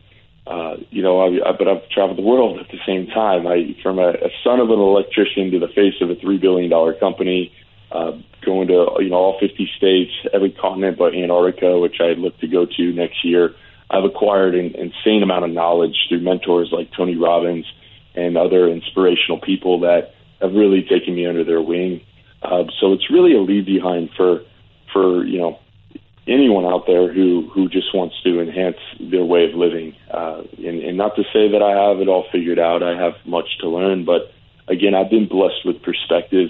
uh, 0.47 0.75
you 0.89 1.01
know 1.01 1.21
I, 1.21 1.49
I 1.49 1.51
but 1.57 1.67
I've 1.67 1.87
traveled 1.89 2.17
the 2.17 2.23
world 2.23 2.59
at 2.59 2.67
the 2.69 2.79
same 2.85 3.07
time. 3.07 3.47
I 3.47 3.75
from 3.81 3.99
a, 3.99 4.09
a 4.09 4.29
son 4.43 4.59
of 4.59 4.69
an 4.69 4.79
electrician 4.79 5.51
to 5.51 5.59
the 5.59 5.67
face 5.67 5.95
of 6.01 6.09
a 6.09 6.15
three 6.15 6.37
billion 6.37 6.69
dollar 6.69 6.93
company, 6.93 7.51
uh, 7.91 8.11
going 8.45 8.67
to 8.67 8.87
you 8.99 9.09
know 9.09 9.15
all 9.17 9.39
50 9.39 9.69
states, 9.77 10.11
every 10.33 10.51
continent 10.51 10.97
but 10.97 11.13
Antarctica, 11.13 11.79
which 11.79 11.97
I 11.99 12.19
look 12.19 12.37
to 12.39 12.47
go 12.47 12.65
to 12.65 12.93
next 12.93 13.23
year. 13.23 13.55
I've 13.89 14.03
acquired 14.03 14.55
an 14.55 14.73
insane 14.75 15.21
amount 15.21 15.45
of 15.45 15.51
knowledge 15.51 15.95
through 16.09 16.21
mentors 16.21 16.69
like 16.71 16.89
Tony 16.97 17.15
Robbins 17.15 17.65
and 18.15 18.35
other 18.35 18.67
inspirational 18.67 19.39
people 19.39 19.81
that 19.81 20.14
have 20.45 20.53
really 20.53 20.83
taken 20.83 21.15
me 21.15 21.25
under 21.25 21.43
their 21.43 21.61
wing. 21.61 22.01
Uh, 22.41 22.63
so 22.79 22.93
it's 22.93 23.09
really 23.09 23.33
a 23.33 23.41
leave 23.41 23.65
behind 23.65 24.09
for 24.15 24.41
for 24.93 25.25
you 25.25 25.39
know 25.39 25.59
anyone 26.27 26.65
out 26.65 26.85
there 26.87 27.11
who 27.11 27.49
who 27.53 27.69
just 27.69 27.93
wants 27.93 28.15
to 28.23 28.39
enhance 28.39 28.77
their 28.99 29.25
way 29.25 29.45
of 29.45 29.55
living. 29.55 29.95
Uh, 30.11 30.43
and, 30.57 30.81
and 30.81 30.97
not 30.97 31.15
to 31.15 31.23
say 31.33 31.49
that 31.51 31.61
I 31.61 31.71
have 31.89 31.99
it 32.01 32.07
all 32.07 32.25
figured 32.31 32.59
out. 32.59 32.83
I 32.83 32.97
have 32.97 33.13
much 33.25 33.57
to 33.61 33.69
learn, 33.69 34.05
but 34.05 34.31
again, 34.67 34.95
I've 34.95 35.09
been 35.09 35.27
blessed 35.27 35.65
with 35.65 35.81
perspective, 35.81 36.49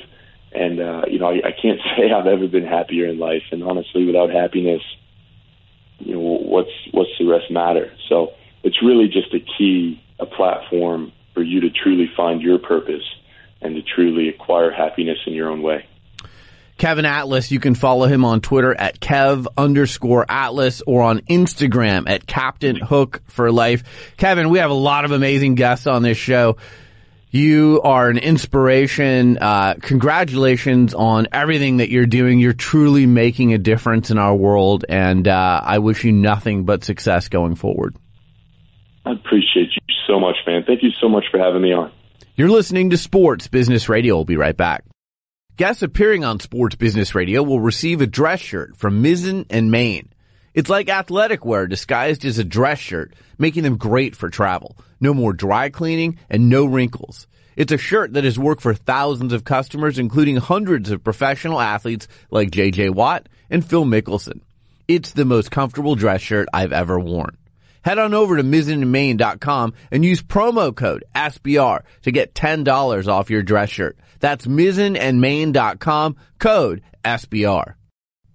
and 0.51 0.79
uh, 0.79 1.03
you 1.07 1.19
know, 1.19 1.27
I, 1.27 1.47
I 1.47 1.51
can't 1.51 1.79
say 1.97 2.11
I've 2.11 2.27
ever 2.27 2.47
been 2.47 2.65
happier 2.65 3.07
in 3.07 3.19
life. 3.19 3.43
And 3.51 3.63
honestly, 3.63 4.05
without 4.05 4.29
happiness, 4.29 4.81
you 5.99 6.15
know, 6.15 6.19
what's 6.19 6.75
what's 6.91 7.11
the 7.19 7.25
rest 7.25 7.51
matter? 7.51 7.91
So 8.09 8.31
it's 8.63 8.81
really 8.81 9.07
just 9.07 9.33
a 9.33 9.39
key, 9.39 10.01
a 10.19 10.25
platform 10.25 11.11
for 11.33 11.43
you 11.43 11.61
to 11.61 11.69
truly 11.69 12.09
find 12.15 12.41
your 12.41 12.57
purpose 12.57 13.03
and 13.61 13.75
to 13.75 13.81
truly 13.81 14.29
acquire 14.29 14.71
happiness 14.71 15.17
in 15.25 15.33
your 15.33 15.49
own 15.49 15.61
way. 15.61 15.85
Kevin 16.77 17.05
Atlas. 17.05 17.51
You 17.51 17.59
can 17.59 17.75
follow 17.75 18.07
him 18.07 18.25
on 18.25 18.41
Twitter 18.41 18.73
at 18.73 18.99
Kev 18.99 19.47
underscore 19.57 20.25
Atlas 20.27 20.81
or 20.85 21.03
on 21.03 21.19
Instagram 21.21 22.09
at 22.09 22.27
Captain 22.27 22.75
Hook 22.75 23.21
for 23.27 23.51
Life. 23.51 24.13
Kevin, 24.17 24.49
we 24.49 24.59
have 24.59 24.71
a 24.71 24.75
lot 24.75 25.05
of 25.05 25.11
amazing 25.11 25.55
guests 25.55 25.87
on 25.87 26.03
this 26.03 26.17
show. 26.17 26.57
You 27.31 27.81
are 27.83 28.09
an 28.09 28.17
inspiration. 28.17 29.37
Uh, 29.37 29.75
congratulations 29.81 30.93
on 30.93 31.27
everything 31.33 31.77
that 31.77 31.89
you're 31.89 32.05
doing. 32.05 32.39
You're 32.39 32.53
truly 32.53 33.05
making 33.05 33.53
a 33.53 33.57
difference 33.57 34.09
in 34.09 34.17
our 34.17 34.33
world, 34.33 34.85
and 34.87 35.27
uh, 35.27 35.61
I 35.63 35.79
wish 35.79 36.05
you 36.05 36.13
nothing 36.13 36.63
but 36.63 36.85
success 36.85 37.27
going 37.27 37.55
forward. 37.55 37.95
I 39.05 39.11
appreciate 39.11 39.69
you 39.75 39.95
so 40.07 40.19
much, 40.19 40.37
man. 40.47 40.63
Thank 40.65 40.81
you 40.81 40.91
so 41.01 41.09
much 41.09 41.25
for 41.29 41.37
having 41.37 41.61
me 41.61 41.73
on. 41.73 41.91
You're 42.37 42.49
listening 42.49 42.89
to 42.89 42.97
Sports 42.97 43.47
Business 43.47 43.87
Radio. 43.87 44.15
We'll 44.15 44.25
be 44.25 44.35
right 44.35 44.57
back. 44.57 44.83
Guests 45.55 45.83
appearing 45.83 46.25
on 46.25 46.41
Sports 46.41 46.75
Business 46.75 47.15
Radio 47.15 47.41
will 47.41 47.61
receive 47.61 48.01
a 48.01 48.07
dress 48.07 48.41
shirt 48.41 48.75
from 48.75 49.01
Mizzen 49.01 49.45
and 49.49 49.71
Main. 49.71 50.09
It's 50.53 50.69
like 50.69 50.89
athletic 50.89 51.45
wear 51.45 51.65
disguised 51.65 52.25
as 52.25 52.37
a 52.37 52.43
dress 52.43 52.77
shirt, 52.77 53.13
making 53.37 53.63
them 53.63 53.77
great 53.77 54.17
for 54.17 54.29
travel. 54.29 54.75
No 54.99 55.13
more 55.13 55.31
dry 55.31 55.69
cleaning 55.69 56.19
and 56.29 56.49
no 56.49 56.65
wrinkles. 56.65 57.25
It's 57.55 57.71
a 57.71 57.77
shirt 57.77 58.11
that 58.11 58.25
has 58.25 58.37
worked 58.37 58.61
for 58.61 58.73
thousands 58.73 59.31
of 59.31 59.45
customers, 59.45 59.97
including 59.97 60.35
hundreds 60.35 60.91
of 60.91 61.05
professional 61.05 61.61
athletes 61.61 62.09
like 62.31 62.51
JJ 62.51 62.89
Watt 62.89 63.29
and 63.49 63.63
Phil 63.63 63.85
Mickelson. 63.85 64.41
It's 64.89 65.11
the 65.11 65.23
most 65.23 65.51
comfortable 65.51 65.95
dress 65.95 66.19
shirt 66.19 66.49
I've 66.53 66.73
ever 66.73 66.99
worn. 66.99 67.37
Head 67.85 67.99
on 67.99 68.15
over 68.15 68.37
to 68.37 68.43
mizzenandmain.com 68.43 69.73
and 69.91 70.03
use 70.03 70.23
promo 70.23 70.75
code 70.75 71.03
SBR 71.13 71.83
to 72.01 72.11
get 72.11 72.33
$10 72.33 73.07
off 73.07 73.29
your 73.29 73.43
dress 73.43 73.69
shirt. 73.69 73.95
That's 74.19 74.47
mizzenandmain.com, 74.47 76.15
code 76.39 76.81
SBR. 77.03 77.75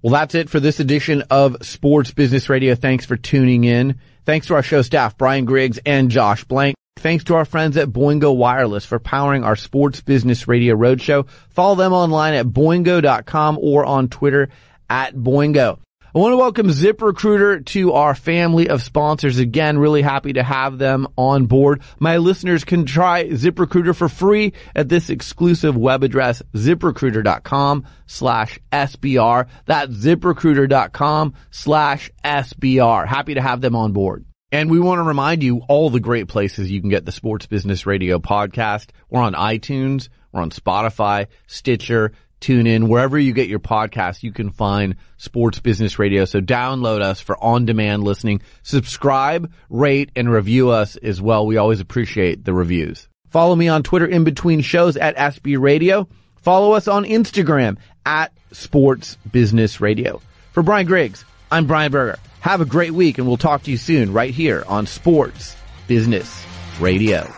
Well, 0.03 0.13
that's 0.13 0.37
it 0.37 0.51
for 0.51 0.61
this 0.61 0.79
edition 0.79 1.25
of 1.31 1.57
Sports 1.63 2.13
Business 2.13 2.49
Radio. 2.49 2.77
Thanks 2.77 3.07
for 3.07 3.17
tuning 3.17 3.65
in. 3.65 3.99
Thanks 4.25 4.47
to 4.47 4.55
our 4.55 4.63
show 4.63 4.83
staff, 4.83 5.19
Brian 5.19 5.47
Griggs 5.47 5.81
and 5.85 6.13
Josh 6.13 6.45
Blank. 6.45 6.77
Thanks 7.01 7.25
to 7.25 7.35
our 7.35 7.45
friends 7.45 7.77
at 7.77 7.89
Boingo 7.89 8.37
Wireless 8.37 8.85
for 8.85 9.01
powering 9.01 9.43
our 9.43 9.57
sports 9.57 10.01
business 10.01 10.47
radio 10.47 10.77
roadshow. 10.77 11.29
Follow 11.49 11.75
them 11.75 11.93
online 11.93 12.35
at 12.35 12.47
boingo.com 12.47 13.59
or 13.61 13.85
on 13.85 14.09
Twitter 14.09 14.49
at 14.89 15.17
Boingo. 15.17 15.81
I 16.13 16.19
want 16.19 16.33
to 16.33 16.39
welcome 16.39 16.67
ZipRecruiter 16.67 17.65
to 17.67 17.93
our 17.93 18.17
family 18.17 18.69
of 18.69 18.83
sponsors 18.83 19.39
again. 19.39 19.79
Really 19.79 20.03
happy 20.03 20.33
to 20.33 20.43
have 20.43 20.77
them 20.77 21.07
on 21.17 21.47
board. 21.47 21.83
My 22.01 22.17
listeners 22.17 22.65
can 22.65 22.85
try 22.85 23.29
ZipRecruiter 23.29 23.95
for 23.95 24.09
free 24.09 24.55
at 24.75 24.89
this 24.89 25.09
exclusive 25.09 25.77
web 25.77 26.03
address, 26.03 26.43
ziprecruiter.com 26.53 27.87
slash 28.07 28.59
SBR. 28.73 29.47
That's 29.67 29.93
ziprecruiter.com 29.93 31.35
slash 31.53 32.11
SBR. 32.25 33.07
Happy 33.07 33.35
to 33.35 33.41
have 33.41 33.61
them 33.61 33.77
on 33.77 33.93
board. 33.93 34.25
And 34.51 34.69
we 34.69 34.81
want 34.81 34.99
to 34.99 35.05
remind 35.05 35.45
you 35.45 35.63
all 35.69 35.91
the 35.91 36.01
great 36.01 36.27
places 36.27 36.73
you 36.73 36.81
can 36.81 36.91
get 36.91 37.05
the 37.05 37.13
Sports 37.13 37.47
Business 37.47 37.87
Radio 37.87 38.19
podcast. 38.19 38.89
We're 39.09 39.23
on 39.23 39.35
iTunes. 39.35 40.09
We're 40.33 40.43
on 40.43 40.51
Spotify, 40.51 41.29
Stitcher, 41.47 42.13
tune 42.41 42.67
in 42.67 42.89
wherever 42.89 43.19
you 43.19 43.33
get 43.33 43.49
your 43.49 43.61
podcast. 43.61 44.23
You 44.23 44.33
can 44.33 44.51
find 44.51 44.97
Sports 45.17 45.61
Business 45.61 45.99
Radio. 45.99 46.25
So 46.25 46.41
download 46.41 47.03
us 47.03 47.21
for 47.21 47.43
on 47.43 47.67
demand 47.67 48.05
listening. 48.05 48.43
Subscribe, 48.63 49.53
rate, 49.69 50.11
and 50.17 50.31
review 50.31 50.71
us 50.71 50.97
as 50.97 51.21
well. 51.21 51.47
We 51.47 51.57
always 51.57 51.81
appreciate 51.81 52.45
the 52.45 52.55
reviews. 52.55 53.09
Follow 53.29 53.55
me 53.55 53.69
on 53.69 53.83
Twitter 53.83 54.07
in 54.07 54.25
between 54.25 54.61
shows 54.61 54.97
at 54.97 55.17
SB 55.17 55.61
Radio. 55.61 56.09
Follow 56.43 56.73
us 56.73 56.89
on 56.89 57.05
Instagram 57.05 57.77
at 58.05 58.33
Sports 58.53 59.17
Business 59.31 59.81
Radio. 59.81 60.21
For 60.53 60.63
Brian 60.63 60.87
Griggs, 60.87 61.25
I'm 61.51 61.67
Brian 61.67 61.93
Berger. 61.93 62.19
Have 62.41 62.61
a 62.61 62.65
great 62.65 62.93
week 62.93 63.19
and 63.19 63.27
we'll 63.27 63.37
talk 63.37 63.63
to 63.65 63.71
you 63.71 63.77
soon 63.77 64.13
right 64.13 64.33
here 64.33 64.65
on 64.67 64.87
Sports 64.87 65.55
Business 65.87 66.45
Radio. 66.81 67.31